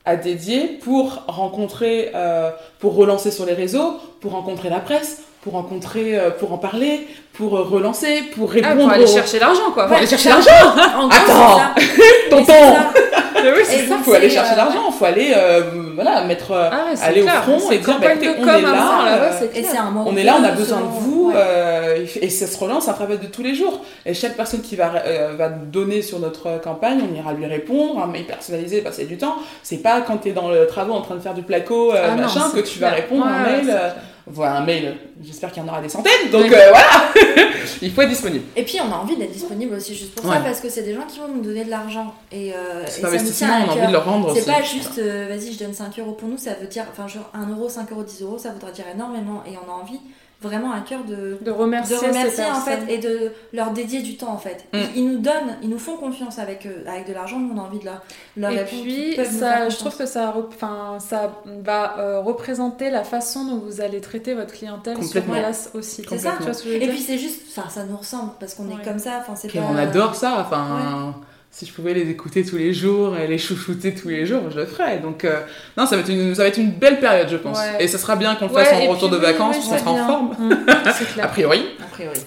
à 0.06 0.16
dédier 0.16 0.78
pour 0.82 1.22
rencontrer, 1.28 2.12
euh, 2.14 2.50
pour 2.78 2.94
relancer 2.94 3.30
sur 3.30 3.44
les 3.44 3.54
réseaux, 3.54 3.96
pour 4.20 4.32
rencontrer 4.32 4.70
la 4.70 4.80
presse, 4.80 5.23
pour 5.44 5.52
rencontrer, 5.52 6.18
euh, 6.18 6.30
pour 6.30 6.52
en 6.54 6.58
parler, 6.58 7.06
pour 7.34 7.56
euh, 7.56 7.62
relancer, 7.62 8.22
pour 8.34 8.48
Ah, 8.50 8.54
répondre. 8.54 8.80
pour 8.84 8.90
aller 8.90 9.04
aux- 9.04 9.06
chercher 9.06 9.38
l'argent, 9.38 9.70
quoi. 9.74 9.86
Pour 9.86 9.96
aller 9.98 10.06
chercher 10.06 10.30
ça- 10.30 10.36
l'argent. 10.36 11.08
Attends. 11.10 11.58
ça. 11.58 11.74
Tonton. 12.30 12.44
ça. 12.46 12.90
Ah 13.36 13.40
Il 13.76 14.02
faut 14.02 14.14
aller 14.14 14.30
chercher 14.30 14.54
euh, 14.54 14.56
l'argent, 14.56 14.84
il 14.88 14.92
faut 14.94 15.04
aller 15.04 15.34
euh, 15.36 15.60
voilà, 15.94 16.24
mettre, 16.24 16.52
Ah 16.52 16.86
ouais, 16.90 16.98
aller 17.02 17.20
clair. 17.20 17.42
au 17.46 17.58
front 17.58 17.70
et 17.72 17.78
dire 17.78 17.98
bah, 18.00 18.06
on 18.16 18.22
est 18.22 18.62
mort, 18.62 19.02
là. 19.04 19.30
Et 19.54 19.66
un 19.76 19.92
on 20.06 20.16
est 20.16 20.22
là, 20.24 20.36
on 20.40 20.44
a 20.44 20.50
besoin 20.52 20.78
de 20.78 20.84
vous, 21.00 21.28
ouais. 21.28 21.34
euh, 21.36 22.06
et 22.22 22.30
ça 22.30 22.46
se 22.46 22.56
relance, 22.58 22.88
un 22.88 22.94
travail 22.94 23.18
de 23.18 23.26
tous 23.26 23.42
les 23.42 23.54
jours. 23.54 23.80
Et 24.06 24.14
chaque 24.14 24.34
personne 24.34 24.62
qui 24.62 24.76
va, 24.76 24.92
euh, 25.06 25.34
va 25.36 25.50
donner 25.50 26.00
sur 26.00 26.20
notre 26.20 26.58
campagne, 26.62 27.00
on 27.10 27.14
ira 27.14 27.34
lui 27.34 27.44
répondre, 27.44 28.02
un 28.02 28.06
mail 28.06 28.24
personnalisé, 28.24 28.80
passer 28.80 29.04
du 29.04 29.18
temps. 29.18 29.36
C'est 29.62 29.82
pas 29.82 30.00
quand 30.00 30.18
tu 30.18 30.30
es 30.30 30.32
dans 30.32 30.48
le 30.48 30.66
travaux 30.66 30.94
en 30.94 31.02
train 31.02 31.16
de 31.16 31.20
faire 31.20 31.34
du 31.34 31.42
placo, 31.42 31.92
euh, 31.92 32.08
Ah 32.12 32.16
machin, 32.16 32.50
que 32.54 32.60
tu 32.60 32.78
vas 32.78 32.90
répondre 32.90 33.26
à 33.26 33.28
un 33.28 33.44
Ouais, 33.44 33.62
mail. 33.62 33.78
C'est 34.26 34.30
euh, 34.30 34.32
voilà, 34.34 34.56
un 34.56 34.64
mail, 34.64 34.96
j'espère 35.22 35.52
qu'il 35.52 35.62
y 35.62 35.66
en 35.66 35.68
aura 35.68 35.80
des 35.82 35.88
centaines, 35.88 36.30
donc 36.32 36.44
Oui. 36.44 36.54
euh, 36.54 36.70
voilà, 36.70 37.12
il 37.82 37.92
faut 37.92 38.02
être 38.02 38.08
disponible. 38.08 38.44
Et 38.56 38.62
puis 38.62 38.78
on 38.80 38.92
a 38.92 38.96
envie 38.96 39.16
d'être 39.16 39.32
disponible 39.32 39.74
aussi 39.74 39.94
juste 39.94 40.14
pour 40.14 40.24
Ouais. 40.30 40.36
ça 40.36 40.40
parce 40.42 40.60
que 40.60 40.68
c'est 40.68 40.82
des 40.82 40.94
gens 40.94 41.06
qui 41.06 41.18
vont 41.18 41.28
nous 41.28 41.42
donner 41.42 41.64
de 41.64 41.70
l'argent 41.70 42.14
et, 42.32 42.52
euh, 42.54 42.86
ça 42.86 43.00
nous 43.02 43.08
investissement, 43.08 43.46
tient 43.48 43.56
à 43.56 43.60
on 43.66 43.68
a 43.68 43.72
envie 43.72 43.86
de 43.86 43.92
le 43.92 43.98
rendre 43.98 44.30
aussi. 44.32 44.40
C'est 44.42 44.50
pas 44.52 44.62
juste 44.62 44.98
euh, 44.98 45.26
vas-y 45.28 45.52
je 45.52 45.58
donne 45.58 45.74
5 45.74 45.98
euros 45.98 46.12
pour 46.12 46.28
nous, 46.28 46.38
ça 46.38 46.54
veut 46.54 46.66
dire 46.66 46.84
enfin 46.90 47.06
genre 47.08 47.30
1 47.34 47.50
euro, 47.50 47.68
5 47.68 47.90
euros, 47.92 48.02
10 48.02 48.22
euros, 48.22 48.38
ça 48.38 48.50
voudra 48.50 48.70
dire 48.70 48.86
énormément 48.94 49.42
et 49.46 49.52
on 49.56 49.70
a 49.70 49.74
envie 49.74 50.00
vraiment 50.44 50.72
à 50.72 50.80
cœur 50.80 51.02
de, 51.04 51.38
De 51.40 51.50
remercier, 51.50 51.96
de 51.96 52.00
remercier 52.06 52.44
en 52.44 52.60
fait 52.60 52.80
et 52.88 52.98
de 52.98 53.32
leur 53.52 53.70
dédier 53.72 54.02
du 54.02 54.16
temps 54.16 54.32
en 54.32 54.38
fait. 54.38 54.64
Mm. 54.72 54.78
Ils, 54.78 54.96
ils 54.96 55.08
nous 55.08 55.18
donnent, 55.18 55.56
ils 55.62 55.68
nous 55.68 55.78
font 55.78 55.96
confiance 55.96 56.38
avec, 56.38 56.66
euh, 56.66 56.84
avec 56.86 57.08
de 57.08 57.12
l'argent, 57.12 57.38
nous 57.38 57.52
on 57.54 57.58
a 57.58 57.62
envie 57.64 57.78
de 57.80 57.84
leur, 57.86 58.02
leur 58.36 58.50
Et 58.52 58.58
répondre. 58.62 58.82
puis, 58.82 59.16
ça, 59.24 59.68
je 59.68 59.76
trouve 59.76 59.96
que 59.96 60.06
ça, 60.06 60.34
enfin, 60.48 60.98
ça 61.00 61.32
va 61.62 61.98
euh, 61.98 62.20
représenter 62.20 62.90
la 62.90 63.02
façon 63.04 63.44
dont 63.44 63.58
vous 63.58 63.80
allez 63.80 64.00
traiter 64.00 64.34
votre 64.34 64.52
clientèle 64.52 64.96
sur 64.98 65.06
Complètement. 65.06 65.34
place 65.34 65.70
aussi. 65.74 66.02
C'est 66.08 66.18
ça. 66.18 66.34
Tu 66.38 66.44
vois 66.44 66.52
ce 66.54 66.62
que 66.62 66.68
je 66.68 66.74
veux 66.74 66.76
Et 66.76 66.86
dire 66.86 66.90
puis 66.90 67.00
c'est 67.02 67.18
juste, 67.18 67.42
enfin 67.56 67.68
ça 67.68 67.84
nous 67.84 67.96
ressemble 67.96 68.30
parce 68.38 68.54
qu'on 68.54 68.68
est 68.70 68.74
Ouais. 68.74 68.82
comme 68.84 68.98
ça, 68.98 69.18
enfin 69.20 69.34
c'est 69.36 69.48
pas... 69.52 69.60
on 69.70 69.76
adore 69.76 70.14
ça, 70.14 70.36
enfin. 70.40 71.14
Si 71.56 71.66
je 71.66 71.72
pouvais 71.72 71.94
les 71.94 72.10
écouter 72.10 72.44
tous 72.44 72.56
les 72.56 72.74
jours 72.74 73.16
et 73.16 73.28
les 73.28 73.38
chouchouter 73.38 73.94
tous 73.94 74.08
les 74.08 74.26
jours, 74.26 74.50
je 74.50 74.58
le 74.58 74.66
ferais. 74.66 74.98
Donc, 74.98 75.24
euh, 75.24 75.40
non, 75.76 75.86
ça 75.86 75.94
va, 75.94 76.02
être 76.02 76.08
une, 76.08 76.34
ça 76.34 76.42
va 76.42 76.48
être 76.48 76.58
une 76.58 76.72
belle 76.72 76.98
période, 76.98 77.28
je 77.30 77.36
pense. 77.36 77.56
Ouais. 77.56 77.84
Et 77.84 77.86
ça 77.86 77.96
sera 77.96 78.16
bien 78.16 78.34
qu'on 78.34 78.48
le 78.48 78.52
Ouais, 78.52 78.64
fasse 78.64 78.72
en 78.74 78.90
retour 78.90 79.08
puis 79.08 79.18
de 79.20 79.24
oui, 79.24 79.32
vacances, 79.32 79.56
oui, 79.60 79.62
qu'on 79.68 79.72
c'est 79.74 79.78
sera 79.78 79.90
en 79.92 80.04
forme. 80.04 80.30
Mm, 80.36 80.56
c'est 80.66 81.04
A 81.10 81.12
clair. 81.12 81.30
priori. 81.30 81.62
A 81.80 81.84
priori. 81.86 82.18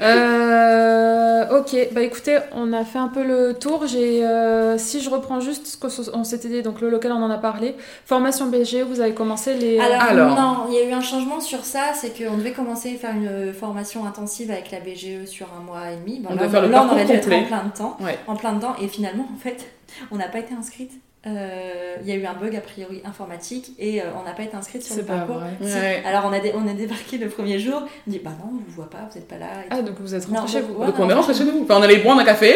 Euh, 0.00 1.58
ok, 1.58 1.88
bah 1.92 2.02
écoutez, 2.02 2.38
on 2.54 2.72
a 2.72 2.84
fait 2.84 2.98
un 2.98 3.08
peu 3.08 3.24
le 3.24 3.54
tour. 3.54 3.86
J'ai, 3.86 4.24
euh, 4.24 4.78
si 4.78 5.00
je 5.00 5.10
reprends 5.10 5.40
juste 5.40 5.66
ce 5.66 5.76
qu'on 6.10 6.24
s'était 6.24 6.48
dit, 6.48 6.62
donc 6.62 6.80
le 6.80 6.88
local, 6.90 7.12
on 7.12 7.22
en 7.22 7.30
a 7.30 7.38
parlé. 7.38 7.74
Formation 8.04 8.46
BG, 8.46 8.82
vous 8.82 9.00
avez 9.00 9.14
commencé 9.14 9.54
les. 9.54 9.78
Alors, 9.78 10.02
Alors. 10.02 10.36
non, 10.40 10.56
il 10.68 10.74
y 10.74 10.78
a 10.78 10.84
eu 10.88 10.92
un 10.92 11.00
changement 11.00 11.40
sur 11.40 11.64
ça, 11.64 11.92
c'est 11.94 12.10
qu'on 12.16 12.36
devait 12.36 12.52
commencer 12.52 12.94
à 12.94 12.98
faire 12.98 13.14
une 13.14 13.52
formation 13.52 14.06
intensive 14.06 14.50
avec 14.50 14.70
la 14.70 14.80
BGE 14.80 15.26
sur 15.26 15.46
un 15.58 15.62
mois 15.62 15.90
et 15.92 15.96
demi. 15.96 16.20
Bon, 16.20 16.30
On 16.30 16.34
là, 16.34 16.42
doit 16.42 16.48
faire 16.50 16.62
le 16.62 16.68
là, 16.68 16.86
on 16.88 16.92
aurait 16.92 17.04
dû 17.04 17.12
être 17.12 17.32
en 17.32 17.44
plein 17.44 17.64
de 17.64 17.76
temps, 17.76 17.96
Ouais. 18.00 18.18
en 18.26 18.36
plein 18.36 18.52
dedans, 18.52 18.74
et 18.80 18.88
finalement, 18.88 19.26
en 19.34 19.38
fait, 19.38 19.66
on 20.10 20.16
n'a 20.16 20.28
pas 20.28 20.38
été 20.38 20.54
inscrite. 20.54 20.92
Euh, 21.26 21.96
Il 22.02 22.08
y 22.08 22.12
a 22.12 22.14
eu 22.14 22.24
un 22.26 22.34
bug 22.34 22.54
a 22.54 22.60
priori 22.60 23.02
informatique 23.04 23.72
et 23.78 24.00
euh, 24.00 24.04
on 24.20 24.24
n'a 24.24 24.32
pas 24.34 24.44
été 24.44 24.56
inscrite 24.56 24.82
sur 24.84 24.94
le 24.94 25.00
c'est 25.00 25.06
pas 25.06 25.16
parcours. 25.18 25.36
vrai. 25.38 25.50
Si. 25.60 25.74
Ouais. 25.76 26.02
Alors 26.06 26.24
on 26.26 26.32
a, 26.32 26.38
dé- 26.38 26.52
on 26.54 26.66
a 26.68 26.72
débarqué 26.72 27.18
le 27.18 27.28
premier 27.28 27.58
jour, 27.58 27.82
on 28.06 28.10
dit 28.10 28.20
bah 28.24 28.30
non, 28.38 28.50
on 28.52 28.56
vous 28.56 28.64
voit 28.76 28.88
pas, 28.88 29.08
vous 29.10 29.18
êtes 29.18 29.26
pas 29.26 29.36
là. 29.36 29.46
et 29.64 29.66
Ah, 29.70 29.76
tout. 29.78 29.82
donc 29.82 29.96
vous 30.00 30.14
êtes 30.14 30.24
rentré 30.26 30.46
chez 30.46 30.60
vous. 30.60 30.74
ouais. 30.78 30.86
Donc 30.86 30.94
on 30.98 31.10
est 31.10 31.14
rentré 31.14 31.34
chez 31.34 31.44
nous. 31.44 31.62
Enfin, 31.64 31.74
on 31.78 31.82
allait 31.82 31.96
boire 31.98 32.18
un 32.18 32.24
café 32.24 32.54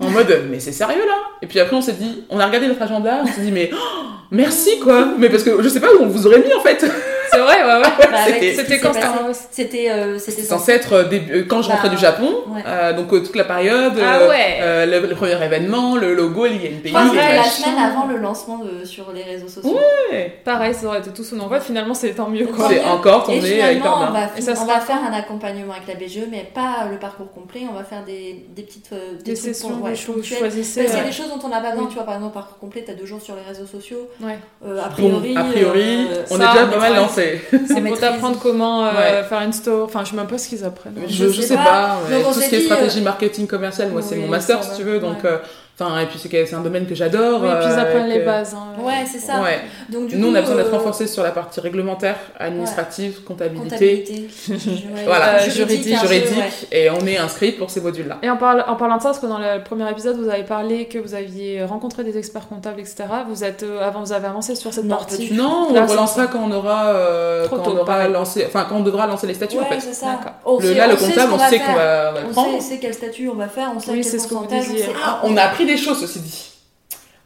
en 0.00 0.10
mode 0.10 0.46
mais 0.50 0.58
c'est 0.58 0.72
sérieux 0.72 1.06
là? 1.06 1.14
Et 1.42 1.46
puis 1.46 1.60
après 1.60 1.76
on 1.76 1.80
s'est 1.82 1.92
dit, 1.92 2.24
on 2.30 2.40
a 2.40 2.46
regardé 2.46 2.66
notre 2.66 2.82
agenda, 2.82 3.20
on 3.22 3.26
s'est 3.26 3.42
dit 3.42 3.52
mais 3.52 3.70
oh, 3.72 3.76
merci 4.32 4.80
quoi 4.80 5.14
Mais 5.16 5.28
parce 5.30 5.44
que 5.44 5.62
je 5.62 5.68
sais 5.68 5.80
pas 5.80 5.94
où 5.94 6.02
on 6.02 6.08
vous 6.08 6.26
aurait 6.26 6.40
mis 6.40 6.52
en 6.52 6.60
fait 6.60 6.84
C'est 7.32 7.38
vrai, 7.38 7.62
ouais, 7.64 7.76
ouais. 7.76 7.82
Bah, 8.10 8.18
C'était- 8.26 8.78
quand 8.80 8.92
c'était 9.50 9.90
euh, 9.90 10.18
censé 10.18 10.72
être 10.72 10.92
euh, 10.92 11.04
début- 11.04 11.32
euh, 11.32 11.44
quand 11.48 11.62
je 11.62 11.68
rentrais 11.70 11.88
Bah, 11.88 11.94
du 11.94 12.00
Japon, 12.00 12.34
ouais. 12.48 12.62
euh, 12.66 12.92
donc 12.92 13.12
euh, 13.12 13.20
toute 13.20 13.36
la 13.36 13.44
période, 13.44 13.92
Ah 14.02 14.26
ouais. 14.28 14.86
le, 14.86 15.06
le 15.06 15.14
premier 15.14 15.42
événement, 15.44 15.96
le 15.96 16.14
logo, 16.14 16.46
l'INPI, 16.46 16.92
c'était 16.92 17.36
la 17.36 17.44
semaine 17.44 17.78
avant 17.78 18.06
le 18.06 18.16
lancement 18.16 18.58
de, 18.58 18.84
sur 18.84 19.12
les 19.12 19.22
réseaux 19.22 19.48
sociaux. 19.48 19.78
Ouais. 20.10 20.40
Pareil, 20.44 20.74
ça 20.74 20.86
aurait 20.86 20.98
été 20.98 21.10
tout 21.10 21.22
sous 21.24 21.36
nos 21.36 21.46
voix. 21.46 21.60
Finalement, 21.60 21.94
c'est 21.94 22.10
tant 22.10 22.28
mieux, 22.28 22.46
C'est 22.68 22.84
encore 22.84 23.24
Et 23.30 23.36
tombé 23.36 23.48
hyper 23.54 23.68
finalement, 23.68 23.96
on 24.08 24.12
va, 24.12 24.20
Et 24.36 24.40
ça 24.40 24.52
on 24.60 24.64
va 24.64 24.80
faire 24.80 24.98
un 25.08 25.12
accompagnement 25.12 25.72
avec 25.74 25.86
la 25.88 25.94
BGE, 25.94 26.26
mais 26.30 26.48
pas 26.52 26.86
le 26.90 26.98
parcours 26.98 27.30
complet. 27.32 27.62
On 27.70 27.74
va 27.76 27.84
faire 27.84 28.04
des, 28.04 28.44
des 28.54 28.62
petites 28.62 28.90
euh, 28.92 29.12
Des 29.24 29.34
trucs 29.34 29.54
sessions, 29.54 29.76
des 29.84 29.94
choses, 29.94 30.24
choisissez. 30.24 30.80
Parce 30.82 30.94
qu'il 30.94 31.02
y 31.02 31.04
a 31.04 31.08
des 31.08 31.12
choses 31.16 31.28
dont 31.28 31.40
on 31.44 31.48
n'a 31.48 31.60
pas 31.60 31.70
besoin, 31.72 31.86
tu 31.86 31.94
vois, 31.94 32.04
par 32.04 32.14
exemple, 32.16 32.34
parcours 32.34 32.58
complet, 32.58 32.82
t'as 32.86 32.94
deux 32.94 33.06
jours 33.06 33.20
sur 33.20 33.34
les 33.36 33.42
réseaux 33.42 33.66
sociaux. 33.66 34.08
A 34.24 34.88
priori, 34.88 35.36
a 35.36 35.44
priori, 35.44 36.06
on 36.30 36.36
est 36.36 36.38
déjà 36.38 36.66
pas 36.66 36.78
mal 36.78 36.96
lancé. 36.96 37.19
C'est 37.66 37.80
pour 37.86 37.98
t'apprendre 37.98 38.38
comment 38.40 38.86
euh, 38.86 38.90
Ouais. 38.90 39.22
faire 39.28 39.40
une 39.42 39.52
store. 39.52 39.84
Enfin, 39.86 40.04
je 40.04 40.10
sais 40.10 40.16
même 40.16 40.26
pas 40.26 40.38
ce 40.38 40.48
qu'ils 40.48 40.64
apprennent. 40.64 40.94
Je, 41.08 41.28
Je 41.28 41.40
sais 41.40 41.48
sais 41.48 41.54
pas. 41.56 41.64
pas, 41.64 41.98
ouais. 42.10 42.22
Tout 42.22 42.40
ce 42.40 42.48
qui 42.48 42.54
est 42.54 42.58
dit, 42.58 42.64
stratégie 42.66 43.00
marketing 43.02 43.46
commerciale, 43.46 43.90
moi 43.90 44.02
c'est 44.02 44.16
mon 44.16 44.28
master 44.28 44.62
si 44.64 44.76
tu 44.76 44.82
veux, 44.82 44.98
donc 45.00 45.22
ouais. 45.24 45.30
euh, 45.30 45.38
enfin 45.80 46.00
et 46.00 46.06
puis 46.06 46.18
c'est 46.18 46.54
un 46.54 46.60
domaine 46.60 46.86
que 46.86 46.94
j'adore. 46.94 47.40
Oui, 47.42 47.48
et 47.48 47.52
puis 47.58 47.66
ils 47.66 47.78
euh, 47.78 47.82
apprennent 47.82 48.08
les 48.08 48.20
bases. 48.20 48.54
hein. 48.54 48.80
Ouais, 48.82 49.04
c'est 49.10 49.18
ça. 49.18 49.40
Ouais. 49.42 49.60
Donc, 49.88 50.08
du 50.08 50.16
Nous 50.16 50.26
coup, 50.28 50.32
on 50.32 50.34
a 50.36 50.40
besoin 50.40 50.56
d'être 50.56 50.72
euh, 50.72 50.76
renforcés 50.78 51.06
sur 51.06 51.22
la 51.22 51.30
partie 51.30 51.60
réglementaire, 51.60 52.16
administrative, 52.38 53.22
comptabilité, 53.24 54.04
Comptabilité. 54.04 54.28
Voilà, 55.04 55.36
euh, 55.40 55.50
juridique, 55.50 55.98
juridique, 55.98 56.36
ouais. 56.36 56.78
et 56.78 56.90
on 56.90 57.06
est 57.06 57.16
inscrit 57.18 57.52
pour 57.52 57.70
ces 57.70 57.80
modules-là. 57.80 58.18
Et 58.22 58.30
en, 58.30 58.36
parle- 58.36 58.64
en 58.66 58.76
parlant 58.76 58.96
de 58.96 59.02
ça, 59.02 59.08
parce 59.08 59.18
que 59.20 59.26
dans 59.26 59.38
le 59.38 59.62
premier 59.62 59.88
épisode, 59.90 60.16
vous 60.18 60.28
avez 60.28 60.42
parlé 60.44 60.86
que 60.86 60.98
vous 60.98 61.14
aviez 61.14 61.64
rencontré 61.64 62.04
des 62.04 62.16
experts 62.18 62.48
comptables, 62.48 62.80
etc. 62.80 63.04
Vous 63.28 63.44
êtes, 63.44 63.62
euh, 63.62 63.86
avant, 63.86 64.00
vous 64.00 64.12
avez 64.12 64.26
avancé 64.26 64.54
sur 64.54 64.72
cette 64.72 64.84
Non, 64.84 64.96
partie. 64.96 65.32
Non, 65.32 65.68
on 65.70 65.74
relancera 65.86 66.06
ça. 66.06 66.26
quand 66.26 66.40
on 66.46 66.52
aura, 66.52 66.86
euh, 66.88 67.46
quand 67.48 67.58
tôt, 67.58 67.72
on 67.76 67.78
aura 67.80 68.08
lancé, 68.08 68.44
enfin 68.46 68.66
quand 68.68 68.76
on 68.76 68.82
devra 68.82 69.06
lancer 69.06 69.26
les 69.26 69.34
statuts 69.34 69.56
en 69.58 69.60
Ouais, 69.60 69.66
fait. 69.68 69.80
c'est 69.80 69.92
ça. 69.94 70.18
Le, 70.60 70.72
là, 70.74 70.86
le 70.86 70.94
on 70.94 70.96
comptable, 70.96 71.32
on 71.34 71.38
sait 71.38 71.58
qu'on 71.58 71.72
va, 71.74 72.12
le 72.12 72.18
On 72.28 72.32
prendre. 72.32 72.62
sait, 72.62 72.78
quel 72.80 72.94
statut 72.94 73.28
on 73.28 73.34
va 73.34 73.48
faire, 73.48 73.70
on 73.76 73.80
sait 73.80 73.90
Oui, 73.92 74.00
quel 74.02 74.04
c'est 74.10 74.18
ce 74.18 74.28
que 74.28 74.34
vous 74.34 74.40
pourcentage, 74.40 74.66
on 74.68 74.72
disiez. 74.72 74.86
sait- 74.86 74.92
Ah, 75.04 75.20
on 75.24 75.36
a 75.36 75.42
appris 75.42 75.66
des 75.70 75.76
choses, 75.76 76.00
ceci 76.00 76.20
dit. 76.20 76.46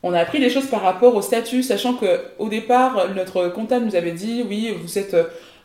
On 0.02 0.12
a 0.12 0.20
appris 0.20 0.38
des 0.38 0.50
choses 0.50 0.66
par 0.66 0.82
rapport 0.82 1.14
au 1.14 1.22
statut, 1.22 1.62
sachant 1.62 1.94
que 1.94 2.20
au 2.38 2.48
départ, 2.48 3.08
notre 3.14 3.48
comptable 3.48 3.86
nous 3.86 3.96
avait 3.96 4.12
dit 4.12 4.44
oui, 4.46 4.76
vous 4.82 4.98
êtes 4.98 5.16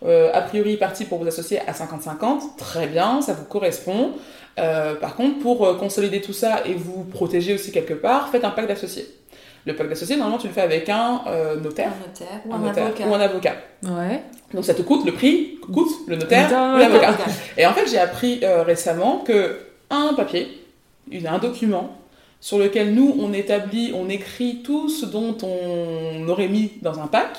euh, 0.05 0.31
a 0.33 0.41
priori 0.41 0.77
parti 0.77 1.03
pour 1.05 1.19
vous 1.19 1.27
associer 1.27 1.59
à 1.67 1.73
50-50. 1.73 2.55
Très 2.57 2.87
bien, 2.87 3.21
ça 3.21 3.33
vous 3.33 3.43
correspond. 3.43 4.13
Euh, 4.57 4.95
par 4.95 5.15
contre, 5.15 5.39
pour 5.39 5.65
euh, 5.65 5.75
consolider 5.75 6.21
tout 6.21 6.33
ça 6.33 6.61
et 6.65 6.73
vous 6.73 7.03
protéger 7.03 7.53
aussi 7.53 7.71
quelque 7.71 7.93
part, 7.93 8.29
faites 8.29 8.45
un 8.45 8.49
pacte 8.51 8.69
d'associés. 8.69 9.07
Le 9.65 9.75
pacte 9.75 9.89
d'associés, 9.89 10.15
normalement, 10.15 10.39
tu 10.39 10.47
le 10.47 10.53
fais 10.53 10.61
avec 10.61 10.87
un 10.89 11.21
euh, 11.27 11.55
notaire, 11.57 11.91
Un 11.91 12.07
notaire 12.07 12.41
ou 12.45 12.53
un 12.53 12.55
un, 12.55 12.59
notaire 12.59 12.85
avocat. 12.85 13.07
ou 13.07 13.13
un 13.13 13.19
avocat. 13.19 13.55
Ouais. 13.83 14.23
Donc 14.53 14.63
ça 14.65 14.73
te 14.73 14.81
coûte 14.81 15.05
le 15.05 15.11
prix, 15.13 15.59
coûte 15.71 15.91
le 16.07 16.15
notaire 16.15 16.47
ou 16.49 16.77
l'avocat. 16.77 17.09
Avocat. 17.09 17.31
Et 17.57 17.65
en 17.65 17.73
fait, 17.73 17.87
j'ai 17.89 17.99
appris 17.99 18.39
euh, 18.43 18.63
récemment 18.63 19.17
que 19.25 19.59
un 19.89 20.13
papier, 20.13 20.47
il 21.11 21.21
y 21.21 21.27
a 21.27 21.33
un 21.33 21.39
document 21.39 21.98
sur 22.39 22.57
lequel 22.57 22.93
nous, 22.93 23.15
on 23.19 23.33
établit, 23.33 23.91
on 23.93 24.09
écrit 24.09 24.61
tout 24.63 24.89
ce 24.89 25.05
dont 25.05 25.35
on 25.43 26.27
aurait 26.27 26.47
mis 26.47 26.71
dans 26.81 26.99
un 26.99 27.07
pack, 27.07 27.37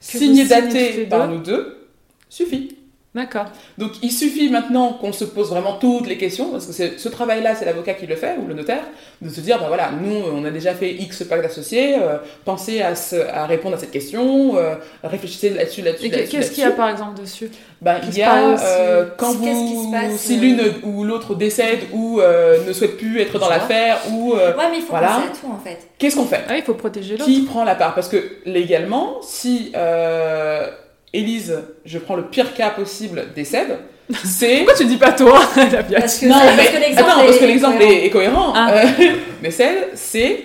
Que 0.00 0.18
signé, 0.18 0.46
daté 0.46 1.06
par 1.06 1.28
nous 1.28 1.38
deux, 1.38 1.88
suffit. 2.28 2.76
D'accord. 3.14 3.44
Donc 3.78 3.92
il 4.02 4.10
suffit 4.10 4.48
maintenant 4.48 4.92
qu'on 4.94 5.12
se 5.12 5.24
pose 5.24 5.48
vraiment 5.50 5.74
toutes 5.74 6.08
les 6.08 6.16
questions, 6.18 6.50
parce 6.50 6.66
que 6.66 6.72
ce 6.98 7.08
travail-là, 7.08 7.54
c'est 7.54 7.64
l'avocat 7.64 7.94
qui 7.94 8.06
le 8.08 8.16
fait, 8.16 8.36
ou 8.42 8.48
le 8.48 8.54
notaire, 8.54 8.82
de 9.22 9.28
se 9.30 9.40
dire, 9.40 9.60
ben 9.60 9.68
voilà, 9.68 9.90
nous, 9.92 10.16
on 10.32 10.44
a 10.44 10.50
déjà 10.50 10.74
fait 10.74 10.90
X 10.92 11.22
packs 11.22 11.40
d'associés, 11.42 11.94
euh, 11.96 12.16
pensez 12.44 12.82
à, 12.82 12.96
se- 12.96 13.14
à 13.32 13.46
répondre 13.46 13.76
à 13.76 13.78
cette 13.78 13.92
question, 13.92 14.56
euh, 14.56 14.74
réfléchissez 15.04 15.50
là-dessus, 15.50 15.82
là-dessus, 15.82 16.06
Et 16.06 16.10
là-dessus. 16.10 16.28
qu'est-ce 16.30 16.50
qu'il 16.50 16.64
y 16.64 16.66
a 16.66 16.72
par 16.72 16.88
exemple 16.90 17.20
dessus? 17.20 17.50
Ben, 17.80 18.00
il 18.08 18.18
y 18.18 18.22
a 18.22 18.30
passe, 18.30 18.62
euh, 18.66 19.06
quand 19.16 19.30
si- 19.32 19.40
qu'est-ce 19.42 19.60
qui 19.60 19.68
se 19.70 19.74
vous, 19.74 19.90
passe, 19.92 20.16
si 20.16 20.36
euh, 20.36 20.40
l'une 20.40 20.60
ou 20.82 21.04
l'autre 21.04 21.36
décède 21.36 21.80
ou 21.92 22.20
euh, 22.20 22.66
ne 22.66 22.72
souhaite 22.72 22.96
plus 22.96 23.20
être 23.20 23.38
dans 23.38 23.48
l'affaire 23.48 23.98
ou 24.10 24.32
euh, 24.34 24.56
Ouais, 24.56 24.64
mais 24.70 24.78
il 24.78 24.82
faut 24.82 24.88
Voilà. 24.90 25.08
penser 25.08 25.28
à 25.28 25.36
tout 25.40 25.52
en 25.54 25.58
fait. 25.62 25.78
qu'est-ce 25.98 26.16
qu'on 26.16 26.24
fait? 26.26 26.40
Ah, 26.48 26.56
il 26.56 26.62
faut 26.62 26.74
protéger 26.74 27.12
l'autre. 27.16 27.26
Qui 27.26 27.42
prend 27.42 27.62
la 27.62 27.76
part? 27.76 27.94
Parce 27.94 28.08
que 28.08 28.16
légalement, 28.44 29.18
si 29.22 29.70
euh, 29.76 30.66
Élise, 31.14 31.62
je 31.86 31.98
prends 31.98 32.16
le 32.16 32.24
pire 32.24 32.52
cas 32.54 32.70
possible, 32.70 33.28
décède, 33.34 33.78
c'est 34.24 34.56
Pourquoi 34.58 34.74
tu 34.74 34.84
dis 34.84 34.96
pas 34.98 35.12
toi 35.12 35.40
Parce 35.54 36.18
que, 36.18 36.26
non, 36.26 36.34
mais 36.44 36.56
parce 36.56 36.68
que 36.68 36.76
l'exemple 36.80 37.10
attends, 37.10 37.24
parce 37.24 37.38
que 37.38 37.44
est- 37.44 37.46
l'exemple 37.46 37.78
cohérent. 37.78 37.92
est, 37.92 38.06
est 38.06 38.10
cohérent. 38.10 38.52
Ah. 38.54 38.72
Euh, 38.74 38.84
décède, 39.42 39.88
c'est 39.94 40.44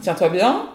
tiens-toi 0.00 0.28
bien, 0.28 0.66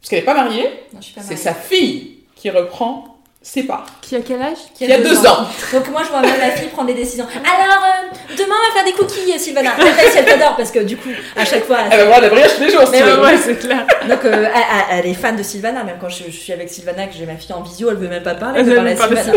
parce 0.00 0.10
qu'elle 0.10 0.18
n'est 0.20 0.24
pas 0.24 0.34
mariée, 0.34 0.70
Non, 0.92 0.98
je 1.00 1.04
suis 1.04 1.14
pas 1.14 1.20
c'est 1.22 1.36
sa 1.36 1.54
fille 1.54 2.18
qui 2.34 2.50
reprend 2.50 3.18
ses 3.40 3.62
parts. 3.64 3.86
Qui 4.00 4.16
a 4.16 4.20
quel 4.22 4.40
âge? 4.40 4.56
Qui 4.74 4.90
a 4.90 4.98
deux 4.98 5.18
ans. 5.26 5.46
Donc 5.72 5.88
moi 5.90 6.02
je 6.02 6.08
vois 6.08 6.22
même 6.22 6.40
la 6.40 6.50
fille 6.52 6.68
prendre 6.68 6.88
des 6.88 6.94
décisions. 6.94 7.26
Alors 7.26 7.84
euh, 7.84 7.93
demain 8.30 8.54
on 8.60 8.68
va 8.68 8.74
faire 8.74 8.84
des 8.84 8.92
cookies 8.92 9.38
Sylvana. 9.38 9.70
Elle 9.78 9.84
fait 9.92 10.10
si 10.10 10.18
elle 10.18 10.24
t'adore 10.24 10.56
parce 10.56 10.70
que 10.70 10.80
du 10.80 10.96
coup 10.96 11.08
à 11.36 11.44
chaque 11.44 11.64
fois. 11.64 11.78
Elle 11.90 11.98
va 12.00 12.04
voir 12.06 12.20
la 12.20 12.28
brioche 12.28 12.56
tous 12.56 12.62
les 12.64 12.70
jours, 12.70 12.82
si 12.86 12.92
Mais 12.92 12.98
tu 12.98 13.04
ouais, 13.04 13.10
veux. 13.12 13.22
Ouais, 13.22 13.36
c'est 13.42 13.58
clair. 13.58 13.86
Donc 14.08 14.24
euh, 14.24 14.32
elle, 14.32 14.44
elle- 14.54 14.98
elle 15.00 15.06
est 15.10 15.14
fan 15.14 15.36
de 15.36 15.42
Sylvana 15.42 15.84
même 15.84 15.96
quand 16.00 16.08
je, 16.08 16.24
je 16.26 16.36
suis 16.36 16.52
avec 16.52 16.68
Sylvana 16.68 17.06
que 17.06 17.14
j'ai 17.16 17.26
ma 17.26 17.36
fille 17.36 17.52
en 17.52 17.62
visio 17.62 17.90
elle 17.90 17.96
veut 17.96 18.08
même 18.08 18.22
pas 18.22 18.34
parler 18.34 18.60
Elle 18.60 18.66
de 18.66 18.70
veut 18.70 18.76
parler 18.96 19.16
Sylvana. 19.16 19.32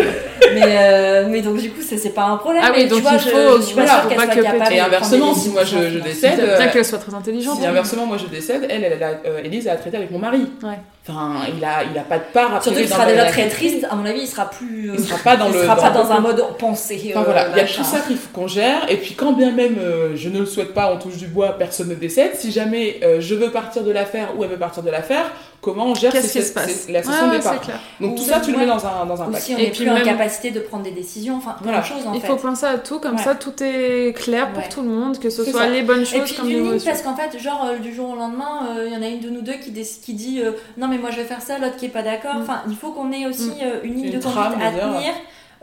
mais 0.54 0.62
euh, 0.66 1.26
mais 1.30 1.42
donc 1.42 1.58
du 1.58 1.70
coup 1.72 1.82
c'est 1.82 2.10
pas 2.14 2.24
un 2.26 2.38
problème. 2.38 2.64
Ah 2.66 2.72
oui, 2.74 2.84
mais 2.84 2.88
donc 2.88 2.98
tu 3.00 3.04
vois, 3.04 3.12
il 3.14 3.20
je, 3.20 3.30
faut- 3.30 3.58
je 3.58 3.62
suis 3.62 3.76
pas 3.76 3.82
voilà, 3.84 4.00
sûre 4.02 4.10
qu'elle 4.10 4.18
soit 4.20 4.28
que 4.36 4.42
capable. 4.42 4.74
Et 4.74 4.80
inversement, 4.80 5.34
si 5.34 5.50
moi 5.50 5.64
je, 5.64 5.78
je 5.92 6.00
décède, 6.00 6.36
Bien 6.38 6.68
euh, 6.68 6.72
qu'elle 6.72 6.86
soit 6.86 6.98
très 7.00 7.14
intelligente. 7.14 7.60
Si 7.60 7.66
inversement 7.66 8.06
moi 8.06 8.18
je 8.18 8.26
décède, 8.28 8.66
elle, 8.70 8.84
elle, 8.84 9.04
a 9.04 9.10
euh, 9.26 9.42
Élise 9.44 9.68
a 9.68 9.76
traité 9.76 9.98
avec 9.98 10.12
mon 10.12 10.20
mari. 10.20 10.48
Ouais. 10.64 10.80
Enfin, 11.10 11.36
il 11.58 11.64
a, 11.64 11.84
il 11.84 11.97
a 11.97 12.01
pas 12.03 12.18
de 12.20 12.26
part 12.34 12.55
à 12.55 12.62
Surtout 12.62 12.80
qu'il 12.80 12.88
sera 12.89 13.05
déjà 13.05 13.16
Banana 13.24 13.32
très 13.32 13.47
triste, 13.47 13.86
à 13.89 13.95
mon 13.95 14.05
avis, 14.05 14.22
il 14.22 14.28
sera 14.28 14.49
plus. 14.49 14.91
Il 14.93 14.99
sera 14.99 15.18
pas 15.20 15.38
dans 15.38 15.47
il 15.47 15.53
le. 15.53 15.62
sera 15.64 15.76
pas 15.76 15.89
dans- 15.89 16.03
dans 16.03 16.12
un 16.12 16.20
mode 16.20 16.43
pensée. 16.58 17.14
Enfin 17.16 17.22
euh, 17.22 17.24
voilà, 17.24 17.47
il 17.51 17.58
y 17.58 17.60
a 17.60 17.64
tout 17.66 17.84
ça 17.84 17.99
qu'il 18.01 18.18
faut 18.18 18.30
qu'on 18.34 18.47
gère. 18.47 18.89
Et 18.89 18.97
puis 18.97 19.14
quand 19.16 19.34
bien 19.34 19.51
même 19.51 19.78
euh, 19.80 20.16
je 20.16 20.30
ne 20.30 20.39
le 20.39 20.45
souhaite 20.45 20.74
pas, 20.74 20.91
on 20.93 20.97
touche 20.97 21.18
du 21.18 21.28
bois, 21.28 21.58
personne 21.58 21.89
ne 21.89 21.95
décède. 21.95 22.32
Si 22.36 22.51
jamais 22.51 22.99
euh, 23.03 23.22
je 23.22 23.36
veux 23.36 23.51
partir 23.51 23.84
de 23.84 23.91
l'affaire 23.91 24.30
ou 24.38 24.43
elle 24.43 24.49
veut 24.49 24.58
partir 24.58 24.84
de 24.84 24.89
l'affaire, 24.89 25.32
comment 25.62 25.86
on 25.88 25.95
gère 25.95 26.12
Qu'est-ce 26.12 26.28
ces- 26.28 26.39
qui 26.39 26.45
se 26.45 26.53
passe 26.53 26.72
ces- 26.72 26.91
la 26.91 27.03
session 27.03 27.30
Ouais, 27.30 27.38
départ. 27.38 27.55
Donc 27.99 28.16
tout 28.16 28.22
Ou- 28.22 28.26
ça, 28.26 28.39
tu 28.39 28.51
le 28.51 28.58
mets 28.58 28.66
dans 28.66 28.86
un, 28.86 29.05
dans 29.05 29.22
un 29.22 29.26
pack. 29.26 29.41
Aussi, 29.41 29.55
on 29.55 29.58
Et 29.58 29.70
puis 29.72 29.84
plus 29.84 29.89
en 29.89 29.93
même- 29.95 30.03
capacité 30.03 30.51
de 30.51 30.60
prendre 30.60 30.84
des 30.84 30.91
décisions, 30.91 31.36
enfin 31.38 31.51
plein 31.53 31.64
Voilà. 31.72 31.80
de 31.82 31.86
choses 31.86 32.08
en 32.08 32.14
Il 32.14 32.22
fait. 32.22 32.28
faut 32.28 32.36
penser 32.36 32.66
à 32.66 32.78
tout, 32.78 32.99
comme 32.99 33.16
Ouais. 33.16 33.24
ça 33.24 33.36
tout 33.36 33.53
est 33.64 34.16
clair 34.18 34.51
pour 34.53 34.64
Ouais. 34.64 34.70
tout 34.70 34.82
le 34.82 34.89
monde, 34.89 35.20
que 35.20 35.30
ce 35.30 35.43
C'est 35.43 35.51
soit 35.51 35.62
ça. 35.62 35.68
les 35.70 35.82
bonnes 35.82 36.01
Et 36.01 36.05
choses 36.05 36.24
puis 36.26 36.36
comme 36.36 36.47
les 36.49 36.62
mauvaises 36.62 36.84
parce 36.86 37.01
qu'en 37.01 37.16
fait, 37.16 37.38
genre 37.39 37.66
euh, 37.66 37.78
du 37.80 37.93
jour 37.93 38.10
au 38.12 38.16
lendemain, 38.16 38.68
euh, 38.78 38.86
il 38.88 38.93
y 38.93 38.95
en 38.97 39.01
a 39.01 39.08
une 39.08 39.20
de 39.20 39.30
nous 39.30 39.41
deux 39.41 39.53
qui, 39.55 39.72
qui 39.74 40.14
dit 40.14 40.41
euh, 40.41 40.51
non 40.78 40.88
mais 40.88 40.97
moi 40.97 41.10
je 41.12 41.18
vais 41.18 41.26
faire 41.26 41.41
ça, 41.41 41.58
l'autre 41.58 41.76
qui 41.78 41.86
est 41.86 41.89
pas 41.89 42.03
d'accord. 42.03 42.36
Mm. 42.36 42.41
Enfin, 42.43 42.62
il 42.70 42.76
faut 42.76 42.91
qu'on 42.91 43.12
ait 43.12 43.26
aussi 43.26 43.51
euh, 43.62 43.80
une 43.84 43.95
ligne 43.95 44.05
Une 44.14 44.20
de 44.20 44.24
conduite 44.24 44.62
à 44.62 44.72
tenir 44.72 45.14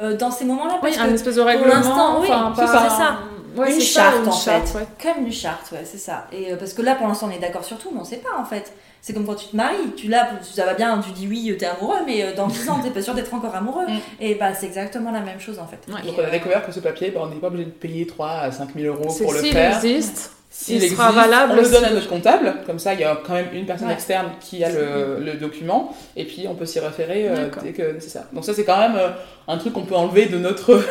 euh, 0.00 0.16
dans 0.16 0.30
ces 0.32 0.44
moments-là. 0.44 0.80
Oui, 0.82 0.90
Parce 0.90 0.98
un 0.98 1.08
que 1.08 1.14
espèce 1.14 1.36
de 1.36 1.40
règlement, 1.40 1.72
l'instant, 1.74 2.20
oui, 2.20 2.26
enfin, 2.28 2.52
c'est 2.56 2.66
ça. 2.66 3.18
Ouais, 3.56 3.72
une 3.72 3.80
c'est 3.80 3.86
ça, 3.86 4.00
charte 4.02 4.16
une 4.24 4.28
en 4.28 4.32
charte, 4.32 4.66
fait, 4.68 4.78
ouais. 4.78 4.86
comme 5.14 5.24
une 5.26 5.32
charte, 5.32 5.70
ouais, 5.70 5.82
c'est 5.84 5.98
ça. 5.98 6.26
Et 6.32 6.52
euh, 6.52 6.56
parce 6.56 6.72
que 6.72 6.82
là, 6.82 6.96
pour 6.96 7.06
l'instant, 7.06 7.28
on 7.30 7.36
est 7.36 7.38
d'accord 7.38 7.62
sur 7.64 7.78
tout, 7.78 7.90
mais 7.94 8.00
on 8.00 8.04
sait 8.04 8.16
pas 8.16 8.36
en 8.36 8.44
fait. 8.44 8.72
C'est 9.06 9.12
comme 9.12 9.26
quand 9.26 9.34
tu 9.34 9.48
te 9.48 9.54
maries, 9.56 9.92
tu 9.98 10.08
là, 10.08 10.30
ça 10.40 10.64
va 10.64 10.72
bien, 10.72 10.98
tu 11.04 11.10
dis 11.10 11.28
oui, 11.28 11.54
t'es 11.58 11.66
amoureux, 11.66 11.98
mais 12.06 12.24
euh, 12.24 12.34
dans 12.34 12.46
10 12.46 12.70
ans, 12.70 12.80
t'es 12.82 12.88
pas 12.88 13.02
sûr 13.02 13.12
d'être 13.12 13.34
encore 13.34 13.54
amoureux. 13.54 13.84
Mm. 13.86 13.98
Et 14.22 14.34
bah, 14.34 14.54
c'est 14.54 14.64
exactement 14.64 15.10
la 15.10 15.20
même 15.20 15.38
chose 15.38 15.58
en 15.58 15.66
fait. 15.66 15.76
Ouais. 15.92 16.00
Donc 16.00 16.14
on 16.18 16.24
a 16.26 16.30
découvert 16.30 16.64
que 16.64 16.72
ce 16.72 16.80
papier, 16.80 17.10
bah, 17.10 17.20
on 17.22 17.26
n'est 17.26 17.36
pas 17.36 17.48
obligé 17.48 17.66
de 17.66 17.70
payer 17.70 18.06
3 18.06 18.30
à 18.30 18.50
5 18.50 18.70
000 18.74 18.86
euros 18.96 19.14
pour 19.14 19.34
le 19.34 19.40
s'il 19.40 19.52
faire. 19.52 19.76
existe, 19.76 20.32
S'il 20.48 20.76
il 20.76 20.84
existe, 20.84 20.96
sera 20.98 21.12
valable 21.12 21.52
on 21.52 21.56
le 21.60 21.68
donne 21.68 21.84
à 21.84 21.90
notre 21.90 22.08
comptable, 22.08 22.54
comme 22.64 22.78
ça 22.78 22.94
il 22.94 23.00
y 23.00 23.04
a 23.04 23.20
quand 23.26 23.34
même 23.34 23.48
une 23.52 23.66
personne 23.66 23.88
Ouais. 23.88 23.92
externe 23.94 24.28
qui 24.40 24.64
a 24.64 24.70
le, 24.70 25.18
le 25.20 25.34
document, 25.34 25.94
et 26.16 26.24
puis 26.24 26.46
on 26.48 26.54
peut 26.54 26.64
s'y 26.64 26.80
référer 26.80 27.28
euh, 27.28 27.50
dès 27.62 27.72
que 27.72 27.92
nécessaire. 27.92 28.24
Donc 28.32 28.46
ça 28.46 28.54
c'est 28.54 28.64
quand 28.64 28.78
même 28.78 28.96
euh, 28.96 29.10
un 29.48 29.58
truc 29.58 29.74
qu'on 29.74 29.84
peut 29.84 29.96
enlever 29.96 30.26
de 30.26 30.38
notre, 30.38 30.82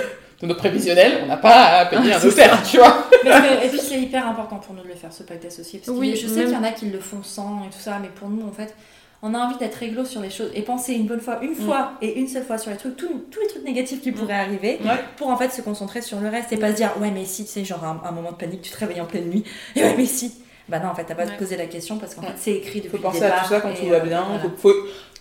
de 0.43 0.47
notre 0.49 0.59
prévisionnel, 0.59 1.19
on 1.23 1.27
n'a 1.27 1.37
pas 1.37 1.79
à 1.79 1.85
payer 1.85 2.13
un 2.13 2.19
notaire, 2.19 2.61
tu 2.63 2.77
vois. 2.77 3.07
Que- 3.23 3.65
et 3.65 3.69
puis 3.69 3.79
c'est 3.79 3.99
hyper 3.99 4.27
important 4.27 4.57
pour 4.57 4.75
nous 4.75 4.83
de 4.83 4.87
le 4.89 4.95
faire, 4.95 5.11
ce 5.13 5.23
pacte 5.23 5.45
associé. 5.45 5.79
Parce 5.79 5.95
que 5.95 5.99
Oui, 5.99 6.15
je 6.15 6.27
sais 6.27 6.35
même- 6.35 6.45
qu'il 6.47 6.53
y 6.53 6.57
en 6.57 6.63
a 6.63 6.71
qui 6.71 6.85
le 6.87 6.99
font 6.99 7.23
sans 7.23 7.63
et 7.65 7.69
tout 7.69 7.79
ça, 7.79 7.97
mais 8.01 8.09
pour 8.09 8.29
nous, 8.29 8.45
en 8.45 8.51
fait, 8.51 8.75
on 9.21 9.33
a 9.33 9.37
envie 9.39 9.57
d'être 9.57 9.75
réglo 9.75 10.03
sur 10.03 10.19
les 10.19 10.29
choses 10.29 10.51
et 10.53 10.61
penser 10.61 10.93
une 10.93 11.07
bonne 11.07 11.21
fois, 11.21 11.39
une 11.41 11.55
fois 11.55 11.93
et 12.01 12.19
une 12.19 12.27
seule 12.27 12.43
fois 12.43 12.57
sur 12.57 12.71
les 12.71 12.77
trucs, 12.77 12.97
tous 12.97 13.07
tous 13.31 13.39
les 13.39 13.47
trucs 13.47 13.63
négatifs 13.63 14.01
qui 14.01 14.11
pourraient 14.11 14.33
arriver, 14.33 14.79
Ouais. 14.83 14.99
pour 15.15 15.29
en 15.29 15.37
fait 15.37 15.49
se 15.53 15.61
concentrer 15.61 16.01
sur 16.01 16.19
le 16.19 16.27
reste 16.27 16.51
et 16.51 16.57
pas 16.57 16.71
se 16.71 16.75
dire 16.75 16.91
ouais, 16.99 17.09
mais 17.11 17.23
si, 17.23 17.45
tu 17.45 17.51
sais, 17.51 17.63
genre 17.63 17.83
un, 17.85 18.01
un 18.05 18.11
moment 18.11 18.31
de 18.31 18.35
panique, 18.37 18.61
tu 18.61 18.71
te 18.71 18.77
réveilles 18.77 18.99
en 18.99 19.05
pleine 19.05 19.29
nuit, 19.29 19.45
et 19.77 19.83
ouais, 19.83 19.95
mais 19.97 20.05
si. 20.05 20.33
Bah 20.69 20.79
non, 20.79 20.89
en 20.89 20.95
fait, 20.95 21.03
t'as 21.03 21.15
pas 21.15 21.23
à 21.23 21.25
te 21.25 21.31
Ouais. 21.31 21.37
poser 21.37 21.57
la 21.57 21.65
question 21.65 21.97
parce 21.97 22.15
qu'en 22.15 22.21
Ouais. 22.21 22.27
fait, 22.29 22.33
c'est 22.37 22.51
écrit 22.53 22.79
Il 22.79 22.89
faut 22.89 22.97
depuis 22.97 22.97
le 22.97 23.03
penser 23.03 23.19
départ. 23.21 23.39
à 23.39 23.43
tout 23.43 23.49
ça 23.49 23.59
quand 23.61 23.69
et, 23.71 23.75
tout 23.75 23.87
va 23.87 23.95
euh, 23.97 23.99
bien, 23.99 24.23
voilà. 24.27 24.41
faut, 24.43 24.49
faut 24.71 24.73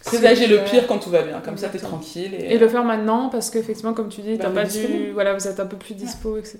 présager 0.05 0.46
le 0.46 0.59
pire 0.64 0.86
quand 0.86 0.98
tout 0.98 1.11
va 1.11 1.22
bien, 1.22 1.40
comme 1.40 1.57
ça 1.57 1.68
t'es 1.68 1.78
tranquille. 1.78 2.34
Et, 2.34 2.55
Et 2.55 2.59
le 2.59 2.68
faire 2.68 2.84
maintenant 2.84 3.28
parce 3.28 3.50
qu'effectivement, 3.50 3.94
comme 3.94 4.09
tu 4.09 4.20
dis, 4.20 4.36
Bah, 4.36 4.44
t'as 4.44 4.50
pas 4.50 4.64
disponible. 4.64 5.11
Voilà, 5.12 5.34
vous 5.34 5.46
êtes 5.46 5.61
un 5.61 5.66
peu 5.66 5.76
plus 5.76 5.94
dispo, 5.94 6.36
etc. 6.36 6.59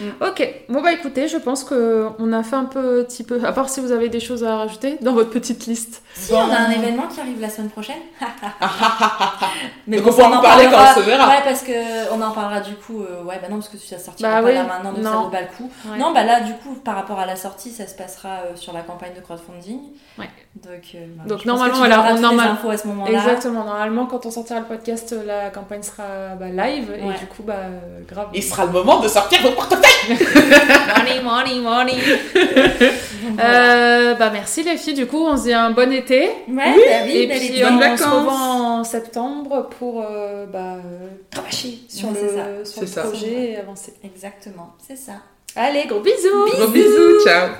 Mm. 0.00 0.04
Ok, 0.20 0.54
bon 0.68 0.80
bah 0.82 0.92
écoutez, 0.92 1.26
je 1.28 1.36
pense 1.36 1.64
qu'on 1.64 2.32
a 2.32 2.42
fait 2.42 2.56
un 2.56 2.64
petit 2.64 3.24
peu. 3.24 3.44
À 3.44 3.52
part 3.52 3.68
si 3.68 3.80
vous 3.80 3.92
avez 3.92 4.08
des 4.08 4.20
choses 4.20 4.44
à 4.44 4.56
rajouter 4.56 4.96
dans 5.02 5.12
votre 5.12 5.30
petite 5.30 5.66
liste. 5.66 6.02
Si 6.14 6.32
on 6.32 6.38
a 6.38 6.56
un 6.56 6.70
événement 6.70 7.06
qui 7.08 7.20
arrive 7.20 7.40
la 7.40 7.50
semaine 7.50 7.70
prochaine. 7.70 7.98
mais 9.86 9.96
Donc 9.98 10.06
bon, 10.06 10.10
on 10.12 10.14
pourra 10.14 10.30
ça, 10.30 10.38
en 10.38 10.42
parler 10.42 10.64
quand 10.70 10.78
on 10.96 11.00
se 11.00 11.06
verra. 11.06 11.28
Ouais, 11.28 11.40
parce 11.44 11.62
que 11.62 12.12
on 12.14 12.20
en 12.22 12.30
parlera 12.30 12.60
du 12.60 12.74
coup. 12.74 13.02
euh, 13.02 13.22
ouais, 13.24 13.38
bah 13.42 13.48
non, 13.50 13.56
parce 13.56 13.68
que 13.68 13.76
tu 13.76 13.94
as 13.94 13.98
sorti 13.98 14.22
Bah 14.22 14.40
pas 14.40 14.42
oui, 14.42 14.54
là 14.54 14.64
maintenant, 14.64 14.92
donc 14.92 15.02
ça 15.04 15.10
non. 15.10 15.22
vaut 15.24 15.28
pas 15.30 15.40
le 15.42 15.46
coup. 15.48 15.70
Ouais. 15.90 15.98
Non, 15.98 16.12
bah 16.12 16.24
là, 16.24 16.40
du 16.40 16.52
coup, 16.54 16.74
par 16.76 16.94
rapport 16.94 17.18
à 17.18 17.26
la 17.26 17.36
sortie, 17.36 17.70
ça 17.70 17.86
se 17.86 17.94
passera 17.94 18.28
euh, 18.46 18.56
sur 18.56 18.72
la 18.72 18.82
campagne 18.82 19.12
de 19.14 19.20
crowdfunding. 19.20 19.80
Ouais. 20.18 20.28
Donc, 20.56 20.72
euh, 20.94 21.06
bah, 21.16 21.24
Donc, 21.26 21.44
normalement, 21.44 21.76
voilà, 21.78 22.12
on- 22.14 22.20
normal- 22.20 22.56
à 22.70 22.76
ce 22.76 22.86
moment-là. 22.88 23.10
Exactement, 23.12 23.64
normalement, 23.64 24.06
quand 24.06 24.24
on 24.26 24.30
sortira 24.30 24.60
le 24.60 24.66
podcast, 24.66 25.14
la 25.26 25.50
campagne 25.50 25.82
sera 25.82 26.34
bah, 26.38 26.48
live 26.48 26.92
et 26.92 27.18
du 27.18 27.26
coup, 27.26 27.42
bah 27.42 27.54
euh, 27.56 28.00
grave. 28.08 28.28
Il 28.34 28.42
sera 28.42 28.64
le 28.66 28.72
moment 28.72 29.00
de 29.00 29.08
sortir 29.08 29.40
vos 29.42 29.50
portefeuilles 29.52 29.79
Money, 30.96 31.20
money, 31.22 31.60
money. 31.60 31.98
Euh, 33.38 34.14
bah 34.14 34.30
merci 34.30 34.62
les 34.64 34.76
filles, 34.76 34.94
du 34.94 35.06
coup, 35.06 35.24
on 35.24 35.36
se 35.36 35.44
dit 35.44 35.52
un 35.52 35.70
bon 35.70 35.90
été. 35.92 36.22
Ouais, 36.48 36.54
bah 36.56 37.04
oui, 37.06 37.16
Et 37.16 37.28
puis 37.28 37.62
on 37.64 37.96
se 37.96 38.02
revoit 38.04 38.32
en 38.32 38.84
septembre 38.84 39.70
pour 39.78 40.02
euh, 40.02 40.46
bah, 40.46 40.76
euh, 40.76 41.08
cravacher 41.30 41.78
sur 41.88 42.08
Ouais, 42.08 42.14
le, 42.58 42.64
sur 42.64 42.80
le 42.82 42.86
ça. 42.86 43.02
projet 43.04 43.52
et 43.52 43.56
avancer. 43.56 43.94
Exactement, 44.04 44.74
c'est 44.86 44.96
ça. 44.96 45.12
Allez, 45.54 45.86
gros 45.86 46.00
bisous 46.00 46.46
Gros 46.56 46.68
bisous, 46.68 47.24
ciao 47.24 47.50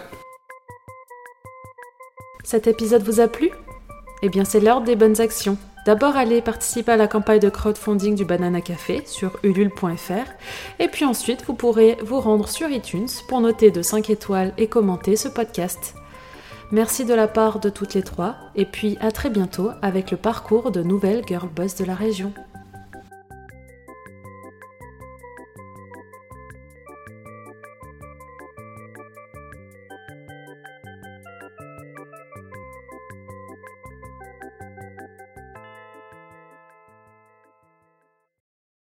Cet 2.45 2.67
épisode 2.67 3.03
vous 3.03 3.21
a 3.21 3.29
plu? 3.29 3.51
Eh 4.23 4.29
bien, 4.29 4.45
c'est 4.45 4.61
l'heure 4.61 4.81
des 4.81 4.97
bonnes 4.97 5.21
actions. 5.21 5.57
D'abord, 5.87 6.17
allez 6.17 6.43
participer 6.43 6.93
à 6.93 6.97
la 6.97 7.09
campagne 7.09 7.41
de 7.41 7.49
crowdfunding 7.49 8.15
du 8.15 8.25
Banana 8.25 8.61
Café 8.61 9.03
sur 9.07 9.39
ulule.fr. 9.43 10.31
Et 10.79 10.89
puis 10.89 11.05
ensuite, 11.05 11.43
vous 11.47 11.55
pourrez 11.55 11.97
vous 12.03 12.21
rendre 12.21 12.49
sur 12.49 12.69
iTunes 12.71 13.09
pour 13.29 13.41
noter 13.41 13.71
de 13.71 13.81
5 13.81 14.11
étoiles 14.11 14.53
et 14.59 14.67
commenter 14.67 15.17
ce 15.17 15.29
podcast. 15.29 15.95
Merci 16.71 17.05
de 17.05 17.15
la 17.15 17.27
part 17.27 17.61
de 17.61 17.71
toutes 17.71 17.95
les 17.95 18.03
trois. 18.03 18.37
Et 18.55 18.67
puis, 18.67 18.99
à 19.01 19.11
très 19.11 19.31
bientôt 19.31 19.71
avec 19.83 20.11
le 20.11 20.17
parcours 20.17 20.71
de 20.71 20.83
nouvelles 20.83 21.25
girl 21.27 21.49
boss 21.49 21.75
de 21.77 21.85
la 21.85 21.95
région. 21.95 22.33